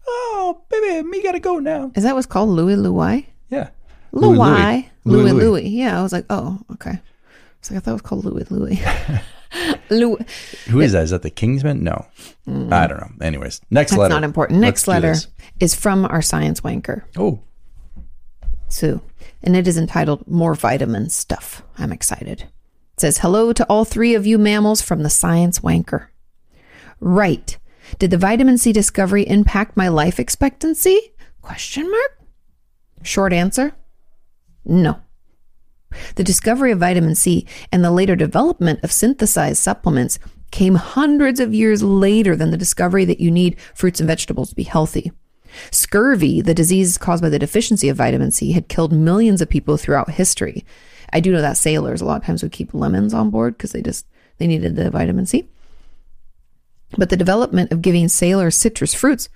Oh, 0.07 0.64
baby, 0.70 1.07
me 1.07 1.22
gotta 1.22 1.39
go 1.39 1.60
now. 1.60 1.91
Is 1.95 2.03
that 2.03 2.16
what's 2.16 2.26
called 2.26 2.49
Louis 2.49 2.76
Louis? 2.78 3.28
Yeah. 3.49 3.70
Louis. 4.12 4.38
Louis. 4.38 4.89
Louis 5.05 5.32
Louis. 5.32 5.43
Louis. 5.43 5.68
Yeah, 5.70 5.99
I 5.99 6.03
was 6.03 6.12
like, 6.14 6.26
oh, 6.30 6.60
okay. 6.74 6.99
So 7.62 7.76
I 7.76 7.80
thought 7.80 7.91
it 7.91 7.93
was 7.93 8.01
called 8.01 8.26
Louis 8.26 8.49
Louis. 8.49 8.82
Louis. 9.89 10.24
Who 10.70 10.80
is 10.82 10.91
that? 10.91 11.04
Is 11.04 11.10
that 11.10 11.22
the 11.24 11.32
Kingsmen? 11.32 11.82
No, 11.82 12.06
I 12.47 12.88
don't 12.88 13.00
know. 13.00 13.12
Anyways, 13.26 13.62
next 13.72 13.91
Mm. 13.91 13.95
That's 13.95 14.00
letter. 14.00 14.14
not 14.14 14.24
important. 14.24 14.60
Next 14.60 14.88
Let's 14.88 15.04
letter 15.04 15.16
is 15.60 15.74
from 15.76 16.06
our 16.06 16.22
science 16.22 16.62
wanker, 16.62 17.04
Oh, 17.18 17.39
Sue, 18.68 19.02
and 19.41 19.56
it 19.56 19.68
is 19.68 19.78
entitled 19.78 20.28
More 20.28 20.54
Vitamin 20.54 21.10
Stuff. 21.10 21.64
I'm 21.78 21.91
excited. 21.91 22.41
It 22.41 23.00
says, 23.02 23.20
Hello 23.20 23.52
to 23.54 23.66
all 23.66 23.86
three 23.86 24.14
of 24.14 24.28
you 24.28 24.38
mammals 24.38 24.82
from 24.82 25.02
the 25.04 25.10
science 25.10 25.60
wanker. 25.60 26.08
Right. 27.00 27.58
Did 27.97 28.12
the 28.12 28.18
vitamin 28.18 28.58
C 28.60 28.72
discovery 28.72 29.28
impact 29.28 29.76
my 29.76 29.88
life 29.88 30.20
expectancy? 30.20 31.14
Question 31.41 31.89
mark. 31.89 32.20
Short 33.02 33.34
answer. 33.34 33.74
No. 34.66 35.00
The 36.16 36.24
discovery 36.24 36.72
of 36.72 36.80
vitamin 36.80 37.16
C 37.16 37.46
and 37.72 37.84
the 37.84 37.92
later 37.92 38.16
development 38.16 38.80
of 38.84 38.92
synthesized 38.92 39.62
supplements 39.62 40.20
came 40.52 40.76
hundreds 40.76 41.40
of 41.40 41.54
years 41.54 41.84
later 41.84 42.36
than 42.36 42.52
the 42.52 42.58
discovery 42.58 43.06
that 43.06 43.20
you 43.20 43.32
need 43.32 43.60
fruits 43.74 44.00
and 44.00 44.08
vegetables 44.08 44.50
to 44.50 44.56
be 44.56 44.64
healthy. 44.64 45.12
Scurvy, 45.72 46.42
the 46.42 46.54
disease 46.54 46.98
caused 46.98 47.24
by 47.24 47.30
the 47.30 47.40
deficiency 47.40 47.90
of 47.90 47.98
vitamin 47.98 48.32
C, 48.32 48.52
had 48.52 48.68
killed 48.68 48.94
millions 48.94 49.42
of 49.42 49.50
people 49.50 49.78
throughout 49.78 50.12
history. 50.12 50.66
I 51.12 51.20
do 51.20 51.32
know 51.32 51.42
that 51.42 51.58
sailors 51.58 52.02
a 52.02 52.06
lot 52.06 52.22
of 52.22 52.26
times 52.26 52.44
would 52.44 52.52
keep 52.52 52.74
lemons 52.74 53.14
on 53.14 53.30
board 53.30 53.58
because 53.58 53.72
they 53.72 53.82
just 53.82 54.06
they 54.38 54.48
needed 54.48 54.76
the 54.76 54.92
vitamin 54.92 55.26
C. 55.26 55.48
But 56.98 57.10
the 57.10 57.18
development 57.18 57.72
of 57.72 57.82
giving 57.82 58.08
sailors 58.08 58.56
citrus 58.56 58.94
fruits, 58.94 59.30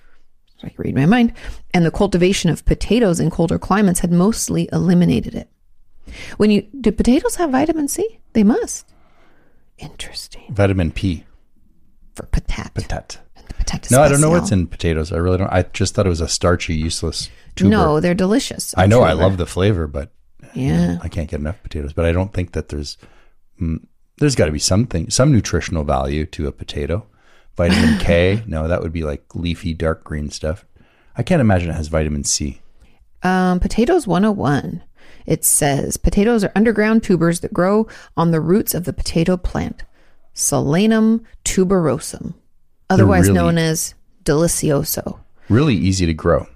so 0.56 0.66
I 0.66 0.70
can 0.70 0.82
read 0.82 0.94
my 0.94 1.06
mind, 1.06 1.32
and 1.72 1.84
the 1.84 1.90
cultivation 1.90 2.50
of 2.50 2.64
potatoes 2.64 3.20
in 3.20 3.30
colder 3.30 3.58
climates 3.58 4.00
had 4.00 4.12
mostly 4.12 4.68
eliminated 4.72 5.34
it. 5.34 5.48
When 6.36 6.50
you 6.50 6.62
do 6.80 6.92
potatoes 6.92 7.36
have 7.36 7.50
vitamin 7.50 7.88
C? 7.88 8.18
They 8.32 8.44
must. 8.44 8.86
Interesting. 9.78 10.44
vitamin 10.50 10.90
P. 10.92 11.24
For 12.14 12.26
patat. 12.26 12.72
Patat. 12.74 13.18
Patat 13.58 13.90
No, 13.90 14.02
I 14.02 14.08
don't 14.08 14.20
know 14.20 14.30
what's 14.30 14.52
in 14.52 14.66
potatoes. 14.66 15.12
I 15.12 15.16
really 15.16 15.38
don't. 15.38 15.52
I 15.52 15.62
just 15.72 15.94
thought 15.94 16.06
it 16.06 16.10
was 16.10 16.20
a 16.20 16.28
starchy, 16.28 16.74
useless 16.74 17.28
tuber. 17.56 17.70
No, 17.70 18.00
they're 18.00 18.14
delicious. 18.14 18.74
I 18.76 18.86
know 18.86 19.02
I 19.02 19.12
love 19.12 19.36
the 19.36 19.46
flavor, 19.46 19.86
but 19.86 20.10
Yeah. 20.54 20.98
I 21.02 21.08
can't 21.08 21.28
get 21.28 21.40
enough 21.40 21.62
potatoes. 21.62 21.92
But 21.92 22.04
I 22.04 22.12
don't 22.12 22.32
think 22.32 22.52
that 22.52 22.68
there's 22.68 22.96
mm, 23.60 23.84
there's 24.18 24.36
got 24.36 24.46
to 24.46 24.52
be 24.52 24.58
something, 24.60 25.10
some 25.10 25.32
nutritional 25.32 25.84
value 25.84 26.24
to 26.26 26.46
a 26.46 26.52
potato. 26.52 27.06
Vitamin 27.56 27.98
K, 27.98 28.42
no, 28.46 28.68
that 28.68 28.80
would 28.82 28.92
be 28.92 29.02
like 29.04 29.34
leafy 29.34 29.74
dark 29.74 30.04
green 30.04 30.30
stuff. 30.30 30.64
I 31.16 31.22
can't 31.22 31.40
imagine 31.40 31.70
it 31.70 31.74
has 31.74 31.88
vitamin 31.88 32.24
C. 32.24 32.60
Um, 33.22 33.58
potatoes 33.60 34.06
101. 34.06 34.82
It 35.26 35.44
says 35.44 35.96
potatoes 35.96 36.44
are 36.44 36.52
underground 36.54 37.02
tubers 37.02 37.40
that 37.40 37.52
grow 37.54 37.86
on 38.16 38.30
the 38.30 38.40
roots 38.40 38.74
of 38.74 38.84
the 38.84 38.92
potato 38.92 39.36
plant, 39.36 39.84
Solanum 40.34 41.24
tuberosum, 41.44 42.34
otherwise 42.90 43.24
really- 43.28 43.34
known 43.34 43.58
as 43.58 43.94
delicioso. 44.24 45.18
Really 45.48 45.74
easy 45.74 46.06
to 46.06 46.14
grow. 46.14 46.46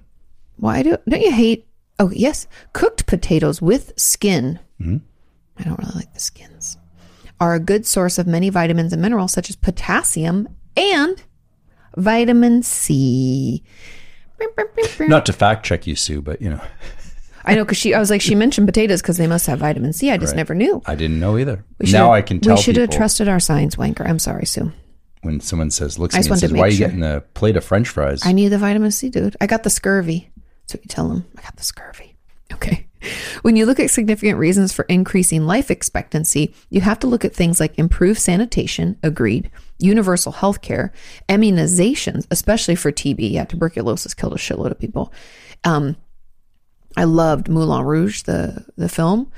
Why 0.57 0.83
do 0.83 0.97
don't 1.07 1.21
you 1.21 1.31
hate? 1.31 1.67
Oh 1.99 2.11
yes, 2.11 2.47
cooked 2.73 3.05
potatoes 3.05 3.61
with 3.61 3.93
skin. 3.97 4.59
Mm-hmm. 4.81 4.97
I 5.57 5.63
don't 5.63 5.79
really 5.79 5.95
like 5.95 6.13
the 6.13 6.19
skins. 6.19 6.77
Are 7.39 7.53
a 7.53 7.59
good 7.59 7.85
source 7.85 8.17
of 8.17 8.27
many 8.27 8.49
vitamins 8.49 8.91
and 8.93 9.01
minerals 9.01 9.31
such 9.31 9.49
as 9.49 9.55
potassium 9.55 10.49
and 10.75 11.21
vitamin 11.95 12.63
C. 12.63 13.63
Not 14.99 15.25
to 15.25 15.33
fact 15.33 15.65
check 15.65 15.85
you, 15.87 15.95
Sue, 15.95 16.21
but 16.21 16.41
you 16.41 16.49
know, 16.49 16.61
I 17.45 17.55
know 17.55 17.63
because 17.63 17.77
she. 17.77 17.93
I 17.93 17.99
was 17.99 18.09
like, 18.09 18.21
she 18.21 18.35
mentioned 18.35 18.67
potatoes 18.67 19.01
because 19.01 19.17
they 19.17 19.27
must 19.27 19.47
have 19.47 19.59
vitamin 19.59 19.93
C. 19.93 20.11
I 20.11 20.17
just 20.17 20.35
never 20.35 20.53
knew. 20.53 20.81
I 20.85 20.95
didn't 20.95 21.19
know 21.19 21.37
either. 21.37 21.63
We 21.79 21.91
now 21.91 22.11
I 22.13 22.21
can 22.21 22.39
tell 22.39 22.55
We 22.55 22.61
should 22.61 22.75
have 22.77 22.89
people 22.89 22.97
trusted 22.99 23.27
our 23.27 23.39
science 23.39 23.75
wanker. 23.75 24.07
I'm 24.07 24.19
sorry, 24.19 24.45
Sue. 24.45 24.71
when 25.21 25.39
someone 25.39 25.71
says, 25.71 25.97
looks 25.99 26.15
I 26.15 26.19
at 26.19 26.25
just 26.25 26.27
and 26.27 26.31
wanted 26.31 26.41
says, 26.41 26.49
to 26.51 26.55
"Why 26.55 26.61
are 26.61 26.65
make 26.65 26.71
you 26.73 26.77
sure. 26.77 26.87
getting 26.87 27.03
a 27.03 27.21
plate 27.33 27.55
of 27.57 27.63
French 27.63 27.87
fries?" 27.89 28.25
I 28.25 28.31
need 28.33 28.49
the 28.49 28.57
vitamin 28.57 28.91
C, 28.91 29.09
dude. 29.09 29.35
I 29.41 29.47
got 29.47 29.63
the 29.63 29.69
scurvy. 29.69 30.29
That's 30.63 30.75
what 30.75 30.83
you 30.83 30.89
tell 30.89 31.07
them. 31.09 31.25
I 31.37 31.41
got 31.41 31.55
the 31.55 31.63
scurvy. 31.63 32.15
Okay. 32.53 32.85
When 33.43 33.55
you 33.55 33.65
look 33.65 33.79
at 33.79 33.89
significant 33.89 34.37
reasons 34.37 34.73
for 34.73 34.83
increasing 34.89 35.45
life 35.47 35.71
expectancy, 35.71 36.53
you 36.69 36.81
have 36.81 36.99
to 36.99 37.07
look 37.07 37.23
at 37.23 37.33
things 37.33 37.57
like 37.61 37.79
improved 37.79 38.19
sanitation, 38.19 38.97
agreed, 39.01 39.49
universal 39.77 40.33
health 40.33 40.61
care, 40.61 40.91
immunizations, 41.29 42.27
especially 42.29 42.75
for 42.75 42.91
TB. 42.91 43.31
Yeah, 43.31 43.45
tuberculosis 43.45 44.13
killed 44.13 44.33
a 44.33 44.37
shitload 44.37 44.71
of 44.71 44.79
people. 44.79 45.13
Um, 45.63 45.95
I 46.97 47.03
loved 47.03 47.49
Moulin 47.49 47.85
Rouge, 47.85 48.23
the 48.23 48.65
the 48.75 48.89
film, 48.89 49.31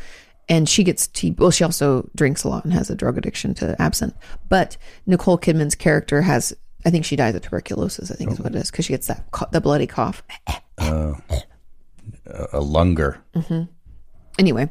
and 0.49 0.67
she 0.67 0.83
gets 0.83 1.07
TB. 1.07 1.39
Well, 1.39 1.51
she 1.51 1.63
also 1.63 2.09
drinks 2.15 2.43
a 2.43 2.49
lot 2.49 2.63
and 2.63 2.73
has 2.73 2.89
a 2.89 2.95
drug 2.95 3.17
addiction 3.17 3.53
to 3.55 3.79
absinthe. 3.81 4.15
But 4.49 4.77
Nicole 5.05 5.37
Kidman's 5.37 5.75
character 5.75 6.21
has, 6.21 6.53
I 6.85 6.89
think 6.89 7.05
she 7.05 7.15
dies 7.15 7.35
of 7.35 7.41
tuberculosis. 7.41 8.11
I 8.11 8.15
think 8.15 8.31
is 8.31 8.39
what 8.39 8.55
it 8.55 8.59
is 8.59 8.71
because 8.71 8.85
she 8.85 8.93
gets 8.93 9.07
that 9.07 9.25
the 9.51 9.61
bloody 9.61 9.87
cough. 9.87 10.23
Uh, 10.77 11.13
a 12.53 12.59
lunger. 12.59 13.21
Mm-hmm. 13.35 13.63
Anyway, 14.39 14.69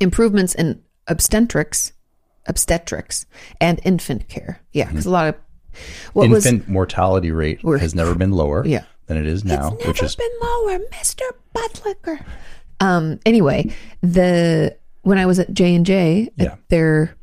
improvements 0.00 0.54
in 0.54 0.82
obstetrics, 1.06 1.92
obstetrics, 2.46 3.26
and 3.60 3.80
infant 3.84 4.28
care. 4.28 4.60
Yeah, 4.72 4.88
because 4.88 5.06
a 5.06 5.10
lot 5.10 5.28
of 5.28 5.34
what 6.12 6.28
was 6.28 6.44
Infant 6.46 6.68
mortality 6.68 7.30
rate 7.30 7.60
has 7.62 7.94
never 7.94 8.14
been 8.14 8.32
lower 8.32 8.66
Yeah. 8.66 8.84
Than 9.08 9.16
it 9.16 9.26
is 9.26 9.44
now, 9.44 9.74
It's 9.74 9.86
which 9.86 9.96
never 9.96 10.06
is 10.06 10.16
been 10.16 10.30
lower, 10.40 10.78
Mister 10.92 11.24
Buttlicker. 11.54 12.24
Um. 12.80 13.18
Anyway, 13.26 13.74
the 14.00 14.76
when 15.02 15.18
I 15.18 15.26
was 15.26 15.38
at 15.38 15.52
J 15.52 15.74
and 15.74 15.84
J 15.84 16.30
Yeah. 16.36 16.52
at 16.52 16.68
their 16.68 17.16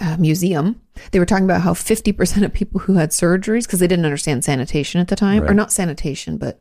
uh, 0.00 0.16
museum, 0.18 0.80
they 1.10 1.18
were 1.18 1.26
talking 1.26 1.44
about 1.44 1.62
how 1.62 1.74
fifty 1.74 2.12
percent 2.12 2.44
of 2.44 2.52
people 2.52 2.80
who 2.80 2.94
had 2.94 3.10
surgeries 3.10 3.64
because 3.64 3.80
they 3.80 3.88
didn't 3.88 4.04
understand 4.04 4.44
sanitation 4.44 5.00
at 5.00 5.08
the 5.08 5.16
time, 5.16 5.42
or 5.42 5.54
not 5.54 5.72
sanitation, 5.72 6.36
but 6.36 6.60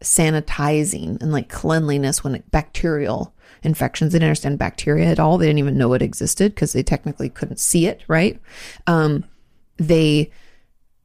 sanitizing 0.00 1.20
and 1.20 1.32
like 1.32 1.48
cleanliness 1.48 2.22
when 2.22 2.36
it, 2.36 2.50
bacterial 2.50 3.34
infections. 3.62 4.12
They 4.12 4.20
didn't 4.20 4.28
understand 4.28 4.58
bacteria 4.58 5.06
at 5.06 5.18
all. 5.18 5.36
They 5.36 5.46
didn't 5.46 5.58
even 5.58 5.76
know 5.76 5.92
it 5.92 6.02
existed 6.02 6.54
because 6.54 6.72
they 6.72 6.82
technically 6.82 7.28
couldn't 7.28 7.60
see 7.60 7.86
it. 7.86 8.02
Right. 8.08 8.40
Um. 8.86 9.24
They 9.76 10.30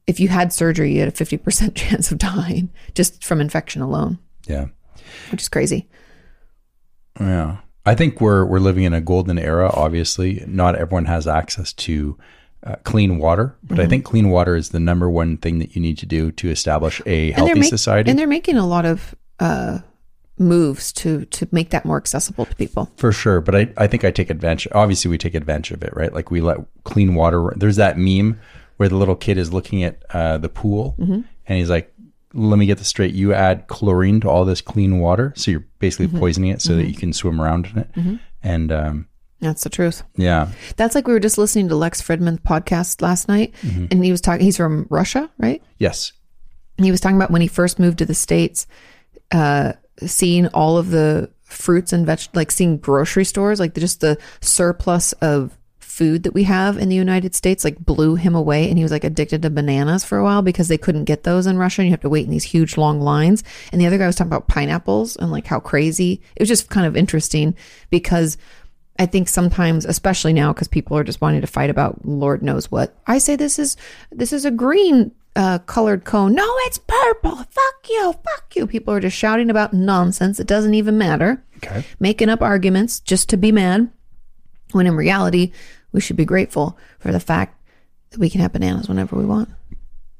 if 0.07 0.19
you 0.19 0.27
had 0.27 0.51
surgery, 0.53 0.93
you 0.93 0.99
had 0.99 1.09
a 1.09 1.11
50% 1.11 1.75
chance 1.75 2.11
of 2.11 2.17
dying 2.17 2.69
just 2.95 3.23
from 3.23 3.39
infection 3.41 3.81
alone, 3.81 4.19
yeah, 4.47 4.65
which 5.31 5.41
is 5.41 5.49
crazy. 5.49 5.87
yeah. 7.19 7.57
I 7.85 7.95
think 7.95 8.21
we're 8.21 8.45
we're 8.45 8.59
living 8.59 8.85
in 8.85 8.93
a 8.93 9.01
golden 9.01 9.37
era. 9.37 9.69
Obviously, 9.73 10.41
not 10.47 10.75
everyone 10.75 11.03
has 11.05 11.27
access 11.27 11.73
to 11.73 12.17
uh, 12.63 12.75
clean 12.85 13.17
water, 13.17 13.57
but 13.63 13.73
Mm-hmm. 13.75 13.81
I 13.81 13.87
think 13.87 14.05
clean 14.05 14.29
water 14.29 14.55
is 14.55 14.69
the 14.69 14.79
number 14.79 15.09
one 15.09 15.35
thing 15.35 15.59
that 15.59 15.75
you 15.75 15.81
need 15.81 15.97
to 15.97 16.05
do 16.05 16.31
to 16.31 16.49
establish 16.49 17.01
a 17.05 17.31
healthy 17.31 17.55
make- 17.55 17.69
society. 17.69 18.09
and 18.09 18.17
they're 18.17 18.25
making 18.27 18.55
a 18.55 18.65
lot 18.65 18.85
of 18.85 19.13
uh, 19.41 19.79
moves 20.39 20.93
to 20.93 21.25
to 21.25 21.45
make 21.51 21.71
that 21.71 21.83
more 21.83 21.97
accessible 21.97 22.45
to 22.45 22.55
people. 22.55 22.89
For 22.95 23.11
sure, 23.11 23.41
but 23.41 23.53
I, 23.53 23.73
I 23.75 23.87
think 23.87 24.05
I 24.05 24.11
take 24.11 24.29
advantage. 24.29 24.69
Obviously, 24.71 25.11
we 25.11 25.17
take 25.17 25.35
advantage 25.35 25.71
of 25.71 25.83
it, 25.83 25.93
right? 25.93 26.13
Like 26.13 26.31
we 26.31 26.39
let 26.39 26.59
clean 26.85 27.15
water. 27.15 27.51
There's 27.57 27.75
that 27.75 27.97
meme 27.97 28.39
where 28.77 28.89
the 28.89 28.95
little 28.97 29.15
kid 29.15 29.37
is 29.37 29.53
looking 29.53 29.83
at 29.83 30.03
uh, 30.11 30.37
the 30.37 30.49
pool, 30.49 30.95
Mm-hmm. 30.99 31.21
and 31.47 31.57
he's 31.59 31.69
like, 31.69 31.93
"Let 32.33 32.57
me 32.57 32.65
get 32.65 32.77
this 32.77 32.87
straight. 32.87 33.13
You 33.13 33.33
add 33.33 33.67
chlorine 33.67 34.19
to 34.21 34.29
all 34.29 34.45
this 34.45 34.61
clean 34.61 34.99
water, 34.99 35.33
so 35.35 35.51
you're 35.51 35.65
basically 35.79 36.07
Mm-hmm. 36.07 36.19
poisoning 36.19 36.51
it, 36.51 36.61
so 36.61 36.75
that 36.75 36.87
you 36.87 36.95
can 36.95 37.13
swim 37.13 37.39
around 37.41 37.67
in 37.67 37.77
it." 37.79 38.19
And 38.41 38.71
um, 38.71 39.07
That's 39.39 39.63
the 39.63 39.69
truth. 39.69 40.03
yeah, 40.15 40.49
That's 40.75 40.95
like 40.95 41.07
we 41.07 41.13
were 41.13 41.19
just 41.19 41.37
listening 41.37 41.69
to 41.69 41.75
Lex 41.75 42.01
Fridman's 42.01 42.39
podcast 42.41 43.01
last 43.01 43.27
night, 43.27 43.53
and 43.63 44.03
he 44.03 44.11
was 44.11 44.21
talking. 44.21 44.45
He's 44.45 44.57
from 44.57 44.87
Russia, 44.89 45.29
right? 45.37 45.61
yes, 45.77 46.11
he 46.77 46.89
was 46.91 46.99
talking 47.01 47.17
about 47.17 47.31
when 47.31 47.41
he 47.41 47.47
first 47.47 47.77
moved 47.79 47.99
to 47.99 48.05
the 48.05 48.15
states 48.15 48.65
uh 49.31 49.73
seeing 50.05 50.47
all 50.47 50.77
of 50.77 50.89
the 50.89 51.29
fruits 51.43 51.93
and 51.93 52.05
veg 52.05 52.19
like 52.33 52.49
seeing 52.51 52.77
grocery 52.77 53.23
stores 53.23 53.59
like 53.59 53.75
just 53.75 54.01
the 54.01 54.17
surplus 54.41 55.13
of 55.13 55.55
food 55.93 56.23
that 56.23 56.33
we 56.33 56.43
have 56.43 56.77
in 56.77 56.89
the 56.89 56.95
united 56.95 57.35
states 57.35 57.63
like 57.63 57.77
blew 57.77 58.15
him 58.15 58.33
away 58.33 58.67
and 58.67 58.77
he 58.77 58.83
was 58.83 58.91
like 58.91 59.03
addicted 59.03 59.41
to 59.41 59.49
bananas 59.49 60.03
for 60.03 60.17
a 60.17 60.23
while 60.23 60.41
because 60.41 60.67
they 60.67 60.77
couldn't 60.77 61.03
get 61.03 61.23
those 61.23 61.45
in 61.45 61.57
russia 61.57 61.81
and 61.81 61.87
you 61.87 61.93
have 61.93 62.01
to 62.01 62.09
wait 62.09 62.25
in 62.25 62.31
these 62.31 62.43
huge 62.43 62.77
long 62.77 62.99
lines 62.99 63.43
and 63.71 63.79
the 63.79 63.85
other 63.85 63.97
guy 63.97 64.07
was 64.07 64.15
talking 64.15 64.31
about 64.31 64.47
pineapples 64.47 65.15
and 65.17 65.31
like 65.31 65.45
how 65.45 65.59
crazy 65.59 66.21
it 66.35 66.41
was 66.41 66.49
just 66.49 66.69
kind 66.69 66.87
of 66.87 66.97
interesting 66.97 67.55
because 67.89 68.37
I 68.99 69.07
think 69.07 69.27
sometimes, 69.27 69.85
especially 69.85 70.33
now, 70.33 70.53
because 70.53 70.67
people 70.67 70.95
are 70.95 71.03
just 71.03 71.19
wanting 71.19 71.41
to 71.41 71.47
fight 71.47 71.71
about 71.71 72.05
Lord 72.05 72.43
knows 72.43 72.69
what. 72.69 72.95
I 73.07 73.17
say 73.17 73.35
this 73.35 73.57
is 73.57 73.75
this 74.11 74.31
is 74.31 74.45
a 74.45 74.51
green 74.51 75.11
uh, 75.35 75.59
colored 75.59 76.03
cone. 76.03 76.33
No, 76.35 76.47
it's 76.59 76.77
purple. 76.77 77.35
Fuck 77.35 77.89
you. 77.89 78.13
Fuck 78.13 78.55
you. 78.55 78.67
People 78.67 78.93
are 78.93 78.99
just 78.99 79.17
shouting 79.17 79.49
about 79.49 79.73
nonsense. 79.73 80.39
It 80.39 80.47
doesn't 80.47 80.75
even 80.75 80.97
matter. 80.97 81.43
Okay. 81.57 81.83
Making 81.99 82.29
up 82.29 82.41
arguments 82.41 82.99
just 82.99 83.29
to 83.29 83.37
be 83.37 83.51
mad. 83.51 83.89
When 84.71 84.87
in 84.87 84.95
reality, 84.95 85.51
we 85.93 86.01
should 86.01 86.17
be 86.17 86.25
grateful 86.25 86.77
for 86.99 87.11
the 87.13 87.19
fact 87.21 87.57
that 88.09 88.19
we 88.19 88.29
can 88.29 88.41
have 88.41 88.51
bananas 88.51 88.89
whenever 88.89 89.15
we 89.15 89.25
want. 89.25 89.49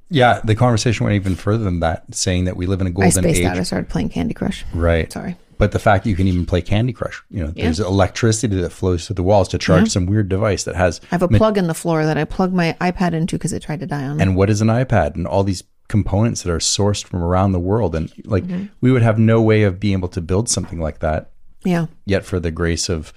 yeah. 0.10 0.40
The 0.44 0.56
conversation 0.56 1.04
went 1.04 1.16
even 1.16 1.36
further 1.36 1.64
than 1.64 1.82
that, 1.82 2.16
saying 2.16 2.46
that 2.46 2.56
we 2.56 2.66
live 2.66 2.80
in 2.82 2.88
a 2.88 2.92
golden 2.92 3.08
I 3.08 3.10
spaced 3.10 3.42
age. 3.42 3.46
out. 3.46 3.58
I 3.58 3.64
started 3.64 3.90
playing 3.90 4.10
Candy 4.10 4.34
Crush. 4.34 4.64
Right. 4.74 5.12
Sorry. 5.12 5.36
But 5.58 5.72
the 5.72 5.80
fact 5.80 6.04
that 6.04 6.10
you 6.10 6.16
can 6.16 6.28
even 6.28 6.46
play 6.46 6.62
Candy 6.62 6.94
Crush, 6.94 7.24
you 7.30 7.44
know, 7.44 7.52
there's 7.52 7.80
electricity 7.80 8.60
that 8.62 8.72
flows 8.72 9.06
through 9.08 9.16
the 9.16 9.24
walls 9.24 9.48
to 9.50 9.58
charge 9.58 9.90
some 9.92 10.08
weird 10.08 10.28
device 10.28 10.64
that 10.64 10.76
has. 10.76 11.00
I 11.04 11.16
have 11.16 11.22
a 11.22 11.28
plug 11.28 11.58
in 11.58 11.68
the 11.68 11.74
floor 11.76 12.06
that 12.06 12.18
I 12.18 12.26
plug 12.26 12.52
my 12.54 12.76
iPad 12.82 13.14
into 13.14 13.38
because 13.38 13.54
it 13.54 13.62
tried 13.62 13.80
to 13.82 13.86
die 13.86 14.04
on 14.04 14.18
me. 14.18 14.24
And 14.24 14.36
what 14.36 14.50
is 14.50 14.62
an 14.62 14.68
iPad? 14.68 15.16
And 15.16 15.28
all 15.28 15.44
these 15.44 15.64
components 15.90 16.42
that 16.44 16.52
are 16.52 16.58
sourced 16.58 17.04
from 17.06 17.24
around 17.24 17.52
the 17.52 17.60
world. 17.60 17.94
And 17.96 18.12
like, 18.26 18.44
mm-hmm. 18.46 18.66
we 18.82 18.92
would 18.92 19.04
have 19.04 19.20
no 19.20 19.42
way 19.42 19.64
of 19.64 19.80
being 19.80 19.94
able 20.00 20.08
to 20.10 20.22
build 20.22 20.50
something 20.50 20.80
like 20.80 21.00
that 21.00 21.32
Yeah. 21.64 21.86
yet 22.06 22.26
for 22.26 22.40
the 22.40 22.52
grace 22.52 22.90
of, 22.90 23.14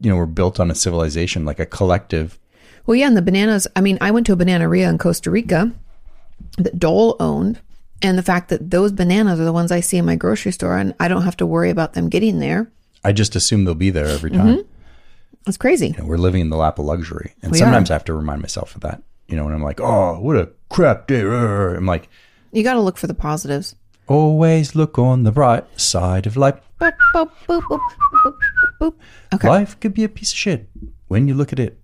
you 0.00 0.10
know, 0.10 0.16
we're 0.16 0.26
built 0.26 0.60
on 0.60 0.70
a 0.70 0.74
civilization, 0.74 1.44
like 1.44 1.58
a 1.58 1.66
collective. 1.66 2.38
Well, 2.86 2.94
yeah, 2.96 3.06
and 3.06 3.16
the 3.16 3.22
bananas. 3.22 3.66
I 3.76 3.80
mean, 3.80 3.98
I 4.00 4.10
went 4.10 4.26
to 4.26 4.32
a 4.32 4.36
Bananaria 4.36 4.88
in 4.88 4.98
Costa 4.98 5.30
Rica 5.30 5.72
that 6.56 6.78
Dole 6.78 7.16
owned, 7.20 7.60
and 8.02 8.16
the 8.16 8.22
fact 8.22 8.48
that 8.48 8.70
those 8.70 8.92
bananas 8.92 9.38
are 9.40 9.44
the 9.44 9.52
ones 9.52 9.70
I 9.72 9.80
see 9.80 9.96
in 9.98 10.06
my 10.06 10.16
grocery 10.16 10.52
store, 10.52 10.78
and 10.78 10.94
I 11.00 11.08
don't 11.08 11.22
have 11.22 11.36
to 11.38 11.46
worry 11.46 11.70
about 11.70 11.92
them 11.94 12.08
getting 12.08 12.38
there. 12.38 12.70
I 13.04 13.12
just 13.12 13.36
assume 13.36 13.64
they'll 13.64 13.74
be 13.74 13.90
there 13.90 14.06
every 14.06 14.30
time. 14.30 14.46
Mm-hmm. 14.58 14.68
That's 15.44 15.56
crazy. 15.58 15.88
You 15.88 15.98
know, 15.98 16.04
we're 16.04 16.16
living 16.18 16.40
in 16.40 16.50
the 16.50 16.56
lap 16.56 16.78
of 16.78 16.84
luxury. 16.84 17.34
And 17.42 17.52
We 17.52 17.58
sometimes 17.58 17.90
are. 17.90 17.94
I 17.94 17.96
have 17.96 18.04
to 18.06 18.14
remind 18.14 18.42
myself 18.42 18.74
of 18.74 18.80
that. 18.82 19.02
You 19.28 19.36
know, 19.36 19.44
when 19.44 19.54
I'm 19.54 19.62
like, 19.62 19.80
oh, 19.80 20.18
what 20.20 20.36
a 20.36 20.50
crap 20.68 21.06
day. 21.06 21.20
I'm 21.22 21.86
like, 21.86 22.08
You 22.52 22.62
got 22.62 22.74
to 22.74 22.80
look 22.80 22.96
for 22.98 23.06
the 23.06 23.14
positives. 23.14 23.74
always 24.06 24.74
look 24.74 24.98
on 24.98 25.22
the 25.24 25.32
bright 25.32 25.64
side 25.80 26.26
of 26.26 26.36
life. 26.36 26.56
Boop, 26.80 26.92
boop, 27.14 27.30
boop, 27.46 27.80
boop. 28.80 28.94
Okay. 29.34 29.48
Life 29.48 29.78
could 29.80 29.94
be 29.94 30.04
a 30.04 30.08
piece 30.08 30.32
of 30.32 30.38
shit 30.38 30.68
when 31.08 31.28
you 31.28 31.34
look 31.34 31.52
at 31.52 31.58
it, 31.58 31.78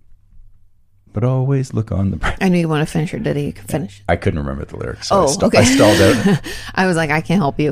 but 1.13 1.23
always 1.23 1.73
look 1.73 1.91
on 1.91 2.11
the 2.11 2.17
bright. 2.17 2.37
I 2.41 2.49
knew 2.49 2.59
you 2.59 2.69
want 2.69 2.87
to 2.87 2.91
finish 2.91 3.11
your 3.11 3.21
ditty. 3.21 3.43
You 3.43 3.53
can 3.53 3.67
finish. 3.67 4.03
I 4.07 4.15
couldn't 4.15 4.39
remember 4.39 4.65
the 4.65 4.77
lyrics. 4.77 5.09
So 5.09 5.15
I, 5.15 5.23
Oh, 5.23 5.27
st- 5.27 5.43
okay. 5.43 5.57
I 5.59 5.63
stalled 5.63 6.01
out. 6.01 6.41
I 6.75 6.85
was 6.85 6.95
like, 6.95 7.09
I 7.09 7.21
can't 7.21 7.39
help 7.39 7.59
you. 7.59 7.71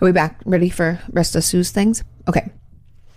Are 0.00 0.04
we 0.04 0.12
back? 0.12 0.40
Ready 0.44 0.68
for 0.70 1.00
rest 1.10 1.34
of 1.34 1.42
Sue's 1.44 1.70
things? 1.70 2.04
Okay. 2.28 2.50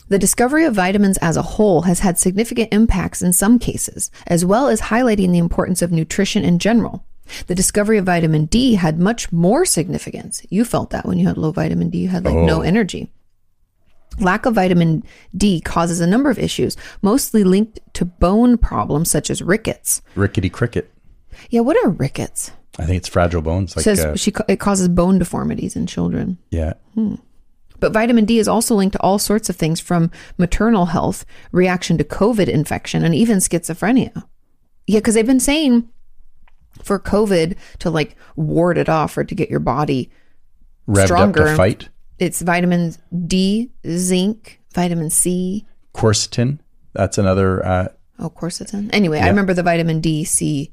The 0.09 0.19
discovery 0.19 0.65
of 0.65 0.73
vitamins 0.73 1.17
as 1.19 1.37
a 1.37 1.41
whole 1.41 1.83
has 1.83 1.99
had 1.99 2.19
significant 2.19 2.73
impacts 2.73 3.21
in 3.21 3.31
some 3.31 3.59
cases, 3.59 4.11
as 4.27 4.43
well 4.43 4.67
as 4.67 4.81
highlighting 4.81 5.31
the 5.31 5.37
importance 5.37 5.81
of 5.81 5.91
nutrition 5.91 6.43
in 6.43 6.59
general. 6.59 7.05
The 7.47 7.55
discovery 7.55 7.97
of 7.97 8.05
vitamin 8.05 8.45
D 8.45 8.73
had 8.73 8.99
much 8.99 9.31
more 9.31 9.63
significance. 9.63 10.45
You 10.49 10.65
felt 10.65 10.89
that 10.89 11.05
when 11.05 11.17
you 11.17 11.27
had 11.27 11.37
low 11.37 11.51
vitamin 11.51 11.89
D, 11.89 11.99
you 11.99 12.09
had 12.09 12.25
like 12.25 12.35
no 12.35 12.57
oh. 12.57 12.61
energy. 12.61 13.09
Lack 14.21 14.45
of 14.45 14.55
vitamin 14.55 15.03
D 15.35 15.59
causes 15.61 15.99
a 15.99 16.07
number 16.07 16.29
of 16.29 16.39
issues, 16.39 16.77
mostly 17.01 17.43
linked 17.43 17.79
to 17.93 18.05
bone 18.05 18.57
problems 18.57 19.09
such 19.09 19.29
as 19.29 19.41
rickets. 19.41 20.01
Rickety 20.15 20.49
cricket. 20.49 20.91
Yeah, 21.49 21.61
what 21.61 21.77
are 21.83 21.89
rickets? 21.89 22.51
I 22.79 22.85
think 22.85 22.97
it's 22.97 23.07
fragile 23.07 23.41
bones. 23.41 23.75
Like, 23.75 23.83
Says 23.83 23.99
uh, 23.99 24.15
she, 24.15 24.31
it 24.47 24.59
causes 24.59 24.87
bone 24.87 25.19
deformities 25.19 25.75
in 25.75 25.87
children. 25.87 26.37
yeah. 26.51 26.73
But 27.79 27.93
vitamin 27.93 28.25
D 28.25 28.37
is 28.37 28.47
also 28.47 28.75
linked 28.75 28.93
to 28.93 29.01
all 29.01 29.17
sorts 29.17 29.49
of 29.49 29.55
things 29.55 29.79
from 29.79 30.11
maternal 30.37 30.85
health, 30.85 31.25
reaction 31.51 31.97
to 31.97 32.03
COVID 32.03 32.47
infection, 32.47 33.03
and 33.03 33.15
even 33.15 33.39
schizophrenia. 33.39 34.23
Yeah, 34.85 34.99
because 34.99 35.15
they've 35.15 35.25
been 35.25 35.39
saying 35.39 35.89
for 36.83 36.99
COVID 36.99 37.57
to 37.79 37.89
like 37.89 38.15
ward 38.35 38.77
it 38.77 38.87
off 38.87 39.17
or 39.17 39.23
to 39.23 39.33
get 39.33 39.49
your 39.49 39.59
body, 39.59 40.11
Revved 40.87 41.05
Stronger. 41.05 41.41
up 41.41 41.47
to 41.49 41.55
fight. 41.55 41.89
It's 42.21 42.41
vitamin 42.41 42.93
D, 43.25 43.71
zinc, 43.87 44.61
vitamin 44.73 45.09
C. 45.09 45.65
Quercetin. 45.93 46.59
That's 46.93 47.17
another. 47.17 47.65
Uh, 47.65 47.87
Oh, 48.19 48.29
quercetin. 48.29 48.91
Anyway, 48.93 49.19
I 49.19 49.27
remember 49.29 49.51
the 49.55 49.63
vitamin 49.63 49.99
D, 49.99 50.23
C, 50.23 50.71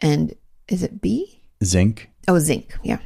and 0.00 0.34
is 0.66 0.82
it 0.82 1.00
B? 1.00 1.40
zinc. 1.62 2.10
Oh, 2.26 2.40
zinc. 2.40 2.76
Yeah. 2.82 2.98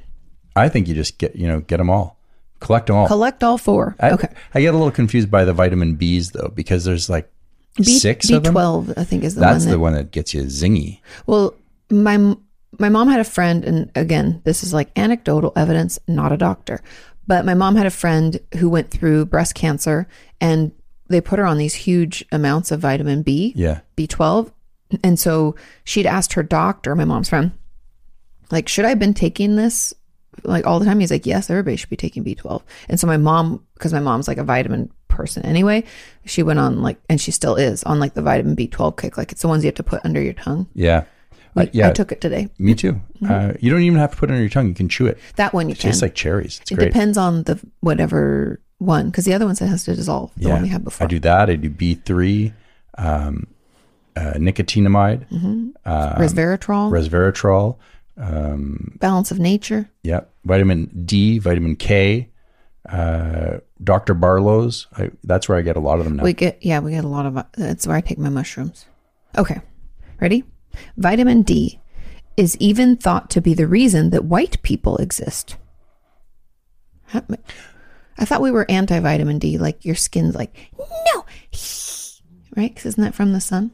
I 0.56 0.70
think 0.70 0.88
you 0.88 0.94
just 0.94 1.18
get 1.18 1.36
you 1.36 1.46
know 1.46 1.60
get 1.60 1.76
them 1.76 1.90
all, 1.90 2.18
collect 2.60 2.86
them 2.86 2.96
all. 2.96 3.06
Collect 3.06 3.44
all 3.44 3.58
four. 3.58 3.94
I, 4.00 4.10
okay. 4.12 4.28
I 4.54 4.62
get 4.62 4.72
a 4.72 4.78
little 4.78 4.90
confused 4.90 5.30
by 5.30 5.44
the 5.44 5.52
vitamin 5.52 5.96
B's 5.96 6.30
though 6.30 6.50
because 6.54 6.84
there's 6.84 7.10
like 7.10 7.30
B, 7.76 7.84
six 7.84 8.30
of 8.30 8.42
them. 8.44 8.54
B12, 8.54 8.94
I 8.96 9.04
think, 9.04 9.24
is 9.24 9.34
the 9.34 9.42
That's 9.42 9.64
one. 9.64 9.66
That, 9.66 9.70
the 9.72 9.78
one 9.78 9.92
that 9.92 10.10
gets 10.10 10.32
you 10.32 10.42
zingy. 10.44 11.00
Well, 11.26 11.54
my 11.90 12.34
my 12.78 12.88
mom 12.88 13.08
had 13.08 13.20
a 13.20 13.24
friend, 13.24 13.62
and 13.64 13.90
again, 13.94 14.40
this 14.44 14.62
is 14.62 14.72
like 14.72 14.90
anecdotal 14.96 15.52
evidence, 15.54 15.98
not 16.08 16.32
a 16.32 16.38
doctor. 16.38 16.80
But 17.26 17.44
my 17.44 17.54
mom 17.54 17.76
had 17.76 17.86
a 17.86 17.90
friend 17.90 18.40
who 18.58 18.68
went 18.68 18.90
through 18.90 19.26
breast 19.26 19.54
cancer, 19.54 20.08
and 20.40 20.72
they 21.08 21.20
put 21.20 21.38
her 21.38 21.44
on 21.46 21.58
these 21.58 21.74
huge 21.74 22.24
amounts 22.32 22.70
of 22.70 22.80
vitamin 22.80 23.22
B, 23.22 23.52
Yeah. 23.56 23.80
B12, 23.96 24.50
and 25.02 25.18
so 25.18 25.54
she'd 25.84 26.06
asked 26.06 26.34
her 26.34 26.42
doctor, 26.42 26.94
my 26.94 27.04
mom's 27.04 27.28
friend, 27.28 27.52
like, 28.50 28.68
should 28.68 28.84
I 28.84 28.90
have 28.90 28.98
been 28.98 29.14
taking 29.14 29.56
this 29.56 29.94
like 30.44 30.66
all 30.66 30.78
the 30.78 30.84
time? 30.84 31.00
He's 31.00 31.10
like, 31.10 31.26
yes, 31.26 31.48
everybody 31.50 31.76
should 31.76 31.90
be 31.90 31.96
taking 31.96 32.24
B12. 32.24 32.62
And 32.88 32.98
so 32.98 33.06
my 33.06 33.16
mom, 33.16 33.64
because 33.74 33.92
my 33.92 34.00
mom's 34.00 34.28
like 34.28 34.38
a 34.38 34.44
vitamin 34.44 34.90
person 35.08 35.44
anyway, 35.44 35.84
she 36.24 36.42
went 36.42 36.58
on 36.58 36.82
like, 36.82 36.98
and 37.08 37.20
she 37.20 37.30
still 37.30 37.54
is 37.56 37.82
on 37.84 38.00
like 38.00 38.14
the 38.14 38.22
vitamin 38.22 38.56
B12 38.56 38.98
kick. 38.98 39.16
Like 39.16 39.32
it's 39.32 39.42
the 39.42 39.48
ones 39.48 39.62
you 39.64 39.68
have 39.68 39.74
to 39.76 39.82
put 39.82 40.04
under 40.04 40.20
your 40.20 40.32
tongue. 40.32 40.66
Yeah. 40.74 41.04
Uh, 41.56 41.60
I, 41.62 41.70
yeah. 41.72 41.88
I 41.88 41.92
took 41.92 42.12
it 42.12 42.20
today. 42.20 42.48
me 42.58 42.74
too. 42.74 43.00
Uh, 43.28 43.52
you 43.60 43.70
don't 43.70 43.82
even 43.82 43.98
have 43.98 44.12
to 44.12 44.16
put 44.16 44.30
it 44.30 44.34
on 44.34 44.40
your 44.40 44.48
tongue. 44.48 44.68
You 44.68 44.74
can 44.74 44.88
chew 44.88 45.06
it. 45.06 45.18
That 45.36 45.52
one 45.52 45.68
you 45.68 45.72
It 45.72 45.78
can. 45.78 45.90
tastes 45.90 46.02
like 46.02 46.14
cherries. 46.14 46.58
It's 46.62 46.70
it 46.70 46.74
great. 46.76 46.86
depends 46.92 47.18
on 47.18 47.42
the 47.44 47.60
whatever 47.80 48.60
one, 48.78 49.06
because 49.10 49.24
the 49.26 49.34
other 49.34 49.46
one 49.46 49.54
has 49.56 49.84
to 49.84 49.94
dissolve. 49.94 50.32
The 50.36 50.48
one 50.48 50.62
we 50.62 50.68
had 50.68 50.82
before. 50.84 51.04
I 51.04 51.08
do 51.08 51.20
that. 51.20 51.50
I 51.50 51.56
do 51.56 51.70
B3, 51.70 52.52
um, 52.98 53.46
uh, 54.16 54.32
nicotinamide, 54.36 55.26
Resveratrol, 55.86 56.90
resveratrol. 56.90 57.76
Um, 58.16 58.96
balance 59.00 59.30
of 59.30 59.38
nature. 59.38 59.88
yeah. 60.02 60.20
Vitamin 60.44 60.86
D, 61.06 61.38
vitamin 61.38 61.76
K, 61.76 62.28
uh, 62.88 63.58
Dr. 63.82 64.14
Barlow's. 64.14 64.86
I, 64.98 65.10
that's 65.24 65.48
where 65.48 65.56
I 65.56 65.62
get 65.62 65.76
a 65.76 65.80
lot 65.80 65.98
of 66.00 66.04
them 66.04 66.16
now. 66.16 66.24
We 66.24 66.32
get 66.32 66.58
yeah, 66.64 66.80
we 66.80 66.90
get 66.90 67.04
a 67.04 67.08
lot 67.08 67.26
of. 67.26 67.44
That's 67.56 67.86
where 67.86 67.96
I 67.96 68.00
take 68.00 68.18
my 68.18 68.28
mushrooms. 68.28 68.86
Okay, 69.38 69.60
ready? 70.20 70.42
Vitamin 70.96 71.42
D 71.42 71.80
is 72.36 72.56
even 72.58 72.96
thought 72.96 73.30
to 73.30 73.40
be 73.40 73.54
the 73.54 73.66
reason 73.66 74.10
that 74.10 74.24
white 74.24 74.60
people 74.62 74.96
exist. 74.98 75.56
I 77.14 78.24
thought 78.24 78.40
we 78.40 78.50
were 78.50 78.70
anti 78.70 78.98
vitamin 79.00 79.38
D. 79.38 79.58
Like 79.58 79.84
your 79.84 79.94
skin's 79.94 80.34
like 80.34 80.54
no, 80.78 81.24
right? 82.56 82.70
Because 82.74 82.86
isn't 82.86 83.02
that 83.04 83.14
from 83.14 83.32
the 83.32 83.40
sun? 83.40 83.70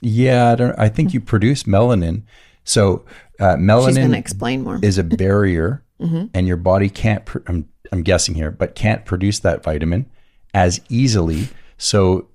Yeah. 0.00 0.52
I, 0.52 0.54
don't, 0.54 0.78
I 0.78 0.88
think 0.88 1.14
you 1.14 1.20
produce 1.20 1.64
melanin. 1.64 2.22
So 2.64 3.04
uh, 3.40 3.56
melanin 3.56 4.16
explain 4.16 4.62
more. 4.62 4.78
is 4.82 4.98
a 4.98 5.04
barrier 5.04 5.82
Mm-hmm. 5.98 6.26
and 6.34 6.46
your 6.46 6.58
body 6.58 6.90
can't, 6.90 7.24
pr- 7.24 7.38
I'm, 7.46 7.66
I'm 7.90 8.02
guessing 8.02 8.34
here, 8.34 8.50
but 8.50 8.74
can't 8.74 9.06
produce 9.06 9.38
that 9.38 9.64
vitamin 9.64 10.04
as 10.52 10.78
easily. 10.90 11.48
So 11.78 12.28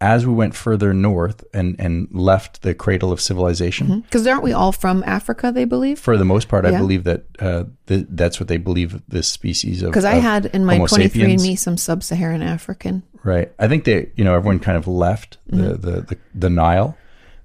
as 0.00 0.24
we 0.26 0.32
went 0.32 0.54
further 0.54 0.94
north 0.94 1.44
and 1.52 1.74
and 1.80 2.06
left 2.12 2.62
the 2.62 2.72
cradle 2.74 3.10
of 3.10 3.20
civilization, 3.20 4.00
Because 4.02 4.26
aren't 4.26 4.42
we 4.44 4.52
all 4.52 4.70
from 4.72 5.02
Africa, 5.06 5.50
they 5.52 5.64
believe? 5.64 5.98
for 5.98 6.16
the 6.16 6.24
most 6.24 6.48
part, 6.48 6.64
I 6.64 6.70
believe 6.78 7.04
that 7.04 7.24
uh, 7.40 7.64
th- 7.86 8.06
that's 8.10 8.38
what 8.38 8.48
they 8.48 8.58
believe 8.58 9.02
this 9.08 9.26
species 9.28 9.82
of. 9.82 9.90
Because 9.90 10.04
I 10.04 10.14
had 10.14 10.46
in 10.46 10.64
my 10.64 10.78
23andMe 10.78 11.58
some 11.58 11.76
sub 11.76 12.02
Saharan 12.04 12.42
African. 12.42 13.02
Right. 13.24 13.52
I 13.58 13.66
think 13.66 13.84
they, 13.84 14.10
you 14.14 14.24
know, 14.24 14.34
everyone 14.36 14.60
kind 14.60 14.78
of 14.78 14.86
left 14.86 15.38
the, 15.46 15.56
Mm-hmm. 15.56 15.80
the, 15.80 16.00
the, 16.02 16.18
the 16.34 16.50
Nile, 16.50 16.96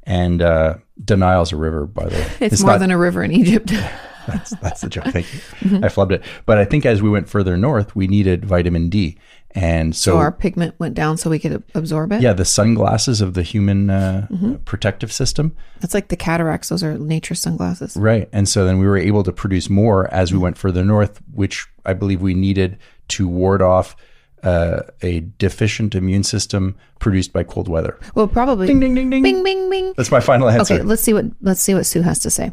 and 0.04 0.42
uh, 0.42 0.76
the 1.04 1.18
Nile's 1.18 1.52
a 1.52 1.58
river, 1.58 1.88
by 1.88 2.06
the 2.06 2.16
way. 2.16 2.28
It's, 2.42 2.62
more 2.62 2.74
not- 2.74 2.80
than 2.80 2.92
a 2.92 2.98
river 2.98 3.24
in 3.24 3.32
Egypt. 3.32 3.72
That's 4.26 4.52
that's 4.62 4.80
the 4.80 4.88
joke. 4.88 5.04
Thank 5.08 5.34
you. 5.34 5.40
Mm-hmm. 5.60 5.84
I 5.84 5.88
flubbed 5.90 6.12
it. 6.14 6.24
But 6.46 6.58
I 6.58 6.64
think 6.64 6.86
as 6.86 7.02
we 7.02 7.10
went 7.10 7.28
further 7.28 7.58
north, 7.58 7.94
we 7.94 8.08
needed 8.08 8.46
vitamin 8.46 8.88
D, 8.88 9.18
and 9.56 9.96
so, 9.96 10.14
so 10.14 10.18
our 10.18 10.32
pigment 10.32 10.74
went 10.80 10.96
down 10.96 11.18
so 11.18 11.30
we 11.30 11.38
could 11.40 11.64
absorb 11.76 12.12
it. 12.12 12.22
yeah, 12.22 12.34
the 12.34 12.46
sunglasses 12.46 13.22
of 13.22 13.34
the 13.36 13.44
human 13.44 13.90
uh, 13.90 14.28
Mm-hmm. 14.32 14.56
protective 14.66 15.12
system, 15.12 15.56
It's 15.82 15.94
like 15.94 16.08
the 16.08 16.16
cataracts. 16.16 16.70
Those 16.70 16.84
are 16.84 16.98
nature 16.98 17.36
sunglasses. 17.36 17.96
right? 17.96 18.28
And 18.34 18.50
so 18.50 18.66
then 18.66 18.80
we 18.80 18.88
were 18.88 18.98
able 18.98 19.24
to 19.24 19.32
produce 19.32 19.70
more 19.70 20.12
as 20.14 20.32
we 20.34 20.40
went 20.40 20.58
further 20.58 20.84
north, 20.84 21.22
which 21.34 21.68
I 21.86 21.94
believe 21.94 22.22
we 22.22 22.34
needed 22.34 22.78
to 23.10 23.28
ward 23.28 23.62
off 23.62 23.96
uh, 24.44 24.82
a 25.02 25.22
deficient 25.38 25.96
immune 25.96 26.24
system 26.24 26.76
produced 27.00 27.32
by 27.32 27.44
cold 27.44 27.68
weather. 27.70 27.98
Well, 28.16 28.28
probably. 28.28 28.68
Ding 28.68 28.80
ding 28.80 28.94
ding 28.96 29.10
ding. 29.10 29.24
Bing, 29.24 29.44
bing, 29.44 29.70
bing. 29.70 29.94
That's 29.96 30.12
my 30.12 30.20
final 30.20 30.50
answer. 30.50 30.74
Okay, 30.76 30.84
let's 30.84 31.02
see 31.02 31.14
what 31.14 31.26
let's 31.42 31.62
see 31.62 31.74
what 31.74 31.86
Sue 31.86 32.02
has 32.02 32.20
to 32.20 32.30
say. 32.30 32.52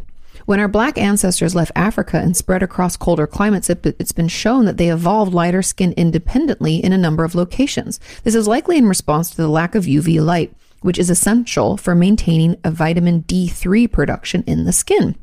When 0.50 0.58
our 0.58 0.66
black 0.66 0.98
ancestors 0.98 1.54
left 1.54 1.70
Africa 1.76 2.18
and 2.18 2.36
spread 2.36 2.60
across 2.60 2.96
colder 2.96 3.28
climates, 3.28 3.70
it, 3.70 3.86
it's 4.00 4.10
been 4.10 4.26
shown 4.26 4.64
that 4.64 4.78
they 4.78 4.90
evolved 4.90 5.32
lighter 5.32 5.62
skin 5.62 5.92
independently 5.96 6.82
in 6.82 6.92
a 6.92 6.98
number 6.98 7.22
of 7.22 7.36
locations. 7.36 8.00
This 8.24 8.34
is 8.34 8.48
likely 8.48 8.76
in 8.76 8.88
response 8.88 9.30
to 9.30 9.36
the 9.36 9.46
lack 9.46 9.76
of 9.76 9.84
UV 9.84 10.20
light, 10.20 10.52
which 10.80 10.98
is 10.98 11.08
essential 11.08 11.76
for 11.76 11.94
maintaining 11.94 12.56
a 12.64 12.72
vitamin 12.72 13.22
D3 13.28 13.92
production 13.92 14.42
in 14.44 14.64
the 14.64 14.72
skin. 14.72 15.14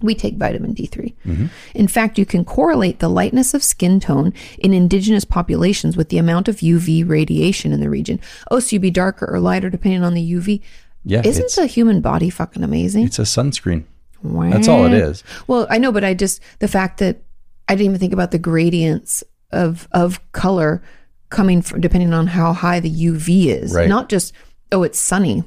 We 0.00 0.14
take 0.14 0.36
vitamin 0.36 0.72
D3. 0.72 1.14
Mm-hmm. 1.26 1.46
In 1.74 1.88
fact, 1.88 2.16
you 2.16 2.24
can 2.24 2.44
correlate 2.44 3.00
the 3.00 3.08
lightness 3.08 3.54
of 3.54 3.64
skin 3.64 3.98
tone 3.98 4.32
in 4.60 4.72
indigenous 4.72 5.24
populations 5.24 5.96
with 5.96 6.10
the 6.10 6.18
amount 6.18 6.46
of 6.46 6.58
UV 6.58 7.08
radiation 7.08 7.72
in 7.72 7.80
the 7.80 7.90
region. 7.90 8.20
Oh, 8.52 8.60
so 8.60 8.76
you'd 8.76 8.82
be 8.82 8.92
darker 8.92 9.26
or 9.28 9.40
lighter 9.40 9.68
depending 9.68 10.04
on 10.04 10.14
the 10.14 10.32
UV. 10.32 10.60
Yeah, 11.02 11.22
Isn't 11.24 11.52
the 11.56 11.66
human 11.66 12.00
body 12.00 12.30
fucking 12.30 12.62
amazing? 12.62 13.06
it's 13.06 13.18
a 13.18 13.22
sunscreen. 13.22 13.86
That's 14.24 14.68
all 14.68 14.84
it 14.86 14.92
is. 14.92 15.22
Well, 15.46 15.66
I 15.70 15.78
know, 15.78 15.92
but 15.92 16.02
I 16.04 16.14
just 16.14 16.40
the 16.58 16.68
fact 16.68 16.98
that 16.98 17.22
I 17.68 17.74
didn't 17.74 17.86
even 17.86 17.98
think 17.98 18.12
about 18.12 18.30
the 18.30 18.38
gradients 18.38 19.22
of 19.52 19.86
of 19.92 20.20
color 20.32 20.82
coming 21.30 21.62
from 21.62 21.80
depending 21.80 22.12
on 22.12 22.26
how 22.28 22.52
high 22.52 22.80
the 22.80 22.90
UV 22.90 23.46
is. 23.46 23.74
Right. 23.74 23.88
Not 23.88 24.08
just 24.08 24.32
oh, 24.72 24.82
it's 24.82 24.98
sunny. 24.98 25.44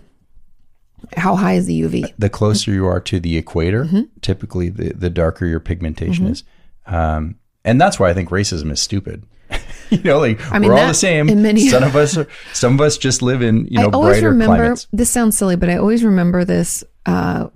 How 1.16 1.36
high 1.36 1.54
is 1.54 1.68
the 1.68 1.80
UV? 1.82 2.14
The 2.18 2.30
closer 2.30 2.72
you 2.72 2.86
are 2.88 3.00
to 3.02 3.20
the 3.20 3.38
equator, 3.38 3.86
Mm-hmm. 3.86 4.02
typically 4.22 4.70
the, 4.70 4.94
the 4.94 5.10
darker 5.10 5.46
your 5.46 5.60
pigmentation 5.60 6.26
is. 6.28 6.44
Um, 6.86 7.36
and 7.64 7.80
that's 7.80 8.00
why 8.00 8.10
I 8.10 8.14
think 8.14 8.30
racism 8.30 8.72
is 8.72 8.80
stupid. 8.80 9.24
you 9.92 10.02
know, 10.04 10.20
like 10.20 10.40
I 10.52 10.58
mean, 10.60 10.70
we're 10.70 10.78
all 10.78 10.88
the 10.88 10.94
same. 10.94 11.30
in 11.30 11.42
many- 11.42 11.70
some 11.70 11.84
of 11.84 11.96
us, 12.04 12.18
are, 12.18 12.28
some 12.54 12.74
of 12.74 12.82
us 12.82 12.98
just 12.98 13.22
live 13.22 13.42
in 13.42 13.66
you 13.68 13.78
know 13.80 13.90
I 13.90 13.92
always 13.92 14.14
brighter 14.16 14.30
remember 14.30 14.56
climates. 14.58 14.88
this 14.92 15.10
sounds 15.10 15.38
silly, 15.38 15.56
but 15.56 15.70
I 15.70 15.78
always 15.78 16.04
remember 16.04 16.44
this. 16.44 16.84
Uh, 17.06 17.48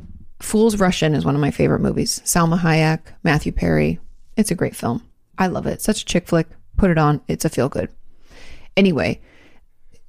Fools 0.42 0.78
Rush 0.78 1.04
In 1.04 1.14
is 1.14 1.26
one 1.26 1.36
of 1.36 1.42
my 1.42 1.52
favorite 1.52 1.82
movies. 1.82 2.22
Salma 2.26 2.60
Hayek, 2.60 3.00
Matthew 3.24 3.52
Perry. 3.52 4.00
It's 4.36 4.52
a 4.52 4.56
great 4.56 4.76
film. 4.76 5.06
I 5.38 5.48
love 5.48 5.68
it. 5.68 5.82
Such 5.82 6.02
a 6.02 6.06
chick 6.06 6.28
flick. 6.28 6.48
Put 6.78 6.92
it 6.92 6.98
on. 6.98 7.22
It's 7.28 7.46
a 7.46 7.50
feel 7.50 7.70
good. 7.70 7.90
Anyway, 8.76 9.22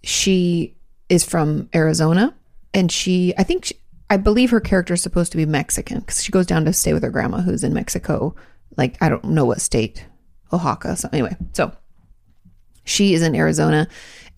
she 0.03 0.77
is 1.09 1.25
from 1.25 1.69
Arizona, 1.75 2.35
and 2.73 2.91
she, 2.91 3.35
I 3.37 3.43
think, 3.43 3.67
she, 3.67 3.75
I 4.09 4.17
believe 4.17 4.51
her 4.51 4.61
character 4.61 4.95
is 4.95 5.03
supposed 5.03 5.33
to 5.33 5.39
be 5.39 5.47
Mexican 5.47 6.01
because 6.01 6.23
she 6.23 6.33
goes 6.33 6.47
down 6.47 6.65
to 6.65 6.73
stay 6.73 6.93
with 6.93 7.03
her 7.03 7.11
grandma 7.11 7.41
who's 7.41 7.65
in 7.65 7.75
Mexico. 7.75 8.35
Like 8.77 8.97
I 9.01 9.09
don't 9.09 9.25
know 9.25 9.45
what 9.45 9.61
state, 9.61 10.07
Oaxaca. 10.53 10.97
So 10.97 11.09
anyway, 11.13 11.37
so 11.53 11.73
she 12.85 13.15
is 13.15 13.23
in 13.23 13.35
Arizona 13.35 13.89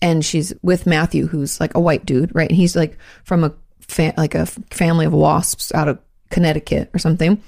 and 0.01 0.23
she's 0.23 0.53
with 0.61 0.85
Matthew, 0.85 1.27
who's 1.27 1.59
like 1.59 1.75
a 1.75 1.79
white 1.79 2.05
dude, 2.05 2.33
right? 2.33 2.49
And 2.49 2.57
he's 2.57 2.75
like 2.75 2.97
from 3.23 3.43
a 3.43 3.53
fa- 3.87 4.13
like 4.17 4.35
a 4.35 4.39
f- 4.39 4.57
family 4.71 5.05
of 5.05 5.13
wasps 5.13 5.73
out 5.73 5.87
of 5.87 5.99
Connecticut 6.29 6.89
or 6.93 6.99
something. 6.99 7.41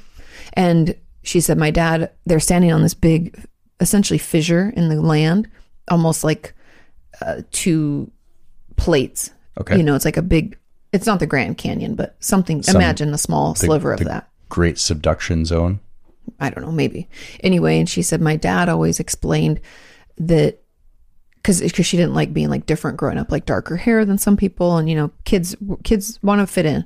And 0.53 0.95
she 1.23 1.39
said, 1.39 1.57
my 1.57 1.72
dad, 1.72 2.11
they're 2.26 2.39
standing 2.39 2.72
on 2.72 2.81
this 2.81 2.93
big, 2.93 3.38
essentially 3.80 4.18
fissure 4.18 4.72
in 4.76 4.89
the 4.89 5.01
land, 5.01 5.49
almost 5.89 6.23
like 6.23 6.53
uh, 7.22 7.41
two 7.51 8.09
plates. 8.76 9.31
Okay. 9.59 9.77
You 9.77 9.84
know, 9.84 9.95
it's 9.95 10.05
like 10.05 10.18
a 10.18 10.22
big, 10.22 10.57
it's 10.93 11.05
not 11.05 11.19
the 11.19 11.27
Grand 11.27 11.57
Canyon, 11.57 11.95
but 11.95 12.15
something, 12.19 12.64
imagine 12.68 13.14
a 13.14 13.18
small 13.18 13.55
sliver 13.55 13.91
of 13.91 13.99
the 13.99 14.05
that. 14.05 14.30
Great 14.49 14.77
subduction 14.77 15.43
zone. 15.45 15.80
I 16.39 16.49
don't 16.49 16.64
know, 16.64 16.72
maybe. 16.72 17.09
Anyway, 17.41 17.80
and 17.80 17.89
she 17.89 18.01
said 18.01 18.22
my 18.22 18.35
dad 18.35 18.69
always 18.69 18.99
explained 18.99 19.59
that 20.18 20.61
because 21.47 21.61
because 21.61 21.85
she 21.85 21.95
didn't 21.95 22.13
like 22.13 22.33
being 22.33 22.49
like 22.49 22.65
different 22.65 22.97
growing 22.97 23.17
up, 23.17 23.31
like 23.31 23.45
darker 23.45 23.77
hair 23.77 24.03
than 24.03 24.17
some 24.17 24.35
people, 24.35 24.75
and 24.75 24.89
you 24.89 24.95
know, 24.97 25.11
kids 25.23 25.55
kids 25.85 26.19
want 26.21 26.41
to 26.41 26.47
fit 26.47 26.65
in. 26.65 26.85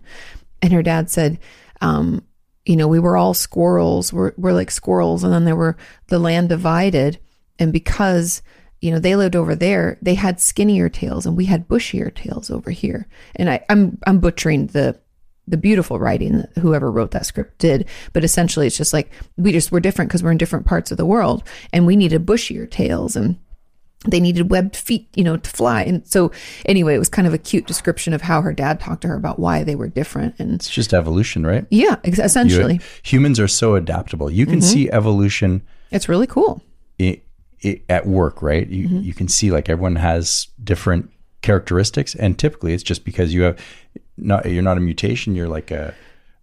And 0.61 0.71
her 0.71 0.83
dad 0.83 1.09
said, 1.09 1.39
um, 1.81 2.23
you 2.63 2.75
know, 2.75 2.87
we 2.87 2.99
were 2.99 3.17
all 3.17 3.33
squirrels. 3.33 4.13
We're 4.13 4.33
we're 4.37 4.53
like 4.53 4.69
squirrels, 4.69 5.23
and 5.23 5.33
then 5.33 5.45
there 5.45 5.55
were 5.55 5.77
the 6.09 6.19
land 6.19 6.49
divided, 6.49 7.17
and 7.57 7.73
because 7.73 8.43
you 8.81 8.91
know 8.91 8.99
they 8.99 9.15
lived 9.15 9.35
over 9.35 9.55
there, 9.55 9.97
they 9.99 10.13
had 10.13 10.39
skinnier 10.39 10.89
tails, 10.89 11.25
and 11.25 11.35
we 11.35 11.45
had 11.45 11.67
bushier 11.67 12.13
tails 12.13 12.51
over 12.51 12.69
here. 12.69 13.07
And 13.35 13.49
I, 13.49 13.65
I'm 13.67 13.97
I'm 14.05 14.19
butchering 14.19 14.67
the 14.67 14.99
the 15.47 15.57
beautiful 15.57 15.97
writing 15.97 16.37
that 16.37 16.55
whoever 16.59 16.91
wrote 16.91 17.11
that 17.11 17.25
script 17.25 17.57
did 17.57 17.89
but 18.13 18.23
essentially 18.23 18.67
it's 18.67 18.77
just 18.77 18.93
like 18.93 19.11
we 19.37 19.51
just 19.51 19.71
we're 19.71 19.79
different 19.79 20.07
because 20.07 20.21
we're 20.21 20.31
in 20.31 20.37
different 20.37 20.67
parts 20.67 20.91
of 20.91 20.97
the 20.97 21.05
world 21.05 21.43
and 21.73 21.87
we 21.87 21.95
needed 21.95 22.27
bushier 22.27 22.69
tails 22.69 23.15
and 23.15 23.37
they 24.07 24.19
needed 24.19 24.49
webbed 24.49 24.75
feet 24.75 25.07
you 25.15 25.23
know 25.23 25.37
to 25.37 25.49
fly 25.49 25.83
and 25.83 26.07
so 26.07 26.31
anyway 26.65 26.95
it 26.95 26.99
was 26.99 27.07
kind 27.09 27.27
of 27.27 27.33
a 27.33 27.37
cute 27.37 27.67
description 27.67 28.13
of 28.13 28.21
how 28.23 28.41
her 28.41 28.51
dad 28.53 28.79
talked 28.79 29.01
to 29.01 29.07
her 29.07 29.15
about 29.15 29.37
why 29.37 29.63
they 29.63 29.75
were 29.75 29.87
different 29.87 30.33
and 30.39 30.55
It's 30.55 30.69
just 30.69 30.91
evolution, 30.93 31.45
right? 31.45 31.65
yeah 31.69 31.97
ex- 32.03 32.17
You- 32.17 32.23
essentially 32.23 32.79
humans 33.03 33.39
are 33.39 33.47
so 33.47 33.75
adaptable. 33.75 34.31
You 34.31 34.45
can 34.45 34.59
Mm-hmm. 34.59 34.67
see 34.73 34.89
evolution 34.91 35.61
it's 35.91 36.09
really 36.09 36.27
cool 36.27 36.63
i 36.99 37.21
i 37.63 37.81
at 37.89 38.07
work, 38.07 38.41
right? 38.41 38.67
You 38.67 38.87
Mm-hmm. 38.87 38.99
you 39.01 39.13
can 39.13 39.27
see 39.27 39.51
like 39.51 39.69
everyone 39.69 39.97
has 39.97 40.47
different 40.63 41.11
characteristics, 41.43 42.15
and 42.15 42.37
typically 42.39 42.73
it's 42.73 42.83
just 42.83 43.03
because 43.05 43.33
you 43.33 43.41
have 43.43 43.59
not 44.17 44.49
you're 44.49 44.63
not 44.63 44.77
a 44.77 44.81
mutation. 44.81 45.35
You're 45.35 45.47
like 45.49 45.69
a 45.71 45.93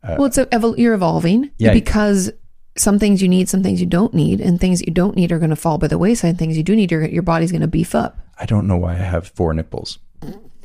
well 0.02 0.26
it's 0.26 0.38
a, 0.38 0.46
evol- 0.46 0.78
you're 0.78 0.94
evolving 0.94 1.50
Yeah. 1.58 1.72
because 1.72 2.30
some 2.78 2.98
things 2.98 3.20
you 3.20 3.28
need 3.28 3.48
some 3.48 3.62
things 3.62 3.80
you 3.80 3.86
don't 3.86 4.14
need 4.14 4.40
and 4.40 4.60
things 4.60 4.80
you 4.80 4.92
don't 4.92 5.16
need 5.16 5.32
are 5.32 5.38
going 5.38 5.50
to 5.50 5.56
fall 5.56 5.78
by 5.78 5.86
the 5.86 5.98
wayside 5.98 6.38
things 6.38 6.56
you 6.56 6.62
do 6.62 6.76
need 6.76 6.90
your, 6.90 7.04
your 7.04 7.22
body's 7.22 7.50
going 7.52 7.60
to 7.60 7.66
beef 7.68 7.94
up 7.94 8.18
I 8.38 8.46
don't 8.46 8.66
know 8.66 8.76
why 8.76 8.92
I 8.92 8.96
have 8.96 9.28
four 9.28 9.52
nipples 9.52 9.98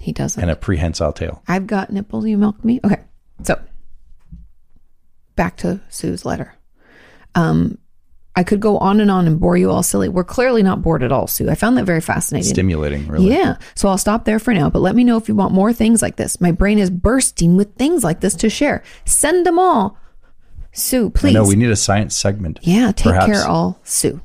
he 0.03 0.11
doesn't 0.11 0.41
and 0.41 0.52
a 0.52 0.56
prehensile 0.56 1.14
tail. 1.14 1.41
I've 1.48 1.65
got 1.65 1.90
nipples. 1.90 2.26
You 2.26 2.38
milk 2.38 2.64
me. 2.64 2.81
Okay. 2.84 2.99
So 3.44 3.60
back 5.35 5.56
to 5.57 5.80
Sue's 5.90 6.26
letter. 6.26 6.53
Um, 7.35 7.77
I 8.35 8.44
could 8.44 8.60
go 8.60 8.77
on 8.80 8.99
and 8.99 9.10
on 9.10 9.27
and 9.27 9.40
bore 9.40 9.56
you 9.56 9.72
all 9.72 9.81
silly. 9.81 10.10
We're 10.10 10.23
clearly 10.23 10.61
not 10.61 10.81
bored 10.81 11.03
at 11.03 11.11
all, 11.11 11.27
Sue. 11.27 11.49
I 11.49 11.56
found 11.56 11.77
that 11.77 11.85
very 11.85 12.02
fascinating. 12.02 12.52
Stimulating, 12.52 13.07
really. 13.07 13.30
Yeah. 13.30 13.57
So 13.76 13.88
I'll 13.88 13.98
stop 13.98 14.26
there 14.26 14.40
for 14.40 14.53
now, 14.53 14.69
but 14.69 14.80
let 14.80 14.95
me 14.95 15.03
know 15.03 15.18
if 15.18 15.30
you 15.30 15.35
want 15.35 15.53
more 15.53 15.72
things 15.72 16.02
like 16.02 16.18
this. 16.18 16.41
My 16.41 16.52
brain 16.52 16.80
is 16.80 16.90
bursting 16.90 17.56
with 17.56 17.76
things 17.76 18.03
like 18.03 18.22
this 18.22 18.35
to 18.35 18.49
share. 18.49 18.84
Send 19.06 19.45
them 19.45 19.57
all. 19.57 19.98
Sue, 20.74 21.10
please. 21.12 21.34
No, 21.34 21.45
we 21.45 21.56
need 21.56 21.70
a 21.70 21.76
science 21.76 22.18
segment. 22.18 22.60
Yeah, 22.64 22.91
take 22.91 23.14
perhaps. 23.14 23.26
care, 23.28 23.48
all 23.48 23.80
Sue. 23.84 24.20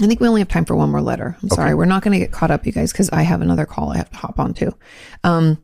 I 0.00 0.06
think 0.06 0.20
we 0.20 0.28
only 0.28 0.40
have 0.40 0.48
time 0.48 0.64
for 0.64 0.74
one 0.74 0.90
more 0.90 1.02
letter. 1.02 1.36
I'm 1.42 1.50
sorry, 1.50 1.74
we're 1.74 1.84
not 1.84 2.02
going 2.02 2.18
to 2.18 2.18
get 2.18 2.32
caught 2.32 2.50
up, 2.50 2.64
you 2.64 2.72
guys, 2.72 2.90
because 2.92 3.10
I 3.10 3.22
have 3.22 3.42
another 3.42 3.66
call 3.66 3.90
I 3.90 3.98
have 3.98 4.10
to 4.10 4.16
hop 4.16 4.38
on 4.38 4.54
to. 4.54 4.74
Um, 5.24 5.62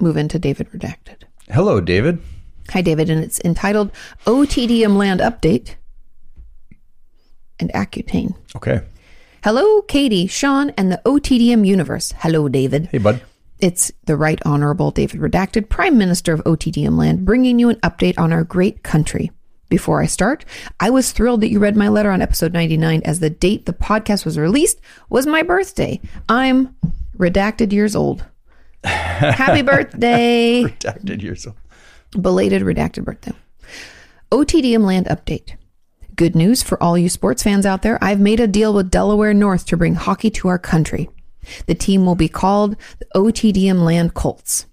move 0.00 0.16
into 0.16 0.38
David 0.38 0.68
Redacted. 0.70 1.22
Hello, 1.50 1.80
David. 1.80 2.18
Hi, 2.70 2.80
David, 2.82 3.10
and 3.10 3.22
it's 3.22 3.40
entitled 3.44 3.92
OTDM 4.26 4.96
Land 4.96 5.20
Update 5.20 5.76
and 7.60 7.70
Accutane. 7.72 8.34
Okay. 8.56 8.80
Hello, 9.44 9.82
Katie, 9.82 10.26
Sean, 10.26 10.70
and 10.70 10.90
the 10.90 11.00
OTDM 11.04 11.66
universe. 11.66 12.12
Hello, 12.18 12.48
David. 12.48 12.88
Hey, 12.90 12.98
bud. 12.98 13.22
It's 13.60 13.92
the 14.06 14.16
Right 14.16 14.40
Honorable 14.46 14.90
David 14.90 15.20
Redacted, 15.20 15.68
Prime 15.68 15.98
Minister 15.98 16.32
of 16.32 16.42
OTDM 16.44 16.96
Land, 16.96 17.26
bringing 17.26 17.58
you 17.58 17.68
an 17.68 17.76
update 17.80 18.18
on 18.18 18.32
our 18.32 18.42
great 18.42 18.82
country. 18.82 19.30
Before 19.68 20.00
I 20.00 20.06
start, 20.06 20.44
I 20.80 20.90
was 20.90 21.12
thrilled 21.12 21.42
that 21.42 21.50
you 21.50 21.58
read 21.58 21.76
my 21.76 21.88
letter 21.88 22.10
on 22.10 22.22
episode 22.22 22.52
99 22.52 23.02
as 23.04 23.20
the 23.20 23.30
date 23.30 23.66
the 23.66 23.72
podcast 23.72 24.24
was 24.24 24.38
released 24.38 24.80
was 25.10 25.26
my 25.26 25.42
birthday. 25.42 26.00
I'm 26.28 26.74
redacted 27.18 27.72
years 27.72 27.94
old. 27.94 28.24
Happy 28.82 29.62
birthday! 29.70 30.62
Redacted 30.64 31.22
yourself. 31.22 31.56
Belated 32.20 32.62
redacted 32.62 33.04
birthday. 33.04 33.32
OTDM 34.32 34.84
Land 34.84 35.06
Update. 35.06 35.56
Good 36.16 36.34
news 36.34 36.62
for 36.62 36.82
all 36.82 36.98
you 36.98 37.08
sports 37.08 37.42
fans 37.42 37.66
out 37.66 37.82
there. 37.82 38.02
I've 38.02 38.20
made 38.20 38.40
a 38.40 38.46
deal 38.48 38.72
with 38.72 38.90
Delaware 38.90 39.34
North 39.34 39.66
to 39.66 39.76
bring 39.76 39.94
hockey 39.94 40.30
to 40.30 40.48
our 40.48 40.58
country. 40.58 41.10
The 41.66 41.74
team 41.74 42.06
will 42.06 42.14
be 42.14 42.28
called 42.28 42.76
the 42.98 43.06
OTDM 43.14 43.82
Land 43.82 44.14
Colts. 44.14 44.66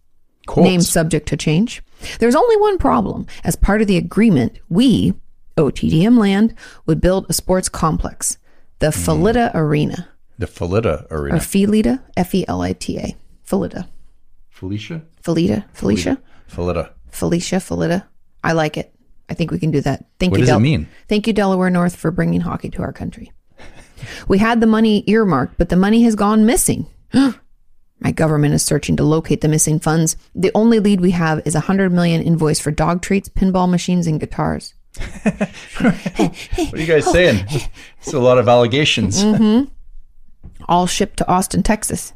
Colts. 0.46 0.68
Name 0.68 0.82
subject 0.82 1.28
to 1.30 1.38
change. 1.38 1.84
There's 2.20 2.36
only 2.36 2.58
one 2.58 2.78
problem. 2.78 3.28
As 3.44 3.56
part 3.56 3.82
of 3.82 3.88
the 3.88 3.98
agreement, 3.98 4.60
we, 4.70 5.14
OTDM 5.58 6.18
Land, 6.18 6.56
would 6.86 7.02
build 7.02 7.26
a 7.30 7.34
sports 7.34 7.70
complex, 7.70 8.38
the 8.80 8.92
hmm. 8.92 9.00
Felita 9.00 9.54
Arena, 9.54 10.10
the 10.38 10.48
Felita 10.48 11.08
or 11.10 11.24
Arena. 11.24 11.38
Felita, 11.38 12.02
F 12.16 12.34
E 12.34 12.46
L 12.48 12.62
I 12.62 12.74
T 12.74 12.98
A, 12.98 13.16
Felita, 13.46 13.88
Felicia? 14.50 15.04
Felita, 15.22 15.66
Felicia, 15.74 16.18
Felita. 16.50 16.92
Felicia, 17.10 17.58
Felita. 17.58 18.06
I 18.44 18.54
like 18.54 18.78
it. 18.78 18.94
I 19.30 19.34
think 19.34 19.52
we 19.52 19.60
can 19.60 19.72
do 19.72 19.82
that. 19.82 20.06
Thank 20.20 20.32
What 20.32 20.40
you. 20.40 20.46
What 20.46 20.52
does 20.52 20.58
it 20.58 20.62
mean? 20.62 20.88
Thank 21.10 21.28
you, 21.28 21.34
Delaware 21.34 21.70
North, 21.70 21.96
for 21.96 22.12
bringing 22.12 22.42
hockey 22.42 22.70
to 22.70 22.82
our 22.82 22.94
country. 22.94 23.32
We 24.28 24.38
had 24.38 24.62
the 24.62 24.68
money 24.68 25.04
earmarked, 25.08 25.58
but 25.58 25.70
the 25.70 25.76
money 25.76 26.04
has 26.04 26.16
gone 26.16 26.46
missing. 26.46 26.88
My 27.14 28.12
government 28.12 28.54
is 28.54 28.64
searching 28.64 28.96
to 28.98 29.04
locate 29.04 29.42
the 29.42 29.48
missing 29.48 29.80
funds. 29.80 30.18
The 30.36 30.52
only 30.54 30.80
lead 30.80 31.02
we 31.02 31.12
have 31.12 31.42
is 31.46 31.56
a 31.56 31.62
hundred 31.62 31.92
million 31.92 32.22
invoice 32.22 32.60
for 32.60 32.72
dog 32.72 33.02
treats, 33.02 33.30
pinball 33.30 33.70
machines, 33.70 34.06
and 34.06 34.20
guitars. 34.20 34.74
What 35.80 36.74
are 36.74 36.78
you 36.78 36.86
guys 36.86 37.12
saying? 37.12 37.46
It's 38.00 38.14
a 38.14 38.20
lot 38.20 38.38
of 38.38 38.48
allegations. 38.48 39.24
Mm-hmm. 39.24 39.72
All 40.68 40.88
shipped 40.88 41.18
to 41.18 41.28
Austin, 41.28 41.64
Texas. 41.64 42.14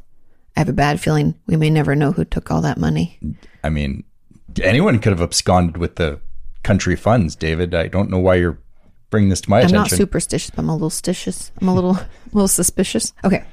I 0.56 0.60
have 0.60 0.68
a 0.68 0.74
bad 0.74 1.00
feeling 1.00 1.34
we 1.46 1.56
may 1.56 1.70
never 1.70 1.94
know 1.94 2.12
who 2.12 2.24
took 2.24 2.50
all 2.50 2.60
that 2.62 2.78
money. 2.78 3.18
I 3.64 3.70
mean, 3.70 4.04
anyone 4.62 4.98
could 4.98 5.12
have 5.12 5.22
absconded 5.22 5.76
with 5.76 5.96
the 5.96 6.20
country 6.62 6.96
funds, 6.96 7.34
David. 7.34 7.74
I 7.74 7.88
don't 7.88 8.10
know 8.10 8.18
why 8.18 8.36
you're 8.36 8.58
bringing 9.12 9.28
this 9.30 9.42
to 9.42 9.50
my 9.50 9.58
I'm 9.58 9.66
attention. 9.66 9.78
not 9.78 9.90
superstitious, 9.90 10.50
but 10.50 10.58
I'm 10.62 10.68
a 10.68 10.72
little 10.72 10.90
stitious. 10.90 11.52
I'm 11.60 11.68
a 11.68 11.74
little, 11.74 11.96
little 12.32 12.48
suspicious. 12.48 13.12
Okay. 13.22 13.44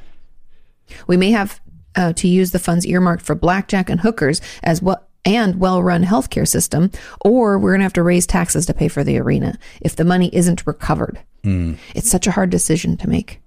We 1.06 1.18
may 1.18 1.30
have 1.30 1.61
uh, 1.95 2.14
to 2.14 2.27
use 2.27 2.49
the 2.49 2.57
funds 2.57 2.88
earmarked 2.88 3.22
for 3.22 3.36
blackjack 3.36 3.91
and 3.91 4.02
hookers 4.02 4.41
as 4.64 4.81
well 4.81 5.06
and 5.26 5.60
well-run 5.60 6.06
healthcare 6.06 6.48
system, 6.48 6.90
or 7.26 7.60
we're 7.60 7.72
going 7.72 7.81
to 7.81 7.86
have 7.86 7.94
to 7.94 8.02
raise 8.02 8.26
taxes 8.26 8.65
to 8.65 8.73
pay 8.73 8.88
for 8.88 9.03
the 9.03 9.19
arena 9.19 9.60
if 9.81 9.94
the 9.95 10.06
money 10.06 10.34
isn't 10.34 10.65
recovered. 10.65 11.19
It's 11.44 12.10
such 12.10 12.26
a 12.26 12.31
hard 12.31 12.49
decision 12.49 12.95
to 12.98 13.10
make. 13.10 13.41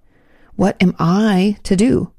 What 0.54 0.76
am 0.82 0.94
I 0.98 1.56
to 1.62 1.74
do? 1.74 2.12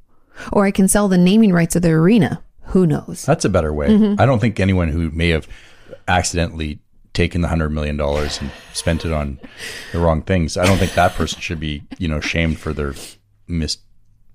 Or 0.52 0.66
I 0.66 0.72
can 0.72 0.88
sell 0.88 1.08
the 1.08 1.20
naming 1.20 1.54
rights 1.54 1.76
of 1.76 1.84
the 1.84 1.92
arena. 1.92 2.44
Who 2.68 2.88
knows? 2.88 3.26
That's 3.26 3.46
a 3.46 3.50
better 3.50 3.72
way. 3.72 3.90
Mm-hmm. 3.90 4.20
I 4.20 4.26
don't 4.26 4.40
think 4.40 4.60
anyone 4.60 4.90
who 4.90 5.12
may 5.12 5.30
have 5.30 5.48
accidentally 6.08 6.80
taken 7.14 7.42
the 7.42 7.48
hundred 7.48 7.70
million 7.70 7.96
dollars 7.98 8.40
and 8.42 8.50
spent 8.74 9.06
it 9.06 9.12
on 9.12 9.40
the 9.92 10.00
wrong 10.00 10.22
things. 10.22 10.58
I 10.58 10.66
don't 10.66 10.78
think 10.78 10.94
that 10.94 11.14
person 11.14 11.40
should 11.42 11.60
be, 11.60 11.84
you 11.98 12.08
know, 12.08 12.20
shamed 12.20 12.60
for 12.60 12.74
their 12.74 12.94
mis- 13.48 13.78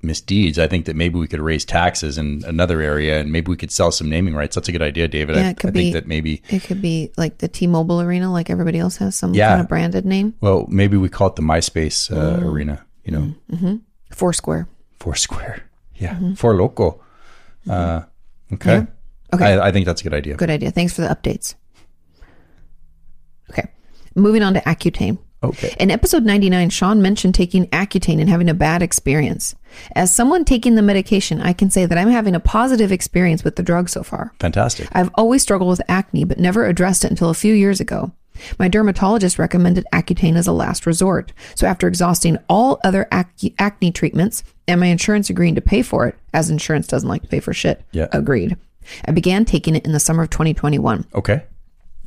misdeeds. 0.00 0.58
I 0.60 0.68
think 0.68 0.86
that 0.86 0.94
maybe 0.94 1.18
we 1.18 1.26
could 1.26 1.40
raise 1.40 1.64
taxes 1.64 2.18
in 2.18 2.44
another 2.46 2.80
area, 2.80 3.18
and 3.20 3.32
maybe 3.32 3.50
we 3.50 3.56
could 3.56 3.72
sell 3.72 3.90
some 3.90 4.08
naming 4.08 4.34
rights. 4.34 4.54
That's 4.54 4.68
a 4.68 4.72
good 4.72 4.82
idea, 4.82 5.08
David. 5.08 5.34
Yeah, 5.36 5.46
I, 5.46 5.50
it 5.50 5.56
could 5.58 5.70
I 5.70 5.72
think 5.72 5.88
be- 5.88 5.92
that 5.94 6.06
maybe, 6.06 6.42
It 6.50 6.62
could 6.62 6.80
be 6.80 7.10
like 7.16 7.38
the 7.38 7.48
T-Mobile 7.48 8.00
arena, 8.00 8.30
like 8.32 8.48
everybody 8.48 8.78
else 8.78 8.96
has 8.98 9.16
some 9.16 9.34
Yeah. 9.34 9.48
kind 9.48 9.60
of 9.62 9.68
branded 9.68 10.04
name. 10.06 10.34
well, 10.40 10.66
maybe 10.68 10.96
we 10.96 11.08
call 11.08 11.26
it 11.28 11.36
the 11.36 11.42
MySpace 11.42 12.10
uh, 12.16 12.38
Mm. 12.38 12.44
arena. 12.44 12.84
You 13.04 13.34
know, 13.50 13.80
Foursquare. 14.12 14.68
Foursquare. 15.00 15.62
Yeah, 15.96 16.34
Four 16.36 16.54
Loco. 16.56 17.00
Uh, 17.68 18.02
okay. 18.52 18.76
Mm-hmm. 18.80 19.34
Okay. 19.34 19.44
I, 19.54 19.68
I 19.68 19.72
think 19.72 19.84
that's 19.86 20.00
a 20.00 20.04
good 20.04 20.14
idea. 20.14 20.36
Good 20.36 20.50
idea. 20.50 20.70
Thanks 20.70 20.92
for 20.94 21.00
the 21.02 21.08
updates. 21.08 21.54
Okay. 23.50 23.68
Moving 24.14 24.42
on 24.42 24.54
to 24.54 24.60
Accutane. 24.60 25.18
Okay. 25.42 25.72
In 25.78 25.92
episode 25.92 26.24
99, 26.24 26.70
Sean 26.70 27.00
mentioned 27.00 27.34
taking 27.36 27.66
Accutane 27.68 28.20
and 28.20 28.28
having 28.28 28.48
a 28.48 28.54
bad 28.54 28.82
experience. 28.82 29.54
As 29.94 30.12
someone 30.12 30.44
taking 30.44 30.74
the 30.74 30.82
medication, 30.82 31.40
I 31.40 31.52
can 31.52 31.70
say 31.70 31.86
that 31.86 31.96
I'm 31.96 32.10
having 32.10 32.34
a 32.34 32.40
positive 32.40 32.90
experience 32.90 33.44
with 33.44 33.54
the 33.54 33.62
drug 33.62 33.88
so 33.88 34.02
far. 34.02 34.32
Fantastic. 34.40 34.88
I've 34.90 35.10
always 35.14 35.42
struggled 35.42 35.70
with 35.70 35.80
acne, 35.88 36.24
but 36.24 36.40
never 36.40 36.66
addressed 36.66 37.04
it 37.04 37.10
until 37.12 37.30
a 37.30 37.34
few 37.34 37.54
years 37.54 37.78
ago. 37.78 38.10
My 38.58 38.66
dermatologist 38.68 39.38
recommended 39.38 39.86
Accutane 39.92 40.36
as 40.36 40.46
a 40.48 40.52
last 40.52 40.86
resort. 40.86 41.32
So 41.54 41.66
after 41.68 41.86
exhausting 41.86 42.38
all 42.48 42.80
other 42.82 43.06
ac- 43.12 43.54
acne 43.60 43.92
treatments 43.92 44.42
and 44.66 44.80
my 44.80 44.86
insurance 44.86 45.30
agreeing 45.30 45.54
to 45.56 45.60
pay 45.60 45.82
for 45.82 46.06
it, 46.08 46.16
as 46.34 46.50
insurance 46.50 46.86
doesn't 46.88 47.08
like 47.08 47.22
to 47.22 47.28
pay 47.28 47.40
for 47.40 47.52
shit, 47.52 47.84
Yeah. 47.92 48.06
agreed. 48.12 48.56
I 49.06 49.12
began 49.12 49.44
taking 49.44 49.76
it 49.76 49.84
in 49.84 49.92
the 49.92 50.00
summer 50.00 50.24
of 50.24 50.30
2021. 50.30 51.04
Okay. 51.14 51.44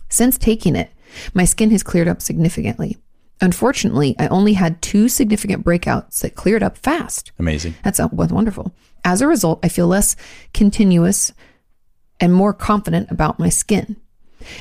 Since 0.10 0.38
taking 0.38 0.76
it, 0.76 0.90
my 1.34 1.46
skin 1.46 1.72
has 1.72 1.84
cleared 1.84 2.08
up 2.08 2.22
significantly. 2.22 2.98
Unfortunately, 3.42 4.16
I 4.20 4.28
only 4.28 4.54
had 4.54 4.82
two 4.82 5.10
significant 5.10 5.66
breakouts 5.66 6.22
that 6.22 6.36
cleared 6.36 6.62
up 6.62 6.78
fast. 6.78 7.32
Amazing. 7.40 7.76
That's 7.84 8.00
wonderful. 8.00 8.74
As 9.04 9.22
a 9.22 9.28
result, 9.28 9.60
I 9.64 9.68
feel 9.68 9.88
less 9.88 10.16
continuous 10.54 11.34
and 12.20 12.34
more 12.34 12.54
confident 12.54 13.10
about 13.10 13.40
my 13.40 13.50
skin. 13.50 13.98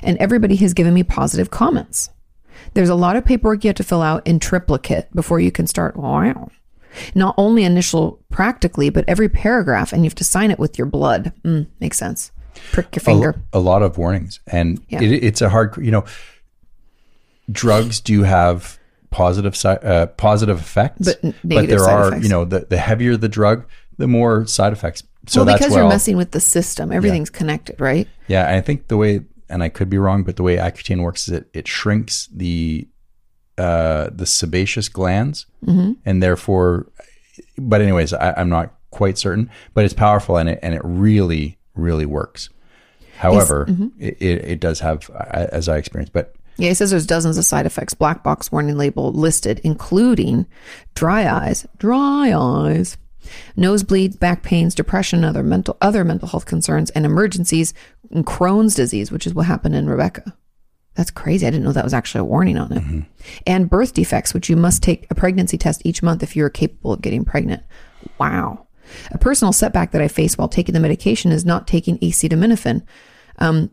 And 0.02 0.16
everybody 0.18 0.56
has 0.56 0.72
given 0.74 0.94
me 0.94 1.02
positive 1.02 1.50
comments. 1.50 2.08
There's 2.74 2.88
a 2.88 2.94
lot 2.94 3.16
of 3.16 3.24
paperwork 3.24 3.64
you 3.64 3.68
have 3.68 3.76
to 3.76 3.84
fill 3.84 4.02
out 4.02 4.26
in 4.26 4.38
triplicate 4.38 5.14
before 5.14 5.40
you 5.40 5.50
can 5.52 5.66
start. 5.66 5.96
Wow. 5.96 6.50
Not 7.14 7.34
only 7.38 7.64
initial 7.64 8.22
practically, 8.30 8.90
but 8.90 9.04
every 9.06 9.28
paragraph, 9.28 9.92
and 9.92 10.02
you 10.02 10.08
have 10.08 10.14
to 10.16 10.24
sign 10.24 10.50
it 10.50 10.58
with 10.58 10.76
your 10.78 10.86
blood. 10.86 11.32
Mm, 11.44 11.66
makes 11.80 11.98
sense. 11.98 12.32
Prick 12.72 12.94
your 12.96 13.00
a, 13.00 13.04
finger. 13.04 13.42
a 13.52 13.60
lot 13.60 13.82
of 13.82 13.96
warnings 13.96 14.40
and 14.48 14.80
Yeah. 14.88 15.00
it, 15.02 15.24
it's 15.24 15.40
a 15.40 15.48
hard 15.48 15.76
you 15.76 15.90
know 15.90 16.04
drugs 17.50 18.00
do 18.00 18.22
have 18.22 18.78
positive 19.10 19.56
si- 19.56 19.68
uh, 19.68 20.06
positive 20.06 20.58
effects 20.60 21.14
But 21.22 21.44
negative 21.44 21.68
there 21.80 21.88
are 21.88 22.08
effects. 22.08 22.22
you 22.22 22.28
know 22.28 22.44
the, 22.44 22.60
the 22.68 22.76
heavier 22.78 23.16
the 23.16 23.28
drug 23.28 23.66
the 23.98 24.06
more 24.06 24.46
side 24.46 24.72
effects 24.72 25.02
so 25.26 25.44
well, 25.44 25.54
because 25.56 25.74
you're 25.74 25.82
I'll- 25.84 25.88
messing 25.90 26.16
with 26.16 26.30
the 26.30 26.40
system, 26.40 26.90
everything's 26.92 27.30
connected, 27.30 27.80
right? 27.80 28.06
yeah 28.28 28.54
i 28.54 28.60
think 28.60 28.86
the 28.88 28.96
way 28.96 29.20
and 29.48 29.62
i 29.62 29.68
could 29.68 29.90
be 29.90 29.98
wrong 29.98 30.22
but 30.22 30.36
the 30.36 30.42
way 30.44 30.56
accutane 30.56 31.02
works 31.02 31.26
is 31.28 31.34
it, 31.34 31.50
it 31.52 31.66
shrinks 31.68 32.28
the 32.32 32.86
uh 33.58 34.08
the 34.12 34.26
sebaceous 34.26 34.88
glands 34.88 35.46
Mm-hmm. 35.66 35.92
and 36.06 36.22
therefore 36.22 36.90
but 37.58 37.80
anyways 37.82 38.12
I, 38.14 38.32
i'm 38.36 38.48
not 38.48 38.72
quite 38.90 39.18
certain 39.18 39.50
but 39.74 39.84
it's 39.84 39.92
powerful 39.94 40.36
and 40.38 40.48
it 40.48 40.58
and 40.62 40.72
it 40.74 40.80
really 40.84 41.58
really 41.74 42.06
works 42.06 42.48
however 43.18 43.66
mm-hmm. 43.68 43.88
it, 43.98 44.16
it, 44.22 44.60
does 44.60 44.80
have 44.80 45.10
as 45.30 45.68
i 45.68 45.76
experienced 45.76 46.12
but 46.14 46.34
Yeah, 46.60 46.68
he 46.68 46.74
says 46.74 46.90
there's 46.90 47.06
dozens 47.06 47.38
of 47.38 47.44
side 47.44 47.66
effects, 47.66 47.94
black 47.94 48.22
box 48.22 48.52
warning 48.52 48.76
label 48.76 49.12
listed, 49.12 49.60
including 49.64 50.46
dry 50.94 51.28
eyes, 51.28 51.66
dry 51.78 52.32
eyes, 52.34 52.96
nosebleeds, 53.56 54.18
back 54.18 54.42
pains, 54.42 54.74
depression, 54.74 55.24
other 55.24 55.42
mental 55.42 55.76
other 55.80 56.04
mental 56.04 56.28
health 56.28 56.46
concerns, 56.46 56.90
and 56.90 57.06
emergencies, 57.06 57.72
and 58.10 58.26
Crohn's 58.26 58.74
disease, 58.74 59.10
which 59.10 59.26
is 59.26 59.34
what 59.34 59.46
happened 59.46 59.74
in 59.74 59.88
Rebecca. 59.88 60.36
That's 60.94 61.10
crazy. 61.10 61.46
I 61.46 61.50
didn't 61.50 61.64
know 61.64 61.72
that 61.72 61.84
was 61.84 61.94
actually 61.94 62.20
a 62.20 62.24
warning 62.24 62.58
on 62.58 62.72
it. 62.72 62.82
Mm-hmm. 62.82 63.00
And 63.46 63.70
birth 63.70 63.94
defects, 63.94 64.34
which 64.34 64.50
you 64.50 64.56
must 64.56 64.82
take 64.82 65.06
a 65.10 65.14
pregnancy 65.14 65.56
test 65.56 65.82
each 65.84 66.02
month 66.02 66.22
if 66.22 66.34
you 66.36 66.44
are 66.44 66.50
capable 66.50 66.92
of 66.92 67.00
getting 67.00 67.24
pregnant. 67.24 67.62
Wow. 68.18 68.66
A 69.12 69.18
personal 69.18 69.52
setback 69.52 69.92
that 69.92 70.02
I 70.02 70.08
face 70.08 70.36
while 70.36 70.48
taking 70.48 70.72
the 70.72 70.80
medication 70.80 71.30
is 71.30 71.44
not 71.44 71.68
taking 71.68 71.98
acetaminophen 71.98 72.82
um, 73.38 73.70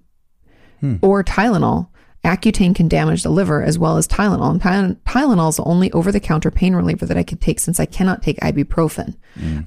hmm. 0.80 0.98
or 1.02 1.24
Tylenol. 1.24 1.90
Accutane 2.28 2.76
can 2.76 2.88
damage 2.88 3.24
the 3.24 3.30
liver 3.30 3.64
as 3.64 3.80
well 3.80 3.98
as 3.98 4.08
Tylenol. 4.08 4.52
And 4.52 4.62
Tylen- 4.62 4.98
Tylenol 5.08 5.50
is 5.50 5.56
the 5.58 5.64
only 5.64 5.92
over 5.94 6.12
the 6.12 6.20
counter 6.20 6.52
pain 6.52 6.76
reliever 6.76 7.06
that 7.06 7.18
I 7.18 7.24
can 7.24 7.38
take 7.38 7.60
since 7.60 7.80
I 7.80 7.86
cannot 7.86 8.22
take 8.22 8.38
ibuprofen. 8.40 9.16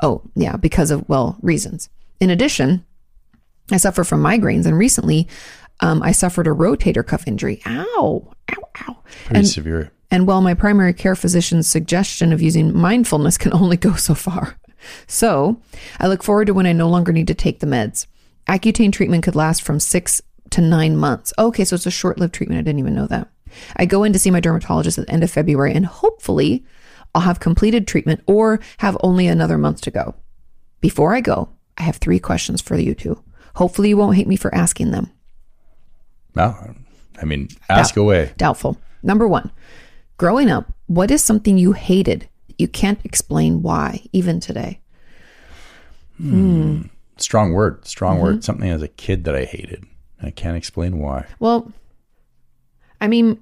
Oh, 0.03 0.23
yeah, 0.35 0.57
because 0.57 0.91
of, 0.91 1.09
well, 1.09 1.39
reasons. 1.43 1.89
In 2.21 2.31
addition, 2.31 2.85
I 3.71 3.77
suffer 3.79 4.05
from 4.05 4.23
migraines 4.23 4.67
and 4.67 4.77
recently 4.77 5.27
um, 5.81 6.03
I 6.03 6.13
suffered 6.13 6.47
a 6.47 6.51
rotator 6.51 7.07
cuff 7.07 7.27
injury. 7.27 7.63
Ow, 7.67 8.33
ow, 8.53 8.69
ow. 8.83 8.97
pretty 9.25 9.39
And, 9.39 9.49
severe. 9.49 9.91
and 10.11 10.27
while 10.27 10.43
my 10.43 10.53
primary 10.55 10.93
care 10.93 11.17
physician's 11.17 11.67
suggestion 11.67 12.33
of 12.33 12.43
using 12.43 12.77
mindfulness 12.77 13.39
can 13.39 13.53
only 13.61 13.77
go 13.79 13.95
so 13.95 14.15
far. 14.15 14.57
So 15.07 15.61
I 15.99 16.09
look 16.09 16.23
forward 16.23 16.47
to 16.47 16.55
when 16.55 16.67
I 16.67 16.73
no 16.73 16.89
longer 16.89 17.13
need 17.13 17.29
to 17.29 17.35
take 17.35 17.61
the 17.61 17.67
meds. 17.67 18.07
Accutane 18.49 18.93
treatment 18.93 19.23
could 19.23 19.37
last 19.37 19.63
from 19.63 19.79
six 19.79 20.21
to 20.51 20.61
nine 20.61 20.97
months. 20.97 21.33
Okay, 21.39 21.65
so 21.65 21.75
it's 21.77 21.87
a 21.87 21.91
short 21.91 22.19
lived 22.19 22.35
treatment. 22.35 22.59
I 22.59 22.63
didn't 22.63 22.79
even 22.81 22.95
know 22.95 23.07
that. 23.07 23.29
I 23.77 23.87
go 23.87 24.05
in 24.05 24.13
to 24.13 24.19
see 24.19 24.31
my 24.31 24.41
dermatologist 24.41 24.99
at 24.99 25.07
the 25.07 25.13
end 25.13 25.25
of 25.25 25.31
February 25.31 25.73
and 25.75 25.87
hopefully 25.87 26.65
I'll 27.15 27.23
have 27.23 27.41
completed 27.41 27.87
treatment 27.87 28.23
or 28.27 28.61
have 28.79 28.97
only 29.03 29.27
another 29.27 29.59
month 29.59 29.81
to 29.83 29.91
go. 29.91 30.15
Before 30.81 31.15
I 31.15 31.21
go, 31.21 31.49
I 31.77 31.83
have 31.83 31.97
three 31.97 32.19
questions 32.21 32.61
for 32.61 32.77
you 32.77 32.95
two. 32.95 33.23
Hopefully 33.57 33.89
you 33.89 33.97
won't 33.97 34.17
hate 34.17 34.29
me 34.29 34.37
for 34.37 34.55
asking 34.55 34.93
them. 34.93 35.11
No, 36.37 36.75
I 37.21 37.25
mean, 37.25 37.49
ask 37.69 37.97
away. 37.97 38.33
Doubtful. 38.37 38.79
Number 39.03 39.27
one, 39.27 39.51
growing 40.17 40.49
up, 40.51 40.73
what 40.87 41.11
is 41.11 41.25
something 41.25 41.59
you 41.59 41.73
hated 41.73 42.29
you 42.59 42.69
can't 42.69 43.01
explain 43.05 43.63
why, 43.63 44.03
even 44.13 44.39
today? 44.39 44.81
Strong 47.17 47.53
word, 47.53 47.87
strong 47.87 48.17
Mm-hmm. 48.17 48.23
word. 48.23 48.45
Something 48.45 48.69
as 48.69 48.83
a 48.83 48.89
kid 48.89 49.25
that 49.25 49.35
I 49.35 49.45
hated. 49.45 49.85
I 50.23 50.31
can't 50.31 50.57
explain 50.57 50.99
why. 50.99 51.27
Well, 51.39 51.73
I 53.01 53.09
mean, 53.09 53.41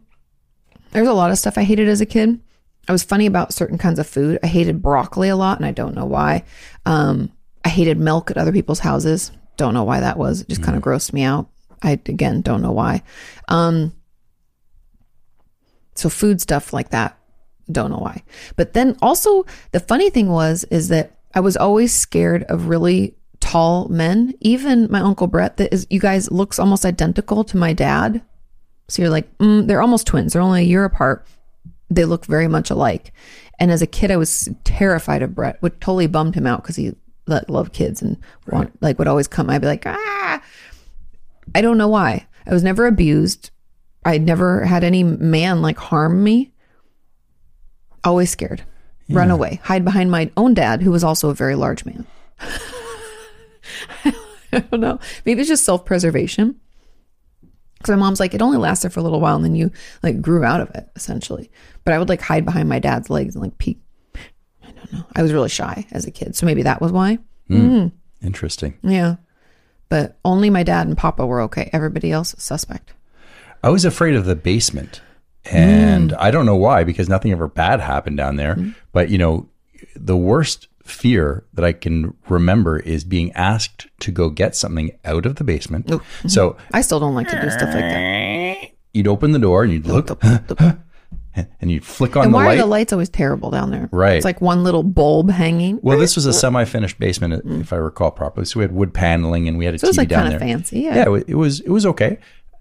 there's 0.93 1.09
a 1.09 1.13
lot 1.13 1.31
of 1.31 1.39
stuff 1.39 1.59
I 1.59 1.65
hated 1.65 1.89
as 1.89 2.01
a 2.01 2.07
kid. 2.07 2.41
I 2.89 2.93
was 2.93 3.03
funny 3.03 3.27
about 3.27 3.53
certain 3.53 3.77
kinds 3.77 3.99
of 3.99 4.07
food. 4.07 4.39
I 4.43 4.47
hated 4.47 4.81
broccoli 4.81 5.29
a 5.29 5.37
lot, 5.37 5.59
and 5.59 5.67
I 5.67 5.73
don't 5.73 5.95
know 5.95 6.07
why. 6.07 6.45
Um, 6.87 7.33
I 7.65 7.69
hated 7.69 7.99
milk 7.99 8.31
at 8.31 8.39
other 8.39 8.53
people's 8.53 8.79
houses. 8.79 9.31
Don't 9.59 9.75
know 9.75 9.85
why 9.85 10.01
that 10.01 10.17
was. 10.17 10.41
It 10.41 10.49
just 10.49 10.63
kind 10.63 10.77
of 10.77 10.83
grossed 10.83 11.13
me 11.13 11.23
out. 11.23 11.51
I 11.83 11.93
again 11.93 12.41
don't 12.41 12.63
know 12.63 12.73
why. 12.73 13.03
Um 13.49 13.93
so 15.95 16.09
food 16.09 16.41
stuff 16.41 16.73
like 16.73 16.91
that, 16.91 17.19
don't 17.71 17.91
know 17.91 17.99
why. 17.99 18.23
But 18.57 18.73
then 18.73 18.97
also 19.03 19.45
the 19.73 19.81
funny 19.81 20.11
thing 20.11 20.31
was 20.31 20.65
is 20.71 20.89
that 20.89 21.19
I 21.35 21.41
was 21.41 21.57
always 21.57 21.93
scared 21.93 22.45
of 22.45 22.69
really 22.69 23.18
tall 23.41 23.89
men. 23.89 24.35
Even 24.41 24.91
my 24.91 25.01
uncle 25.01 25.27
Brett 25.27 25.57
that 25.57 25.73
is 25.73 25.87
you 25.91 26.01
guys 26.01 26.31
looks 26.31 26.59
almost 26.59 26.85
identical 26.85 27.45
to 27.45 27.57
my 27.57 27.73
dad. 27.73 28.23
So 28.89 29.03
you're 29.03 29.11
like, 29.11 29.37
mm, 29.39 29.67
they're 29.67 29.83
almost 29.83 30.07
twins. 30.07 30.33
They're 30.33 30.43
only 30.43 30.63
a 30.63 30.67
year 30.67 30.85
apart. 30.85 31.27
They 31.91 32.05
look 32.05 32.27
very 32.27 32.49
much 32.49 32.71
alike. 32.71 33.13
And 33.59 33.71
as 33.71 33.83
a 33.83 33.87
kid, 33.87 34.11
I 34.11 34.17
was 34.17 34.49
terrified 34.65 35.23
of 35.23 35.35
Brett, 35.35 35.61
which 35.61 35.75
totally 35.81 36.07
bummed 36.07 36.35
him 36.35 36.47
out 36.47 36.63
because 36.63 36.77
he 36.77 36.95
like, 37.27 37.49
loved 37.49 37.73
kids 37.73 38.01
and 38.01 38.17
want, 38.47 38.81
like 38.83 38.99
would 38.99 39.09
always 39.09 39.29
come. 39.29 39.51
I'd 39.51 39.61
be 39.61 39.67
like, 39.67 39.85
ah. 39.87 40.43
I 41.55 41.61
don't 41.61 41.79
know 41.79 41.89
why. 41.89 42.27
I 42.47 42.53
was 42.53 42.63
never 42.63 42.87
abused. 42.87 43.51
I 44.05 44.19
never 44.19 44.65
had 44.65 44.85
any 44.85 45.03
man 45.03 45.61
like 45.61 45.79
harm 45.79 46.23
me. 46.23 46.53
Always 48.05 48.31
scared. 48.31 48.65
Run 49.11 49.31
away. 49.31 49.61
Hide 49.65 49.85
behind 49.85 50.11
my 50.11 50.31
own 50.37 50.53
dad, 50.53 50.83
who 50.83 50.91
was 50.91 51.03
also 51.03 51.31
a 51.31 51.35
very 51.35 51.55
large 51.55 51.85
man. 51.87 52.07
I 54.53 54.61
don't 54.61 54.81
know. 54.81 54.99
Maybe 55.25 55.41
it's 55.41 55.49
just 55.49 55.65
self 55.65 55.85
preservation. 55.85 56.57
Because 57.79 57.93
my 57.93 57.97
mom's 57.97 58.19
like, 58.19 58.35
it 58.35 58.43
only 58.43 58.59
lasted 58.59 58.93
for 58.93 59.01
a 59.01 59.03
little 59.05 59.21
while 59.21 59.37
and 59.37 59.45
then 59.45 59.55
you 59.55 59.71
like 60.03 60.21
grew 60.21 60.43
out 60.43 60.61
of 60.61 60.71
it, 60.71 60.89
essentially. 60.97 61.51
But 61.85 61.95
I 61.95 61.99
would 61.99 62.09
like 62.09 62.21
hide 62.21 62.45
behind 62.45 62.69
my 62.69 62.81
dad's 62.81 63.09
legs 63.09 63.37
and 63.37 63.43
like 63.43 63.57
peek. 63.59 63.79
I 64.63 64.73
don't 64.73 64.93
know. 64.93 65.05
I 65.15 65.23
was 65.23 65.33
really 65.33 65.49
shy 65.49 65.87
as 65.93 66.05
a 66.05 66.11
kid. 66.11 66.35
So 66.35 66.45
maybe 66.45 66.65
that 66.65 66.81
was 66.81 66.91
why. 66.91 67.19
Hmm. 67.47 67.57
Mm-hmm. 67.57 68.27
Interesting. 68.27 68.77
Yeah. 68.83 69.17
But 69.89 70.19
only 70.25 70.51
my 70.51 70.65
dad 70.65 70.87
and 70.87 70.99
papa 70.99 71.25
were 71.25 71.41
okay. 71.43 71.71
Everybody 71.73 72.11
else, 72.11 72.35
suspect. 72.39 72.93
I 73.63 73.71
was 73.71 73.85
afraid 73.85 74.15
of 74.15 74.25
the 74.25 74.37
basement. 74.37 75.01
And 75.45 76.11
mm. 76.11 76.17
I 76.19 76.31
don't 76.31 76.47
know 76.47 76.57
why, 76.57 76.85
because 76.85 77.09
nothing 77.09 77.33
ever 77.33 77.49
bad 77.49 77.81
happened 77.81 78.17
down 78.17 78.37
there. 78.37 78.57
Mm-hmm. 78.57 78.71
But, 78.93 79.09
you 79.09 79.19
know, 79.19 79.49
the 79.95 80.17
worst 80.17 80.69
fear 80.91 81.45
that 81.55 81.65
I 81.65 81.73
can 81.73 82.15
remember 82.29 82.79
is 82.81 83.05
being 83.05 83.33
asked 83.33 83.87
to 84.01 84.11
go 84.11 84.31
get 84.31 84.57
something 84.57 84.91
out 85.05 85.27
of 85.27 85.37
the 85.37 85.45
basement. 85.45 85.87
Oh, 85.91 85.99
mm-hmm. 85.99 86.29
So 86.29 86.57
I 86.73 86.81
still 86.81 87.01
don't 87.01 87.15
like 87.15 87.29
to 87.29 87.41
do 87.41 87.51
stuff 87.51 87.75
like 87.75 87.83
that. 87.85 88.57
you'd 88.95 89.07
open 89.09 89.33
the 89.33 89.39
door 89.39 89.63
and 89.65 89.73
you'd 89.73 89.87
look 89.87 90.11
and 91.61 91.71
you'd 91.71 91.85
flick 91.85 92.17
on 92.17 92.25
And 92.25 92.33
the 92.33 92.37
why 92.37 92.47
light. 92.47 92.55
are 92.59 92.63
the 92.63 92.67
lights 92.67 92.93
always 92.93 93.09
terrible 93.09 93.51
down 93.51 93.71
there? 93.71 93.89
Right. 93.93 94.17
It's 94.17 94.25
like 94.25 94.41
one 94.41 94.65
little 94.65 94.83
bulb 94.83 95.31
hanging. 95.31 95.79
well, 95.83 95.99
this 95.99 96.17
was 96.17 96.27
a 96.27 96.33
semi-finished 96.33 96.99
basement, 96.99 97.43
if 97.61 97.73
I 97.73 97.77
recall 97.77 98.11
properly. 98.11 98.45
So 98.47 98.59
we 98.61 98.65
had 98.65 98.73
wood 98.73 98.93
paneling 98.93 99.47
and 99.47 99.57
we 99.59 99.65
had 99.65 99.75
a 99.75 99.79
So 99.79 99.87
it 99.87 99.91
was 99.91 99.97
TV 99.97 99.99
like 100.01 100.09
down 100.09 100.23
kind 100.25 100.35
of 100.35 100.41
there. 100.41 100.49
fancy. 100.49 100.81
Yeah. 100.81 100.97
yeah, 100.97 101.21
it 101.29 101.35
was 101.37 101.61
it 101.61 101.69
was 101.71 101.87
okay. 101.87 102.19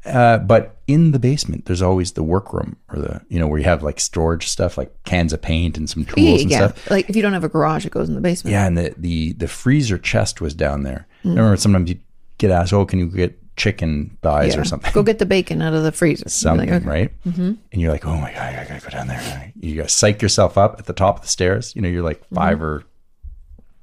Uh, 0.08 0.38
but 0.40 0.78
in 0.88 1.12
the 1.12 1.20
basement, 1.20 1.66
there's 1.66 1.82
always 1.82 2.14
the 2.14 2.24
workroom 2.24 2.78
or 2.92 3.00
the 3.00 3.22
you 3.30 3.40
know 3.40 3.48
where 3.48 3.60
you 3.60 3.66
have 3.66 3.84
like 3.84 4.00
storage 4.00 4.48
stuff, 4.48 4.78
like 4.78 4.92
cans 5.04 5.34
of 5.34 5.42
paint 5.42 5.78
and 5.78 5.90
some 5.90 6.06
tools 6.06 6.18
Yeah, 6.26 6.42
and 6.42 6.50
yeah. 6.52 6.58
stuff. 6.70 6.90
Like 6.90 7.10
if 7.10 7.16
you 7.16 7.22
don't 7.22 7.34
have 7.34 7.44
a 7.44 7.50
garage, 7.50 7.86
it 7.86 7.92
goes 7.92 8.08
in 8.10 8.16
the 8.16 8.22
basement. 8.22 8.52
Yeah, 8.54 8.66
and 8.68 8.78
the 8.78 8.94
the 8.98 9.34
the 9.34 9.48
freezer 9.48 9.98
chest 9.98 10.40
was 10.42 10.54
down 10.54 10.84
there. 10.84 11.08
Mm. 11.24 11.32
I 11.32 11.36
remember 11.36 11.58
sometimes 11.58 11.90
you 11.90 12.00
get 12.38 12.52
asked, 12.52 12.72
"Oh, 12.74 12.86
can 12.86 13.00
you 13.00 13.08
get 13.08 13.38
chicken 13.58 14.16
thighs 14.22 14.56
Yeah. 14.56 14.62
or 14.62 14.66
something?" 14.66 14.92
Go 14.94 15.04
get 15.04 15.20
the 15.20 15.26
bacon 15.26 15.62
out 15.62 15.74
of 15.74 15.84
the 15.84 15.92
freezer. 15.92 16.22
You're 16.22 16.56
like, 16.56 16.70
something, 16.70 16.74
okay. 16.74 16.86
right? 16.86 17.12
Mm-hmm. 17.26 17.42
And 17.72 17.82
you're 17.82 17.92
like, 17.92 18.06
"Oh 18.06 18.16
my 18.18 18.32
god, 18.32 18.56
I 18.56 18.66
gotta 18.68 18.80
go 18.84 18.90
down 18.90 19.08
there." 19.08 19.52
You 19.60 19.76
gotta 19.76 19.90
psych 19.90 20.22
yourself 20.22 20.58
up 20.58 20.76
at 20.80 20.86
the 20.86 20.94
top 20.94 21.18
of 21.18 21.22
the 21.24 21.28
stairs. 21.28 21.76
You 21.76 21.82
know, 21.82 21.90
you're 21.90 22.04
like 22.04 22.24
5 22.34 22.56
Mm-hmm. 22.58 22.64
or 22.64 22.84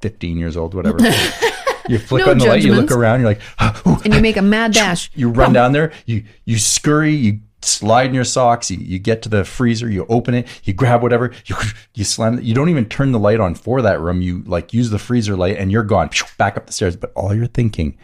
fifteen 0.01 0.39
years 0.39 0.57
old, 0.57 0.75
whatever. 0.75 0.99
you 1.89 1.98
flick 1.98 2.24
No 2.27 2.32
on 2.32 2.39
the 2.39 2.47
light, 2.47 2.62
you 2.62 2.74
look 2.74 2.90
around, 2.90 3.20
you're 3.20 3.28
like, 3.28 3.40
"Oh, 3.59 4.01
And 4.05 4.15
you 4.15 4.20
make 4.20 4.36
a 4.36 4.43
mad 4.43 4.73
dash. 4.73 5.11
you 5.15 5.28
run 5.28 5.52
down 5.52 5.73
there, 5.73 5.93
you 6.06 6.24
you 6.44 6.59
scurry, 6.59 7.15
you 7.15 7.40
slide 7.62 8.06
in 8.06 8.15
your 8.15 8.24
socks, 8.24 8.70
you, 8.70 8.78
you 8.78 8.98
get 8.98 9.23
to 9.23 9.28
the 9.28 9.44
freezer, 9.44 9.90
you 9.90 10.06
open 10.09 10.35
it, 10.35 10.47
you 10.65 10.73
grab 10.73 11.02
whatever, 11.02 11.32
you 11.47 11.56
you 11.94 12.05
slam 12.05 12.39
it. 12.39 12.44
You 12.44 12.55
don't 12.55 12.69
even 12.69 12.86
turn 12.86 13.12
the 13.12 13.19
light 13.19 13.40
on 13.40 13.55
for 13.55 13.82
that 13.82 14.01
room. 14.01 14.23
You 14.23 14.43
like 14.47 14.73
use 14.73 14.90
the 14.90 14.98
freezer 14.98 15.36
light 15.36 15.56
and 15.56 15.73
you're 15.73 15.82
gone 15.82 16.11
back 16.39 16.56
up 16.56 16.66
the 16.66 16.73
stairs. 16.73 16.97
But 16.97 17.12
all 17.15 17.35
you're 17.35 17.47
thinking 17.47 17.97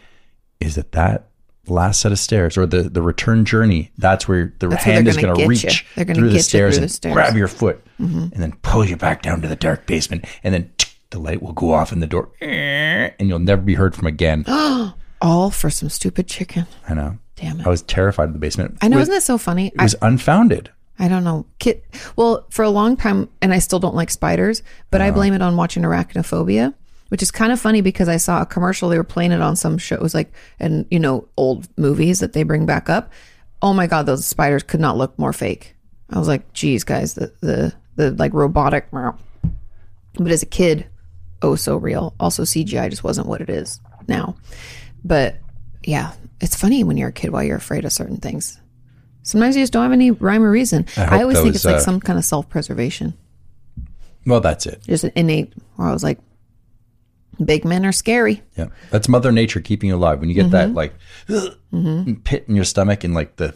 is 0.59 0.75
that 0.75 0.91
that 0.93 1.27
last 1.67 2.01
set 2.01 2.11
of 2.11 2.19
stairs 2.19 2.57
or 2.57 2.65
the 2.65 2.83
the 2.83 3.01
return 3.01 3.45
journey, 3.45 3.91
that's 3.97 4.27
where 4.27 4.53
the 4.59 4.67
That's 4.67 4.83
hand 4.83 5.07
is 5.07 5.17
going 5.17 5.35
to 5.35 5.47
reach. 5.47 5.85
Through 5.95 6.29
the 6.29 6.39
stairs 6.39 6.75
through 6.75 6.83
and 6.83 6.89
the 6.89 6.93
stairs. 6.93 7.13
grab 7.13 7.35
your 7.35 7.47
foot 7.47 7.81
and 7.99 8.31
then 8.33 8.53
pull 8.63 8.83
you 8.83 8.97
back 8.97 9.21
down 9.21 9.41
to 9.41 9.47
the 9.47 9.55
dark 9.55 9.85
basement 9.85 10.25
and 10.43 10.53
then 10.53 10.71
the 11.11 11.19
light 11.19 11.41
will 11.41 11.53
go 11.53 11.73
off 11.73 11.91
in 11.91 11.99
the 11.99 12.07
door 12.07 12.29
and 12.41 13.29
you'll 13.29 13.39
never 13.39 13.61
be 13.61 13.75
heard 13.75 13.93
from 13.95 14.07
again. 14.07 14.45
All 15.21 15.51
for 15.51 15.69
some 15.69 15.89
stupid 15.89 16.27
chicken. 16.27 16.65
I 16.89 16.95
know. 16.95 17.19
Damn 17.35 17.59
it. 17.59 17.67
I 17.67 17.69
was 17.69 17.83
terrified 17.83 18.29
of 18.29 18.33
the 18.33 18.39
basement. 18.39 18.77
I 18.81 18.87
know, 18.87 18.97
isn't 18.97 19.13
that 19.13 19.23
so 19.23 19.37
funny? 19.37 19.67
it 19.67 19.79
was 19.79 19.95
unfounded. 20.01 20.71
I, 20.97 21.05
I 21.05 21.07
don't 21.07 21.23
know. 21.23 21.45
Kid, 21.59 21.83
well, 22.15 22.45
for 22.49 22.63
a 22.63 22.69
long 22.69 22.97
time, 22.97 23.29
and 23.41 23.53
I 23.53 23.59
still 23.59 23.79
don't 23.79 23.95
like 23.95 24.09
spiders, 24.09 24.63
but. 24.89 25.01
I 25.01 25.11
blame 25.11 25.33
it 25.33 25.41
on 25.41 25.57
watching 25.57 25.83
arachnophobia, 25.83 26.73
which 27.09 27.21
is 27.21 27.31
kind 27.31 27.51
of 27.51 27.59
funny 27.59 27.81
because 27.81 28.07
I 28.07 28.17
saw 28.17 28.41
a 28.41 28.45
commercial. 28.45 28.89
They 28.89 28.97
were 28.97 29.03
playing 29.03 29.31
it 29.31 29.41
on 29.41 29.55
some 29.55 29.77
show. 29.77 29.95
It 29.95 30.01
was 30.01 30.13
like, 30.13 30.31
and 30.59 30.85
you 30.91 30.99
know, 30.99 31.27
old 31.37 31.67
movies 31.77 32.19
that 32.19 32.33
they 32.33 32.43
bring 32.43 32.65
back 32.65 32.89
up. 32.89 33.11
Oh 33.61 33.73
my 33.73 33.87
God, 33.87 34.05
those 34.05 34.25
spiders 34.25 34.63
could 34.63 34.79
not 34.79 34.97
look 34.97 35.17
more 35.17 35.33
fake. 35.33 35.75
I 36.09 36.19
was 36.19 36.27
like, 36.27 36.51
geez, 36.53 36.83
guys, 36.83 37.13
the, 37.13 37.33
the, 37.41 37.73
the 37.95 38.11
like 38.11 38.33
robotic. 38.33 38.87
But 38.91 40.31
as 40.31 40.43
a 40.43 40.47
kid, 40.47 40.87
oh, 41.41 41.55
so 41.55 41.75
real. 41.77 42.13
Also, 42.19 42.43
CGI 42.43 42.89
just 42.89 43.03
wasn't 43.03 43.27
what 43.27 43.41
it 43.41 43.49
is 43.49 43.79
now. 44.07 44.35
But 45.03 45.37
yeah, 45.83 46.13
it's 46.39 46.55
funny 46.55 46.83
when 46.83 46.97
you're 46.97 47.09
a 47.09 47.13
kid 47.13 47.31
why 47.31 47.43
you're 47.43 47.57
afraid 47.57 47.85
of 47.85 47.91
certain 47.91 48.17
things. 48.17 48.59
Sometimes 49.23 49.55
you 49.55 49.61
just 49.63 49.73
don't 49.73 49.83
have 49.83 49.91
any 49.91 50.11
rhyme 50.11 50.43
or 50.43 50.49
reason. 50.51 50.85
I, 50.97 51.01
hope 51.05 51.21
always 51.21 51.37
think 51.37 51.47
those, 51.47 51.55
it's 51.57 51.65
like 51.65 51.75
uh, 51.75 51.79
some 51.79 51.99
kind 51.99 52.17
of 52.19 52.25
self 52.25 52.49
preservation, 52.49 53.13
Well, 54.25 54.41
that's 54.41 54.65
it. 54.65 54.81
just 54.83 55.03
an 55.03 55.11
innate. 55.15 55.53
Where 55.75 55.87
I 55.87 55.93
was 55.93 56.03
like, 56.03 56.19
big 57.43 57.63
men 57.65 57.85
are 57.85 57.91
scary. 57.91 58.41
Yeah. 58.57 58.67
That's 58.89 59.07
Mother 59.07 59.31
Nature 59.31 59.59
keeping 59.61 59.89
you 59.89 59.95
alive. 59.95 60.19
When 60.19 60.29
you 60.29 60.35
get 60.35 60.47
Mm-hmm. 60.47 60.51
that 60.51 60.73
like 60.73 60.93
pit 62.23 62.45
in 62.47 62.55
your 62.55 62.65
stomach 62.65 63.03
and 63.03 63.13
like 63.13 63.35
the 63.37 63.55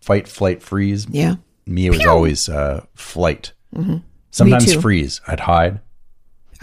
fight, 0.00 0.28
flight, 0.28 0.62
freeze. 0.62 1.06
Yeah. 1.10 1.36
Me, 1.66 1.86
it 1.86 1.90
was 1.90 2.06
always 2.06 2.48
uh, 2.48 2.84
flight. 2.94 3.52
Sometimes 4.30 4.64
Mm-hmm. 4.66 4.72
too. 4.74 4.80
freeze. 4.80 5.20
I'd 5.26 5.40
hide. 5.40 5.80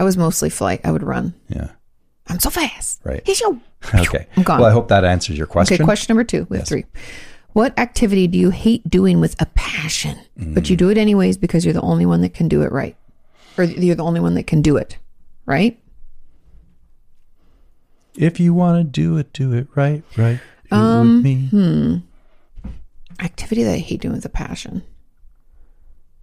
I 0.00 0.04
was 0.04 0.16
mostly 0.16 0.48
flight. 0.50 0.80
I 0.82 0.90
would 0.90 1.02
run. 1.04 1.34
Yeah. 1.48 1.68
I'm 2.26 2.40
so 2.40 2.48
fast. 2.50 3.00
Right. 3.04 3.22
He's 3.24 3.40
yo. 3.40 3.60
Okay. 3.94 4.26
I'm 4.36 4.42
gone. 4.42 4.60
Well, 4.60 4.68
I 4.68 4.72
hope 4.72 4.88
that 4.88 5.04
answers 5.04 5.36
your 5.38 5.46
question. 5.46 5.74
Okay, 5.74 5.84
question 5.84 6.12
number 6.12 6.24
two. 6.24 6.46
We 6.48 6.56
have 6.58 6.66
three. 6.66 6.86
What 7.52 7.78
activity 7.78 8.26
do 8.26 8.38
you 8.38 8.50
hate 8.50 8.88
doing 8.88 9.20
with 9.20 9.40
a 9.42 9.46
passion, 9.54 10.18
but 10.36 10.64
Mm. 10.64 10.70
you 10.70 10.76
do 10.76 10.88
it 10.90 10.96
anyways 10.98 11.36
because 11.36 11.64
you're 11.64 11.74
the 11.74 11.80
only 11.82 12.06
one 12.06 12.20
that 12.22 12.32
can 12.34 12.48
do 12.48 12.62
it 12.62 12.70
right? 12.72 12.96
Or 13.58 13.64
you're 13.64 13.94
the 13.96 14.02
only 14.04 14.20
one 14.20 14.34
that 14.34 14.46
can 14.46 14.62
do 14.62 14.76
it, 14.76 14.96
right? 15.46 15.78
If 18.16 18.40
you 18.40 18.54
want 18.54 18.78
to 18.78 18.84
do 18.84 19.16
it, 19.18 19.32
do 19.32 19.52
it 19.52 19.68
right, 19.74 20.02
right. 20.16 20.40
Do 20.70 20.76
Um, 20.76 21.22
me. 21.22 21.46
hmm. 21.50 21.96
Activity 23.20 23.64
that 23.64 23.74
I 23.74 23.78
hate 23.78 24.00
doing 24.00 24.14
with 24.14 24.24
a 24.24 24.28
passion. 24.30 24.82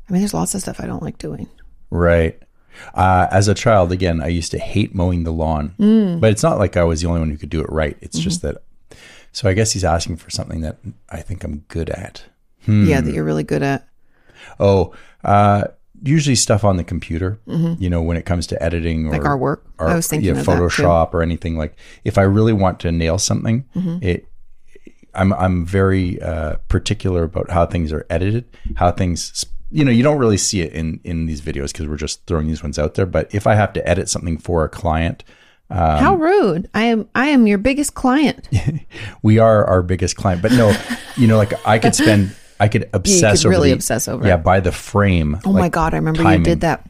I 0.09 0.13
mean, 0.13 0.21
there's 0.21 0.33
lots 0.33 0.55
of 0.55 0.61
stuff 0.61 0.79
I 0.79 0.85
don't 0.87 1.03
like 1.03 1.17
doing. 1.17 1.47
Right. 1.89 2.41
Uh, 2.93 3.27
as 3.31 3.47
a 3.47 3.53
child, 3.53 3.91
again, 3.91 4.21
I 4.21 4.27
used 4.27 4.51
to 4.51 4.59
hate 4.59 4.93
mowing 4.95 5.23
the 5.23 5.31
lawn, 5.31 5.73
Mm. 5.79 6.19
but 6.19 6.31
it's 6.31 6.43
not 6.43 6.57
like 6.59 6.77
I 6.77 6.83
was 6.83 7.01
the 7.01 7.07
only 7.07 7.19
one 7.19 7.29
who 7.29 7.37
could 7.37 7.49
do 7.49 7.61
it 7.61 7.69
right. 7.71 7.97
It's 8.01 8.17
just 8.19 8.41
Mm-hmm. 8.43 8.55
that. 8.55 8.97
So 9.31 9.47
I 9.49 9.53
guess 9.53 9.71
he's 9.73 9.83
asking 9.83 10.17
for 10.17 10.29
something 10.31 10.61
that 10.61 10.77
I 11.09 11.21
think 11.21 11.43
I'm 11.43 11.63
good 11.67 11.89
at. 11.89 12.23
Yeah, 12.67 13.01
that 13.01 13.13
you're 13.13 13.23
really 13.23 13.43
good 13.43 13.63
at. 13.63 13.87
Oh, 14.59 14.93
uh, 15.23 15.65
usually 16.03 16.35
stuff 16.35 16.63
on 16.63 16.77
the 16.77 16.83
computer. 16.83 17.39
You 17.45 17.89
know, 17.89 18.01
when 18.01 18.17
it 18.17 18.25
comes 18.25 18.47
to 18.47 18.61
editing 18.63 19.05
or 19.05 19.11
Mm-hmm. 19.11 19.17
Like 19.19 19.25
our 19.25 19.37
work. 19.37 19.65
I 19.79 19.95
was 19.95 20.07
thinking 20.07 20.35
yeah. 20.35 20.41
Photoshop 20.43 21.13
or 21.13 21.21
anything 21.21 21.55
like. 21.57 21.75
If 22.03 22.17
I 22.17 22.23
really 22.23 22.53
want 22.53 22.79
to 22.81 22.91
nail 22.91 23.17
something, 23.19 23.65
Mm-hmm. 23.75 23.97
it. 24.01 24.27
I'm 25.13 25.33
I'm 25.33 25.65
very 25.65 26.21
uh, 26.21 26.57
particular 26.67 27.23
about 27.23 27.49
how 27.51 27.65
things 27.65 27.91
are 27.93 28.05
edited, 28.09 28.45
how 28.75 28.91
things. 28.91 29.45
You 29.69 29.83
know, 29.83 29.91
you 29.91 30.03
don't 30.03 30.17
really 30.17 30.37
see 30.37 30.61
it 30.61 30.71
in 30.73 30.99
in 31.03 31.25
these 31.25 31.41
videos 31.41 31.71
because 31.73 31.87
we're 31.87 31.97
just 31.97 32.25
throwing 32.25 32.47
these 32.47 32.63
ones 32.63 32.79
out 32.79 32.93
there. 32.95 33.05
But 33.05 33.33
if 33.33 33.45
I 33.47 33.55
have 33.55 33.73
to 33.73 33.87
edit 33.87 34.07
something 34.09 34.37
for 34.37 34.63
a 34.63 34.69
client, 34.69 35.23
Um, 35.69 35.99
How 35.99 36.15
rude! 36.15 36.69
I 36.73 36.83
am. 36.85 37.09
I 37.13 37.27
am 37.27 37.45
your 37.47 37.57
biggest 37.57 37.93
client. 37.93 38.47
we 39.21 39.37
are 39.39 39.65
our 39.65 39.81
biggest 39.83 40.15
client. 40.15 40.41
But 40.41 40.53
no, 40.53 40.73
you 41.17 41.27
know, 41.27 41.35
like 41.35 41.53
I 41.67 41.77
could 41.79 41.93
spend, 41.93 42.33
I 42.57 42.69
could 42.69 42.89
obsess 42.93 43.43
over 43.43 43.49
really 43.51 43.69
the- 43.71 43.75
obsess 43.75 44.07
over 44.07 44.25
yeah, 44.25 44.37
by 44.37 44.61
the 44.61 44.71
frame. 44.71 45.37
Oh 45.43 45.51
my 45.51 45.67
god! 45.67 45.93
I 45.93 45.97
remember 45.97 46.23
you 46.31 46.41
did 46.41 46.61
that 46.61 46.89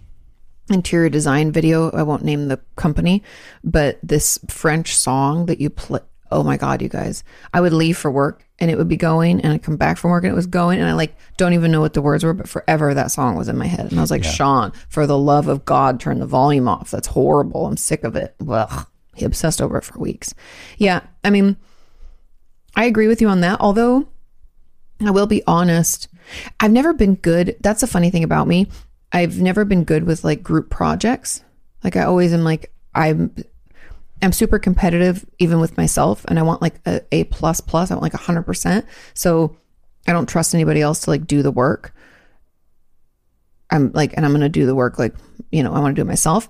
interior 0.70 1.10
design 1.10 1.52
video. 1.52 1.90
I 1.90 2.04
won't 2.04 2.24
name 2.24 2.49
the 2.49 2.60
company, 2.76 3.24
but 3.64 3.98
this 4.04 4.38
French 4.48 4.95
song 4.95 5.48
that 5.48 5.60
you 5.60 5.72
play. 5.72 6.02
Oh 6.32 6.44
my 6.44 6.58
god, 6.58 6.82
you 6.82 6.90
guys! 6.90 7.24
I 7.54 7.62
would 7.62 7.74
leave 7.74 7.98
for 7.98 8.12
work 8.12 8.44
and 8.60 8.72
it 8.72 8.78
would 8.78 8.88
be 8.88 8.98
going, 8.98 9.41
and 9.41 9.54
I 9.54 9.58
come 9.58 9.78
back 9.78 9.98
from 9.98 10.12
work 10.12 10.24
and 10.24 10.32
it 10.32 10.36
was 10.36 10.48
going, 10.48 10.80
and 10.80 10.90
I 10.90 10.94
like 10.94 11.16
don't 11.38 11.54
even 11.54 11.72
know 11.72 11.82
what 11.82 11.94
the 11.94 12.02
words 12.02 12.24
were, 12.24 12.34
but 12.34 12.49
forever 12.49 12.94
that 12.94 13.12
song 13.12 13.36
was 13.36 13.48
in 13.48 13.58
my 13.58 13.68
head, 13.68 13.91
and 13.91 13.99
I 13.99 14.02
was 14.02 14.12
like, 14.12 14.24
Sean, 14.24 14.72
for 14.90 15.06
the 15.06 15.18
love 15.18 15.48
of 15.48 15.66
God, 15.66 15.99
turn 15.99 16.20
the 16.20 16.26
volume 16.26 16.68
off. 16.68 16.91
That's 16.91 17.08
horrible. 17.08 17.66
I'm 17.66 17.78
sick 17.78 18.04
of 18.04 18.16
it. 18.16 18.36
Ugh, 18.48 18.88
He 19.16 19.26
obsessed 19.26 19.62
over 19.62 19.78
it 19.78 19.84
for 19.84 19.99
weeks. 19.99 20.34
Yeah, 20.78 21.02
I 21.24 21.30
mean, 21.30 21.58
I 22.76 22.86
agree 22.86 23.08
with 23.08 23.22
you 23.22 23.28
on 23.30 23.41
that. 23.41 23.60
Although 23.62 24.08
I 25.06 25.12
will 25.12 25.28
be 25.28 25.44
honest, 25.45 26.08
I've 26.60 26.72
never 26.72 26.94
been 26.94 27.16
good. 27.16 27.56
That's 27.62 27.84
a 27.84 27.88
funny 27.88 28.10
thing 28.10 28.24
about 28.24 28.48
me. 28.48 28.68
I've 29.12 29.40
never 29.40 29.66
been 29.66 29.84
good 29.84 30.04
with 30.04 30.24
like 30.24 30.44
group 30.44 30.70
projects. 30.70 31.44
Like 31.84 31.95
I 31.95 32.04
always 32.04 32.34
am 32.34 32.44
like 32.44 32.72
I'm 32.94 33.34
I'm 34.22 34.31
super 34.31 34.60
competitive 34.60 35.26
even 35.39 35.60
with 35.60 35.77
myself 35.77 36.26
and 36.27 36.39
I 36.39 36.41
want 36.41 36.61
like 36.61 36.80
a 36.85 37.02
A 37.11 37.26
plus 37.26 37.61
plus. 37.61 37.91
I 37.91 37.95
want 37.95 38.03
like 38.03 38.14
hundred 38.14 38.44
percent. 38.44 38.85
So 39.14 39.56
I 40.07 40.14
don't 40.14 40.27
trust 40.27 40.56
anybody 40.56 40.81
else 40.81 41.02
to 41.02 41.10
like 41.10 41.27
do 41.27 41.41
the 41.41 41.52
work. 41.52 41.94
I'm 43.69 43.91
like, 43.91 44.14
and 44.15 44.26
I'm 44.26 44.31
going 44.31 44.41
to 44.41 44.49
do 44.49 44.65
the 44.65 44.76
work 44.76 44.98
like, 44.98 45.14
you 45.52 45.61
know, 45.61 45.73
I 45.73 45.80
want 45.80 45.95
to 45.95 46.02
do 46.02 46.06
it 46.06 46.10
myself. 46.10 46.49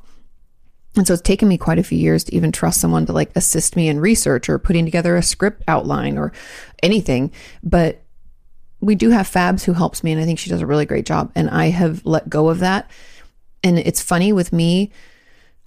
And 0.96 1.06
so 1.06 1.14
it's 1.14 1.22
taken 1.22 1.48
me 1.48 1.58
quite 1.58 1.80
a 1.80 1.84
few 1.84 1.98
years 1.98 2.24
to 2.26 2.36
even 2.36 2.52
trust 2.52 2.82
someone 2.82 3.06
to 3.06 3.14
like 3.14 3.36
assist 3.36 3.76
me 3.76 3.88
in 3.88 4.00
research 4.00 4.50
or 4.50 4.60
putting 4.60 4.86
together 4.86 5.16
a 5.16 5.24
script 5.24 5.64
outline 5.68 6.18
or 6.18 6.32
anything. 6.82 7.32
But 7.64 8.04
we 8.80 8.96
do 8.96 9.10
have 9.10 9.28
Fabs 9.28 9.64
who 9.64 9.74
helps 9.74 10.04
me, 10.04 10.12
and 10.12 10.22
I 10.22 10.26
think 10.26 10.38
she 10.38 10.50
does 10.50 10.62
a 10.62 10.68
really 10.68 10.86
great 10.86 11.06
job. 11.06 11.32
And 11.36 11.50
I 11.50 11.70
have 11.70 12.06
let 12.06 12.30
go 12.30 12.50
of 12.50 12.60
that. 12.60 12.90
And 13.64 13.80
it's 13.80 14.02
funny 14.02 14.32
with 14.32 14.54
me, 14.54 14.92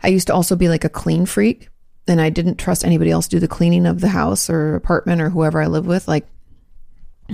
I 0.03 0.09
used 0.09 0.29
to 0.29 0.35
also 0.35 0.57
be 0.57 0.69
like 0.69 0.85
a 0.85 0.89
clean 0.89 1.27
freak, 1.27 1.69
and 2.09 2.21
I 2.21 2.31
didn't 2.31 2.57
trust 2.57 2.85
anybody 2.85 3.11
else 3.11 3.27
to 3.29 3.37
do 3.37 3.41
the 3.41 3.49
cleaning 3.49 3.87
of 3.87 4.01
the 4.01 4.09
house 4.09 4.51
or 4.51 4.75
apartment 4.75 5.21
or 5.21 5.31
whoever 5.31 5.61
I 5.61 5.67
live 5.67 5.87
with. 5.87 6.09
Like, 6.09 6.27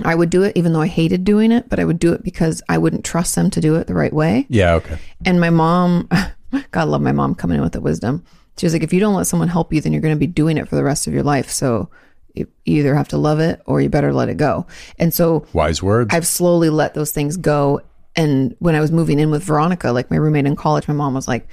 I 0.03 0.13
would 0.13 0.29
do 0.29 0.43
it 0.43 0.53
even 0.55 0.73
though 0.73 0.81
I 0.81 0.87
hated 0.87 1.23
doing 1.23 1.51
it, 1.51 1.69
but 1.69 1.79
I 1.79 1.85
would 1.85 1.99
do 1.99 2.13
it 2.13 2.23
because 2.23 2.61
I 2.69 2.77
wouldn't 2.77 3.05
trust 3.05 3.35
them 3.35 3.49
to 3.51 3.61
do 3.61 3.75
it 3.75 3.87
the 3.87 3.95
right 3.95 4.13
way. 4.13 4.45
Yeah. 4.49 4.73
Okay. 4.75 4.97
And 5.25 5.39
my 5.39 5.49
mom, 5.49 6.07
God 6.71 6.87
love 6.87 7.01
my 7.01 7.11
mom 7.11 7.35
coming 7.35 7.57
in 7.57 7.63
with 7.63 7.73
the 7.73 7.81
wisdom. 7.81 8.23
She 8.57 8.65
was 8.65 8.73
like, 8.73 8.83
if 8.83 8.93
you 8.93 8.99
don't 8.99 9.15
let 9.15 9.27
someone 9.27 9.47
help 9.47 9.73
you, 9.73 9.81
then 9.81 9.93
you're 9.93 10.01
going 10.01 10.15
to 10.15 10.19
be 10.19 10.27
doing 10.27 10.57
it 10.57 10.67
for 10.67 10.75
the 10.75 10.83
rest 10.83 11.07
of 11.07 11.13
your 11.13 11.23
life. 11.23 11.49
So 11.49 11.89
you 12.33 12.47
you 12.65 12.79
either 12.79 12.95
have 12.95 13.07
to 13.09 13.17
love 13.17 13.39
it 13.39 13.61
or 13.65 13.81
you 13.81 13.89
better 13.89 14.13
let 14.13 14.29
it 14.29 14.37
go. 14.37 14.67
And 14.99 15.13
so 15.13 15.45
Wise 15.53 15.81
words. 15.81 16.13
I've 16.13 16.27
slowly 16.27 16.69
let 16.69 16.93
those 16.93 17.11
things 17.11 17.37
go. 17.37 17.81
And 18.15 18.55
when 18.59 18.75
I 18.75 18.81
was 18.81 18.91
moving 18.91 19.19
in 19.19 19.29
with 19.29 19.43
Veronica, 19.43 19.91
like 19.91 20.09
my 20.09 20.17
roommate 20.17 20.45
in 20.45 20.55
college, 20.55 20.87
my 20.87 20.93
mom 20.93 21.13
was 21.13 21.27
like, 21.27 21.47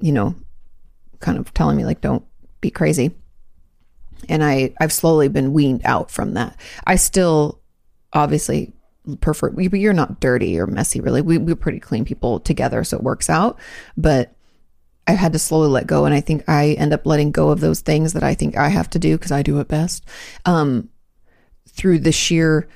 you 0.00 0.12
know, 0.12 0.34
kind 1.20 1.38
of 1.38 1.52
telling 1.52 1.76
me 1.76 1.84
like, 1.84 2.00
don't 2.00 2.24
be 2.60 2.70
crazy. 2.70 3.12
And 4.28 4.42
I, 4.42 4.74
I've 4.80 4.92
slowly 4.92 5.28
been 5.28 5.52
weaned 5.52 5.82
out 5.84 6.10
from 6.10 6.34
that. 6.34 6.58
I 6.86 6.96
still 6.96 7.60
obviously 8.12 8.72
prefer, 9.20 9.52
you're 9.60 9.92
not 9.92 10.20
dirty 10.20 10.58
or 10.58 10.66
messy 10.66 11.00
really. 11.00 11.22
We, 11.22 11.38
we're 11.38 11.56
pretty 11.56 11.80
clean 11.80 12.04
people 12.04 12.40
together. 12.40 12.84
So 12.84 12.96
it 12.96 13.02
works 13.02 13.30
out. 13.30 13.58
But 13.96 14.34
I've 15.06 15.18
had 15.18 15.32
to 15.32 15.38
slowly 15.38 15.68
let 15.68 15.86
go. 15.86 16.04
And 16.04 16.14
I 16.14 16.20
think 16.20 16.44
I 16.48 16.72
end 16.72 16.92
up 16.92 17.06
letting 17.06 17.30
go 17.30 17.50
of 17.50 17.60
those 17.60 17.80
things 17.80 18.12
that 18.12 18.22
I 18.22 18.34
think 18.34 18.56
I 18.56 18.68
have 18.68 18.90
to 18.90 18.98
do 18.98 19.16
because 19.16 19.32
I 19.32 19.42
do 19.42 19.58
it 19.60 19.68
best. 19.68 20.04
Um, 20.44 20.90
through 21.66 22.00
the 22.00 22.12
sheer, 22.12 22.68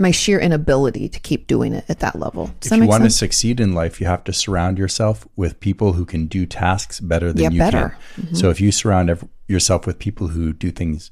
my 0.00 0.10
sheer 0.10 0.40
inability 0.40 1.08
to 1.08 1.20
keep 1.20 1.46
doing 1.46 1.74
it 1.74 1.84
at 1.88 2.00
that 2.00 2.18
level. 2.18 2.46
Does 2.60 2.72
if 2.72 2.78
that 2.78 2.84
you 2.84 2.88
want 2.88 3.02
sense? 3.02 3.14
to 3.14 3.18
succeed 3.18 3.60
in 3.60 3.74
life, 3.74 4.00
you 4.00 4.06
have 4.06 4.24
to 4.24 4.32
surround 4.32 4.78
yourself 4.78 5.28
with 5.36 5.60
people 5.60 5.92
who 5.92 6.04
can 6.04 6.26
do 6.26 6.46
tasks 6.46 7.00
better 7.00 7.32
than 7.32 7.42
Yeah, 7.42 7.50
you 7.50 7.58
better. 7.58 7.96
Mm-hmm. 8.16 8.26
can. 8.28 8.34
So 8.34 8.50
if 8.50 8.60
you 8.60 8.72
surround 8.72 9.28
yourself 9.46 9.86
with 9.86 9.98
people 9.98 10.28
who 10.28 10.52
do 10.52 10.70
things 10.70 11.10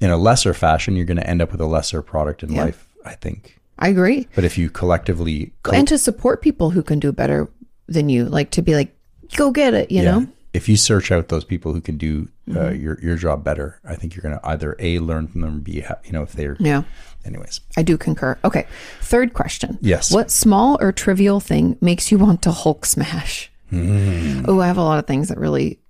in 0.00 0.10
a 0.10 0.16
lesser 0.16 0.54
fashion, 0.54 0.96
you're 0.96 1.04
going 1.04 1.18
to 1.18 1.28
end 1.28 1.42
up 1.42 1.52
with 1.52 1.60
a 1.60 1.66
lesser 1.66 2.02
product 2.02 2.42
in 2.42 2.54
life, 2.54 2.88
I 3.04 3.14
think. 3.14 3.60
I 3.78 3.88
agree. 3.88 4.26
But 4.34 4.44
if 4.44 4.56
you 4.56 4.70
collectively, 4.70 5.52
co- 5.62 5.72
and 5.72 5.86
to 5.88 5.98
support 5.98 6.40
people 6.42 6.70
who 6.70 6.82
can 6.82 7.00
do 7.00 7.12
better 7.12 7.48
than 7.86 8.08
you, 8.08 8.24
like 8.24 8.50
to 8.52 8.62
be 8.62 8.74
like, 8.74 8.96
go 9.36 9.50
get 9.50 9.74
it, 9.74 9.90
you 9.90 10.02
yeah, 10.02 10.10
know? 10.18 10.26
If 10.54 10.68
you 10.68 10.76
search 10.76 11.12
out 11.12 11.28
those 11.28 11.44
people 11.44 11.74
who 11.74 11.80
can 11.82 11.98
do 11.98 12.28
uh, 12.48 12.52
Mm-hmm. 12.54 12.82
your 12.82 12.98
your 13.02 13.16
job 13.16 13.42
better, 13.44 13.80
I 13.84 13.94
think 13.96 14.14
you're 14.14 14.22
going 14.22 14.38
to 14.38 14.46
either 14.46 14.76
a 14.78 14.98
learn 15.00 15.26
from 15.28 15.40
them, 15.42 15.56
or 15.56 15.60
b 15.60 15.84
you 16.04 16.12
know 16.12 16.22
if 16.22 16.32
they're. 16.32 16.56
Yeah, 16.60 16.84
Anyways, 17.24 17.60
I 17.76 17.82
do 17.82 17.96
concur. 17.98 18.38
Okay. 18.44 18.66
Third 19.00 19.34
question. 19.34 19.78
Yes. 19.82 20.10
What 20.12 20.30
small 20.30 20.78
or 20.80 20.92
trivial 20.92 21.40
thing 21.40 21.76
makes 21.80 22.10
you 22.12 22.18
want 22.18 22.40
to 22.42 22.52
Hulk 22.52 22.86
smash? 22.86 23.50
Hmm. 23.70 24.44
Oh, 24.46 24.60
I 24.60 24.66
have 24.66 24.76
a 24.78 24.82
lot 24.82 24.98
of 24.98 25.06
things 25.06 25.28
that 25.28 25.38
really 25.38 25.80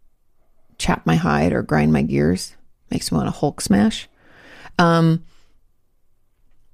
chap 0.79 1.05
my 1.07 1.17
hide 1.17 1.53
or 1.53 1.63
grind 1.63 1.93
my 1.93 2.03
gears. 2.03 2.55
Makes 2.91 3.11
me 3.13 3.17
want 3.19 3.27
to 3.29 3.33
Hulk 3.39 3.61
smash. 3.61 4.09
Um, 4.79 5.25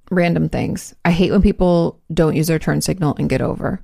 random 0.09 0.47
things. 0.49 0.93
I 1.03 1.11
hate 1.11 1.31
when 1.31 1.41
people 1.41 1.99
don't 2.13 2.35
use 2.35 2.47
their 2.47 2.59
turn 2.59 2.81
signal 2.81 3.15
and 3.17 3.29
get 3.29 3.41
over. 3.41 3.81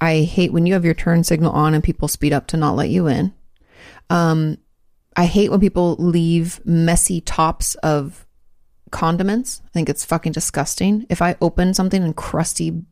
I 0.00 0.20
hate 0.20 0.52
when 0.52 0.66
you 0.66 0.74
have 0.74 0.84
your 0.84 0.94
turn 0.94 1.24
signal 1.24 1.52
on 1.52 1.74
and 1.74 1.82
people 1.84 2.08
speed 2.08 2.32
up 2.32 2.46
to 2.48 2.56
not 2.56 2.76
let 2.76 2.90
you 2.90 3.06
in. 3.06 3.32
Um, 4.10 4.58
I 5.16 5.24
hate 5.26 5.50
when 5.50 5.60
people 5.60 5.96
leave 5.98 6.60
messy 6.66 7.20
tops 7.20 7.74
of 7.76 8.26
condiments. 8.90 9.62
I 9.66 9.68
think 9.70 9.88
it's 9.88 10.04
fucking 10.04 10.32
disgusting. 10.32 11.06
If 11.08 11.22
I 11.22 11.36
open 11.40 11.74
something 11.74 12.02
and 12.02 12.14
crusty 12.16 12.82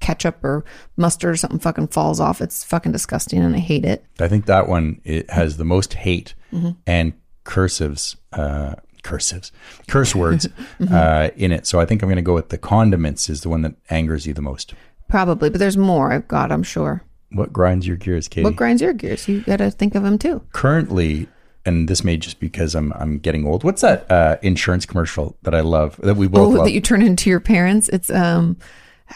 ketchup 0.00 0.42
or 0.44 0.64
mustard 0.96 1.30
or 1.30 1.36
something 1.36 1.58
fucking 1.58 1.88
falls 1.88 2.20
off, 2.20 2.40
it's 2.40 2.62
fucking 2.64 2.92
disgusting 2.92 3.42
and 3.42 3.54
I 3.54 3.58
hate 3.58 3.84
it. 3.84 4.04
I 4.20 4.28
think 4.28 4.46
that 4.46 4.68
one 4.68 5.00
it 5.04 5.28
has 5.30 5.56
the 5.56 5.64
most 5.64 5.94
hate 5.94 6.34
Mm-hmm. 6.52 6.70
and 6.86 7.12
cursives, 7.44 8.16
uh, 8.32 8.74
cursives, 9.02 9.50
curse 9.86 10.14
words 10.14 10.46
Mm-hmm. 10.80 10.94
uh, 10.94 11.28
in 11.36 11.52
it. 11.52 11.66
So 11.66 11.78
I 11.80 11.84
think 11.84 12.02
I'm 12.02 12.08
going 12.08 12.16
to 12.16 12.22
go 12.22 12.32
with 12.34 12.48
the 12.50 12.56
condiments 12.58 13.28
is 13.28 13.42
the 13.42 13.48
one 13.50 13.62
that 13.62 13.74
angers 13.90 14.26
you 14.26 14.32
the 14.32 14.40
most. 14.42 14.72
Probably, 15.08 15.50
but 15.50 15.58
there's 15.58 15.76
more 15.76 16.10
I've 16.12 16.26
got, 16.28 16.50
I'm 16.52 16.62
sure. 16.62 17.02
What 17.30 17.52
grinds 17.52 17.86
your 17.86 17.96
gears, 17.96 18.26
Katie? 18.28 18.44
What 18.44 18.56
grinds 18.56 18.80
your 18.80 18.92
gears? 18.92 19.28
You 19.28 19.42
got 19.42 19.58
to 19.58 19.70
think 19.70 19.94
of 19.94 20.02
them 20.02 20.18
too. 20.18 20.42
Currently, 20.52 21.28
and 21.66 21.88
this 21.88 22.02
may 22.02 22.16
just 22.16 22.40
because 22.40 22.74
I'm 22.74 22.92
I'm 22.94 23.18
getting 23.18 23.46
old. 23.46 23.64
What's 23.64 23.82
that 23.82 24.10
uh, 24.10 24.36
insurance 24.42 24.86
commercial 24.86 25.36
that 25.42 25.54
I 25.54 25.60
love 25.60 25.96
that 26.02 26.16
we 26.16 26.26
both 26.26 26.40
Oh, 26.40 26.48
love? 26.56 26.64
that 26.64 26.72
you 26.72 26.80
turn 26.80 27.02
into 27.02 27.28
your 27.28 27.40
parents. 27.40 27.88
It's, 27.90 28.10
um, 28.10 28.56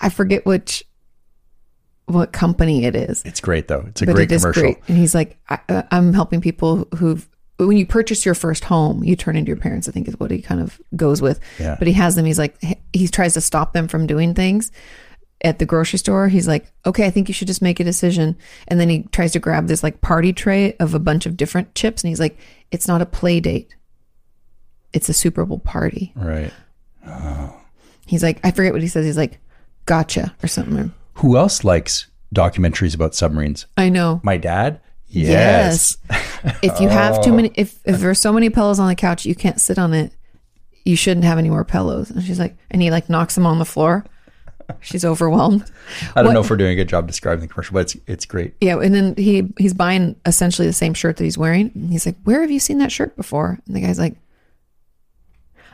I 0.02 0.08
forget 0.10 0.44
which, 0.44 0.84
what 2.06 2.32
company 2.32 2.84
it 2.84 2.94
is. 2.96 3.22
it's 3.24 3.40
great 3.40 3.68
though. 3.68 3.84
It's 3.88 4.02
a 4.02 4.06
but 4.06 4.14
great 4.16 4.30
it 4.30 4.36
commercial. 4.40 4.62
great. 4.62 4.78
And 4.88 4.98
he's 4.98 5.14
like, 5.14 5.38
I, 5.48 5.58
uh, 5.68 5.82
I'm 5.90 6.12
helping 6.12 6.40
people 6.42 6.86
who've, 6.96 7.26
when 7.58 7.76
you 7.76 7.86
purchase 7.86 8.26
your 8.26 8.34
first 8.34 8.64
home, 8.64 9.04
you 9.04 9.14
turn 9.16 9.36
into 9.36 9.48
your 9.48 9.56
parents, 9.56 9.88
I 9.88 9.92
think 9.92 10.08
is 10.08 10.18
what 10.18 10.30
he 10.30 10.42
kind 10.42 10.60
of 10.60 10.80
goes 10.96 11.22
with. 11.22 11.40
Yeah. 11.58 11.76
But 11.78 11.86
he 11.86 11.94
has 11.94 12.16
them, 12.16 12.26
he's 12.26 12.38
like, 12.38 12.56
he 12.92 13.08
tries 13.08 13.34
to 13.34 13.40
stop 13.40 13.72
them 13.72 13.88
from 13.88 14.06
doing 14.06 14.34
things 14.34 14.70
at 15.42 15.58
the 15.58 15.66
grocery 15.66 15.98
store. 15.98 16.28
He's 16.28 16.46
like, 16.48 16.70
okay, 16.86 17.06
I 17.06 17.10
think 17.10 17.28
you 17.28 17.34
should 17.34 17.48
just 17.48 17.62
make 17.62 17.80
a 17.80 17.84
decision. 17.84 18.36
And 18.68 18.80
then 18.80 18.88
he 18.88 19.02
tries 19.12 19.32
to 19.32 19.40
grab 19.40 19.66
this 19.66 19.82
like 19.82 20.00
party 20.00 20.32
tray 20.32 20.74
of 20.78 20.94
a 20.94 20.98
bunch 20.98 21.26
of 21.26 21.36
different 21.36 21.74
chips. 21.74 22.02
And 22.02 22.08
he's 22.08 22.20
like, 22.20 22.38
it's 22.70 22.88
not 22.88 23.02
a 23.02 23.06
play 23.06 23.40
date. 23.40 23.74
It's 24.92 25.08
a 25.08 25.14
Super 25.14 25.44
Bowl 25.44 25.58
party. 25.58 26.12
Right. 26.14 26.52
Oh. 27.06 27.56
He's 28.06 28.22
like, 28.22 28.38
I 28.44 28.50
forget 28.50 28.72
what 28.72 28.82
he 28.82 28.88
says. 28.88 29.04
He's 29.06 29.16
like, 29.16 29.38
gotcha 29.86 30.34
or 30.42 30.48
something. 30.48 30.92
Who 31.14 31.36
else 31.36 31.64
likes 31.64 32.06
documentaries 32.34 32.94
about 32.94 33.14
submarines? 33.14 33.66
I 33.76 33.88
know. 33.88 34.20
My 34.22 34.36
dad. 34.36 34.80
Yes. 35.08 35.98
if 36.62 36.80
you 36.80 36.88
have 36.88 37.22
too 37.22 37.32
many, 37.32 37.48
Oh. 37.50 37.54
if 37.56 37.78
if 37.84 38.00
there's 38.00 38.18
so 38.20 38.32
many 38.32 38.48
pillows 38.48 38.78
on 38.78 38.88
the 38.88 38.94
couch, 38.94 39.26
you 39.26 39.34
can't 39.34 39.60
sit 39.60 39.78
on 39.78 39.92
it. 39.92 40.12
You 40.84 40.96
shouldn't 40.96 41.24
have 41.24 41.38
any 41.38 41.50
more 41.50 41.64
pillows. 41.64 42.10
And 42.10 42.22
she's 42.22 42.38
like, 42.38 42.56
and 42.70 42.80
he 42.80 42.90
like 42.90 43.08
knocks 43.10 43.34
them 43.34 43.46
on 43.46 43.58
the 43.58 43.64
floor. 43.64 44.04
She's 44.80 45.04
overwhelmed. 45.04 45.64
I 46.14 46.22
don't 46.22 46.26
What- 46.26 46.32
know 46.34 46.40
if 46.40 46.50
we're 46.50 46.56
doing 46.56 46.72
a 46.72 46.76
good 46.76 46.88
job 46.88 47.06
describing 47.06 47.40
the 47.42 47.48
commercial, 47.48 47.74
but 47.74 47.80
it's 47.80 47.96
it's 48.06 48.24
great. 48.26 48.54
Yeah, 48.60 48.78
and 48.80 48.94
then 48.94 49.14
he 49.16 49.48
he's 49.58 49.74
buying 49.74 50.16
essentially 50.26 50.66
the 50.66 50.72
same 50.72 50.94
shirt 50.94 51.16
that 51.18 51.24
he's 51.24 51.38
wearing. 51.38 51.70
And 51.74 51.90
he's 51.90 52.06
like, 52.06 52.16
"Where 52.24 52.40
have 52.40 52.50
you 52.50 52.60
seen 52.60 52.78
that 52.78 52.90
shirt 52.92 53.16
before?" 53.16 53.58
And 53.66 53.76
the 53.76 53.80
guy's 53.80 53.98
like, 53.98 54.16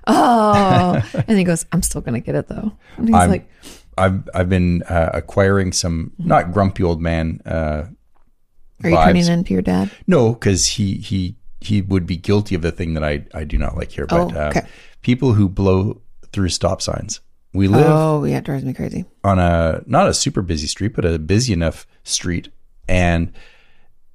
"Oh," 0.07 1.03
and 1.29 1.39
he 1.39 1.45
goes, 1.45 1.67
"I'm 1.73 1.83
still 1.83 2.01
gonna 2.01 2.21
get 2.21 2.35
it 2.35 2.49
though." 2.49 2.73
And 2.97 3.09
he's 3.09 3.15
I'm- 3.17 3.31
like, 3.31 3.51
I've 3.97 4.29
I've 4.35 4.49
been 4.49 4.83
uh, 4.85 5.11
acquiring 5.15 5.73
some 5.73 6.13
not 6.19 6.53
grumpy 6.53 6.83
old 6.83 7.01
man. 7.01 7.41
Uh, 7.45 7.85
"Are 8.85 8.91
you 8.91 8.97
vibes. 8.97 9.05
turning 9.05 9.27
into 9.27 9.53
your 9.53 9.63
dad?" 9.63 9.91
No, 10.07 10.33
because 10.33 10.67
he 10.67 10.95
he 10.95 11.37
he 11.61 11.83
would 11.83 12.07
be 12.07 12.17
guilty 12.17 12.55
of 12.55 12.63
the 12.63 12.71
thing 12.73 12.95
that 12.95 13.03
I 13.05 13.25
I 13.35 13.45
do 13.45 13.59
not 13.59 13.77
like 13.77 13.91
here. 13.93 14.07
But 14.07 14.17
Oh, 14.21 14.29
um, 14.29 14.49
okay. 14.51 14.63
people 15.03 15.35
who 15.35 15.49
blow 15.49 16.01
through 16.33 16.51
stop 16.51 16.81
signs. 16.83 17.21
We 17.53 17.69
live 17.69 17.87
Oh, 17.87 18.25
yeah, 18.25 18.39
it 18.39 18.45
drives 18.45 18.65
me 18.65 18.75
crazy. 18.75 19.05
on 19.25 19.39
a 19.39 19.83
not 19.87 20.09
a 20.09 20.15
super 20.15 20.43
busy 20.43 20.67
street, 20.67 20.95
but 20.95 21.05
a 21.05 21.19
busy 21.19 21.53
enough 21.53 21.87
street, 22.05 22.51
and 22.89 23.33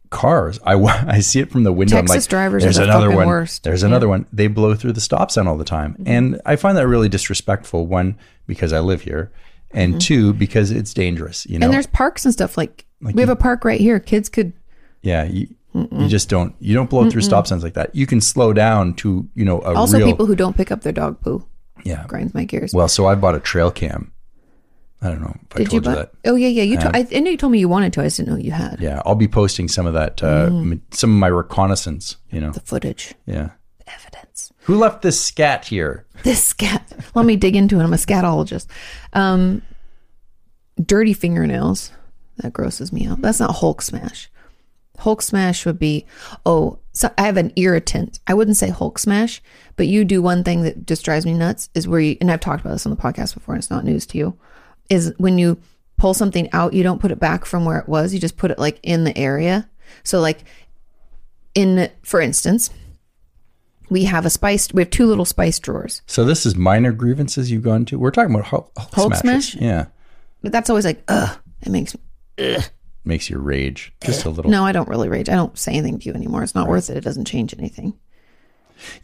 cars. 0.10 0.60
I 0.64 0.76
I 1.07 1.19
see 1.19 1.39
it 1.39 1.51
from 1.51 1.64
the 1.64 1.73
window. 1.73 1.97
Texas 1.97 2.26
like, 2.26 2.30
drivers 2.30 2.64
are 2.64 2.68
There's 2.68 2.77
the 2.77 2.84
another 2.84 3.11
one. 3.11 3.27
worst." 3.27 3.64
There's 3.64 3.84
another 3.84 4.07
one. 4.07 4.27
They 4.31 4.47
blow 4.47 4.76
through 4.76 4.93
the 4.93 5.01
stop 5.01 5.31
sign 5.31 5.47
all 5.47 5.57
the 5.57 5.65
time, 5.65 5.93
mm-hmm. 5.93 6.07
and 6.07 6.41
I 6.45 6.55
find 6.55 6.77
that 6.77 6.88
really 6.88 7.10
disrespectful. 7.10 7.88
One 7.88 8.18
because 8.47 8.72
I 8.72 8.80
live 8.80 9.01
here, 9.01 9.31
and 9.72 9.93
mm-hmm. 9.93 9.99
two 9.99 10.34
because 10.34 10.72
it's 10.72 10.93
dangerous. 10.93 11.45
You 11.47 11.60
know, 11.60 11.65
And 11.65 11.73
there's 11.73 11.88
parks 11.88 12.26
and 12.26 12.34
stuff 12.34 12.57
like, 12.57 12.85
we 13.01 13.19
have 13.22 13.30
a 13.30 13.35
park 13.35 13.65
right 13.65 13.81
here. 13.81 13.99
Kids 13.99 14.30
could 14.30 14.53
yeah. 15.01 15.23
You, 15.23 15.47
you 15.73 16.07
just 16.07 16.30
don't 16.30 16.55
you 16.60 16.76
don't 16.76 16.89
blow 16.89 17.10
through 17.10 17.22
stop 17.22 17.47
signs 17.47 17.64
like 17.64 17.73
that. 17.73 17.95
You 17.95 18.05
can 18.05 18.22
slow 18.22 18.53
down 18.53 18.93
to 18.95 19.27
you 19.34 19.43
know 19.43 19.60
a 19.61 19.73
also 19.73 19.97
real 19.97 20.05
people 20.05 20.27
who 20.27 20.35
don't 20.35 20.55
pick 20.55 20.72
up 20.72 20.81
their 20.81 20.93
dog 20.93 21.19
poo 21.22 21.45
yeah. 21.84 22.05
grinds 22.07 22.34
my 22.34 22.45
gears. 22.45 22.73
Well, 22.73 22.88
so 22.88 23.05
I 23.07 23.15
bought 23.15 23.35
a 23.35 23.39
trail 23.39 23.72
cam. 23.72 24.11
I 25.01 25.10
don't 25.10 25.19
know 25.22 25.35
if 25.51 25.57
Did 25.57 25.60
you 25.73 25.81
told 25.81 25.85
you, 25.85 25.91
buy? 25.91 25.95
that. 25.95 26.11
Oh 26.26 26.35
yeah, 26.35 26.47
yeah. 26.47 26.64
You. 26.64 26.77
To- 26.80 26.95
I, 26.95 27.05
I 27.14 27.19
know 27.19 27.30
you 27.31 27.38
told 27.38 27.51
me 27.51 27.60
you 27.60 27.68
wanted 27.68 27.91
to. 27.93 28.01
I 28.01 28.05
just 28.05 28.18
didn't 28.18 28.30
know 28.31 28.38
you 28.39 28.51
had 28.51 28.80
Yeah, 28.80 29.01
I'll 29.05 29.15
be 29.15 29.27
posting 29.27 29.68
some 29.68 29.85
of 29.85 29.93
that, 29.95 30.23
uh, 30.23 30.47
Mm. 30.49 30.80
some 30.91 31.10
of 31.11 31.18
my 31.19 31.27
reconnaissance. 31.30 32.15
You 32.31 32.39
know, 32.39 32.51
the 32.51 32.61
footage, 32.61 33.14
yeah. 33.26 33.49
evidence. 33.85 34.53
Who 34.61 34.77
left 34.77 35.01
this 35.01 35.22
scat 35.22 35.65
here? 35.65 36.05
This 36.23 36.41
scat. 36.41 36.89
Let 37.15 37.26
me 37.26 37.35
dig 37.35 37.53
into 37.57 37.81
it. 37.81 37.84
I'm 37.84 37.91
a 37.91 37.97
scatologist. 37.97 38.68
Um, 39.11 39.61
dirty 40.81 41.14
fingernails. 41.14 41.91
That 42.38 42.53
grosses 42.53 42.93
me 42.93 43.05
out. 43.05 43.22
That's 43.22 43.41
not 43.41 43.55
Hulk 43.57 43.81
smash. 43.81 44.31
Hulk 44.99 45.22
smash 45.22 45.65
would 45.65 45.80
be, 45.80 46.06
oh, 46.45 46.80
so 46.91 47.11
I 47.18 47.24
have 47.24 47.38
an 47.38 47.52
irritant. 47.56 48.20
I 48.28 48.34
wouldn't 48.34 48.57
say 48.57 48.70
Hulk 48.70 48.99
smash, 48.99 49.41
but 49.76 49.88
you 49.88 50.06
do 50.06 50.22
one 50.22 50.44
thing 50.44 50.61
that 50.64 50.86
just 50.86 51.03
drives 51.03 51.26
me 51.26 51.34
nuts 51.34 51.70
is 51.74 51.88
where 51.88 51.99
you, 51.99 52.18
and 52.22 52.32
I've 52.32 52.40
talked 52.40 52.61
about 52.61 52.74
this 52.74 52.86
on 52.86 52.91
the 52.91 53.02
podcast 53.02 53.34
before, 53.34 53.56
and 53.56 53.61
it's 53.61 53.72
not 53.72 53.84
news 53.84 54.06
to 54.07 54.18
you, 54.18 54.38
is 54.90 55.14
when 55.18 55.38
you 55.38 55.57
pull 55.98 56.14
something 56.14 56.49
out, 56.53 56.74
you 56.74 56.84
don't 56.84 57.02
put 57.02 57.11
it 57.11 57.20
back 57.20 57.45
from 57.45 57.65
where 57.65 57.80
it 57.80 57.90
was. 57.90 58.14
You 58.14 58.20
just 58.20 58.38
put 58.38 58.52
it 58.52 58.60
like 58.60 58.80
in 58.84 59.03
the 59.03 59.18
area. 59.18 59.70
So, 60.03 60.20
like, 60.20 60.44
in, 61.56 61.90
for 62.03 62.22
instance, 62.22 62.70
we 63.90 64.06
have 64.06 64.26
a 64.26 64.30
spice, 64.30 64.72
we 64.74 64.82
have 64.82 64.90
two 64.90 65.06
little 65.06 65.26
spice 65.26 65.60
drawers. 65.60 66.02
So 66.06 66.26
this 66.26 66.45
is 66.45 66.56
minor 66.56 66.91
grievances 66.91 67.52
you've 67.52 67.64
gone 67.64 67.86
to. 67.86 67.99
We're 67.99 68.11
talking 68.11 68.34
about 68.34 68.48
Hulk, 68.48 68.72
Hulk, 68.78 68.94
Hulk 68.94 69.15
smash? 69.15 69.56
Yeah, 69.56 69.86
But 70.41 70.52
that's 70.52 70.70
always 70.70 70.86
like, 70.86 71.03
ugh, 71.07 71.38
it 71.61 71.70
makes 71.70 71.95
me. 72.38 72.57
Makes 73.06 73.30
you 73.30 73.38
rage 73.40 73.94
just 74.04 74.26
a 74.26 74.30
little. 74.30 74.50
No, 74.52 74.66
I 74.66 74.72
don't 74.72 74.88
really 74.88 75.10
rage. 75.10 75.30
I 75.30 75.36
don't 75.36 75.58
say 75.58 75.74
anything 75.74 76.00
to 76.00 76.06
you 76.10 76.14
anymore. 76.16 76.44
It's 76.44 76.56
not 76.56 76.68
worth 76.68 76.90
it. 76.90 76.98
It 76.98 77.04
doesn't 77.04 77.26
change 77.26 77.54
anything. 77.58 77.94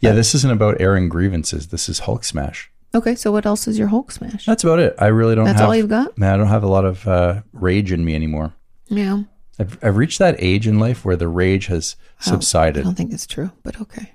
Yeah, 0.00 0.12
this 0.12 0.34
isn't 0.34 0.50
about 0.50 0.80
airing 0.80 1.08
grievances. 1.08 1.68
This 1.68 1.88
is 1.88 2.00
Hulk 2.00 2.24
smash. 2.24 2.70
Okay, 2.94 3.14
so 3.14 3.30
what 3.30 3.46
else 3.46 3.68
is 3.68 3.78
your 3.78 3.88
Hulk 3.88 4.10
smash? 4.10 4.44
That's 4.44 4.64
about 4.64 4.78
it. 4.80 4.94
I 4.98 5.06
really 5.06 5.34
don't. 5.34 5.44
That's 5.44 5.60
have, 5.60 5.68
all 5.68 5.76
you've 5.76 5.88
got? 5.88 6.18
Man, 6.18 6.34
I 6.34 6.36
don't 6.36 6.48
have 6.48 6.64
a 6.64 6.68
lot 6.68 6.84
of 6.84 7.06
uh, 7.06 7.42
rage 7.52 7.92
in 7.92 8.04
me 8.04 8.14
anymore. 8.14 8.52
Yeah, 8.88 9.22
I've, 9.58 9.78
I've 9.82 9.96
reached 9.96 10.18
that 10.18 10.34
age 10.38 10.66
in 10.66 10.78
life 10.80 11.04
where 11.04 11.16
the 11.16 11.28
rage 11.28 11.66
has 11.66 11.94
I 12.20 12.24
subsided, 12.30 12.80
I 12.80 12.84
don't 12.84 12.96
think 12.96 13.12
it's 13.12 13.26
true, 13.26 13.52
but 13.62 13.80
okay. 13.80 14.10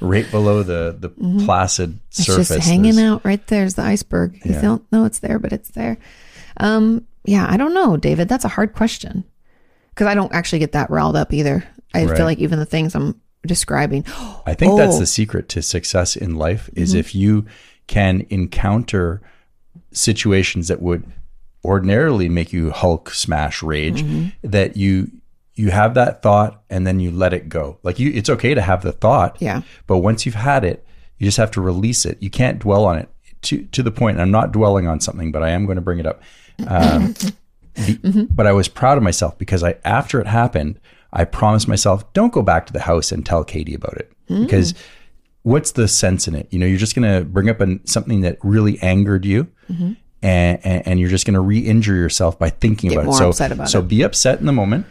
right 0.00 0.28
below 0.30 0.62
the 0.62 0.96
the 0.98 1.10
placid 1.44 1.90
Mm-hmm. 1.90 1.98
It's 2.08 2.26
surface. 2.26 2.48
just 2.48 2.68
hanging 2.68 2.98
out 2.98 3.24
right 3.24 3.44
there's 3.46 3.74
the 3.74 3.82
iceberg. 3.82 4.40
You 4.44 4.52
Yeah. 4.54 4.60
don't 4.62 4.92
know 4.92 5.04
it's 5.04 5.20
there, 5.20 5.38
but 5.38 5.52
it's 5.52 5.70
there. 5.70 5.98
Um, 6.56 7.06
yeah, 7.24 7.46
I 7.48 7.56
don't 7.56 7.74
know, 7.74 7.96
David. 7.96 8.28
That's 8.28 8.44
a 8.44 8.48
hard 8.48 8.72
question 8.74 9.24
because 9.90 10.06
I 10.06 10.14
don't 10.14 10.32
actually 10.32 10.58
get 10.60 10.72
that 10.72 10.90
riled 10.90 11.16
up 11.16 11.32
either. 11.32 11.64
I 11.94 12.04
Right. 12.04 12.16
feel 12.16 12.26
like 12.26 12.38
even 12.38 12.58
the 12.58 12.66
things 12.66 12.94
I'm 12.94 13.20
describing. 13.46 14.04
I 14.46 14.54
think 14.54 14.76
that's 14.78 14.96
Oh. 14.96 15.00
the 15.00 15.06
secret 15.06 15.48
to 15.50 15.62
success 15.62 16.16
in 16.16 16.36
life 16.36 16.70
is 16.74 16.90
Mm-hmm. 16.90 16.98
if 17.00 17.14
you 17.14 17.46
can 17.86 18.26
encounter 18.30 19.20
situations 19.92 20.68
that 20.68 20.80
would 20.82 21.04
ordinarily 21.64 22.28
make 22.28 22.52
you 22.52 22.70
Hulk 22.70 23.10
smash 23.10 23.62
rage, 23.62 24.02
Mm-hmm. 24.02 24.48
that 24.50 24.76
you 24.76 25.10
you 25.56 25.70
have 25.70 25.92
that 25.94 26.22
thought 26.22 26.62
and 26.70 26.86
then 26.86 27.00
you 27.00 27.10
let 27.10 27.34
it 27.34 27.48
go. 27.50 27.78
Like 27.82 27.98
you 27.98 28.10
it's 28.14 28.30
okay 28.30 28.54
to 28.54 28.62
have 28.62 28.82
the 28.82 28.92
thought. 28.92 29.36
Yeah. 29.40 29.62
But 29.86 29.98
once 29.98 30.24
you've 30.24 30.34
had 30.36 30.64
it, 30.64 30.86
you 31.18 31.26
just 31.26 31.36
have 31.36 31.50
to 31.52 31.60
release 31.60 32.06
it. 32.06 32.16
You 32.22 32.30
can't 32.30 32.58
dwell 32.60 32.86
on 32.86 32.98
it 32.98 33.08
to 33.42 33.64
to 33.72 33.82
the 33.82 33.90
point. 33.90 34.20
I'm 34.20 34.30
not 34.30 34.52
dwelling 34.52 34.86
on 34.86 35.00
something, 35.00 35.32
but 35.32 35.42
I 35.42 35.50
am 35.50 35.66
going 35.66 35.76
to 35.76 35.82
bring 35.82 35.98
it 35.98 36.06
up. 36.06 36.22
Um, 36.68 37.14
be- 37.74 38.26
But 38.30 38.46
I 38.46 38.52
was 38.52 38.68
proud 38.68 38.96
of 38.98 39.02
myself 39.02 39.38
because 39.38 39.62
I 39.62 39.76
after 39.84 40.20
it 40.20 40.26
happened, 40.26 40.78
I 41.12 41.24
promised 41.24 41.68
myself, 41.68 42.10
don't 42.12 42.32
go 42.32 42.42
back 42.42 42.66
to 42.66 42.72
the 42.72 42.80
house 42.80 43.10
and 43.12 43.24
tell 43.24 43.44
Katie 43.44 43.74
about 43.74 43.96
it 43.96 44.12
because 44.28 44.74
what's 45.42 45.72
the 45.72 45.88
sense 45.88 46.28
in 46.28 46.34
it? 46.34 46.46
You 46.50 46.58
know, 46.58 46.66
you're 46.66 46.78
just 46.78 46.94
going 46.94 47.10
to 47.20 47.24
bring 47.24 47.48
up 47.48 47.60
an, 47.60 47.84
something 47.86 48.20
that 48.20 48.38
really 48.42 48.78
angered 48.82 49.24
you. 49.24 49.48
And, 50.22 50.58
and, 50.64 50.86
and 50.86 51.00
you're 51.00 51.08
just 51.08 51.24
going 51.24 51.34
to 51.34 51.40
re-injure 51.40 51.94
yourself 51.94 52.38
by 52.38 52.50
thinking 52.50 52.90
Get 52.90 52.98
about 52.98 53.14
it. 53.14 53.34
So, 53.34 53.44
about 53.46 53.70
so 53.70 53.78
it. 53.78 53.88
be 53.88 54.02
upset 54.02 54.38
in 54.38 54.44
the 54.46 54.52
moment. 54.52 54.84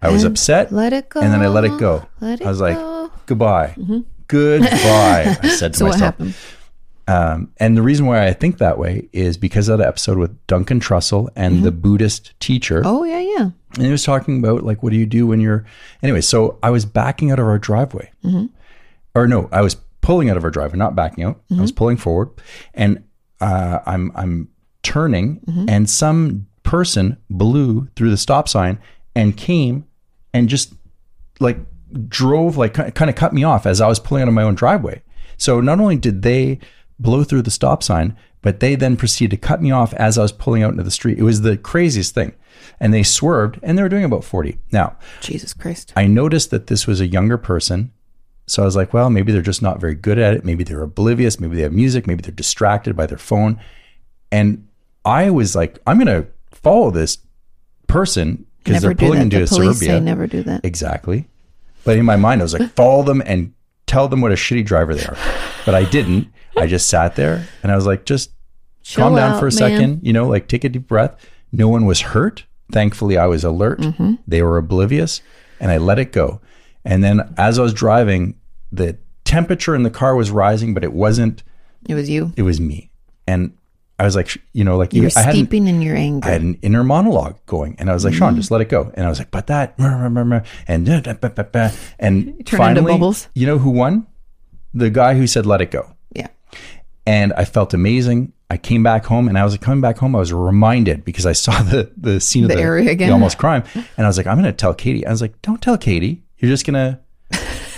I 0.00 0.08
was 0.10 0.24
upset. 0.24 0.72
let 0.72 0.94
it 0.94 1.10
go. 1.10 1.20
And 1.20 1.30
then 1.32 1.42
I 1.42 1.48
let 1.48 1.64
it 1.64 1.78
go. 1.78 2.06
Let 2.20 2.40
it 2.40 2.46
I 2.46 2.50
was 2.50 2.60
like, 2.62 2.76
go. 2.76 3.10
Mm-hmm. 3.12 3.16
goodbye. 3.26 3.74
Goodbye. 4.26 5.36
I 5.42 5.48
said 5.48 5.72
to 5.74 5.78
So 5.78 5.88
myself. 5.88 6.16
Um, 7.10 7.52
and 7.56 7.76
the 7.76 7.82
reason 7.82 8.06
why 8.06 8.26
I 8.26 8.32
think 8.32 8.58
that 8.58 8.78
way 8.78 9.08
is 9.12 9.36
because 9.36 9.68
of 9.68 9.78
the 9.78 9.86
episode 9.86 10.16
with 10.16 10.46
Duncan 10.46 10.78
Trussell 10.78 11.28
and 11.34 11.64
the 11.64 11.72
Buddhist 11.72 12.38
teacher. 12.38 12.80
Mm-hmm. 12.82 12.86
Oh 12.86 13.04
yeah, 13.04 13.18
yeah. 13.18 13.50
And 13.74 13.84
he 13.84 13.90
was 13.90 14.04
talking 14.04 14.38
about 14.38 14.62
like, 14.62 14.82
what 14.82 14.92
do 14.92 14.98
you 14.98 15.06
do 15.06 15.26
when 15.26 15.40
you're, 15.40 15.64
anyway, 16.02 16.20
so 16.20 16.58
I 16.62 16.70
was 16.70 16.84
backing 16.84 17.32
out 17.32 17.40
of 17.40 17.46
our 17.46 17.58
driveway. 17.58 18.10
Or 19.14 19.26
no, 19.26 19.48
I 19.50 19.60
was 19.62 19.76
pulling 20.02 20.30
out 20.30 20.36
of 20.36 20.44
our 20.44 20.50
driveway, 20.50 20.78
not 20.78 20.94
backing 20.94 21.24
out. 21.24 21.40
I 21.50 21.60
was 21.60 21.72
pulling 21.72 21.96
forward 21.96 22.30
and 22.74 23.02
uh, 23.40 23.80
I'm, 23.86 24.12
I'm 24.14 24.48
turning 24.82 25.40
and 25.68 25.90
some 25.90 26.46
person 26.62 27.16
blew 27.28 27.88
through 27.96 28.10
the 28.10 28.16
stop 28.16 28.48
sign 28.48 28.78
and 29.16 29.36
came 29.36 29.84
and 30.32 30.48
just 30.48 30.74
like 31.40 31.58
drove 32.08 32.56
like 32.56 32.74
kind 32.74 33.10
of 33.10 33.16
cut 33.16 33.32
me 33.32 33.42
off 33.42 33.66
as 33.66 33.80
I 33.80 33.88
was 33.88 33.98
pulling 33.98 34.22
out 34.22 34.28
of 34.28 34.34
my 34.34 34.44
own 34.44 34.54
driveway. 34.54 35.02
So 35.38 35.60
not 35.60 35.80
only 35.80 35.96
did 35.96 36.22
they 36.22 36.60
blow 37.00 37.24
through 37.24 37.42
the 37.42 37.50
stop 37.50 37.82
sign, 37.82 38.16
but 38.42 38.60
they 38.60 38.74
then 38.74 38.96
proceeded 38.96 39.30
to 39.32 39.46
cut 39.46 39.60
me 39.62 39.70
off 39.70 39.92
as 39.94 40.16
I 40.18 40.22
was 40.22 40.32
pulling 40.32 40.62
out 40.62 40.72
into 40.72 40.82
the 40.82 40.90
street. 40.90 41.18
It 41.18 41.22
was 41.22 41.40
the 41.42 41.56
craziest 41.56 42.14
thing. 42.14 42.32
And 42.78 42.92
they 42.94 43.02
swerved 43.02 43.58
and 43.62 43.76
they 43.76 43.82
were 43.82 43.88
doing 43.88 44.04
about 44.04 44.24
40. 44.24 44.58
Now, 44.72 44.96
Jesus 45.20 45.52
Christ. 45.54 45.92
I 45.96 46.06
noticed 46.06 46.50
that 46.50 46.66
this 46.68 46.86
was 46.86 47.00
a 47.00 47.06
younger 47.06 47.36
person. 47.38 47.92
So 48.46 48.62
I 48.62 48.64
was 48.66 48.76
like, 48.76 48.92
well, 48.92 49.10
maybe 49.10 49.32
they're 49.32 49.42
just 49.42 49.62
not 49.62 49.80
very 49.80 49.94
good 49.94 50.18
at 50.18 50.34
it. 50.34 50.44
Maybe 50.44 50.64
they're 50.64 50.82
oblivious. 50.82 51.38
Maybe 51.40 51.56
they 51.56 51.62
have 51.62 51.72
music. 51.72 52.06
Maybe 52.06 52.22
they're 52.22 52.32
distracted 52.32 52.96
by 52.96 53.06
their 53.06 53.18
phone. 53.18 53.60
And 54.32 54.66
I 55.04 55.30
was 55.30 55.54
like, 55.54 55.78
I'm 55.86 55.98
going 55.98 56.22
to 56.22 56.28
follow 56.50 56.90
this 56.90 57.18
person 57.86 58.46
because 58.64 58.82
they're 58.82 58.94
pulling 58.94 59.22
into 59.22 59.38
The 59.38 59.44
a 59.44 59.46
suburbia. 59.46 59.74
say 59.74 60.00
never 60.00 60.26
do 60.26 60.42
that. 60.44 60.64
Exactly. 60.64 61.28
But 61.84 61.96
in 61.96 62.04
my 62.04 62.16
mind, 62.16 62.40
I 62.40 62.44
was 62.44 62.58
like, 62.58 62.70
follow 62.76 63.02
them 63.02 63.22
and 63.24 63.54
tell 63.86 64.08
them 64.08 64.20
what 64.20 64.32
a 64.32 64.36
shitty 64.36 64.64
driver 64.64 64.94
they 64.94 65.04
are. 65.04 65.16
But 65.64 65.74
I 65.74 65.84
didn't. 65.84 66.28
I 66.60 66.66
just 66.66 66.88
sat 66.88 67.16
there 67.16 67.46
and 67.62 67.72
I 67.72 67.76
was 67.76 67.86
like, 67.86 68.04
just 68.04 68.30
Chill 68.82 69.04
calm 69.04 69.14
down 69.16 69.32
out, 69.34 69.40
for 69.40 69.46
a 69.46 69.50
man. 69.50 69.52
second, 69.52 70.00
you 70.06 70.12
know, 70.12 70.26
like 70.28 70.48
take 70.48 70.64
a 70.64 70.68
deep 70.68 70.86
breath. 70.88 71.16
No 71.52 71.68
one 71.68 71.84
was 71.86 72.00
hurt. 72.00 72.44
Thankfully, 72.72 73.16
I 73.18 73.26
was 73.26 73.44
alert. 73.44 73.80
Mm-hmm. 73.80 74.14
They 74.26 74.42
were 74.42 74.56
oblivious 74.58 75.20
and 75.60 75.70
I 75.70 75.78
let 75.78 75.98
it 75.98 76.12
go. 76.12 76.40
And 76.84 77.02
then 77.04 77.34
as 77.36 77.58
I 77.58 77.62
was 77.62 77.74
driving, 77.74 78.36
the 78.72 78.96
temperature 79.24 79.74
in 79.74 79.82
the 79.82 79.90
car 79.90 80.14
was 80.16 80.30
rising, 80.30 80.72
but 80.74 80.82
it 80.84 80.92
wasn't, 80.92 81.42
It 81.88 81.94
was 81.94 82.08
you. 82.08 82.32
it 82.36 82.42
was 82.42 82.60
me. 82.60 82.90
And 83.26 83.52
I 83.98 84.04
was 84.04 84.16
like, 84.16 84.34
you 84.54 84.64
know, 84.64 84.78
like 84.78 84.94
You 84.94 85.02
were 85.02 85.10
I 85.14 85.30
steeping 85.30 85.68
in 85.68 85.82
your 85.82 85.94
anger. 85.94 86.26
I 86.26 86.32
had 86.32 86.40
an 86.40 86.54
inner 86.62 86.82
monologue 86.82 87.36
going, 87.44 87.76
and 87.78 87.90
I 87.90 87.92
was 87.92 88.02
like, 88.04 88.14
Mm-hmm. 88.14 88.18
Sean, 88.18 88.36
just 88.36 88.50
let 88.50 88.62
it 88.62 88.70
go. 88.70 88.90
And 88.94 89.04
I 89.04 89.10
was 89.10 89.18
like, 89.18 89.30
but 89.30 89.48
that, 89.48 89.74
and 89.78 90.88
and 90.88 92.48
finally, 92.48 92.92
bubbles. 92.94 93.28
you 93.34 93.46
know 93.46 93.58
who 93.58 93.70
won? 93.70 94.06
The 94.72 94.88
guy 94.90 95.14
who 95.14 95.26
said, 95.26 95.44
let 95.46 95.60
it 95.60 95.70
go. 95.70 95.94
Yeah. 97.10 97.22
And 97.22 97.32
I 97.34 97.44
felt 97.44 97.74
amazing. 97.74 98.32
I 98.50 98.56
came 98.56 98.82
back 98.82 99.04
home, 99.04 99.28
and 99.28 99.38
I 99.38 99.44
was 99.44 99.52
like, 99.52 99.60
coming 99.60 99.80
back 99.80 99.98
home, 99.98 100.14
I 100.16 100.18
was 100.18 100.32
reminded 100.32 101.04
because 101.04 101.26
I 101.26 101.32
saw 101.32 101.62
the 101.72 101.90
the 101.96 102.20
scene 102.20 102.46
The 102.46 102.54
of 102.54 102.56
the, 102.58 102.62
area 102.62 102.90
again. 102.90 103.08
the 103.08 103.12
almost 103.14 103.38
crime, 103.38 103.62
and 103.74 104.06
I 104.06 104.08
was 104.08 104.16
like, 104.16 104.26
I'm 104.26 104.36
going 104.40 104.44
to 104.52 104.52
tell 104.52 104.74
Katie. 104.74 105.06
I 105.06 105.10
was 105.10 105.20
like, 105.22 105.40
don't 105.42 105.60
tell 105.62 105.78
Katie. 105.78 106.22
You're 106.38 106.50
just 106.50 106.66
gonna. 106.66 107.00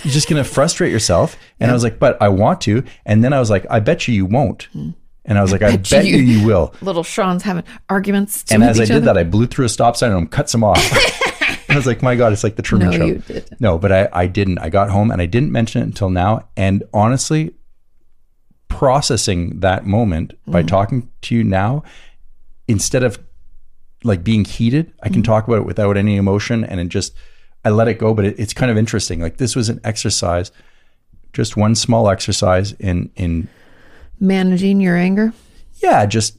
You're 0.03 0.11
just 0.11 0.27
gonna 0.27 0.43
frustrate 0.43 0.91
yourself, 0.91 1.37
and 1.61 1.71
I 1.71 1.73
was 1.73 1.81
like, 1.81 1.97
"But 1.97 2.21
I 2.21 2.27
want 2.27 2.59
to." 2.61 2.83
And 3.05 3.23
then 3.23 3.31
I 3.31 3.39
was 3.39 3.49
like, 3.49 3.65
"I 3.69 3.79
bet 3.79 4.05
you 4.05 4.13
you 4.13 4.25
won't." 4.25 4.63
Hmm. 4.73 4.89
And 5.23 5.37
I 5.37 5.41
was 5.41 5.53
like, 5.53 5.61
"I, 5.61 5.77
bet 5.77 5.89
bet 5.89 6.05
you- 6.05 6.17
you 6.17 6.39
you 6.39 6.45
will." 6.45 6.73
Little 6.81 7.03
Sean's 7.03 7.43
having 7.43 7.63
arguments. 7.89 8.43
And 8.51 8.63
as 8.65 8.81
I 8.81 8.85
did 8.85 8.97
other. 8.97 9.05
that, 9.05 9.17
I 9.17 9.23
blew 9.23 9.45
through 9.47 9.63
a 9.63 9.69
stop 9.69 9.95
sign 9.95 10.11
and 10.11 10.29
cut 10.29 10.49
some 10.49 10.61
off. 10.61 10.77
I 11.69 11.75
was 11.77 11.85
like, 11.85 12.01
my 12.01 12.15
God, 12.15 12.33
it's 12.33 12.43
like 12.43 12.57
the 12.57 12.61
Truman 12.61 12.89
No, 12.99 13.19
Show. 13.21 13.41
No, 13.61 13.77
but 13.77 13.93
I, 13.93 14.09
I 14.11 14.27
didn't. 14.27 14.57
I 14.59 14.67
got 14.69 14.89
home 14.89 15.09
and 15.09 15.21
I 15.21 15.25
didn't 15.25 15.53
mention 15.53 15.81
it 15.81 15.85
until 15.85 16.09
now. 16.09 16.49
And 16.57 16.83
honestly, 16.93 17.53
processing 18.77 19.59
that 19.59 19.85
moment 19.85 20.33
by 20.47 20.63
Mm. 20.63 20.67
talking 20.67 21.09
to 21.21 21.35
you 21.35 21.43
now, 21.43 21.83
instead 22.67 23.03
of 23.03 23.19
like 24.03 24.23
being 24.23 24.43
heated, 24.45 24.91
I 25.01 25.09
can 25.09 25.21
talk 25.23 25.47
about 25.47 25.57
it 25.59 25.65
without 25.65 25.95
any 25.95 26.15
emotion 26.17 26.63
and 26.65 26.79
it 26.79 26.89
just, 26.89 27.13
I 27.63 27.69
let 27.69 27.87
it 27.87 27.99
go. 27.99 28.13
But 28.13 28.25
it, 28.25 28.35
it's 28.39 28.53
kind 28.53 28.71
of 28.71 28.77
interesting. 28.77 29.21
Like 29.21 29.37
this 29.37 29.55
was 29.55 29.69
an 29.69 29.79
exercise, 29.83 30.51
just 31.33 31.55
one 31.55 31.75
small 31.75 32.09
exercise 32.09 32.73
in, 32.73 33.11
in, 33.15 33.47
managing 34.19 34.81
your 34.81 34.97
anger. 34.97 35.33
yeah, 35.81 36.05
just 36.05 36.37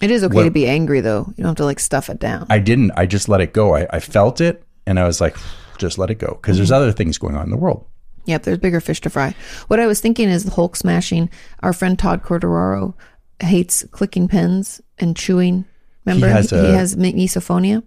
It 0.00 0.10
is 0.10 0.24
okay 0.24 0.34
What- 0.34 0.44
to 0.44 0.50
be 0.50 0.66
angry 0.66 1.00
though. 1.00 1.26
You 1.36 1.44
don't 1.44 1.50
have 1.50 1.56
to 1.56 1.64
like 1.64 1.80
stuff 1.80 2.10
it 2.10 2.18
down. 2.18 2.46
I 2.50 2.58
didn't. 2.58 2.90
I 2.96 3.06
just 3.06 3.28
let 3.28 3.40
it 3.40 3.52
go. 3.52 3.74
I, 3.76 3.86
I 3.90 4.00
felt 4.00 4.40
it 4.40 4.62
and 4.86 4.98
I 4.98 5.04
was 5.06 5.20
like, 5.20 5.36
just 5.78 5.96
let 5.98 6.10
it 6.10 6.16
go. 6.18 6.38
Because 6.40 6.56
there's 6.56 6.72
other 6.72 6.92
things 6.92 7.18
going 7.18 7.36
on 7.36 7.44
in 7.44 7.50
the 7.50 7.56
world. 7.56 7.86
Yep, 8.26 8.42
there's 8.44 8.58
bigger 8.58 8.80
fish 8.80 9.00
to 9.02 9.10
fry. 9.10 9.34
What 9.68 9.80
I 9.80 9.86
was 9.86 10.00
thinking 10.00 10.28
is 10.28 10.44
the 10.44 10.50
Hulk 10.52 10.76
smashing. 10.76 11.28
Our 11.60 11.72
friend 11.72 11.98
Todd 11.98 12.22
Corderaro 12.22 12.94
hates 13.40 13.84
clicking 13.90 14.28
pens 14.28 14.80
and 14.98 15.16
chewing. 15.16 15.64
Remember, 16.04 16.28
has 16.28 16.50
he, 16.50 16.56
a- 16.56 16.72
has 16.74 16.96
mi- 16.96 17.12
misophonia, 17.14 17.82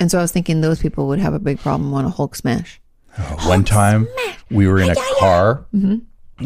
and 0.00 0.10
so 0.10 0.18
I 0.18 0.22
was 0.22 0.32
thinking 0.32 0.60
those 0.60 0.80
people 0.80 1.06
would 1.08 1.18
have 1.18 1.34
a 1.34 1.38
big 1.38 1.58
problem 1.58 1.92
on 1.94 2.04
a 2.04 2.10
Hulk 2.10 2.34
smash. 2.34 2.80
One 3.44 3.62
time 3.64 4.08
we 4.50 4.66
were 4.66 4.80
in 4.80 4.90
a 4.90 4.96
car 5.20 5.66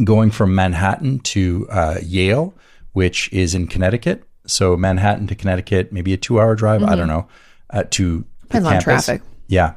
going 0.04 0.30
from 0.30 0.54
Manhattan 0.54 1.20
to 1.20 1.66
uh, 1.70 1.98
Yale, 2.02 2.54
which 2.92 3.32
is 3.32 3.54
in 3.54 3.66
Connecticut. 3.68 4.22
So 4.46 4.76
Manhattan 4.76 5.26
to 5.28 5.34
Connecticut, 5.34 5.92
maybe 5.92 6.12
a 6.12 6.16
two-hour 6.16 6.54
drive. 6.56 6.82
I 6.82 6.94
don't 6.96 7.08
know. 7.08 7.26
Uh, 7.70 7.84
to 7.90 8.18
the 8.18 8.24
Mm-hmm. 8.58 8.64
Depends 8.64 8.66
on 8.66 8.80
traffic. 8.80 9.22
Yeah, 9.46 9.74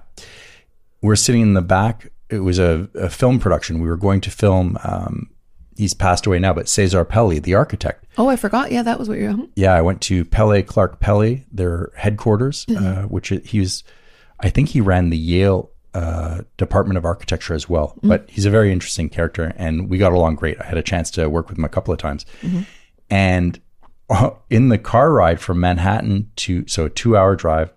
we're 1.01 1.15
sitting 1.17 1.41
in 1.41 1.53
the 1.53 1.61
back. 1.61 2.09
It 2.31 2.39
was 2.39 2.57
a, 2.59 2.89
a 2.95 3.09
film 3.09 3.39
production. 3.39 3.79
We 3.81 3.87
were 3.89 3.97
going 3.97 4.21
to 4.21 4.31
film. 4.31 4.77
Um, 4.83 5.29
he's 5.77 5.93
passed 5.93 6.25
away 6.25 6.39
now, 6.39 6.53
but 6.53 6.69
Cesar 6.69 7.03
Pelli, 7.05 7.41
the 7.41 7.53
architect. 7.55 8.05
Oh, 8.17 8.27
I 8.29 8.35
forgot. 8.35 8.71
Yeah, 8.71 8.83
that 8.83 8.97
was 8.99 9.09
what 9.09 9.17
you're. 9.17 9.35
Yeah, 9.55 9.73
I 9.73 9.81
went 9.81 10.01
to 10.03 10.25
Pelli 10.25 10.65
Clarke 10.65 10.99
Pelli, 10.99 11.43
their 11.51 11.91
headquarters, 11.95 12.65
Mm-hmm. 12.65 12.85
uh, 12.85 13.01
which 13.07 13.29
he 13.45 13.59
was, 13.59 13.83
I 14.39 14.49
think 14.49 14.69
he 14.69 14.81
ran 14.81 15.09
the 15.09 15.17
Yale 15.17 15.71
uh, 15.93 16.41
Department 16.57 16.97
of 16.97 17.05
Architecture 17.05 17.53
as 17.53 17.67
well. 17.67 17.95
Mm. 18.01 18.09
But 18.09 18.29
he's 18.29 18.45
a 18.45 18.49
very 18.49 18.71
interesting 18.71 19.09
character, 19.09 19.53
and 19.57 19.89
we 19.89 19.97
got 19.97 20.13
along 20.13 20.35
great. 20.35 20.59
I 20.61 20.65
had 20.65 20.77
a 20.77 20.83
chance 20.83 21.11
to 21.11 21.27
work 21.29 21.49
with 21.49 21.57
him 21.57 21.65
a 21.65 21.69
couple 21.69 21.93
of 21.93 21.99
times, 21.99 22.25
Mm-hmm. 22.41 22.61
and 23.09 23.59
uh, 24.09 24.31
in 24.49 24.69
the 24.69 24.77
car 24.77 25.11
ride 25.11 25.39
from 25.39 25.59
Manhattan 25.59 26.31
to 26.37 26.65
so 26.67 26.87
two 26.89 27.15
hour 27.17 27.35
drive, 27.35 27.73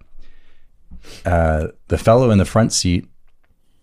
uh, 1.24 1.68
the 1.89 1.98
fellow 1.98 2.31
in 2.31 2.39
the 2.39 2.44
front 2.44 2.72
seat. 2.72 3.06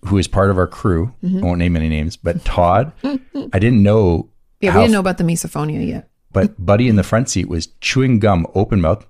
Who 0.05 0.17
is 0.17 0.27
part 0.27 0.49
of 0.49 0.57
our 0.57 0.67
crew? 0.67 1.13
Mm-hmm. 1.23 1.39
I 1.39 1.41
won't 1.47 1.59
name 1.59 1.75
any 1.75 1.89
names, 1.89 2.17
but 2.17 2.43
Todd. 2.43 2.91
I 3.03 3.59
didn't 3.59 3.83
know 3.83 4.29
Yeah, 4.59 4.75
we 4.75 4.81
didn't 4.81 4.93
know 4.93 4.99
about 4.99 5.17
the 5.19 5.23
misophonia 5.23 5.85
yet. 5.87 6.09
but 6.31 6.63
Buddy 6.63 6.87
in 6.87 6.95
the 6.95 7.03
front 7.03 7.29
seat 7.29 7.47
was 7.49 7.67
chewing 7.81 8.19
gum 8.19 8.47
open 8.55 8.81
mouth 8.81 9.05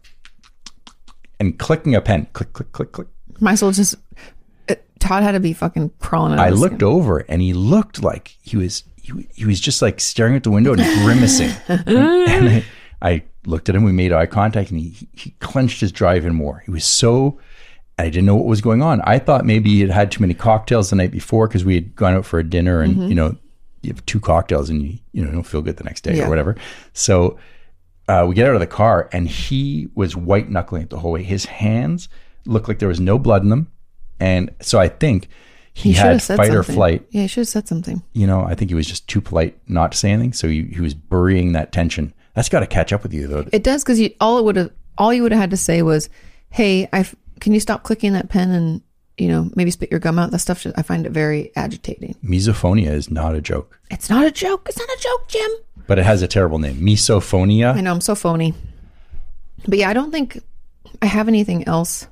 and 1.39 1.57
clicking 1.57 1.95
a 1.95 2.01
pen. 2.01 2.27
Click, 2.33 2.53
click, 2.53 2.71
click, 2.71 2.91
click. 2.91 3.07
Might 3.39 3.53
as 3.53 3.61
well 3.61 3.71
just. 3.71 3.95
uh, 4.69 4.75
Todd 4.99 5.23
had 5.23 5.31
to 5.31 5.39
be 5.39 5.53
fucking 5.53 5.91
crawling. 5.99 6.33
Out 6.33 6.39
I 6.39 6.49
looked 6.49 6.75
skin. 6.75 6.87
over 6.87 7.19
and 7.29 7.41
he 7.41 7.53
looked 7.53 8.03
like 8.03 8.35
he 8.41 8.57
was 8.57 8.83
he, 8.97 9.27
he 9.33 9.45
was 9.45 9.59
just 9.59 9.81
like 9.81 9.99
staring 9.99 10.35
at 10.35 10.43
the 10.43 10.51
window 10.51 10.73
and 10.73 10.81
grimacing. 11.03 11.49
and 11.67 11.83
I, 12.49 12.65
I 13.01 13.23
looked 13.45 13.67
at 13.69 13.75
him. 13.75 13.83
We 13.83 13.91
made 13.91 14.11
eye 14.13 14.27
contact, 14.27 14.69
and 14.71 14.79
he 14.79 15.07
he 15.13 15.31
clenched 15.39 15.81
his 15.81 15.91
drive 15.91 16.17
even 16.17 16.35
more. 16.35 16.61
He 16.65 16.71
was 16.71 16.85
so. 16.85 17.39
I 17.99 18.05
didn't 18.05 18.25
know 18.25 18.35
what 18.35 18.45
was 18.45 18.61
going 18.61 18.81
on. 18.81 19.01
I 19.03 19.19
thought 19.19 19.45
maybe 19.45 19.69
he 19.69 19.81
had 19.81 19.91
had 19.91 20.11
too 20.11 20.21
many 20.21 20.33
cocktails 20.33 20.89
the 20.89 20.95
night 20.95 21.11
before 21.11 21.47
because 21.47 21.63
we 21.65 21.75
had 21.75 21.95
gone 21.95 22.15
out 22.15 22.25
for 22.25 22.39
a 22.39 22.43
dinner, 22.43 22.81
and 22.81 23.07
you 23.09 23.15
know, 23.15 23.35
you 23.83 23.91
have 23.93 24.05
two 24.05 24.19
cocktails 24.19 24.69
and 24.69 24.81
you 24.81 24.97
you 25.11 25.23
know 25.25 25.31
don't 25.31 25.43
feel 25.43 25.61
good 25.61 25.77
the 25.77 25.83
next 25.83 26.01
day 26.01 26.15
Yeah. 26.17 26.25
or 26.25 26.29
whatever. 26.29 26.55
So 26.93 27.37
uh, 28.07 28.25
we 28.27 28.33
get 28.35 28.47
out 28.47 28.55
of 28.55 28.59
the 28.61 28.67
car, 28.67 29.07
and 29.11 29.27
he 29.27 29.87
was 29.95 30.15
white 30.15 30.49
knuckling 30.49 30.83
it 30.83 30.89
the 30.89 30.99
whole 30.99 31.11
way. 31.11 31.23
His 31.23 31.45
hands 31.45 32.09
looked 32.45 32.67
like 32.67 32.79
there 32.79 32.87
was 32.89 32.99
no 32.99 33.19
blood 33.19 33.43
in 33.43 33.49
them, 33.49 33.71
and 34.19 34.49
so 34.61 34.79
I 34.79 34.87
think 34.89 35.27
he, 35.73 35.89
He 35.91 35.93
had 35.97 36.21
fight 36.23 36.49
or 36.49 36.63
something. 36.63 36.75
flight. 36.75 37.05
Yeah, 37.11 37.21
he 37.23 37.27
should 37.27 37.41
have 37.41 37.47
said 37.49 37.67
something. 37.67 38.01
You 38.13 38.25
know, 38.27 38.41
I 38.43 38.55
think 38.55 38.71
he 38.71 38.75
was 38.75 38.87
just 38.87 39.07
too 39.07 39.21
polite 39.21 39.57
not 39.67 39.91
to 39.93 39.97
say 39.97 40.11
anything, 40.11 40.33
so 40.33 40.47
he, 40.47 40.63
he 40.63 40.81
was 40.81 40.93
burying 40.95 41.51
that 41.53 41.71
tension. 41.71 42.13
That's 42.33 42.49
got 42.49 42.61
to 42.61 42.67
catch 42.67 42.91
up 42.91 43.03
with 43.03 43.13
you, 43.13 43.27
though. 43.27 43.45
It 43.53 43.63
does 43.63 43.83
because 43.83 43.99
you 43.99 44.09
all 44.19 44.39
it 44.39 44.43
would 44.45 44.55
have 44.55 44.71
all 44.97 45.13
you 45.13 45.21
would 45.23 45.31
have 45.31 45.41
had 45.41 45.51
to 45.51 45.57
say 45.57 45.81
was, 45.83 46.09
"Hey, 46.49 46.89
I 46.91 47.05
can 47.41 47.53
you 47.53 47.59
stop 47.59 47.83
clicking 47.83 48.13
that 48.13 48.29
pen 48.29 48.51
and 48.51 48.81
you 49.17 49.27
know 49.27 49.49
maybe 49.55 49.69
spit 49.71 49.91
your 49.91 49.99
gum 49.99 50.17
out." 50.17 50.31
That 50.31 50.39
stuff 50.39 50.61
just, 50.63 50.77
I 50.79 50.81
find 50.83 51.05
it 51.05 51.11
very 51.11 51.51
agitating. 51.57 52.15
Misophonia 52.23 52.91
is 52.91 53.11
not 53.11 53.35
a 53.35 53.41
joke, 53.41 53.77
It's 53.91 54.09
not 54.09 54.25
a 54.25 54.31
joke. 54.31 54.67
It's 54.69 54.77
not 54.79 54.87
a 54.87 54.99
joke, 55.01 55.27
Jim. 55.27 55.51
but 55.87 55.99
it 55.99 56.05
has 56.05 56.21
a 56.21 56.27
terrible 56.27 56.59
name. 56.59 56.77
Misophonia. 56.79 57.75
I 57.75 57.81
know 57.81 57.91
I'm 57.91 57.99
so 58.01 58.15
phony, 58.15 58.53
but 59.67 59.77
yeah, 59.77 59.89
I 59.89 59.93
don't 59.93 60.11
think 60.11 60.39
I 61.01 61.07
have 61.07 61.27
anything 61.27 61.67
else. 61.67 62.07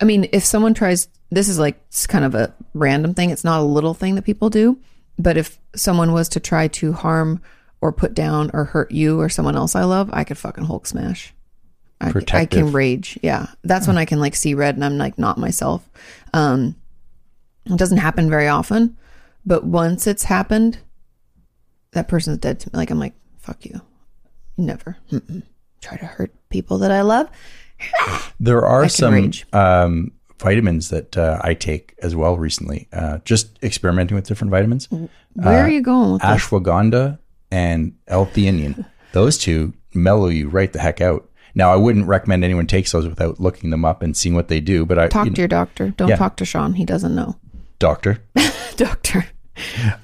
I 0.00 0.04
mean, 0.04 0.28
if 0.32 0.44
someone 0.44 0.74
tries, 0.74 1.08
this 1.30 1.48
is 1.48 1.58
like 1.58 1.78
it's 1.88 2.06
kind 2.06 2.24
of 2.24 2.34
a 2.34 2.52
random 2.74 3.14
thing. 3.14 3.30
It's 3.30 3.44
not 3.44 3.60
a 3.60 3.64
little 3.64 3.94
thing 3.94 4.14
that 4.16 4.22
people 4.22 4.50
do, 4.50 4.78
but 5.18 5.36
if 5.36 5.58
someone 5.76 6.12
was 6.12 6.28
to 6.30 6.40
try 6.40 6.68
to 6.68 6.92
harm 6.92 7.40
or 7.80 7.92
put 7.92 8.14
down 8.14 8.50
or 8.54 8.64
hurt 8.64 8.90
you 8.90 9.20
or 9.20 9.28
someone 9.28 9.56
else 9.56 9.76
I 9.76 9.84
love, 9.84 10.10
I 10.12 10.24
could 10.24 10.38
fucking 10.38 10.64
Hulk 10.64 10.86
smash. 10.86 11.34
I, 12.00 12.12
I 12.32 12.46
can 12.46 12.72
rage. 12.72 13.18
Yeah, 13.22 13.46
that's 13.64 13.86
when 13.88 13.98
I 13.98 14.04
can 14.04 14.20
like 14.20 14.34
see 14.36 14.54
red 14.54 14.76
and 14.76 14.84
I'm 14.84 14.98
like 14.98 15.18
not 15.18 15.36
myself. 15.38 15.88
Um, 16.32 16.76
it 17.66 17.76
doesn't 17.76 17.98
happen 17.98 18.30
very 18.30 18.48
often, 18.48 18.96
but 19.44 19.64
once 19.64 20.06
it's 20.06 20.24
happened, 20.24 20.78
that 21.92 22.08
person's 22.08 22.38
dead 22.38 22.60
to 22.60 22.68
me. 22.68 22.78
Like 22.78 22.90
I'm 22.90 22.98
like, 23.00 23.14
fuck 23.38 23.64
you. 23.64 23.80
Never 24.56 24.96
Mm-mm. 25.10 25.42
try 25.80 25.96
to 25.96 26.06
hurt 26.06 26.32
people 26.50 26.78
that 26.78 26.90
I 26.90 27.02
love. 27.02 27.28
There 28.40 28.64
are 28.64 28.88
some 28.88 29.14
rage. 29.14 29.46
um, 29.52 30.12
vitamins 30.40 30.90
that 30.90 31.16
uh, 31.16 31.40
I 31.42 31.54
take 31.54 31.94
as 32.02 32.14
well 32.14 32.36
recently. 32.36 32.86
Uh, 32.92 33.18
just 33.24 33.58
experimenting 33.64 34.14
with 34.14 34.26
different 34.28 34.52
vitamins. 34.52 34.88
Where 35.34 35.64
are 35.64 35.68
you 35.68 35.80
going 35.80 36.12
with 36.12 36.22
this? 36.22 36.30
ashwagandha 36.30 37.18
and 37.50 37.96
L-theanine. 38.06 38.86
Those 39.12 39.38
two 39.38 39.74
mellow 39.94 40.28
you 40.28 40.48
right 40.48 40.72
the 40.72 40.78
heck 40.78 41.00
out. 41.00 41.27
Now, 41.58 41.72
I 41.72 41.76
wouldn't 41.76 42.06
recommend 42.06 42.44
anyone 42.44 42.66
takes 42.68 42.92
those 42.92 43.06
without 43.06 43.40
looking 43.40 43.70
them 43.70 43.84
up 43.84 44.00
and 44.00 44.16
seeing 44.16 44.34
what 44.36 44.46
they 44.48 44.60
do. 44.60 44.86
But 44.86 44.98
I, 44.98 45.08
Talk 45.08 45.28
to 45.28 45.34
your 45.34 45.48
doctor. 45.48 45.90
Don't 45.90 46.08
Yeah. 46.08 46.16
talk 46.16 46.36
to 46.36 46.44
Sean. 46.44 46.72
He 46.74 46.84
doesn't 46.86 47.14
know. 47.14 47.36
doctor, 47.80 48.18
Doctor. 48.76 49.26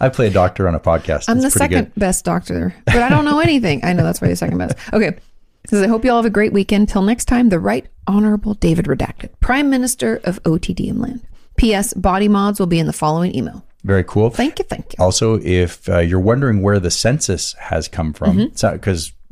I 0.01 0.09
play 0.09 0.27
a 0.27 0.31
doctor 0.31 0.67
on 0.69 0.75
a 0.75 0.81
podcast. 0.81 1.29
I'm 1.29 1.37
It's 1.39 1.45
the 1.47 1.51
second 1.59 1.93
best 1.97 2.25
doctor, 2.25 2.75
but 2.87 2.97
I 2.97 3.09
don't 3.09 3.25
know 3.25 3.39
anything. 3.39 3.85
I 3.85 3.93
know 3.93 4.03
that's 4.03 4.21
why 4.21 4.27
you're 4.27 4.37
second 4.37 4.59
best. 4.59 4.77
Okay. 4.93 5.17
Says, 5.69 5.81
I 5.81 5.87
hope 5.87 6.05
you 6.05 6.11
all 6.11 6.17
have 6.19 6.27
a 6.27 6.31
great 6.31 6.53
weekend. 6.53 6.89
Till 6.89 7.03
next 7.03 7.25
time, 7.27 7.49
the 7.51 7.59
Right 7.61 7.87
Honorable 8.07 8.55
David 8.55 8.85
Redacted, 8.87 9.31
Prime 9.41 9.71
Minister 9.71 10.21
of 10.25 10.43
OTDM 10.43 10.99
land. 11.01 11.23
P.S. 11.57 11.95
Body 11.95 12.27
mods 12.29 12.59
will 12.59 12.67
be 12.67 12.79
in 12.81 12.87
the 12.87 12.93
following 12.93 13.35
email. 13.35 13.65
Very 13.85 14.03
cool. 14.05 14.29
Thank 14.29 14.59
you. 14.59 14.65
Thank 14.65 14.93
you. 14.93 14.97
Also, 15.03 15.39
if 15.41 15.89
uh, 15.89 15.99
you're 16.01 16.19
wondering 16.21 16.61
where 16.61 16.81
the 16.81 16.91
census 16.91 17.53
has 17.55 17.87
come 17.89 18.13
from, 18.13 18.37
Mm-hmm. 18.37 18.57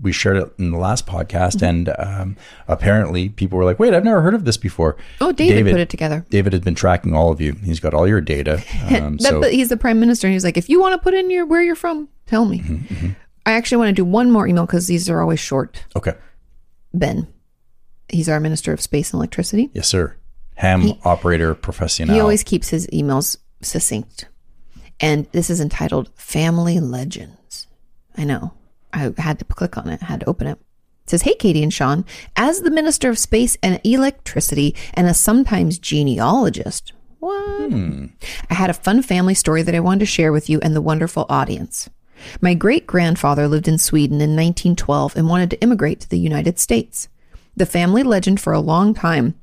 We 0.03 0.13
shared 0.13 0.37
it 0.37 0.53
in 0.59 0.71
the 0.73 0.79
last 0.79 1.07
podcast, 1.07 1.63
and 1.63 1.89
um, 1.99 2.37
apparently 2.69 3.29
people 3.29 3.57
were 3.57 3.65
like, 3.65 3.79
"Wait, 3.79 3.95
I've 3.95 4.05
never 4.05 4.21
heard 4.21 4.35
of 4.35 4.45
this 4.45 4.57
before." 4.57 4.97
Oh, 5.21 5.33
David, 5.33 5.71
put 5.73 5.81
it 5.81 5.89
together. 5.89 6.27
David 6.29 6.53
has 6.53 6.61
been 6.63 6.75
tracking 6.75 7.15
all 7.15 7.31
of 7.31 7.41
you. 7.41 7.53
He's 7.65 7.81
got 7.81 7.95
all 7.95 8.07
your 8.09 8.21
data. 8.21 8.63
Um, 8.93 9.17
That- 9.19 9.23
so 9.23 9.41
but 9.41 9.53
he's 9.53 9.69
the 9.69 9.77
prime 9.77 10.01
minister, 10.01 10.27
and 10.27 10.35
he's 10.35 10.45
like, 10.45 10.57
if 10.57 10.69
you 10.69 10.81
want 10.81 10.93
to 10.95 10.99
put 10.99 11.15
in 11.15 11.31
your 11.31 11.47
where 11.47 11.63
you're 11.63 11.75
from, 11.77 12.09
tell 12.27 12.45
me. 12.45 12.59
Mm-hmm, 12.61 13.11
I 13.47 13.53
actually 13.53 13.79
want 13.79 13.89
to 13.89 13.93
do 13.95 14.05
one 14.05 14.31
more 14.31 14.47
email 14.47 14.67
because 14.67 14.87
these 14.89 15.09
are 15.09 15.21
always 15.21 15.41
short. 15.41 15.85
okay, 15.97 16.15
Ben, 16.93 17.27
he's 18.09 18.29
our 18.29 18.41
minister 18.41 18.73
of 18.73 18.81
space 18.81 19.13
and 19.13 19.19
electricity. 19.19 19.71
yes, 19.73 19.89
sir. 19.89 20.17
Ham 20.57 20.93
operator 21.05 21.55
professional. 21.55 22.15
He 22.15 22.21
always 22.21 22.43
keeps 22.45 22.69
his 22.69 22.87
emails 22.89 23.37
succinct. 23.63 24.29
And 25.01 25.27
this 25.33 25.49
is 25.51 25.61
entitled 25.61 26.11
Family 26.15 26.79
Legends. 26.79 27.67
I 28.17 28.25
know. 28.25 28.53
I 28.93 29.13
had 29.19 29.39
to 29.39 29.45
click 29.45 29.77
on 29.77 29.89
it, 29.89 30.03
had 30.03 30.21
to 30.21 30.29
open 30.29 30.47
it. 30.47 30.59
It 31.05 31.11
says, 31.11 31.23
Hey, 31.23 31.35
Katie 31.35 31.63
and 31.63 31.73
Sean, 31.73 32.05
as 32.37 32.61
the 32.61 32.71
Minister 32.71 33.09
of 33.09 33.19
Space 33.19 33.57
and 33.63 33.81
Electricity 33.85 34.75
and 34.95 35.07
a 35.07 35.15
sometimes 35.15 35.79
genealogist, 35.79 36.93
what? 37.19 37.71
Hmm. 37.71 38.07
I 38.51 38.55
had 38.55 38.71
a 38.71 38.75
fun 38.75 39.03
family 39.03 39.35
story 39.35 39.63
that 39.63 39.75
I 39.75 39.81
wanted 39.81 40.01
to 40.01 40.07
share 40.07 40.33
with 40.33 40.51
you 40.51 40.61
and 40.61 40.75
the 40.75 40.81
wonderful 40.81 41.27
audience. 41.29 41.89
My 42.41 42.55
great 42.55 42.87
grandfather 42.87 43.49
lived 43.49 43.69
in 43.69 43.79
Sweden 43.79 44.17
in 44.17 44.31
1912 44.31 45.17
and 45.17 45.29
wanted 45.29 45.51
to 45.51 45.61
immigrate 45.61 46.01
to 46.01 46.09
the 46.09 46.19
United 46.19 46.59
States. 46.59 47.09
The 47.57 47.67
family 47.67 48.03
legend 48.03 48.41
for 48.41 48.53
a 48.53 48.61
long 48.61 48.95
time 48.95 49.35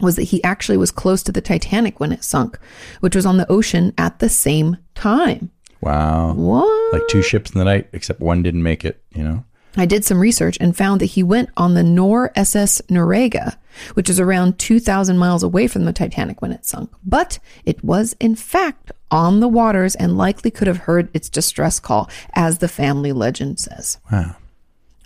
was 0.00 0.16
that 0.16 0.24
he 0.24 0.42
actually 0.42 0.76
was 0.76 0.90
close 0.90 1.22
to 1.22 1.32
the 1.32 1.40
Titanic 1.40 2.00
when 2.00 2.12
it 2.12 2.24
sunk, 2.24 2.58
which 3.00 3.16
was 3.16 3.26
on 3.26 3.36
the 3.36 3.50
ocean 3.50 3.92
at 3.96 4.18
the 4.18 4.28
same 4.28 4.76
time. 4.94 5.50
Wow, 5.84 6.32
What? 6.34 6.92
like 6.92 7.06
two 7.08 7.22
ships 7.22 7.50
in 7.52 7.58
the 7.58 7.64
night, 7.64 7.88
except 7.92 8.20
one 8.20 8.42
didn't 8.42 8.62
make 8.62 8.84
it. 8.84 9.02
You 9.14 9.22
know, 9.24 9.44
I 9.76 9.86
did 9.86 10.04
some 10.04 10.18
research 10.20 10.56
and 10.60 10.76
found 10.76 11.00
that 11.00 11.06
he 11.06 11.22
went 11.22 11.50
on 11.56 11.74
the 11.74 11.82
Nor 11.82 12.30
SS 12.36 12.80
Norega, 12.88 13.56
which 13.94 14.08
is 14.08 14.20
around 14.20 14.58
2,000 14.58 15.18
miles 15.18 15.42
away 15.42 15.66
from 15.66 15.84
the 15.84 15.92
Titanic 15.92 16.40
when 16.40 16.52
it 16.52 16.64
sunk. 16.64 16.90
But 17.04 17.38
it 17.64 17.82
was, 17.84 18.14
in 18.20 18.36
fact, 18.36 18.92
on 19.10 19.40
the 19.40 19.48
waters 19.48 19.94
and 19.96 20.16
likely 20.16 20.50
could 20.50 20.68
have 20.68 20.78
heard 20.78 21.08
its 21.12 21.28
distress 21.28 21.80
call, 21.80 22.08
as 22.34 22.58
the 22.58 22.68
family 22.68 23.12
legend 23.12 23.58
says. 23.58 23.98
wow. 24.12 24.36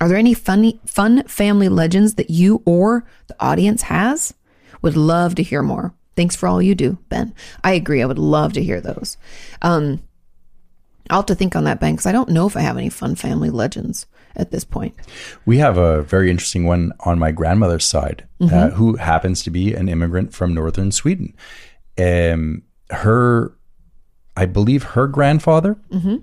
Are 0.01 0.07
there 0.09 0.17
any 0.17 0.33
funny, 0.35 0.79
fun 0.87 1.25
family 1.25 1.69
legends 1.69 2.15
that 2.15 2.31
you 2.31 2.63
or 2.65 3.05
the 3.27 3.35
audience 3.41 3.83
has? 3.83 4.33
Would 4.81 4.97
love 4.97 5.35
to 5.35 5.43
hear 5.43 5.61
more. 5.61 5.93
Thanks 6.15 6.37
for 6.37 6.47
all 6.49 6.63
you 6.63 6.77
do, 6.77 6.99
Ben. 7.09 7.35
I 7.65 7.73
agree. 7.73 8.01
I 8.01 8.07
would 8.07 8.19
love 8.19 8.53
to 8.53 8.63
hear 8.63 8.81
those. 8.81 9.17
Um, 9.61 10.01
I'll 11.10 11.18
have 11.20 11.26
to 11.26 11.35
think 11.35 11.56
on 11.56 11.64
that, 11.64 11.80
Ben, 11.80 11.94
because 11.94 12.06
I 12.06 12.12
don't 12.12 12.28
know 12.30 12.47
if 12.47 12.56
I 12.56 12.60
have 12.60 12.76
any 12.76 12.89
fun 12.89 13.14
family 13.14 13.51
legends 13.51 14.06
at 14.36 14.51
this 14.51 14.64
point. 14.64 14.94
We 15.47 15.59
have 15.59 15.76
a 15.78 16.02
very 16.02 16.30
interesting 16.30 16.64
one 16.64 16.93
on 17.01 17.18
my 17.18 17.32
grandmother's 17.32 17.85
side, 17.86 18.24
Mm-hmm. 18.40 18.55
uh, 18.55 18.70
who 18.70 18.94
happens 18.97 19.43
to 19.43 19.51
be 19.51 19.74
an 19.74 19.89
immigrant 19.89 20.32
from 20.32 20.55
northern 20.55 20.93
Sweden. 20.93 21.35
Um, 21.98 22.62
her, 22.90 23.52
I 24.36 24.47
believe, 24.47 24.82
her 24.85 25.09
grandfather. 25.09 25.76
Mm-hmm. 25.90 26.18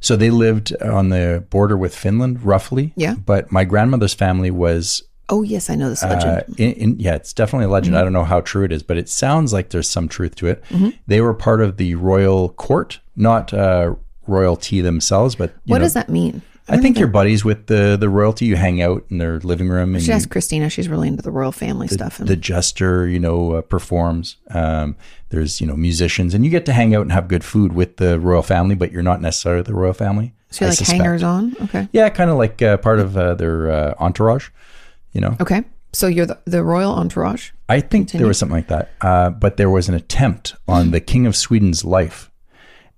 So 0.00 0.16
they 0.16 0.30
lived 0.30 0.74
on 0.80 1.10
the 1.10 1.44
border 1.50 1.76
with 1.76 1.94
Finland, 1.94 2.42
roughly. 2.42 2.94
Yeah. 2.96 3.16
But 3.16 3.52
my 3.52 3.64
grandmother's 3.64 4.14
family 4.14 4.50
was 4.50 5.02
Oh, 5.30 5.42
yes, 5.42 5.70
I 5.70 5.76
know 5.76 5.88
this 5.88 6.02
legend. 6.02 6.30
Uh, 6.30 6.42
in, 6.58 6.72
in, 6.72 7.00
yeah, 7.00 7.14
it's 7.14 7.32
definitely 7.32 7.66
a 7.66 7.68
legend. 7.70 7.94
Mm-hmm. 7.94 8.00
I 8.00 8.04
don't 8.04 8.12
know 8.12 8.24
how 8.24 8.40
true 8.40 8.64
it 8.64 8.72
is, 8.72 8.82
but 8.82 8.96
it 8.96 9.08
sounds 9.08 9.52
like 9.52 9.70
there's 9.70 9.88
some 9.88 10.08
truth 10.08 10.34
to 10.36 10.48
it. 10.48 10.62
They 11.06 11.20
were 11.20 11.34
part 11.34 11.60
of 11.60 11.76
the 11.76 11.94
royal 11.94 12.50
court, 12.50 12.98
not 13.16 13.54
uh, 13.54 13.94
royalty 14.26 14.80
themselves, 14.80 15.34
but 15.36 15.50
you 15.64 15.72
what 15.72 15.78
know, 15.78 15.84
does 15.84 15.94
that 15.94 16.08
mean? 16.08 16.42
I 16.68 16.76
think 16.76 16.98
you're 16.98 17.08
buddies 17.08 17.44
with 17.44 17.66
the 17.66 17.96
the 17.98 18.08
royalty. 18.08 18.46
You 18.46 18.54
hang 18.54 18.80
out 18.80 19.04
in 19.10 19.18
their 19.18 19.40
living 19.40 19.68
room, 19.68 19.94
and 19.94 20.04
She 20.04 20.12
asked 20.12 20.30
Christina. 20.30 20.70
She's 20.70 20.88
really 20.88 21.08
into 21.08 21.22
the 21.22 21.30
royal 21.32 21.50
family 21.52 21.88
stuff. 21.88 22.20
And 22.20 22.28
the 22.28 22.36
jester, 22.36 23.08
you 23.08 23.18
know, 23.18 23.54
uh, 23.54 23.62
performs. 23.62 24.36
Um, 24.50 24.96
there's 25.30 25.60
you 25.60 25.66
know 25.66 25.74
musicians, 25.76 26.32
and 26.32 26.44
you 26.44 26.50
get 26.50 26.66
to 26.66 26.72
hang 26.72 26.94
out 26.94 27.02
and 27.02 27.12
have 27.12 27.26
good 27.26 27.42
food 27.42 27.72
with 27.72 27.96
the 27.96 28.20
royal 28.20 28.42
family, 28.42 28.76
but 28.76 28.92
you're 28.92 29.02
not 29.02 29.20
necessarily 29.20 29.62
the 29.62 29.74
royal 29.74 29.94
family. 29.94 30.32
so 30.50 30.64
you're 30.64 30.68
I 30.68 30.70
like 30.70 30.78
suspect. 30.78 31.00
hangers 31.00 31.22
on. 31.24 31.56
Okay. 31.62 31.88
Yeah, 31.92 32.08
kind 32.08 32.30
of 32.30 32.36
like 32.36 32.62
uh, 32.62 32.76
part 32.76 33.00
of 33.00 33.16
uh, 33.16 33.34
their 33.34 33.70
uh, 33.70 33.94
entourage. 33.98 34.50
You 35.12 35.20
know, 35.20 35.36
Okay. 35.40 35.64
So 35.92 36.06
you're 36.06 36.26
the, 36.26 36.38
the 36.44 36.62
royal 36.62 36.92
entourage. 36.92 37.50
I 37.68 37.80
think 37.80 38.12
there 38.12 38.26
was 38.28 38.38
something 38.38 38.54
like 38.56 38.68
that. 38.68 38.90
Uh, 39.00 39.30
but 39.30 39.56
there 39.56 39.68
was 39.70 39.88
an 39.88 39.94
attempt 39.96 40.54
on 40.68 40.92
the 40.92 41.00
King 41.00 41.26
of 41.26 41.34
Sweden's 41.34 41.84
life. 41.84 42.30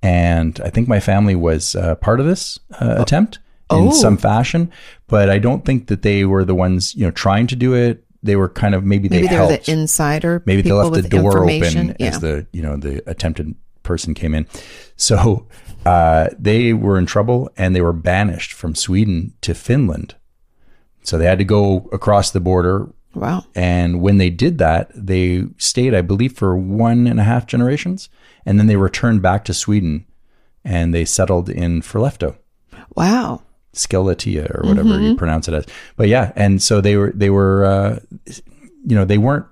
And 0.03 0.61
I 0.63 0.69
think 0.71 0.89
my 0.89 1.01
family 1.01 1.35
was 1.35 1.75
uh, 1.75 1.95
part 1.97 2.21
of 2.21 2.27
this 2.27 2.59
uh, 2.81 2.97
attempt 2.99 3.39
in 3.71 3.89
Oh. 3.89 3.91
some 3.93 4.19
fashion. 4.19 4.71
But 5.07 5.31
I 5.31 5.39
don't 5.39 5.65
think 5.65 5.87
that 5.87 6.03
they 6.03 6.25
were 6.27 6.45
the 6.45 6.55
ones, 6.55 6.95
you 6.95 7.05
know, 7.07 7.11
trying 7.13 7.47
to 7.47 7.57
do 7.57 7.73
it. 7.75 8.05
They 8.23 8.37
were 8.37 8.49
kind 8.51 8.75
of 8.75 8.85
maybe 8.85 9.09
they 9.09 9.17
Maybe 9.23 9.29
they're 9.29 9.39
helped. 9.49 9.67
the 9.67 9.73
insider. 9.73 10.43
maybe 10.45 10.63
they 10.63 10.73
left 10.73 10.93
the 10.95 11.09
door 11.09 11.45
open 11.45 11.97
Yeah. 11.99 12.07
as 12.09 12.21
the 12.21 12.47
you 12.53 12.63
know 12.63 12.77
the 12.77 13.03
attempted 13.11 13.55
person 13.83 14.13
came 14.15 14.35
in. 14.35 14.47
So 14.97 15.47
uh, 15.87 16.29
they 16.39 16.73
were 16.75 16.99
in 16.99 17.07
trouble 17.07 17.51
and 17.57 17.75
they 17.75 17.81
were 17.81 17.93
banished 17.95 18.53
from 18.53 18.75
Sweden 18.77 19.33
to 19.41 19.55
Finland. 19.55 20.15
So 21.03 21.19
they 21.19 21.27
had 21.27 21.39
to 21.39 21.45
go 21.45 21.89
across 21.93 22.31
the 22.31 22.41
border 22.41 22.89
wow. 23.15 23.45
and 23.55 24.01
when 24.01 24.19
they 24.19 24.31
did 24.31 24.59
that, 24.59 24.91
they 24.95 25.45
stayed, 25.59 25.95
I 25.95 26.01
believe, 26.03 26.33
for 26.35 26.57
one 26.57 27.07
and 27.07 27.19
a 27.19 27.24
half 27.24 27.47
generations. 27.47 28.09
And 28.47 28.59
then 28.59 28.66
they 28.69 28.77
returned 28.77 29.20
back 29.23 29.45
to 29.47 29.55
Sweden 29.55 30.07
and 30.65 30.95
they 30.95 31.05
settled 31.05 31.49
in 31.49 31.83
Forlefto, 31.83 32.37
Wow. 32.97 33.43
Skeletia, 33.74 34.51
or 34.55 34.69
whatever 34.69 34.91
Mm-hmm. 34.91 35.03
you 35.05 35.16
pronounce 35.16 35.49
it 35.49 35.55
as. 35.55 35.66
But 35.97 36.09
yeah, 36.09 36.33
and 36.37 36.62
so 36.62 36.81
they 36.81 36.97
were, 36.97 37.11
they 37.15 37.31
were, 37.31 37.65
uh, 37.65 37.99
you 38.85 38.95
know, 38.95 39.05
they 39.05 39.19
weren't 39.19 39.47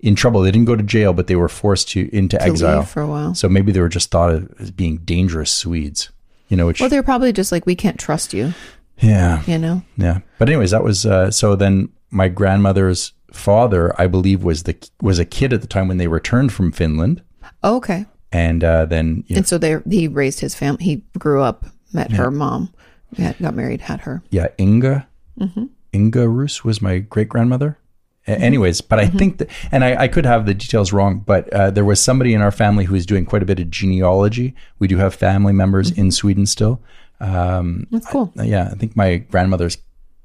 in 0.00 0.14
trouble. 0.14 0.40
They 0.40 0.50
didn't 0.50 0.66
go 0.66 0.74
to 0.76 0.82
jail, 0.82 1.12
but 1.12 1.26
they 1.26 1.36
were 1.36 1.48
forced 1.48 1.90
to 1.90 2.08
into 2.16 2.38
To 2.38 2.42
exile. 2.42 2.82
for 2.84 3.02
a 3.02 3.06
while. 3.06 3.34
So 3.34 3.48
maybe 3.48 3.72
they 3.72 3.80
were 3.80 3.88
just 3.90 4.10
thought 4.10 4.30
of 4.32 4.52
as 4.58 4.70
being 4.70 4.98
dangerous 4.98 5.50
Swedes, 5.50 6.10
you 6.48 6.56
know, 6.56 6.66
which, 6.66 6.80
Well, 6.80 6.88
they're 6.88 7.02
probably 7.02 7.32
just 7.32 7.52
like 7.52 7.66
we 7.66 7.74
can't 7.76 7.98
trust 8.00 8.32
you. 8.32 8.54
Yeah. 9.00 9.42
You 9.46 9.58
know. 9.58 9.82
Yeah. 9.96 10.20
But 10.38 10.48
anyways, 10.48 10.70
that 10.72 10.84
was 10.84 11.06
uh, 11.06 11.30
so 11.30 11.56
then 11.56 11.88
my 12.10 12.28
grandmother's 12.28 13.12
father, 13.32 13.94
I 14.00 14.06
believe, 14.06 14.42
was 14.44 14.64
the 14.64 14.76
was 15.00 15.18
a 15.18 15.24
kid 15.24 15.52
at 15.52 15.60
the 15.60 15.66
time 15.66 15.88
when 15.88 15.98
they 15.98 16.08
returned 16.08 16.52
from 16.52 16.72
Finland, 16.72 17.22
Oh, 17.62 17.76
okay. 17.76 18.06
and 18.32 18.62
uh, 18.64 18.86
then 18.86 19.24
you 19.26 19.34
know, 19.36 19.38
And 19.38 19.46
so 19.48 19.58
they 19.58 19.76
he 19.88 20.08
raised 20.08 20.40
his 20.40 20.54
family. 20.54 20.84
He 20.84 21.02
grew 21.18 21.42
up, 21.42 21.64
met 21.92 22.12
her 22.12 22.30
mom, 22.30 22.72
had, 23.16 23.38
got 23.38 23.54
married, 23.54 23.80
had 23.82 24.00
her. 24.00 24.22
yeah, 24.30 24.48
Inga, 24.58 25.06
Mm-hmm. 25.38 25.64
Inga 25.94 26.28
Rus 26.28 26.64
was 26.64 26.82
my 26.82 26.98
great 26.98 27.28
grandmother. 27.28 27.78
Anyways, 28.26 28.80
but 28.82 28.98
I 29.00 29.06
Mm-hmm. 29.06 29.18
think 29.18 29.38
that, 29.38 29.48
and 29.72 29.82
I, 29.82 30.02
I 30.02 30.08
could 30.08 30.26
have 30.26 30.44
the 30.46 30.54
details 30.54 30.92
wrong, 30.92 31.20
but 31.26 31.50
uh, 31.52 31.70
there 31.70 31.84
was 31.84 32.00
somebody 32.00 32.34
in 32.34 32.42
our 32.42 32.52
family 32.52 32.84
who 32.84 32.92
was 32.94 33.06
doing 33.06 33.24
quite 33.24 33.42
a 33.42 33.46
bit 33.46 33.58
of 33.58 33.70
genealogy. 33.70 34.54
We 34.78 34.86
do 34.88 34.98
have 34.98 35.14
family 35.14 35.52
members 35.52 35.90
Mm-hmm. 35.90 36.00
in 36.00 36.10
Sweden 36.10 36.46
still. 36.46 36.80
Um, 37.20 37.86
That's 37.90 38.06
cool. 38.06 38.32
Uh, 38.38 38.42
yeah, 38.44 38.68
I 38.72 38.74
think 38.74 38.96
my 38.96 39.16
grandmother's 39.16 39.78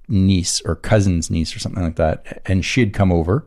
niece 0.08 0.62
or 0.66 0.76
cousin's 0.76 1.32
niece 1.32 1.56
or 1.56 1.60
something 1.60 1.82
like 1.84 1.96
that, 1.96 2.42
and 2.46 2.64
she 2.64 2.80
had 2.80 2.94
come 2.94 3.12
over 3.12 3.46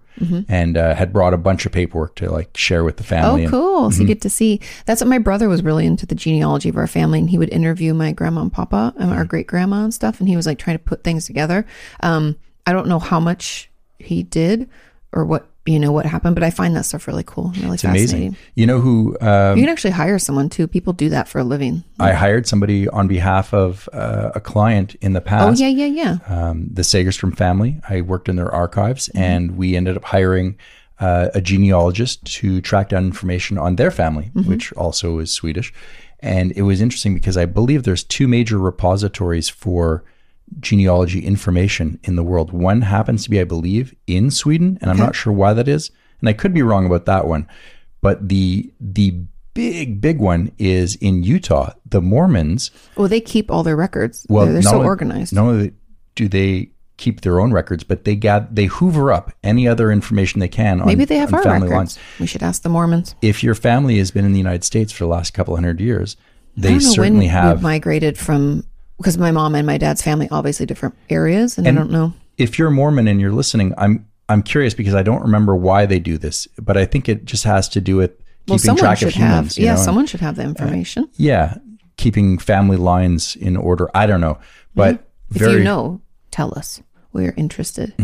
and 0.49 0.77
uh, 0.77 0.97
had 0.97 1.13
brought 1.13 1.33
a 1.33 1.37
bunch 1.39 1.65
of 1.65 1.71
paperwork 1.71 2.17
to 2.17 2.29
like 2.29 2.57
share 2.57 2.83
with 2.83 2.97
the 2.97 3.05
Mm-hmm. 3.05 3.15
Oh, 3.15 3.29
family. 3.29 3.43
and- 3.45 3.51
cool. 3.53 3.91
So 3.93 4.01
you 4.01 4.07
get 4.09 4.21
to 4.23 4.29
see. 4.31 4.61
That's 4.85 5.01
what 5.01 5.07
my 5.09 5.19
brother 5.19 5.49
was 5.49 5.63
really 5.63 5.87
into 5.87 6.07
the 6.07 6.17
genealogy 6.17 6.69
of 6.69 6.77
our 6.77 6.89
family. 6.89 7.21
And 7.21 7.31
he 7.31 7.39
would 7.39 7.51
interview 7.51 7.95
my 7.95 8.11
grandma 8.11 8.41
and 8.43 8.53
papa 8.53 8.93
and 8.99 9.13
our 9.13 9.25
great 9.25 9.47
grandma 9.47 9.85
and 9.85 9.95
stuff. 9.95 10.19
And 10.19 10.29
he 10.29 10.35
was 10.35 10.45
like 10.45 10.59
trying 10.59 10.77
to 10.77 10.83
put 10.83 11.05
things 11.05 11.25
together. 11.27 11.65
Um, 12.01 12.35
I 12.67 12.73
don't 12.73 12.89
know 12.89 12.99
how 12.99 13.21
much 13.21 13.71
he 14.01 14.25
did 14.25 14.69
or 15.13 15.25
what, 15.25 15.47
you 15.69 15.79
know, 15.79 15.93
what 15.93 16.07
happened, 16.07 16.35
but 16.35 16.43
I 16.43 16.51
find 16.51 16.75
that 16.77 16.85
stuff 16.87 17.07
really 17.07 17.25
cool, 17.27 17.53
really 17.61 17.75
it's 17.75 17.83
fascinating. 17.83 18.17
amazing. 18.29 18.37
You 18.55 18.67
know 18.67 18.81
who 18.81 19.17
um, 19.21 19.57
You 19.59 19.65
can 19.65 19.71
actually 19.73 19.91
hire 20.03 20.19
someone 20.19 20.49
too. 20.49 20.67
People 20.67 20.93
do 20.93 21.09
that 21.11 21.29
for 21.29 21.39
a 21.39 21.45
living. 21.45 21.85
I 22.01 22.13
hired 22.13 22.47
somebody 22.47 22.89
on 22.89 23.07
behalf 23.09 23.53
of 23.53 23.89
uh, 23.93 24.31
a 24.35 24.41
client 24.41 24.95
in 25.01 25.13
the 25.13 25.21
past. 25.21 25.61
Oh, 25.61 25.65
yeah, 25.65 25.69
yeah, 25.87 25.87
yeah. 26.03 26.19
um, 26.37 26.69
the 26.73 26.83
Segerstrom 26.83 27.37
family. 27.37 27.81
I 27.89 28.01
worked 28.01 28.29
in 28.29 28.37
their 28.37 28.51
archives, 28.53 29.09
Mm-hmm. 29.09 29.19
and 29.23 29.57
we 29.57 29.77
ended 29.77 29.97
up 29.97 30.05
hiring 30.05 30.57
uh, 31.01 31.29
a 31.35 31.41
genealogist 31.41 32.25
to 32.39 32.61
track 32.61 32.89
down 32.89 33.05
information 33.05 33.59
on 33.59 33.77
their 33.77 33.91
family, 33.91 34.31
Mm-hmm. 34.35 34.49
which 34.49 34.73
also 34.73 35.19
is 35.21 35.31
Swedish. 35.31 35.73
And 36.21 36.51
it 36.57 36.63
was 36.63 36.81
interesting 36.81 37.15
because 37.15 37.37
I 37.37 37.47
believe 37.47 37.83
there's 37.85 38.03
two 38.05 38.27
major 38.27 38.59
repositories 38.59 39.49
for 39.49 40.03
genealogy 40.61 41.25
information 41.25 41.99
in 42.05 42.17
the 42.17 42.23
world. 42.23 42.53
One 42.53 42.83
happens 42.83 43.25
to 43.25 43.31
be, 43.31 43.41
I 43.41 43.45
believe, 43.45 43.95
in 44.07 44.31
Sweden, 44.31 44.79
and 44.81 44.91
I'm 44.91 44.97
not 44.97 45.15
sure 45.15 45.33
why 45.33 45.53
that 45.55 45.69
is. 45.69 45.91
And 46.21 46.29
I 46.29 46.33
could 46.33 46.53
be 46.55 46.63
wrong 46.63 46.87
about 46.87 47.07
that 47.07 47.27
one. 47.27 47.47
But 48.01 48.29
the 48.29 48.73
the 48.81 49.23
big 49.55 50.01
big 50.01 50.19
one 50.19 50.53
is 50.59 50.95
in 50.97 51.23
Utah. 51.25 51.73
The 51.87 52.01
Mormons 52.01 52.71
Well, 52.97 53.09
they 53.09 53.21
keep 53.21 53.51
all 53.51 53.63
their 53.63 53.77
records. 53.77 54.27
well, 54.29 54.45
they're, 54.45 54.55
they're 54.55 54.63
so 54.63 54.77
only- 54.77 54.87
organized. 54.87 55.33
Not 55.33 55.43
only 55.47 55.73
do 56.15 56.29
they 56.29 56.71
keep 56.97 57.21
their 57.21 57.39
own 57.41 57.53
records, 57.53 57.85
but 57.85 58.05
they 58.05 58.17
gather, 58.17 58.49
they 58.51 58.65
hoover 58.67 59.13
up 59.13 59.33
any 59.45 59.69
other 59.69 59.93
information 59.93 60.41
they 60.41 60.49
can. 60.49 60.85
Maybe 60.85 61.03
on, 61.03 61.07
they 61.07 61.17
have 61.19 61.33
our 61.33 61.43
family 61.45 61.69
records. 61.69 61.97
lines. 61.97 61.99
We 62.19 62.27
should 62.27 62.43
ask 62.43 62.63
the 62.63 62.69
Mormons. 62.69 63.15
If 63.23 63.45
your 63.45 63.55
family 63.55 63.99
has 63.99 64.11
been 64.11 64.25
in 64.25 64.33
the 64.33 64.39
United 64.39 64.65
States 64.65 64.91
for 64.93 65.05
the 65.05 65.09
last 65.09 65.33
couple 65.33 65.55
hundred 65.55 65.81
years, 65.81 66.17
they 66.57 66.81
certainly 66.81 67.27
have. 67.29 67.63
migrated 67.63 68.19
from 68.19 68.65
because 68.99 69.17
my 69.17 69.31
mom 69.31 69.55
and 69.55 69.67
my 69.67 69.79
dad's 69.79 70.03
family 70.03 70.29
obviously 70.31 70.67
different 70.67 70.95
areas, 71.09 71.57
and, 71.59 71.67
I 71.67 71.73
don't 71.73 71.91
know. 71.91 72.13
if 72.37 72.59
you're 72.59 72.71
Mormon 72.71 73.09
and 73.09 73.21
you're 73.21 73.33
listening, 73.33 73.73
I'm 73.79 74.07
I'm 74.29 74.43
curious 74.43 74.75
because 74.75 74.95
I 74.95 75.03
don't 75.03 75.23
remember 75.23 75.57
why 75.57 75.87
they 75.87 75.99
do 75.99 76.19
this, 76.19 76.47
but 76.61 76.77
I 76.77 76.85
think 76.85 77.09
it 77.09 77.25
just 77.25 77.45
has 77.45 77.69
to 77.71 77.81
do 77.81 77.97
with 77.97 78.11
Well, 78.47 78.59
keeping 78.59 78.77
track 78.77 78.99
should 78.99 79.09
of 79.09 79.15
humans. 79.15 79.57
have. 79.57 79.63
Yeah, 79.65 79.71
know, 79.71 79.77
and- 79.77 79.85
someone 79.85 80.07
should 80.07 80.21
have 80.21 80.37
the 80.37 80.43
information. 80.43 81.09
yeah, 81.17 81.57
keeping 81.97 82.37
family 82.39 82.77
lines 82.77 83.35
in 83.37 83.57
order. 83.57 83.89
I 83.95 84.07
don't 84.07 84.21
know, 84.21 84.39
but 84.75 84.95
if 85.31 85.37
very 85.39 85.51
Mm-hmm. 85.53 85.59
you 85.59 85.65
know, 85.65 86.01
tell 86.31 86.53
us. 86.59 86.83
We're 87.13 87.33
interested. 87.37 87.95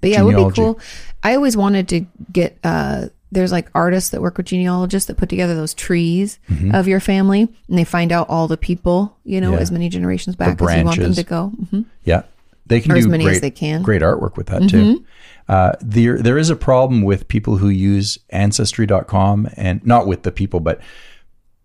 But 0.00 0.10
yeah, 0.10 0.20
it 0.20 0.24
would 0.24 0.36
be 0.48 0.54
cool. 0.54 0.80
I 1.22 1.34
always 1.36 1.56
wanted 1.56 1.88
to 1.90 2.06
get. 2.32 2.58
uh 2.64 3.08
There's 3.32 3.52
like 3.52 3.68
artists 3.74 4.10
that 4.10 4.20
work 4.20 4.36
with 4.36 4.46
genealogists 4.46 5.06
that 5.06 5.16
put 5.16 5.28
together 5.28 5.54
those 5.54 5.72
trees 5.74 6.38
of 6.72 6.88
your 6.88 7.00
family, 7.00 7.42
and 7.68 7.78
they 7.78 7.84
find 7.84 8.10
out 8.12 8.28
all 8.28 8.48
the 8.48 8.56
people. 8.56 9.16
You 9.24 9.40
know, 9.40 9.48
Mm-hmm. 9.50 9.54
Yeah. 9.56 9.60
as 9.62 9.70
many 9.70 9.88
generations 9.88 10.36
back 10.36 10.60
as 10.60 10.76
you 10.76 10.84
want 10.84 10.98
them 11.00 11.14
to 11.14 11.22
go. 11.22 11.48
hmm 11.70 11.82
Yeah, 12.04 12.22
they 12.66 12.80
can 12.80 12.92
Or 12.92 12.94
do 12.94 12.98
as 13.00 13.06
many 13.06 13.28
as 13.28 13.40
they 13.40 13.50
can. 13.50 13.76
Mm-hmm. 13.76 13.84
Great 13.84 14.02
artwork 14.02 14.36
with 14.36 14.48
that 14.48 14.68
too. 14.68 15.04
Uh, 15.48 15.72
there, 15.80 16.18
there 16.22 16.38
is 16.38 16.48
a 16.50 16.54
problem 16.56 17.02
with 17.02 17.26
people 17.26 17.56
who 17.56 17.68
use 17.68 18.18
Ancestry.com, 18.30 19.48
and 19.56 19.84
not 19.84 20.06
with 20.06 20.22
the 20.22 20.30
people, 20.32 20.60
but 20.60 20.80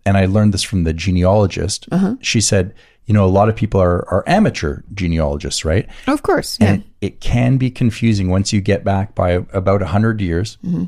and 0.04 0.16
I 0.16 0.26
learned 0.26 0.54
this 0.54 0.62
from 0.62 0.84
the 0.84 0.92
genealogist. 0.92 1.86
Uh-huh. 1.90 2.14
She 2.20 2.40
said, 2.40 2.74
you 3.06 3.14
know, 3.14 3.24
a 3.24 3.28
lot 3.30 3.48
of 3.48 3.56
people 3.56 3.80
are 3.80 4.08
are 4.08 4.24
amateur 4.26 4.82
genealogists, 4.94 5.64
right? 5.64 5.88
Of 6.06 6.22
course, 6.22 6.58
yeah. 6.60 6.66
And 6.74 6.82
it, 7.00 7.06
it 7.06 7.20
can 7.20 7.56
be 7.56 7.70
confusing 7.70 8.28
once 8.28 8.52
you 8.52 8.60
get 8.60 8.82
back 8.84 9.14
by 9.14 9.30
about 9.52 9.82
a 9.82 9.86
hundred 9.86 10.20
years. 10.20 10.58
Mm-hmm. 10.64 10.84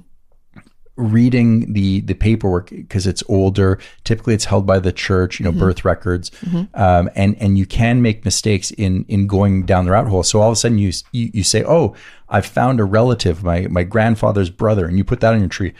Reading 1.00 1.72
the 1.74 2.00
the 2.00 2.14
paperwork 2.14 2.70
because 2.70 3.06
it's 3.06 3.22
older. 3.28 3.78
Typically, 4.02 4.34
it's 4.34 4.46
held 4.46 4.66
by 4.66 4.80
the 4.80 4.90
church. 4.90 5.38
You 5.38 5.44
know, 5.44 5.50
Mm-hmm. 5.52 5.60
birth 5.60 5.84
records, 5.84 6.32
um, 6.74 7.08
and 7.14 7.36
and 7.40 7.56
you 7.56 7.66
can 7.66 8.02
make 8.02 8.24
mistakes 8.24 8.72
in 8.72 9.04
in 9.08 9.28
going 9.28 9.64
down 9.64 9.84
the 9.84 9.92
route 9.92 10.08
hole. 10.08 10.24
So 10.24 10.40
all 10.40 10.48
of 10.48 10.54
a 10.54 10.56
sudden, 10.56 10.78
you 10.78 10.90
you, 11.12 11.30
you 11.32 11.42
say, 11.44 11.62
"Oh, 11.64 11.94
I've 12.28 12.46
found 12.46 12.80
a 12.80 12.84
relative, 12.84 13.44
my 13.44 13.68
my 13.70 13.84
grandfather's 13.84 14.50
brother," 14.50 14.86
and 14.86 14.98
you 14.98 15.04
put 15.04 15.20
that 15.20 15.32
on 15.34 15.38
your 15.38 15.48
tree. 15.48 15.72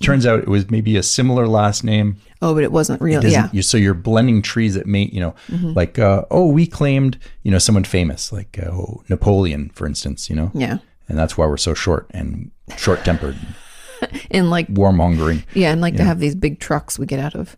Turns 0.00 0.26
out 0.26 0.38
it 0.40 0.48
was 0.48 0.70
maybe 0.70 0.96
a 0.96 1.02
similar 1.02 1.46
last 1.48 1.82
name. 1.84 2.16
oh, 2.40 2.54
but 2.54 2.62
it 2.62 2.72
wasn't 2.72 3.00
real. 3.02 3.20
Doesn't- 3.20 3.32
Yeah. 3.32 3.46
Mm-hmm. 3.46 3.56
You, 3.56 3.62
so 3.62 3.76
you're 3.78 3.94
blending 3.94 4.42
trees 4.42 4.74
that 4.74 4.86
may, 4.86 5.04
you 5.12 5.20
know, 5.20 5.34
like, 5.74 5.96
uh, 5.98 6.24
oh, 6.30 6.46
we 6.48 6.66
claimed, 6.66 7.18
you 7.44 7.50
know, 7.52 7.58
someone 7.58 7.84
famous, 7.84 8.32
like 8.32 8.58
uh, 8.60 8.70
oh, 8.70 9.02
Napoleon, 9.08 9.70
for 9.74 9.86
instance, 9.86 10.28
you 10.28 10.34
know, 10.34 10.50
Yeah. 10.54 10.78
and 11.08 11.16
that's 11.18 11.36
why 11.38 11.46
we're 11.46 11.56
so 11.56 11.72
short 11.74 12.06
and 12.10 12.50
short 12.76 13.04
tempered, 13.04 13.36
And 14.30 14.50
like, 14.50 14.68
warmongering. 14.68 15.44
yeah, 15.54 15.70
and 15.72 15.80
like 15.80 15.96
to 15.96 16.04
have 16.04 16.18
these 16.18 16.34
big 16.34 16.58
trucks 16.58 16.98
we 16.98 17.06
get 17.06 17.18
out 17.20 17.34
of 17.34 17.56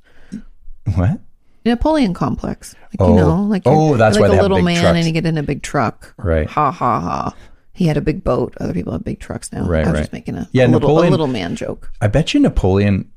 What? 0.94 1.20
Napoleon 1.64 2.12
complex. 2.14 2.74
Like, 2.92 3.00
Oh. 3.00 3.08
you 3.10 3.16
know, 3.20 3.42
like 3.44 3.62
Oh, 3.64 3.96
that's 3.96 4.16
why 4.18 4.22
like 4.22 4.30
they 4.32 4.36
a 4.38 4.42
have 4.42 4.42
little 4.44 4.58
big 4.58 4.64
man 4.66 4.82
trucks. 4.82 4.96
and 4.98 5.06
you 5.06 5.12
get 5.12 5.24
in 5.26 5.38
a 5.38 5.42
big 5.42 5.62
truck. 5.62 6.14
Right. 6.18 6.46
Ha 6.48 6.70
ha 6.70 7.00
ha. 7.00 7.34
He 7.72 7.86
had 7.86 7.96
a 7.96 8.00
big 8.00 8.22
boat. 8.22 8.54
Other 8.60 8.72
people 8.74 8.92
have 8.92 9.02
big 9.02 9.18
trucks 9.18 9.50
now. 9.52 9.66
Right, 9.66 9.84
I 9.84 9.88
was 9.90 9.94
right. 9.94 10.00
just 10.02 10.12
making 10.12 10.36
a, 10.36 10.48
Yeah, 10.52 10.66
a, 10.66 10.68
little, 10.68 10.98
a 10.98 11.08
little 11.08 11.26
man 11.26 11.56
joke. 11.56 11.90
I 12.00 12.06
bet 12.08 12.32
you 12.34 12.40
Napoleon, 12.40 13.10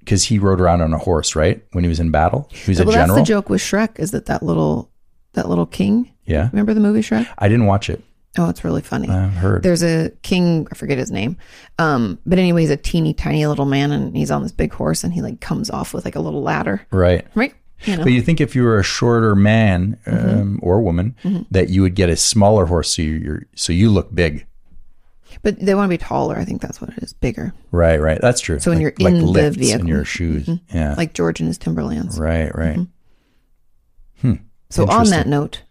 because 0.00 0.24
he 0.24 0.38
rode 0.38 0.60
around 0.60 0.80
on 0.80 0.92
a 0.92 0.98
horse, 0.98 1.36
right? 1.36 1.62
When 1.72 1.84
he 1.84 1.88
was 1.88 2.00
in 2.00 2.10
battle, 2.10 2.48
he 2.50 2.70
was 2.70 2.78
well, 2.80 2.88
a 2.88 2.92
general. 2.92 3.16
that's 3.16 3.28
the 3.28 3.32
joke 3.34 3.48
with 3.50 3.60
Shrek. 3.60 3.98
Is 4.00 4.10
that 4.12 4.26
that 4.26 4.42
little 4.42 4.90
that 5.34 5.48
little 5.48 5.66
king? 5.66 6.10
Yeah, 6.24 6.48
Remember 6.52 6.74
the 6.74 6.80
movie 6.80 7.02
Shrek? 7.02 7.28
I 7.38 7.48
didn't 7.48 7.66
watch 7.66 7.88
it. 7.90 8.02
Oh, 8.38 8.48
it's 8.48 8.62
really 8.62 8.80
funny. 8.82 9.08
I've 9.08 9.32
heard. 9.32 9.62
There's 9.64 9.82
a 9.82 10.10
king. 10.22 10.68
I 10.70 10.74
forget 10.76 10.98
his 10.98 11.10
name. 11.10 11.36
Um, 11.78 12.18
but 12.24 12.38
anyway, 12.38 12.60
he's 12.62 12.70
a 12.70 12.76
teeny 12.76 13.12
tiny 13.12 13.44
little 13.46 13.64
man, 13.64 13.90
and 13.90 14.16
he's 14.16 14.30
on 14.30 14.42
this 14.42 14.52
big 14.52 14.72
horse, 14.72 15.02
and 15.02 15.12
he 15.12 15.20
like 15.20 15.40
comes 15.40 15.68
off 15.68 15.92
with 15.92 16.04
like 16.04 16.14
a 16.16 16.20
little 16.20 16.42
ladder. 16.42 16.80
right. 16.92 17.26
Right. 17.34 17.54
You 17.84 17.96
know, 17.96 18.02
But 18.04 18.12
you 18.12 18.20
think 18.20 18.40
if 18.42 18.54
you 18.54 18.62
were 18.64 18.78
a 18.78 18.82
shorter 18.84 19.34
man 19.34 19.98
um, 20.06 20.60
or 20.62 20.82
woman, 20.82 21.16
that 21.50 21.70
you 21.70 21.80
would 21.82 21.94
get 21.94 22.10
a 22.10 22.16
smaller 22.16 22.66
horse, 22.66 22.94
so 22.94 23.00
you're 23.02 23.46
so 23.54 23.72
you 23.72 23.88
look 23.90 24.14
big. 24.14 24.46
but 25.42 25.58
they 25.58 25.74
want 25.74 25.86
to 25.86 25.88
be 25.88 25.96
taller. 25.98 26.36
I 26.36 26.44
think 26.44 26.60
that's 26.60 26.78
what 26.80 26.90
it 26.90 27.02
is, 27.02 27.14
bigger. 27.14 27.54
Right, 27.72 27.98
right. 27.98 28.20
That's 28.20 28.40
true. 28.42 28.58
So 28.60 28.70
when 28.70 28.82
Like- 28.82 28.98
you're 28.98 29.08
in 29.08 29.24
like 29.26 29.34
the 29.34 29.46
in 29.46 29.52
vehicle. 29.54 29.78
Mm-hmm. 29.80 29.88
your 29.88 30.04
shoes, 30.04 30.50
yeah, 30.74 30.94
Like 30.94 31.14
George 31.14 31.40
and 31.40 31.46
his 31.48 31.56
Timberlands. 31.56 32.18
right, 32.18 32.54
right. 32.54 32.80
Hmm. 34.20 34.34
So 34.68 34.86
on 34.86 35.08
that 35.08 35.26
note, 35.26 35.62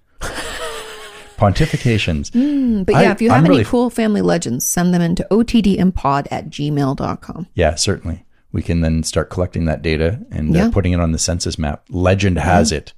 Pontifications. 1.40 2.86
but 2.86 2.92
yeah, 2.94 3.10
I- 3.10 3.12
if 3.12 3.22
you 3.22 3.30
have 3.30 3.40
I'm 3.40 3.46
any 3.46 3.50
really- 3.60 3.66
cool 3.66 3.90
family 3.90 4.22
legends, 4.22 4.66
send 4.66 4.94
them 4.94 5.02
into 5.02 5.26
otdmpod 5.32 6.28
at 6.32 6.50
gmail.com. 6.50 7.48
Yeah, 7.56 7.76
certainly. 7.76 8.26
We 8.52 8.62
can 8.64 8.82
then 8.82 9.04
start 9.04 9.30
collecting 9.30 9.66
that 9.66 9.82
data 9.82 10.20
and 10.32 10.54
Yeah. 10.56 10.66
uh, 10.68 10.72
putting 10.72 10.92
it 10.94 11.00
on 11.00 11.12
the 11.12 11.20
census 11.20 11.58
map. 11.60 11.84
Legend 11.90 12.40
has 12.40 12.72
it. 12.72 12.94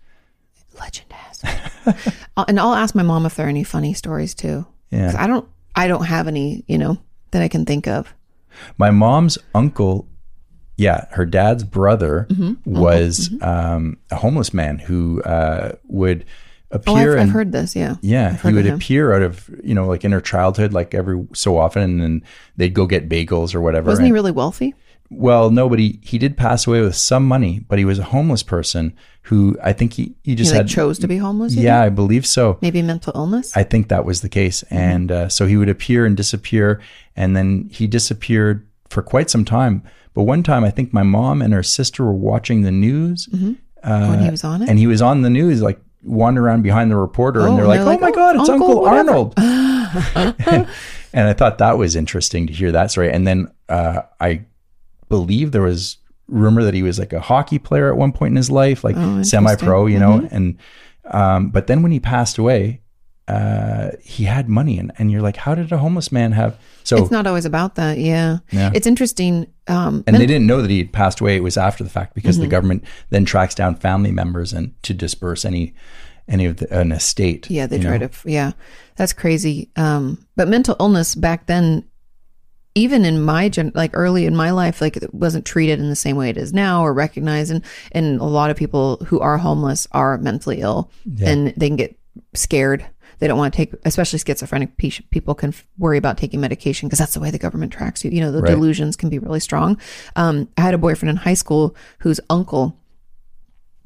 Legend 0.80 1.12
has. 1.12 1.44
it. 1.44 2.14
Uh, 2.38 2.46
and 2.48 2.58
I'll 2.62 2.74
ask 2.76 2.96
my 2.96 3.04
mom 3.04 3.26
if 3.26 3.36
there 3.36 3.46
are 3.46 3.50
any 3.50 3.66
funny 3.66 3.94
stories 3.94 4.34
too. 4.34 4.66
Yeah. 4.90 5.14
I 5.18 5.28
don't. 5.28 5.46
I 5.76 5.88
don't 5.90 6.06
have 6.06 6.30
any. 6.30 6.64
You 6.66 6.78
know 6.78 6.98
that 7.32 7.42
I 7.42 7.50
can 7.50 7.66
think 7.66 7.88
of. 7.90 8.14
My 8.78 8.90
mom's 8.90 9.38
uncle, 9.54 10.08
yeah, 10.78 11.08
her 11.12 11.26
dad's 11.26 11.66
brother 11.66 12.28
Mm-hmm. 12.30 12.54
was 12.80 13.30
Um, 13.42 13.98
a 14.12 14.16
homeless 14.16 14.54
man 14.54 14.80
who 14.80 15.22
uh, 15.24 15.74
would 15.90 16.24
appear 16.72 17.18
I've, 17.18 17.28
I've 17.28 17.34
heard 17.34 17.52
this. 17.52 17.76
Yeah. 17.76 17.96
Yeah, 18.02 18.36
he 18.38 18.54
would 18.54 18.68
appear 18.68 19.14
out 19.14 19.22
of 19.22 19.50
you 19.64 19.74
know 19.76 19.86
like 19.88 20.04
in 20.06 20.12
her 20.12 20.22
childhood, 20.22 20.74
like 20.74 20.94
every 20.94 21.26
so 21.34 21.58
often, 21.58 21.82
and 21.84 22.02
then 22.02 22.24
they'd 22.58 22.74
go 22.74 22.86
get 22.86 23.10
bagels 23.10 23.54
or 23.56 23.62
whatever. 23.62 23.90
Wasn't 23.90 24.06
he 24.06 24.12
really 24.12 24.32
wealthy? 24.32 24.74
well, 25.14 25.50
nobody. 25.52 26.00
He 26.04 26.18
did 26.18 26.38
pass 26.38 26.66
away 26.66 26.80
with 26.80 26.96
some 26.96 27.28
money, 27.28 27.60
but 27.68 27.78
he 27.78 27.84
was 27.84 28.00
a 28.00 28.04
homeless 28.04 28.44
person 28.44 28.96
who 29.24 29.58
I 29.62 29.74
think 29.74 29.92
he 29.94 30.16
he 30.24 30.32
He 30.32 30.36
just 30.36 30.52
like 30.52 30.60
had. 30.60 30.68
chose 30.70 31.00
to 31.00 31.08
be 31.08 31.18
homeless. 31.18 31.54
yeah? 31.54 31.82
I 31.82 31.90
believe 31.90 32.26
so. 32.26 32.58
Maybe 32.62 32.82
mental 32.82 33.12
illness. 33.14 33.56
I 33.58 33.64
think 33.64 33.90
that 33.90 34.06
was 34.06 34.22
the 34.22 34.30
case, 34.30 34.64
Mm-hmm. 34.64 34.76
and 34.78 35.12
uh, 35.12 35.30
so 35.30 35.48
he 35.48 35.58
would 35.58 35.68
appear 35.70 36.06
and 36.06 36.16
disappear, 36.16 36.80
and 37.18 37.36
then 37.36 37.70
he 37.72 37.88
disappeared 37.88 38.66
for 38.90 39.02
quite 39.04 39.30
some 39.30 39.44
time. 39.44 39.84
But 40.14 40.24
one 40.24 40.44
time, 40.44 40.64
I 40.64 40.72
think 40.72 40.94
my 40.94 41.04
mom 41.04 41.42
and 41.42 41.54
her 41.54 41.64
sister 41.64 42.04
were 42.06 42.14
watching 42.14 42.62
the 42.62 42.72
news, 42.72 43.28
when 43.32 44.20
he 44.20 44.30
was 44.30 44.44
on 44.44 44.62
it. 44.62 44.70
and 44.70 44.80
he 44.80 44.88
was 44.88 45.02
on 45.02 45.22
the 45.24 45.30
news, 45.30 45.62
like 45.62 45.80
wandering 46.04 46.46
around 46.46 46.62
behind 46.64 46.90
the 46.92 46.96
reporter, 46.98 47.42
Oh, 47.42 47.46
and 47.46 47.54
they're 47.58 47.66
and 47.66 47.86
like, 47.86 48.00
"Oh 48.00 48.00
my 48.02 48.10
"Oh, 48.10 48.14
God, 48.14 48.36
it's 48.38 48.50
Uncle 48.50 48.86
Uncle. 48.88 48.88
Arnold!" 48.88 49.34
and 51.14 51.28
I 51.28 51.34
thought 51.34 51.58
that 51.60 51.78
was 51.78 51.96
interesting 51.96 52.48
to 52.48 52.54
hear 52.54 52.72
that 52.72 52.92
story. 52.92 53.12
And 53.12 53.28
then 53.28 53.52
uh, 53.70 54.02
I 54.20 54.46
believe 55.10 55.52
there 55.52 55.62
was 55.62 55.98
rumor 56.28 56.64
that 56.64 56.74
he 56.74 56.84
was 56.84 56.98
like 56.98 57.14
a 57.14 57.20
hockey 57.20 57.60
player 57.60 57.90
at 57.92 57.98
one 57.98 58.12
point 58.14 58.32
in 58.32 58.36
his 58.38 58.50
life, 58.52 58.84
like 58.84 58.96
Oh, 58.98 59.22
semi-pro, 59.24 59.86
you 59.88 60.00
know. 60.00 60.28
And 60.32 60.58
um, 61.06 61.50
but 61.50 61.68
then 61.68 61.82
when 61.84 61.92
he 61.92 62.00
passed 62.00 62.38
away, 62.38 62.81
uh, 63.32 63.92
he 64.02 64.26
had 64.26 64.50
money, 64.50 64.78
and, 64.80 64.92
and 64.98 65.12
you're 65.12 65.22
like, 65.22 65.38
how 65.38 65.56
did 65.56 65.72
a 65.72 65.78
homeless 65.78 66.12
man 66.12 66.32
have? 66.34 66.60
So 66.84 66.98
it's 66.98 67.12
not 67.12 67.28
always 67.28 67.46
about 67.46 67.76
that. 67.76 67.98
Yeah. 67.98 68.40
Yeah. 68.52 68.72
It's 68.74 68.88
interesting. 68.88 69.48
Um, 69.68 70.04
and 70.08 70.16
they 70.16 70.26
didn't 70.26 70.48
know 70.48 70.62
that 70.62 70.70
he 70.72 70.80
had 70.80 70.92
passed 70.92 71.22
away. 71.22 71.36
It 71.38 71.44
was 71.44 71.58
after 71.58 71.84
the 71.84 71.90
fact 71.90 72.14
because 72.16 72.36
Mm-hmm. 72.36 72.44
the 72.44 72.50
government 72.50 72.84
then 73.12 73.24
tracks 73.26 73.56
down 73.56 73.76
family 73.76 74.12
members 74.12 74.52
and 74.54 74.74
to 74.84 74.94
disperse 74.94 75.46
any 75.46 75.74
any 76.28 76.46
of 76.46 76.58
the, 76.58 76.80
an 76.80 76.92
estate. 76.92 77.50
Yeah, 77.50 77.68
they 77.68 77.80
try 77.80 77.98
know? 77.98 78.08
to. 78.08 78.30
Yeah, 78.30 78.52
that's 78.96 79.14
crazy. 79.14 79.70
Um, 79.76 80.26
but 80.36 80.48
mental 80.48 80.76
illness 80.80 81.14
back 81.16 81.46
then, 81.48 81.86
even 82.74 83.06
in 83.06 83.22
my 83.22 83.50
gen, 83.50 83.72
like 83.76 83.92
early 83.94 84.26
in 84.26 84.36
my 84.36 84.52
life, 84.52 84.82
like 84.82 84.98
it 84.98 85.14
wasn't 85.14 85.46
treated 85.46 85.80
in 85.80 85.90
the 85.90 85.96
same 85.96 86.16
way 86.16 86.30
it 86.30 86.38
is 86.38 86.54
now 86.54 86.84
or 86.84 86.94
recognized. 86.94 87.52
And 87.52 87.64
and 87.92 88.20
a 88.20 88.26
lot 88.26 88.50
of 88.50 88.58
people 88.58 88.98
who 89.08 89.20
are 89.20 89.38
homeless 89.38 89.88
are 89.92 90.18
mentally 90.18 90.62
ill, 90.62 90.90
and 91.24 91.54
they 91.58 91.68
can 91.68 91.76
get 91.78 91.96
scared. 92.34 92.86
They 93.22 93.28
don't 93.28 93.38
want 93.38 93.54
to 93.54 93.58
take, 93.58 93.74
especially 93.86 94.20
schizophrenic 94.20 94.76
pe- 94.78 94.90
people 95.12 95.36
can 95.36 95.50
f- 95.50 95.66
worry 95.78 95.98
about 96.00 96.18
taking 96.18 96.42
medication 96.42 96.90
because 96.90 97.00
that's 97.00 97.14
the 97.14 97.20
way 97.20 97.30
the 97.32 97.38
government 97.38 97.72
tracks 97.72 98.04
you. 98.04 98.10
You 98.12 98.20
know, 98.20 98.32
the 98.32 98.42
Right. 98.42 98.50
delusions 98.52 98.96
can 98.98 99.10
be 99.10 99.20
really 99.20 99.40
strong. 99.40 99.78
Um, 100.16 100.48
I 100.58 100.62
had 100.62 100.74
a 100.74 100.80
boyfriend 100.80 101.12
in 101.12 101.16
high 101.18 101.36
school 101.36 101.76
whose 102.00 102.20
uncle 102.32 102.76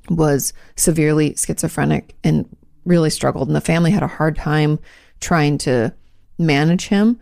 was 0.10 0.53
severely 0.76 1.36
schizophrenic 1.36 2.16
and 2.24 2.48
really 2.86 3.10
struggled 3.10 3.48
and 3.48 3.56
the 3.56 3.62
family 3.62 3.91
had 3.91 4.03
a 4.03 4.07
hard 4.07 4.36
time 4.36 4.80
trying 5.20 5.57
to 5.57 5.91
manage 6.38 6.88
him 6.88 7.20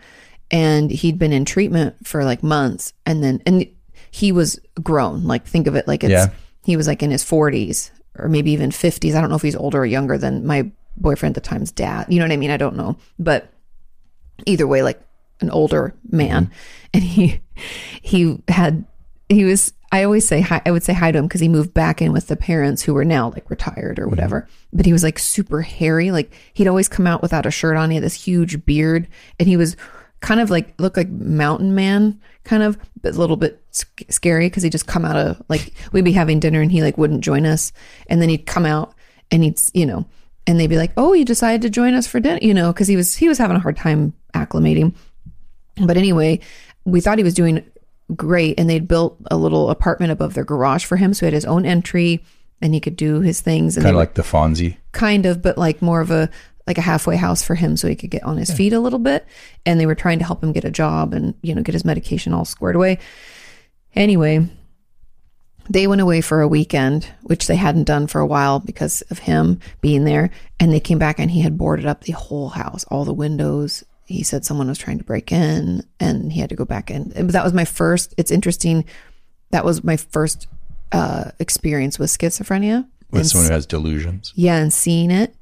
and 0.51 0.91
he'd 0.91 1.17
been 1.17 1.31
in 1.31 1.45
treatment 1.45 1.95
for 2.05 2.25
like 2.25 2.43
months 2.43 2.91
and 3.05 3.23
then 3.23 3.41
and 3.45 3.65
he 4.11 4.31
was 4.33 4.59
grown 4.83 5.23
like 5.23 5.45
think 5.47 5.65
of 5.67 5.75
it 5.75 5.87
like 5.87 6.03
it's 6.03 6.11
Yeah. 6.11 6.27
he 6.65 6.75
was 6.75 6.85
like 6.87 7.01
in 7.01 7.11
his 7.11 7.23
40s 7.23 7.91
or 8.19 8.27
maybe 8.27 8.51
even 8.51 8.69
50s 8.71 9.15
i 9.15 9.21
don't 9.21 9.29
know 9.29 9.37
if 9.37 9.41
he's 9.41 9.55
older 9.55 9.79
or 9.79 9.85
younger 9.85 10.17
than 10.17 10.45
my 10.45 10.69
boyfriend 10.97 11.35
at 11.35 11.43
the 11.43 11.49
time's 11.49 11.71
dad 11.71 12.05
you 12.09 12.19
know 12.19 12.25
what 12.25 12.31
i 12.31 12.37
mean? 12.37 12.51
I 12.51 12.57
don't 12.57 12.75
know. 12.75 12.97
But 13.17 13.51
either 14.45 14.67
way 14.67 14.83
like 14.83 15.01
an 15.41 15.49
older 15.49 15.93
man 16.09 16.45
mm-hmm. 16.45 16.53
and 16.93 17.03
he 17.03 17.41
he 18.01 18.41
had 18.47 18.85
he 19.29 19.43
was 19.45 19.73
i 19.91 20.03
always 20.03 20.27
say 20.27 20.41
hi 20.41 20.61
i 20.65 20.71
would 20.71 20.83
say 20.83 20.93
hi 20.93 21.11
to 21.11 21.19
him 21.19 21.27
because 21.27 21.41
he 21.41 21.47
moved 21.47 21.73
back 21.73 22.01
in 22.01 22.11
with 22.11 22.27
the 22.27 22.35
parents 22.35 22.81
who 22.81 22.93
were 22.93 23.05
now 23.05 23.29
like 23.29 23.49
retired 23.49 23.99
or 23.99 24.07
whatever. 24.07 24.41
Mm-hmm. 24.41 24.77
But 24.77 24.85
he 24.85 24.93
was 24.93 25.03
like 25.03 25.19
super 25.19 25.61
hairy. 25.61 26.11
Like 26.11 26.33
he'd 26.53 26.67
always 26.67 26.89
come 26.89 27.07
out 27.07 27.21
without 27.21 27.45
a 27.45 27.51
shirt 27.51 27.77
on. 27.77 27.89
He 27.89 27.95
had 27.95 28.03
this 28.03 28.25
huge 28.25 28.65
beard 28.65 29.07
and 29.39 29.47
he 29.47 29.57
was 29.57 29.75
kind 30.19 30.39
of 30.39 30.49
like 30.49 30.73
looked 30.79 30.97
like 30.97 31.09
mountain 31.09 31.75
man 31.75 32.19
kind 32.45 32.63
of 32.63 32.77
but 33.01 33.13
a 33.13 33.19
little 33.19 33.35
bit 33.35 33.61
sc- 33.71 34.09
scary 34.09 34.47
because 34.47 34.63
he'd 34.63 34.71
just 34.71 34.87
come 34.87 35.03
out 35.03 35.17
of 35.17 35.41
like 35.49 35.73
we'd 35.91 36.05
be 36.05 36.13
having 36.13 36.39
dinner 36.39 36.61
and 36.61 36.71
he 36.71 36.81
like 36.81 36.97
wouldn't 36.97 37.23
join 37.23 37.45
us. 37.45 37.71
And 38.07 38.21
then 38.21 38.29
he'd 38.29 38.45
come 38.45 38.65
out 38.65 38.95
and 39.31 39.43
he'd 39.43 39.59
you 39.73 39.85
know 39.85 40.05
and 40.47 40.59
they'd 40.59 40.67
be 40.67 40.77
like 40.77 40.91
oh 40.97 41.13
you 41.13 41.25
decided 41.25 41.61
to 41.61 41.69
join 41.69 41.93
us 41.93 42.07
for 42.07 42.19
dinner 42.19 42.39
you 42.41 42.53
know 42.53 42.71
because 42.71 42.87
he 42.87 42.95
was 42.95 43.15
he 43.15 43.27
was 43.27 43.37
having 43.37 43.55
a 43.55 43.59
hard 43.59 43.77
time 43.77 44.13
acclimating 44.33 44.93
but 45.77 45.97
anyway, 45.97 46.39
we 46.85 47.01
thought 47.01 47.17
he 47.17 47.23
was 47.23 47.33
doing 47.33 47.63
great, 48.15 48.59
and 48.59 48.69
they'd 48.69 48.87
built 48.87 49.17
a 49.31 49.37
little 49.37 49.69
apartment 49.69 50.11
above 50.11 50.33
their 50.33 50.43
garage 50.43 50.85
for 50.85 50.97
him, 50.97 51.13
so 51.13 51.25
he 51.25 51.27
had 51.27 51.33
his 51.33 51.45
own 51.45 51.65
entry, 51.65 52.23
and 52.61 52.73
he 52.73 52.79
could 52.79 52.95
do 52.95 53.21
his 53.21 53.41
things. 53.41 53.75
Kind 53.75 53.87
of 53.87 53.95
like 53.95 54.13
the 54.13 54.21
Fonzie. 54.21 54.77
kind 54.91 55.25
of, 55.25 55.41
but 55.41 55.57
like 55.57 55.81
more 55.81 56.01
of 56.01 56.11
a 56.11 56.29
like 56.65 56.77
a 56.77 56.81
halfway 56.81 57.17
house 57.17 57.43
for 57.43 57.55
him, 57.55 57.75
so 57.75 57.87
he 57.87 57.95
could 57.95 58.09
get 58.09 58.23
on 58.23 58.37
his 58.37 58.51
feet 58.53 58.73
a 58.73 58.79
little 58.79 58.99
bit. 58.99 59.25
And 59.65 59.79
they 59.79 59.85
were 59.85 59.95
trying 59.95 60.19
to 60.19 60.25
help 60.25 60.43
him 60.43 60.53
get 60.53 60.63
a 60.63 60.71
job 60.71 61.13
and 61.13 61.33
you 61.41 61.55
know 61.55 61.61
get 61.61 61.73
his 61.73 61.85
medication 61.85 62.33
all 62.33 62.45
squared 62.45 62.75
away. 62.75 62.99
Anyway, 63.95 64.47
they 65.69 65.87
went 65.87 66.01
away 66.01 66.21
for 66.21 66.41
a 66.41 66.47
weekend, 66.47 67.07
which 67.23 67.47
they 67.47 67.55
hadn't 67.55 67.85
done 67.85 68.07
for 68.07 68.19
a 68.19 68.25
while 68.27 68.59
because 68.59 69.01
of 69.03 69.19
him 69.19 69.59
being 69.81 70.03
there. 70.03 70.29
And 70.59 70.71
they 70.71 70.79
came 70.79 70.99
back 70.99 71.19
and 71.19 71.31
he 71.31 71.41
had 71.41 71.57
boarded 71.57 71.85
up 71.85 72.01
the 72.03 72.11
whole 72.13 72.49
house, 72.49 72.83
all 72.85 73.05
the 73.05 73.13
windows. 73.13 73.83
He 74.05 74.23
said 74.23 74.43
someone 74.45 74.67
was 74.67 74.77
trying 74.77 74.97
to 74.97 75.03
break 75.03 75.31
in 75.31 75.83
and 75.99 76.31
he 76.33 76.39
had 76.41 76.49
to 76.49 76.55
go 76.55 76.65
back 76.65 76.91
in. 76.91 77.13
And 77.15 77.29
that 77.29 77.43
was 77.43 77.53
my 77.53 77.65
first, 77.65 78.13
it's 78.17 78.31
interesting. 78.31 78.85
That 79.51 79.63
was 79.65 79.83
my 79.83 79.97
first 79.97 80.47
uh, 80.91 81.31
experience 81.39 81.97
with 81.97 82.09
schizophrenia. 82.09 82.85
With 83.11 83.21
And 83.21 83.29
someone 83.29 83.47
who 83.47 83.53
has 83.53 83.65
delusions. 83.65 84.33
yeah, 84.35 84.57
and 84.57 84.73
seeing 84.73 85.11
it, 85.11 85.35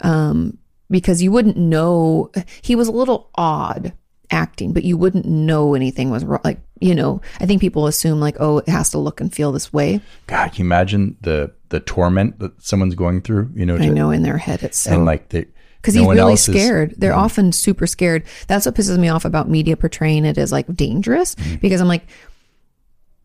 um, 0.00 0.58
because 0.88 1.20
you 1.22 1.32
wouldn't 1.32 1.56
know. 1.56 2.30
He 2.62 2.76
was 2.76 2.86
a 2.86 2.92
little 2.92 3.30
odd 3.34 3.92
acting, 4.30 4.72
but 4.72 4.84
you 4.84 4.96
wouldn't 4.96 5.26
know 5.26 5.74
anything 5.74 6.10
was 6.10 6.24
wrong. 6.24 6.40
Like 6.44 6.60
you 6.80 6.94
know, 6.94 7.20
I 7.40 7.46
think 7.46 7.60
people 7.60 7.86
assume 7.86 8.20
like, 8.20 8.36
oh, 8.40 8.58
it 8.58 8.68
has 8.68 8.90
to 8.90 8.98
look 8.98 9.20
and 9.20 9.32
feel 9.32 9.50
this 9.52 9.72
way. 9.72 10.00
God, 10.26 10.48
can 10.52 10.58
you 10.64 10.64
imagine 10.66 11.16
the 11.22 11.52
the 11.70 11.80
torment 11.80 12.38
that 12.40 12.62
someone's 12.62 12.94
going 12.94 13.22
through? 13.22 13.50
You 13.54 13.66
know, 13.66 13.76
I 13.76 13.88
know 13.88 14.10
in 14.10 14.22
their 14.22 14.38
head 14.38 14.62
it's 14.62 14.78
so 14.78 14.92
and 14.92 15.04
like 15.04 15.30
the 15.30 15.46
because 15.82 15.94
no 15.94 16.02
he's 16.02 16.08
really 16.16 16.32
else 16.32 16.48
is- 16.48 16.54
Mm-hmm. 16.54 16.58
scared. 16.64 16.94
They're 16.98 17.14
often 17.14 17.52
super 17.52 17.86
scared. 17.86 18.24
That's 18.48 18.66
what 18.66 18.74
pisses 18.74 18.98
me 18.98 19.08
off 19.08 19.24
about 19.24 19.48
media 19.48 19.76
portraying 19.76 20.24
it 20.24 20.36
as 20.38 20.50
like 20.52 20.66
dangerous 20.74 21.34
Mm-hmm. 21.36 21.56
because 21.56 21.80
I'm 21.80 21.88
like, 21.88 22.06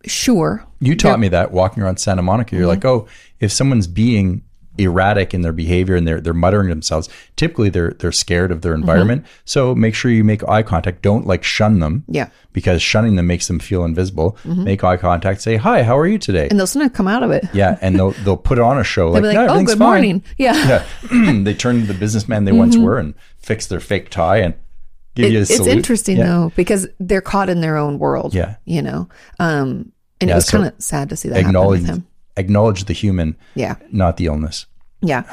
sure, 0.06 0.65
You 0.80 0.95
taught 0.95 1.19
me 1.19 1.28
that 1.30 1.52
walking 1.52 1.84
around 1.84 1.98
Santa 1.98 2.22
Monica. 2.22 2.56
You're 2.56 2.68
like, 2.68 2.86
oh, 2.86 3.07
if 3.40 3.52
someone's 3.52 3.88
being 3.88 4.44
erratic 4.77 5.34
in 5.34 5.41
their 5.41 5.52
behavior 5.52 5.95
and 5.95 6.07
they're 6.07 6.22
they're 6.22 6.34
muttering 6.34 6.68
to 6.68 6.73
themselves, 6.73 7.10
typically 7.35 7.69
they're 7.69 7.91
they're 7.91 8.11
scared 8.11 8.52
of 8.52 8.61
their 8.61 8.73
environment. 8.73 9.23
Mm-hmm. 9.23 9.31
So 9.45 9.76
make 9.76 9.93
sure 9.95 10.10
you 10.11 10.23
make 10.23 10.48
eye 10.48 10.64
contact. 10.64 11.02
Don't 11.02 11.27
like 11.27 11.43
shun 11.43 11.80
them. 11.80 12.03
Yeah. 12.07 12.30
Because 12.53 12.81
shunning 12.81 13.15
them 13.15 13.27
makes 13.27 13.48
them 13.48 13.60
feel 13.60 13.84
invisible. 13.85 14.38
Mm-hmm. 14.43 14.64
Make 14.64 14.84
eye 14.84 14.98
contact. 14.98 15.41
Say, 15.41 15.56
hi, 15.57 15.84
how 15.84 15.98
are 15.98 16.07
you 16.07 16.18
today? 16.18 16.48
and 16.49 16.60
they'll 16.60 16.68
sometimes 16.68 16.93
come 16.93 17.07
out 17.07 17.23
of 17.23 17.31
it. 17.31 17.45
yeah, 17.53 17.77
and 17.81 17.95
they'll 17.95 18.11
they'll 18.11 18.38
put 18.38 18.60
on 18.60 18.77
a 18.77 18.84
show 18.84 19.10
like, 19.10 19.23
They'll 19.23 19.34
"No, 19.34 19.48
oh, 19.53 19.64
good 19.64 19.77
fine." 19.77 19.88
morning. 19.88 20.23
Yeah. 20.38 20.84
Yeah, 21.11 21.34
they 21.43 21.53
turn 21.53 21.81
to 21.81 21.85
the 21.88 21.93
businessman 21.93 22.45
they 22.45 22.52
once 22.52 22.76
mm-hmm. 22.76 22.85
were 22.85 22.98
and 22.98 23.14
fix 23.38 23.68
their 23.68 23.80
fake 23.80 24.10
tie 24.10 24.38
and 24.38 24.53
give 25.15 25.26
It- 25.26 25.31
you 25.34 25.39
a 25.39 25.41
it's 25.41 25.56
salute. 25.56 25.72
interesting 25.72 26.18
Yeah. 26.18 26.26
though 26.27 26.52
because 26.56 26.88
they're 26.99 27.22
caught 27.22 27.49
in 27.49 27.61
their 27.61 27.77
own 27.77 27.99
world. 27.99 28.34
Yeah. 28.34 28.56
you 28.65 28.81
know, 28.81 29.10
um, 29.39 29.91
and 30.19 30.30
Yeah, 30.30 30.35
it 30.35 30.38
was 30.38 30.45
so 30.48 30.57
kind 30.60 30.73
of 30.73 30.81
sad 30.81 31.10
to 31.10 31.18
see 31.18 31.30
that 31.30 31.43
happen 31.43 31.68
with 31.68 31.85
him. 31.85 32.06
Acknowledge 32.38 32.86
the 32.86 32.94
human, 32.94 33.36
Yeah, 33.56 33.76
not 33.91 34.18
the 34.18 34.26
illness. 34.28 34.66
yeah. 35.02 35.24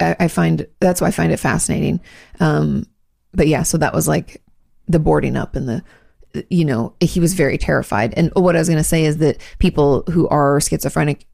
I, 0.00 0.16
I 0.20 0.28
find 0.28 0.66
that's 0.80 1.00
why 1.00 1.08
I 1.08 1.10
find 1.10 1.32
it 1.32 1.38
fascinating. 1.38 2.00
Um, 2.40 2.86
but 3.32 3.48
yeah, 3.48 3.62
so 3.62 3.78
that 3.78 3.92
was 3.94 4.06
like 4.08 4.42
the 4.88 4.98
boarding 4.98 5.36
up 5.36 5.56
and 5.56 5.68
the. 5.68 5.82
You 6.50 6.66
know, 6.66 6.92
he 7.00 7.18
was 7.18 7.32
very 7.32 7.56
terrified. 7.56 8.12
And 8.14 8.30
what 8.34 8.56
I 8.56 8.58
was 8.58 8.68
going 8.68 8.76
to 8.76 8.84
say 8.84 9.06
is 9.06 9.16
that 9.18 9.38
people 9.58 10.02
who 10.10 10.28
are 10.28 10.60
schizophrenic 10.60 11.26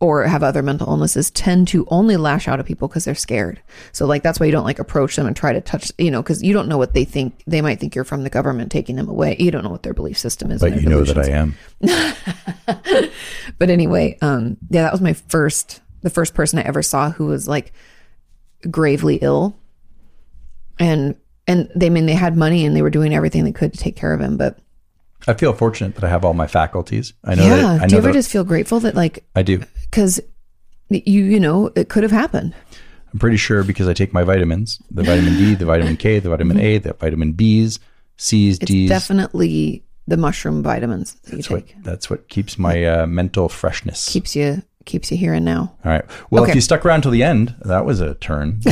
or 0.00 0.24
have 0.24 0.42
other 0.42 0.62
mental 0.62 0.88
illnesses 0.88 1.30
tend 1.30 1.68
to 1.68 1.86
only 1.88 2.16
lash 2.16 2.48
out 2.48 2.60
at 2.60 2.66
people 2.66 2.88
because 2.88 3.04
they're 3.04 3.14
scared. 3.14 3.62
So 3.92 4.06
like 4.06 4.22
that's 4.22 4.38
why 4.38 4.46
you 4.46 4.52
don't 4.52 4.64
like 4.64 4.78
approach 4.78 5.16
them 5.16 5.26
and 5.26 5.36
try 5.36 5.52
to 5.52 5.60
touch, 5.60 5.92
you 5.98 6.10
know, 6.10 6.22
because 6.22 6.42
you 6.42 6.52
don't 6.52 6.68
know 6.68 6.78
what 6.78 6.94
they 6.94 7.04
think. 7.04 7.42
They 7.46 7.62
might 7.62 7.80
think 7.80 7.94
you're 7.94 8.04
from 8.04 8.22
the 8.22 8.30
government 8.30 8.70
taking 8.72 8.96
them 8.96 9.08
away. 9.08 9.36
You 9.38 9.50
don't 9.50 9.64
know 9.64 9.70
what 9.70 9.82
their 9.82 9.94
belief 9.94 10.18
system 10.18 10.50
is. 10.50 10.60
But 10.60 10.80
you 10.80 10.88
know 10.88 11.02
that. 11.04 11.18
I 11.18 11.28
am. 11.30 11.54
But 13.58 13.70
anyway, 13.70 14.18
um, 14.20 14.56
yeah, 14.70 14.82
that 14.82 14.92
was 14.92 15.00
my 15.00 15.12
first, 15.12 15.80
the 16.02 16.10
first 16.10 16.34
person 16.34 16.58
I 16.58 16.62
ever 16.62 16.82
saw 16.82 17.10
who 17.10 17.26
was 17.26 17.46
like 17.46 17.72
gravely 18.70 19.16
ill, 19.16 19.56
and 20.78 21.16
and 21.46 21.70
they 21.74 21.86
I 21.86 21.90
mean 21.90 22.06
they 22.06 22.14
had 22.14 22.36
money 22.36 22.64
and 22.66 22.74
they 22.74 22.82
were 22.82 22.90
doing 22.90 23.14
everything 23.14 23.44
they 23.44 23.52
could 23.52 23.72
to 23.72 23.78
take 23.78 23.96
care 23.96 24.12
of 24.12 24.20
him. 24.20 24.36
But 24.36 24.58
I 25.26 25.34
feel 25.34 25.52
fortunate 25.52 25.94
that 25.94 26.04
I 26.04 26.08
have 26.08 26.24
all 26.24 26.34
my 26.34 26.46
faculties. 26.46 27.14
I 27.24 27.34
know 27.34 27.44
yeah, 27.44 27.56
that. 27.56 27.82
I 27.82 27.86
do 27.86 27.94
you 27.94 27.98
ever 27.98 28.08
that 28.08 28.14
just 28.14 28.30
feel 28.30 28.44
grateful 28.44 28.80
that 28.80 28.94
like 28.94 29.24
I 29.34 29.42
do. 29.42 29.62
Because 29.94 30.20
you 30.90 31.24
you 31.24 31.38
know 31.40 31.70
it 31.76 31.88
could 31.88 32.02
have 32.02 32.12
happened. 32.12 32.52
I'm 33.12 33.18
pretty 33.20 33.36
sure 33.36 33.62
because 33.62 33.86
I 33.86 33.92
take 33.94 34.12
my 34.12 34.24
vitamins, 34.24 34.82
the 34.90 35.04
vitamin 35.04 35.34
D, 35.36 35.54
the 35.54 35.64
vitamin 35.72 35.96
K, 35.96 36.18
the 36.18 36.30
vitamin 36.30 36.58
A, 36.58 36.78
the 36.78 36.94
vitamin 36.94 37.32
B's, 37.32 37.78
C's, 38.16 38.58
It's 38.58 38.66
D's. 38.68 38.88
definitely 38.88 39.84
the 40.08 40.16
mushroom 40.16 40.62
vitamins 40.64 41.14
that 41.22 41.30
you 41.30 41.36
That's 41.36 41.48
take. 41.48 41.74
what 41.76 41.84
that's 41.84 42.10
what 42.10 42.28
keeps 42.28 42.58
my 42.58 42.84
uh, 42.84 43.06
mental 43.06 43.48
freshness. 43.48 44.08
Keeps 44.12 44.34
you 44.34 44.62
keeps 44.84 45.10
you 45.10 45.16
here 45.16 45.34
and 45.34 45.44
now. 45.44 45.74
All 45.84 45.92
right. 45.92 46.04
Well, 46.30 46.44
if 46.44 46.54
you 46.54 46.60
stuck 46.60 46.84
around 46.84 47.02
till 47.02 47.10
the 47.10 47.22
end, 47.22 47.54
that 47.62 47.84
was 47.84 48.00
a 48.00 48.14
turn. 48.14 48.60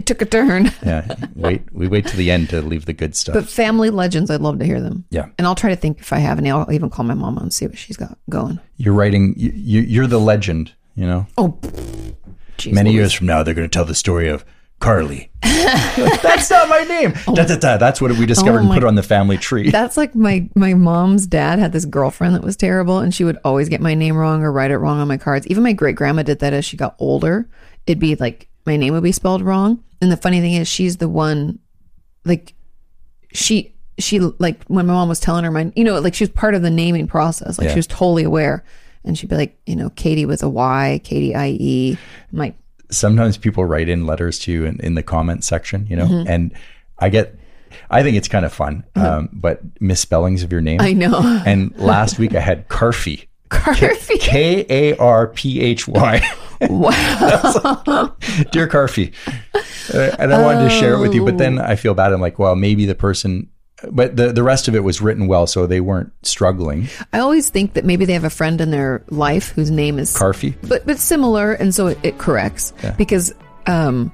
It 0.00 0.06
took 0.06 0.22
a 0.22 0.26
turn. 0.26 0.72
yeah. 0.84 1.14
Wait. 1.36 1.62
We 1.72 1.86
wait 1.86 2.06
till 2.06 2.16
the 2.18 2.30
end 2.32 2.48
to 2.50 2.60
leave 2.62 2.86
the 2.86 2.92
good 2.92 3.14
stuff. 3.14 3.34
But 3.34 3.48
family 3.48 3.90
legends, 3.90 4.28
I'd 4.30 4.40
love 4.40 4.58
to 4.58 4.64
hear 4.64 4.80
them. 4.80 5.04
Yeah. 5.10 5.26
And 5.38 5.46
I'll 5.46 5.54
try 5.54 5.70
to 5.70 5.76
think 5.76 6.00
if 6.00 6.12
I 6.12 6.18
have 6.18 6.38
any. 6.38 6.50
I'll 6.50 6.70
even 6.72 6.90
call 6.90 7.04
my 7.04 7.14
mom 7.14 7.38
and 7.38 7.52
see 7.54 7.66
what 7.66 7.78
she's 7.78 7.96
got 7.96 8.18
going. 8.28 8.58
you're 8.76 8.94
writing. 8.94 9.34
You, 9.36 9.52
you, 9.54 9.80
you're 9.82 10.06
the 10.08 10.18
legend. 10.18 10.72
You 10.96 11.06
know. 11.06 11.26
Oh, 11.38 11.58
geez, 12.58 12.74
Many 12.74 12.90
Louise. 12.90 12.96
years 12.98 13.12
from 13.12 13.26
now, 13.28 13.42
they're 13.44 13.54
going 13.54 13.68
to 13.68 13.72
tell 13.72 13.84
the 13.84 13.94
story 13.94 14.28
of 14.28 14.44
Carly. 14.80 15.30
That's 15.42 16.50
not 16.50 16.68
my 16.68 16.80
name. 16.80 17.12
Oh. 17.28 17.34
Da, 17.34 17.44
da, 17.44 17.56
da. 17.56 17.76
That's 17.76 18.00
what 18.00 18.10
we 18.12 18.26
discovered 18.26 18.60
Oh 18.60 18.62
and 18.62 18.70
put 18.72 18.84
on 18.84 18.94
the 18.94 19.02
family 19.02 19.36
tree. 19.36 19.70
That's 19.70 19.96
like 19.96 20.14
my 20.14 20.48
my 20.54 20.74
mom's 20.74 21.26
dad 21.26 21.58
had 21.58 21.72
this 21.72 21.84
girlfriend 21.84 22.34
that 22.34 22.42
was 22.42 22.56
terrible, 22.56 22.98
and 22.98 23.14
she 23.14 23.24
would 23.24 23.38
always 23.44 23.68
get 23.68 23.80
my 23.80 23.94
name 23.94 24.16
wrong 24.16 24.42
or 24.42 24.50
write 24.50 24.70
it 24.70 24.78
wrong 24.78 24.98
on 24.98 25.06
my 25.08 25.16
cards. 25.18 25.46
Even 25.46 25.62
my 25.62 25.72
great 25.72 25.96
grandma 25.96 26.22
did 26.22 26.38
that 26.40 26.52
as 26.52 26.64
she 26.64 26.76
got 26.76 26.96
older. 26.98 27.48
It'd 27.86 27.98
be 28.00 28.16
like 28.16 28.48
my 28.66 28.76
name 28.76 28.94
would 28.94 29.02
be 29.02 29.12
spelled 29.12 29.42
wrong. 29.42 29.82
And 30.00 30.10
the 30.10 30.16
funny 30.16 30.40
thing 30.40 30.54
is, 30.54 30.66
she's 30.66 30.96
the 30.96 31.08
one, 31.08 31.58
like, 32.24 32.54
she 33.34 33.74
she 33.98 34.18
like 34.20 34.64
when 34.64 34.86
my 34.86 34.94
mom 34.94 35.08
was 35.10 35.20
telling 35.20 35.44
her 35.44 35.50
my, 35.50 35.70
you 35.76 35.84
know, 35.84 35.98
like 36.00 36.14
she 36.14 36.24
was 36.24 36.30
part 36.30 36.54
of 36.54 36.62
the 36.62 36.70
naming 36.70 37.06
process. 37.06 37.58
Like 37.58 37.66
Yeah. 37.66 37.72
she 37.74 37.78
was 37.78 37.86
totally 37.86 38.24
aware, 38.24 38.64
and 39.04 39.18
she'd 39.18 39.28
be 39.28 39.36
like, 39.36 39.58
you 39.66 39.76
know, 39.76 39.90
Katie 39.90 40.24
with 40.26 40.42
a 40.42 40.48
Y, 40.48 41.00
Katie 41.04 41.34
I 41.34 41.48
E. 41.48 41.98
Like, 42.32 42.54
sometimes 42.90 43.36
people 43.36 43.64
write 43.64 43.88
in 43.88 44.06
letters 44.06 44.38
to 44.40 44.52
you 44.52 44.64
in, 44.64 44.78
in 44.80 44.94
the 44.94 45.02
comment 45.02 45.44
section, 45.44 45.86
you 45.88 45.96
know, 45.96 46.06
Mm-hmm. 46.06 46.28
and 46.28 46.52
I 46.98 47.08
get, 47.08 47.34
I 47.90 48.02
think 48.02 48.16
it's 48.16 48.28
kind 48.28 48.44
of 48.44 48.52
fun, 48.52 48.84
um, 48.96 49.28
but 49.32 49.60
misspellings 49.80 50.42
of 50.42 50.52
your 50.52 50.60
name. 50.60 50.80
I 50.80 50.92
know. 50.92 51.42
And 51.46 51.74
last 51.78 52.18
week 52.18 52.34
I 52.34 52.40
had 52.40 52.68
Carfy, 52.68 53.26
Carphy. 53.48 54.18
K 54.18 54.66
A 54.68 54.96
R 54.98 55.28
P 55.28 55.60
H 55.60 55.86
Y. 55.88 56.20
Wow. 56.68 56.92
Dear 58.52 58.68
Carfy. 58.68 59.14
Uh, 59.94 60.14
and 60.18 60.32
I 60.34 60.42
wanted 60.42 60.64
to 60.68 60.70
share 60.70 60.92
it 60.92 61.00
with 61.00 61.14
you, 61.14 61.24
but 61.24 61.38
then 61.38 61.58
I 61.58 61.74
feel 61.76 61.94
bad. 61.94 62.12
I'm 62.12 62.20
like, 62.20 62.38
well, 62.38 62.54
maybe 62.54 62.84
the 62.84 62.94
person, 62.94 63.48
but 63.90 64.16
the, 64.16 64.32
the 64.32 64.42
rest 64.42 64.68
of 64.68 64.74
it 64.74 64.80
was 64.80 65.00
written 65.00 65.26
well, 65.26 65.46
so 65.46 65.66
they 65.66 65.80
weren't 65.80 66.12
struggling. 66.24 66.88
I 67.12 67.20
always 67.20 67.50
think 67.50 67.74
that 67.74 67.84
maybe 67.84 68.04
they 68.04 68.12
have 68.12 68.24
a 68.24 68.30
friend 68.30 68.60
in 68.60 68.70
their 68.70 69.02
life 69.08 69.50
whose 69.50 69.70
name 69.70 69.98
is 69.98 70.14
Carfy. 70.14 70.54
but 70.68 70.86
but 70.86 70.98
similar, 70.98 71.52
and 71.52 71.74
so 71.74 71.88
it, 71.88 71.98
it 72.02 72.18
corrects 72.18 72.72
because 72.96 73.34
um, 73.66 74.12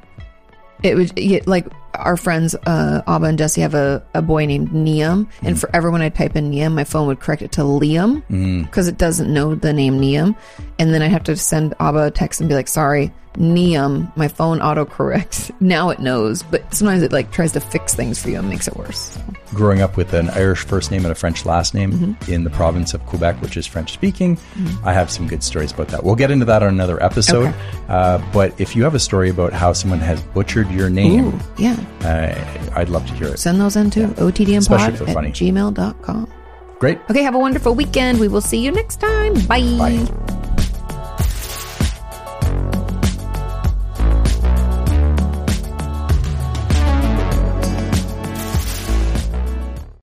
it 0.83 0.95
would 0.95 1.19
yeah, 1.19 1.41
like 1.47 1.67
our 1.99 2.17
friends 2.17 2.55
uh, 2.67 3.03
Abba 3.07 3.27
and 3.27 3.39
Jesse 3.39 3.61
have 3.61 3.75
a, 3.75 4.03
a 4.15 4.23
boy 4.23 4.47
named 4.47 4.73
Niam, 4.73 5.29
and 5.43 5.61
forever 5.61 5.91
when 5.91 6.03
I 6.03 6.09
type 6.09 6.37
in 6.37 6.51
Niam, 6.51 6.75
my 6.75 6.85
phone 6.85 7.07
would 7.09 7.21
correct 7.21 7.43
it 7.43 7.53
to 7.53 7.63
Liam 7.63 8.23
because 8.65 8.89
it 8.89 8.99
doesn't 8.99 9.33
know 9.33 9.55
the 9.55 9.73
name 9.73 9.99
Niam, 10.01 10.37
and 10.79 10.93
then 10.95 11.03
I 11.03 11.09
have 11.09 11.25
to 11.25 11.37
send 11.37 11.75
Abba 11.81 12.05
a 12.07 12.11
text 12.11 12.41
and 12.41 12.49
be 12.49 12.55
like, 12.55 12.69
sorry. 12.69 13.13
Niam, 13.39 14.11
my 14.17 14.29
phone 14.29 14.63
auto 14.63 14.87
corrects. 14.87 15.53
Now 15.61 15.91
it 15.91 15.99
knows, 15.99 16.43
but 16.43 16.73
sometimes 16.75 17.03
it 17.03 17.13
like 17.13 17.33
tries 17.33 17.53
to 17.53 17.61
fix 17.61 17.95
things 17.95 18.23
for 18.23 18.31
you 18.31 18.39
and 18.39 18.49
makes 18.49 18.67
it 18.67 18.77
worse. 18.77 19.19
Growing 19.53 19.83
up 19.83 19.97
with 19.99 20.15
an 20.15 20.31
Irish 20.31 20.65
first 20.65 20.91
name 20.91 21.05
and 21.05 21.13
a 21.13 21.15
French 21.15 21.45
last 21.45 21.75
name 21.75 21.93
Mm-hmm. 21.93 22.33
in 22.33 22.45
the 22.45 22.51
province 22.51 22.95
of 22.95 23.05
Quebec, 23.05 23.43
which 23.43 23.59
is 23.59 23.67
French 23.67 23.93
speaking, 23.93 24.39
I 24.85 24.95
have 24.95 25.11
some 25.11 25.27
good 25.29 25.43
stories 25.43 25.71
about 25.73 25.89
that. 25.89 26.03
We'll 26.03 26.15
get 26.15 26.31
into 26.31 26.47
that 26.47 26.63
on 26.63 26.71
another 26.71 27.03
episode. 27.03 27.49
Okay. 27.49 27.59
Uh, 27.89 28.23
but 28.33 28.59
if 28.59 28.75
you 28.75 28.85
have 28.85 28.95
a 28.95 28.99
story 28.99 29.29
about 29.29 29.53
how 29.53 29.75
someone 29.75 29.99
has 30.01 30.23
butchered 30.23 30.71
your 30.71 30.89
name, 30.89 31.27
Ooh, 31.35 31.39
yeah. 31.59 31.77
Uh, 32.03 32.73
I'd 32.75 32.89
love 32.89 33.07
to 33.07 33.15
hear 33.15 33.29
it. 33.29 33.39
Send 33.39 33.61
those 33.61 33.77
in 33.77 33.91
too. 33.91 34.05
Especially 34.17 34.47
OTDMpod 34.47 35.27
at 35.27 35.33
gmail.com. 35.33 36.33
Great. 36.79 36.99
Okay, 37.11 37.23
have 37.23 37.35
a 37.35 37.39
wonderful 37.39 37.75
weekend. 37.75 38.21
We 38.21 38.29
will 38.29 38.43
see 38.43 38.59
you 38.59 38.71
next 38.71 39.01
time. 39.01 39.35
Bye. 39.47 39.63
Bye. 39.79 40.46